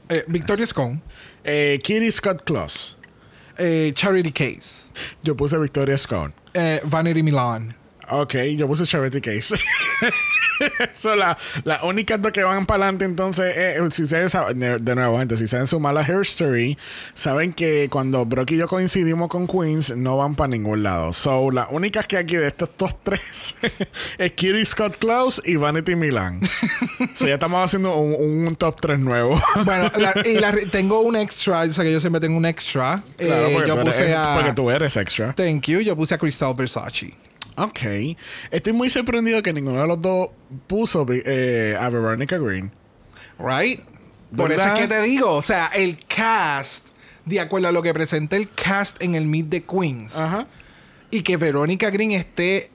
Eh, 0.09 0.23
Victoria 0.27 0.65
Scone, 0.65 1.01
Eh, 1.43 1.79
Kitty 1.83 2.11
Scott 2.11 2.43
Claus. 2.45 2.97
eh, 3.57 3.91
Charity 3.93 4.31
Case, 4.31 4.93
Yo 5.21 5.35
puse 5.35 5.57
Victoria 5.57 5.97
Scone. 5.97 6.33
eh, 6.53 6.79
Vanity 6.85 7.21
Milan. 7.21 7.75
Ok, 8.09 8.35
yo 8.55 8.67
puse 8.67 8.85
Charity 8.85 9.19
Case. 9.19 9.53
Las 11.17 11.37
la 11.63 11.83
únicas 11.83 12.21
dos 12.21 12.31
que 12.31 12.43
van 12.43 12.65
para 12.65 12.83
adelante. 12.85 13.05
Entonces, 13.05 13.53
eh, 13.55 13.77
si 13.91 14.03
ustedes 14.03 14.33
saben- 14.33 14.59
de, 14.59 14.77
de 14.77 14.95
nuevo, 14.95 15.17
gente, 15.19 15.37
si 15.37 15.47
saben 15.47 15.67
sumar 15.67 15.93
la 15.93 16.01
Hair 16.01 16.21
Story, 16.21 16.77
saben 17.13 17.53
que 17.53 17.87
cuando 17.89 18.25
Brock 18.25 18.51
y 18.51 18.57
yo 18.57 18.67
coincidimos 18.67 19.29
con 19.29 19.47
Queens, 19.47 19.95
no 19.95 20.17
van 20.17 20.35
para 20.35 20.49
ningún 20.49 20.83
lado. 20.83 21.13
So, 21.13 21.51
las 21.51 21.67
únicas 21.71 22.07
que 22.07 22.17
aquí 22.17 22.35
de 22.35 22.47
estos 22.47 22.69
top 22.77 22.91
tres 23.03 23.55
es 24.17 24.31
Kitty 24.33 24.65
Scott 24.65 24.97
Klaus 24.97 25.41
y 25.45 25.55
Vanity 25.55 25.95
Milan. 25.95 26.39
so, 27.15 27.27
ya 27.27 27.35
estamos 27.35 27.63
haciendo 27.63 27.95
un, 27.95 28.47
un 28.47 28.55
top 28.55 28.79
3 28.81 28.99
nuevo. 28.99 29.39
Bueno, 29.65 29.91
la- 29.97 30.13
y 30.27 30.35
la- 30.39 30.53
tengo 30.71 31.01
un 31.01 31.15
extra, 31.15 31.61
o 31.61 31.71
sea 31.73 31.83
que 31.83 31.91
yo 31.91 31.99
siempre 31.99 32.19
tengo 32.21 32.37
un 32.37 32.45
extra. 32.45 33.03
Claro, 33.17 33.47
Eh, 33.47 33.63
yo 33.67 33.73
eres, 33.73 33.85
puse 33.85 34.07
es- 34.09 34.15
a. 34.15 34.35
porque 34.35 34.53
tú 34.53 34.69
eres 34.71 34.95
extra. 34.97 35.33
Thank 35.33 35.65
you, 35.67 35.79
yo 35.79 35.95
puse 35.95 36.15
a 36.15 36.17
Crystal 36.17 36.53
Versace. 36.55 37.13
Ok. 37.57 37.79
Estoy 38.51 38.73
muy 38.73 38.89
sorprendido 38.89 39.41
que 39.41 39.51
ninguno 39.51 39.81
de 39.81 39.87
los 39.87 40.01
dos 40.01 40.29
puso 40.67 41.05
eh, 41.09 41.75
a 41.79 41.89
Veronica 41.89 42.37
Green. 42.37 42.71
Right? 43.39 43.81
Por 44.35 44.51
eso 44.51 44.63
es 44.63 44.79
que 44.79 44.87
te 44.87 45.01
digo, 45.01 45.31
o 45.31 45.41
sea, 45.41 45.67
el 45.67 45.99
cast, 46.05 46.87
de 47.25 47.39
acuerdo 47.39 47.69
a 47.69 47.71
lo 47.71 47.81
que 47.81 47.93
presenta 47.93 48.35
el 48.35 48.49
cast 48.51 49.01
en 49.01 49.15
el 49.15 49.25
Meet 49.25 49.49
the 49.49 49.63
Queens, 49.63 50.15
Ajá. 50.17 50.47
y 51.11 51.21
que 51.21 51.37
Verónica 51.37 51.89
Green 51.89 52.11
esté 52.11 52.71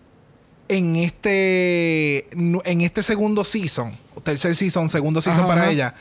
en 0.69 0.97
este 0.97 2.29
en 2.33 2.81
este 2.81 3.03
segundo 3.03 3.45
season, 3.45 3.93
tercer 4.23 4.57
season, 4.57 4.89
segundo 4.89 5.21
season 5.21 5.41
Ajá, 5.41 5.49
para 5.49 5.63
ajá. 5.63 5.71
ella. 5.71 5.95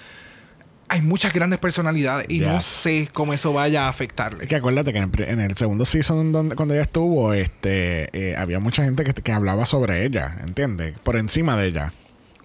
Hay 0.93 1.01
muchas 1.01 1.31
grandes 1.34 1.57
personalidades 1.57 2.26
y 2.30 2.39
no 2.39 2.59
sé 2.59 3.07
cómo 3.13 3.34
eso 3.34 3.53
vaya 3.53 3.85
a 3.85 3.89
afectarle. 3.89 4.43
Es 4.43 4.49
que 4.49 4.57
acuérdate 4.57 4.91
que 4.91 4.97
en 4.97 5.05
el, 5.05 5.09
pri- 5.09 5.23
en 5.30 5.39
el 5.39 5.55
segundo 5.55 5.85
season 5.85 6.34
donde, 6.34 6.55
cuando 6.57 6.73
ella 6.73 6.84
estuvo, 6.84 7.31
este, 7.34 8.09
eh, 8.11 8.35
había 8.35 8.59
mucha 8.59 8.84
gente 8.84 9.05
que, 9.05 9.13
que 9.13 9.31
hablaba 9.31 9.65
sobre 9.65 10.03
ella, 10.05 10.35
¿entiendes? 10.45 10.99
Por 10.99 11.15
encima 11.15 11.55
de 11.55 11.68
ella. 11.68 11.93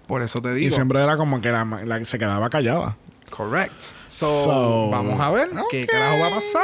Por 0.06 0.22
eso 0.22 0.40
te 0.40 0.52
Y 0.52 0.54
digo. 0.54 0.76
siempre 0.76 1.02
era 1.02 1.16
como 1.16 1.40
que 1.40 1.50
la, 1.50 1.64
la- 1.84 2.04
se 2.04 2.18
quedaba 2.20 2.48
callada. 2.48 2.96
Correct. 3.30 3.82
So, 4.06 4.44
So- 4.44 4.90
vamos 4.90 5.20
a 5.20 5.30
ver 5.32 5.48
qué 5.72 5.82
Ok. 5.82 5.90
carajo 5.90 6.18
va 6.20 6.26
a 6.28 6.30
pasar. 6.30 6.62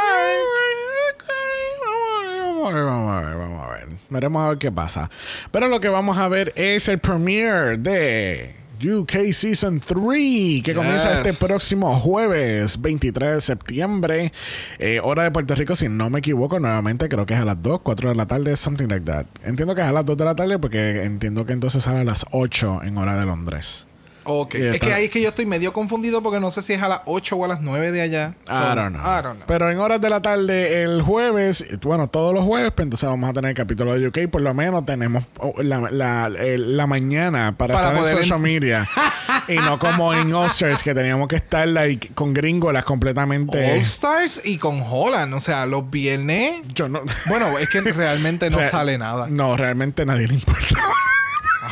Vamos 2.64 2.70
a 2.72 2.74
ver, 2.76 2.84
vamos 2.84 3.12
a 3.12 3.20
ver, 3.26 3.36
vamos 3.36 3.66
a 3.66 3.72
ver. 3.72 3.88
Veremos 4.09 4.44
a 4.44 4.48
ver 4.50 4.59
qué 4.59 4.70
pasa. 4.70 5.10
Pero 5.50 5.66
lo 5.68 5.80
que 5.80 5.88
vamos 5.88 6.16
a 6.18 6.28
ver 6.28 6.52
es 6.54 6.86
el 6.88 6.98
premiere 7.00 7.76
de 7.78 8.54
UK 8.82 9.32
Season 9.32 9.78
3, 9.78 10.62
que 10.62 10.74
comienza 10.74 11.20
este 11.20 11.32
próximo 11.34 11.94
jueves 11.94 12.80
23 12.80 13.34
de 13.34 13.40
septiembre, 13.40 14.32
eh, 14.78 15.00
hora 15.02 15.22
de 15.22 15.30
Puerto 15.30 15.54
Rico, 15.54 15.76
si 15.76 15.88
no 15.88 16.10
me 16.10 16.18
equivoco, 16.18 16.59
nuevamente 16.59 17.09
creo 17.09 17.24
que 17.24 17.34
es 17.34 17.40
a 17.40 17.44
las 17.44 17.62
2, 17.62 17.80
4 17.82 18.10
de 18.10 18.16
la 18.16 18.26
tarde, 18.26 18.56
something 18.56 18.88
like 18.88 19.04
that. 19.04 19.26
Entiendo 19.44 19.74
que 19.74 19.82
es 19.82 19.86
a 19.86 19.92
las 19.92 20.04
2 20.04 20.16
de 20.16 20.24
la 20.24 20.34
tarde 20.34 20.59
porque 20.59 21.04
entiendo 21.04 21.46
que 21.46 21.52
entonces 21.52 21.84
sale 21.84 22.00
a 22.00 22.04
las 22.04 22.26
8 22.32 22.80
en 22.82 22.98
hora 22.98 23.16
de 23.16 23.26
Londres. 23.26 23.86
Ok. 24.24 24.55
Es 24.55 24.74
está- 24.74 24.86
que 24.86 24.93
ahí 24.94 25.05
es 25.05 25.11
que 25.11 25.20
yo 25.20 25.28
estoy 25.31 25.47
medio 25.47 25.73
confundido 25.73 26.23
porque 26.23 26.40
no 26.40 26.51
sé 26.51 26.62
si 26.62 26.73
es 26.74 26.82
a 26.82 26.89
las 26.89 27.01
8 27.07 27.36
o 27.36 27.44
a 27.44 27.49
las 27.49 27.61
9 27.61 27.90
de 27.93 28.03
allá. 28.03 28.35
So, 28.47 28.53
I 28.53 28.74
don't 28.77 28.94
know. 28.97 29.03
I 29.03 29.23
don't 29.23 29.36
know. 29.36 29.47
Pero 29.47 29.70
en 29.70 29.78
horas 29.78 30.01
de 30.01 30.11
la 30.11 30.20
tarde 30.23 30.82
el 30.82 31.03
jueves, 31.03 31.65
bueno, 31.82 32.09
todos 32.09 32.32
los 32.35 32.44
jueves, 32.44 32.73
pues 32.74 32.85
entonces 32.86 33.09
vamos 33.09 33.28
a 33.31 33.32
tener 33.32 33.51
el 33.51 33.57
capítulo 33.57 33.94
de 33.99 34.07
UK. 34.09 34.28
Por 34.31 34.43
lo 34.43 34.55
menos 34.55 34.85
tenemos 34.86 35.24
oh, 35.39 35.55
la, 35.62 35.81
la- 35.90 36.28
la 36.28 36.86
mañana 36.86 37.57
para, 37.57 37.74
Para 37.74 37.89
estar 37.89 38.01
poder 38.01 38.16
en 38.16 38.23
social 38.23 38.36
en- 38.39 38.43
media. 38.43 38.89
y 39.49 39.55
no 39.57 39.78
como 39.78 40.12
en 40.15 40.32
Osters, 40.35 40.82
que 40.82 40.94
teníamos 40.94 41.28
que 41.28 41.36
estar 41.36 41.66
like, 41.66 42.11
con 42.15 42.32
gringolas 42.32 42.85
completamente. 42.85 43.73
All 43.73 43.78
Stars 43.78 44.40
y 44.44 44.59
con 44.59 44.82
Holland. 44.89 45.35
O 45.35 45.40
sea, 45.40 45.66
los 45.66 45.90
viernes. 45.90 46.62
Yo 46.74 46.89
no. 46.89 47.03
Bueno, 47.28 47.59
es 47.59 47.69
que 47.70 47.81
realmente 47.81 48.51
no 48.51 48.59
Real- 48.61 48.70
sale 48.70 48.99
nada. 48.99 49.27
No, 49.28 49.57
realmente 49.57 50.07
nadie 50.07 50.28
le 50.28 50.35
importa. 50.35 50.66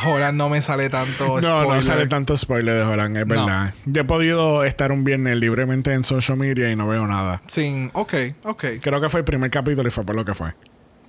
Holland 0.05 0.37
no 0.37 0.49
me 0.49 0.61
sale 0.61 0.89
tanto 0.89 1.39
No, 1.41 1.49
no 1.51 1.63
spoiler. 1.63 1.83
sale 1.83 2.07
tanto 2.07 2.37
spoiler 2.37 2.75
de 2.75 2.81
Holland, 2.83 3.17
es 3.17 3.25
No. 3.27 3.35
verdad. 3.45 3.73
Yo 3.85 4.01
he 4.01 4.05
podido 4.05 4.63
estar 4.63 4.91
un 4.91 5.03
viernes 5.03 5.37
libremente 5.37 5.93
en 5.93 6.03
social 6.03 6.37
media 6.37 6.71
y 6.71 6.75
no 6.75 6.87
veo 6.87 7.05
nada. 7.07 7.41
Sin. 7.47 7.89
Ok, 7.93 8.13
ok. 8.43 8.65
Creo 8.81 9.01
que 9.01 9.09
fue 9.09 9.19
el 9.21 9.25
primer 9.25 9.49
capítulo 9.51 9.87
y 9.87 9.91
fue 9.91 10.03
por 10.05 10.15
lo 10.15 10.25
que 10.25 10.33
fue. 10.33 10.53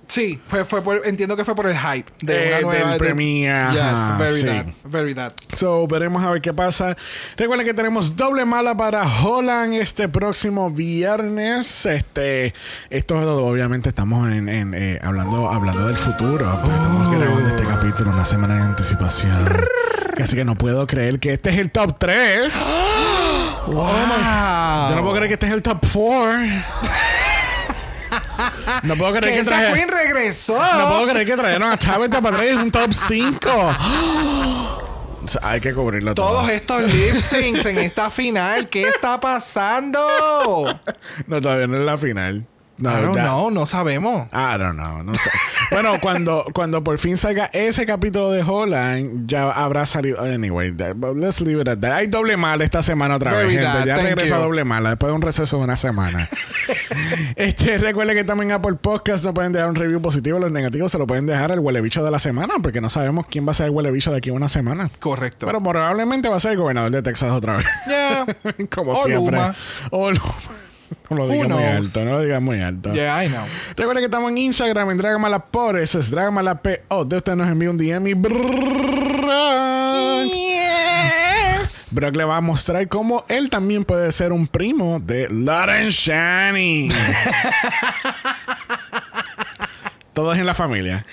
Sí, 0.07 0.39
fue, 0.47 0.65
fue 0.65 0.81
por- 0.83 1.01
entiendo 1.07 1.35
que 1.37 1.45
fue 1.45 1.55
por 1.55 1.65
el 1.65 1.77
hype 1.77 2.11
de 2.21 2.35
Eh, 2.35 2.47
una 2.49 2.61
nueva. 2.61 2.89
del 2.89 2.99
de- 2.99 2.99
premiere, 2.99 3.71
Yes, 3.73 4.17
very 4.19 4.41
sí. 4.41 4.45
that. 4.45 4.65
Very 4.83 5.13
that. 5.15 5.33
So, 5.55 5.87
veremos 5.87 6.23
a 6.23 6.29
ver 6.31 6.41
qué 6.41 6.53
pasa. 6.53 6.95
Recuerden 7.37 7.65
que 7.65 7.73
tenemos 7.73 8.15
doble 8.15 8.45
mala 8.45 8.75
para 8.75 9.03
Holland 9.03 9.73
este 9.73 10.09
próximo 10.09 10.69
viernes. 10.69 11.85
Este, 11.85 12.53
esto 12.89 13.15
obviamente 13.45 13.89
estamos 13.89 14.29
en, 14.31 14.49
en, 14.49 14.73
eh, 14.75 14.99
hablando, 15.01 15.49
hablando 15.49 15.87
del 15.87 15.97
futuro. 15.97 16.59
porque 16.61 16.75
estamos 16.75 17.09
grabando 17.09 17.49
este 17.49 17.63
capítulo 17.65 18.11
una 18.11 18.25
semana 18.25 18.55
de 18.57 18.61
anticipación. 18.61 19.47
Así 20.21 20.35
que 20.35 20.45
no 20.45 20.55
puedo 20.55 20.85
creer 20.85 21.19
que 21.19 21.33
este 21.33 21.49
es 21.49 21.59
el 21.59 21.71
top 21.71 21.97
3. 21.97 22.53
Wow. 23.67 23.87
Yo 24.89 24.95
no 24.95 25.01
puedo 25.01 25.15
creer 25.15 25.27
que 25.29 25.33
este 25.33 25.47
es 25.47 25.53
el 25.53 25.63
top 25.63 25.79
4. 25.91 26.37
No 28.83 28.95
puedo 28.95 29.11
creer 29.13 29.25
que 29.25 29.31
que, 29.33 29.39
esa 29.41 29.51
traje- 29.51 29.73
Queen 29.73 29.89
regresó. 29.89 30.53
No 30.77 30.87
puedo 30.89 31.07
creer 31.07 31.25
que 31.27 31.35
trajeron 31.37 31.71
a 31.71 31.77
Tabitha 31.77 32.21
para 32.21 32.35
traer 32.37 32.57
un 32.57 32.71
top 32.71 32.93
5. 32.93 33.39
Hay 35.41 35.61
que 35.61 35.73
cubrirlo 35.73 36.13
todo. 36.15 36.27
Todos 36.27 36.49
estos 36.49 36.81
lip 36.83 37.15
syncs 37.15 37.65
en 37.65 37.77
esta 37.77 38.09
final. 38.09 38.67
¿Qué 38.69 38.83
está 38.89 39.19
pasando? 39.19 39.99
No, 41.27 41.41
todavía 41.41 41.67
no 41.67 41.77
es 41.77 41.83
la 41.83 41.97
final. 41.97 42.45
No, 42.75 42.89
I 42.89 43.01
don't 43.03 43.15
know, 43.15 43.51
no 43.51 43.65
sabemos. 43.67 44.27
I 44.33 44.57
don't 44.57 44.73
know, 44.77 45.03
no 45.03 45.13
sé. 45.13 45.29
bueno, 45.71 45.93
cuando, 46.01 46.43
cuando 46.53 46.83
por 46.83 46.97
fin 46.97 47.17
salga 47.17 47.45
ese 47.53 47.85
capítulo 47.85 48.31
de 48.31 48.41
Holland, 48.41 49.27
ya 49.27 49.51
habrá 49.51 49.85
salido. 49.85 50.21
Anyway, 50.23 50.71
that- 50.75 50.95
but 50.95 51.15
let's 51.15 51.39
leave 51.39 51.61
it 51.61 51.67
at 51.67 51.77
that. 51.79 51.91
Hay 51.93 52.07
doble 52.07 52.35
mala 52.35 52.63
esta 52.63 52.81
semana 52.81 53.15
otra 53.17 53.31
Very 53.31 53.55
vez, 53.57 53.65
gente. 53.65 53.87
Ya 53.87 53.95
thank 53.95 54.07
regresó 54.07 54.35
a 54.35 54.39
doble 54.39 54.63
mala 54.63 54.89
después 54.89 55.11
de 55.11 55.15
un 55.15 55.21
receso 55.21 55.57
de 55.59 55.63
una 55.65 55.77
semana. 55.77 56.27
este, 57.35 57.77
recuerden 57.77 58.15
que 58.17 58.23
también 58.23 58.51
Apple 58.51 58.75
Podcast 58.75 59.23
no 59.23 59.33
pueden 59.33 59.53
dejar 59.53 59.69
un 59.69 59.75
review 59.75 60.01
positivo. 60.01 60.39
Los 60.39 60.51
negativos 60.51 60.91
se 60.91 60.97
lo 60.97 61.05
pueden 61.07 61.25
dejar 61.27 61.51
al 61.51 61.59
huele 61.59 61.79
bicho 61.81 62.03
de 62.03 62.09
la 62.11 62.19
semana, 62.19 62.55
porque 62.61 62.81
no 62.81 62.89
sabemos 62.89 63.25
quién 63.29 63.45
va 63.47 63.51
a 63.51 63.55
ser 63.55 63.67
el 63.67 63.71
huele 63.71 63.91
bicho 63.91 64.11
de 64.11 64.17
aquí 64.17 64.29
a 64.29 64.33
una 64.33 64.49
semana. 64.49 64.89
Correcto. 64.99 65.45
Pero 65.45 65.61
probablemente 65.61 66.27
va 66.29 66.37
a 66.37 66.39
ser 66.39 66.53
el 66.53 66.57
gobernador 66.57 66.91
de 66.91 67.01
Texas 67.03 67.31
otra 67.31 67.57
vez. 67.57 67.65
yeah. 67.87 68.25
Como 68.73 68.91
O 68.93 69.03
siempre. 69.05 69.35
Luma. 69.37 69.55
O 69.91 70.11
Luma. 70.11 70.33
No 71.09 71.17
lo 71.17 71.27
digas 71.27 71.49
muy 71.49 71.63
alto, 71.63 72.05
no 72.05 72.11
lo 72.11 72.21
digas 72.21 72.41
muy 72.41 72.61
alto. 72.61 72.93
Yeah, 72.93 73.23
I 73.23 73.27
know. 73.27 73.43
Recuerden 73.75 74.01
que 74.01 74.05
estamos 74.05 74.31
en 74.31 74.37
Instagram 74.37 74.91
en 74.91 74.97
Dragamala 74.97 75.45
por 75.45 75.77
eso 75.77 75.99
es 75.99 76.09
Dragamala 76.09 76.61
PO. 76.61 77.05
De 77.05 77.17
usted 77.17 77.35
nos 77.35 77.47
envía 77.49 77.69
un 77.69 77.77
DM 77.77 78.07
y 78.07 78.13
Brock. 78.13 79.03
Yes. 80.25 81.85
Brock 81.91 82.15
le 82.15 82.23
va 82.23 82.37
a 82.37 82.41
mostrar 82.41 82.87
cómo 82.87 83.23
él 83.27 83.49
también 83.49 83.85
puede 83.85 84.11
ser 84.11 84.31
un 84.31 84.47
primo 84.47 84.99
de 84.99 85.27
Lauren 85.29 85.89
Shani. 85.89 86.89
Todos 90.13 90.37
en 90.37 90.45
la 90.45 90.53
familia. 90.53 91.05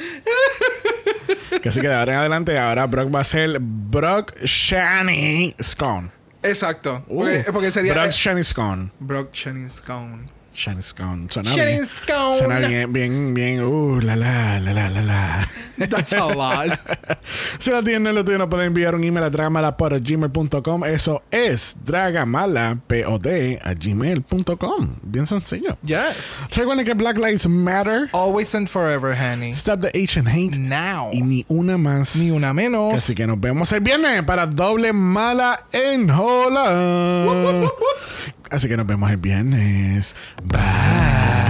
Que 1.63 1.69
así 1.69 1.81
que 1.81 1.89
de 1.89 1.95
ahora 1.95 2.13
en 2.15 2.19
adelante, 2.21 2.59
ahora 2.59 2.87
Brock 2.87 3.15
va 3.15 3.21
a 3.21 3.25
ser 3.25 3.59
Brock 3.61 4.35
Shani 4.45 5.55
Scone. 5.63 6.11
Exacto. 6.43 7.05
Uh, 7.09 7.19
Porque, 7.19 7.53
porque 7.53 7.73
sería 7.73 7.93
Brock 7.93 8.07
eh, 8.09 8.13
Shani 8.13 8.43
Scone. 8.43 8.91
Brock 8.99 9.31
Shannon's 9.33 9.81
Gone. 9.81 10.27
Shiny 10.53 10.83
Scone. 10.83 11.29
Suena 11.31 11.55
bien. 11.55 11.87
Scone. 11.87 12.39
Suena 12.39 12.59
bien, 12.59 12.93
bien, 12.93 13.35
bien. 13.35 13.63
Uh, 13.63 14.01
la, 14.01 14.17
la, 14.17 14.61
la, 14.61 14.73
la, 14.73 14.91
la, 14.91 15.01
la. 15.03 15.49
That's 15.89 16.13
a 16.13 16.27
lot. 16.27 16.79
si 17.59 17.71
lo 17.71 17.83
tienen, 17.83 18.15
lo 18.15 18.25
tienen, 18.25 18.49
pueden 18.51 18.67
enviar 18.67 18.95
un 18.95 19.03
email 19.05 19.25
a 19.25 19.31
dragamala.gmail.com. 19.31 20.85
Eso 20.85 21.23
es 21.31 21.77
dragamalapod 21.85 23.27
a 23.63 23.75
gmail.com. 23.75 24.97
Bien 25.03 25.27
sencillo. 25.27 25.79
yes. 25.83 26.47
Recuerden 26.55 26.85
que 26.85 26.95
Black 26.95 27.17
Lives 27.17 27.49
Matter. 27.49 28.11
Always 28.13 28.55
and 28.55 28.69
forever, 28.69 29.15
honey. 29.15 29.53
Stop 29.53 29.81
the 29.81 29.91
Asian 29.95 30.27
hate. 30.27 30.59
Now. 30.59 31.11
Y 31.13 31.23
ni 31.23 31.45
una 31.49 31.79
más. 31.79 32.17
Ni 32.17 32.31
una 32.31 32.53
menos. 32.53 32.95
Así 32.95 33.15
que 33.15 33.27
nos 33.27 33.41
vemos 33.41 33.73
el 33.73 33.81
viernes 33.81 34.23
para 34.25 34.47
doble 34.47 34.93
mala 34.93 35.67
en 35.73 36.11
Hola. 36.11 37.71
Así 38.51 38.69
que 38.69 38.77
nos 38.77 38.87
vemos 38.87 39.11
el 39.11 39.17
viernes. 39.17 40.15
Bye. 40.45 41.50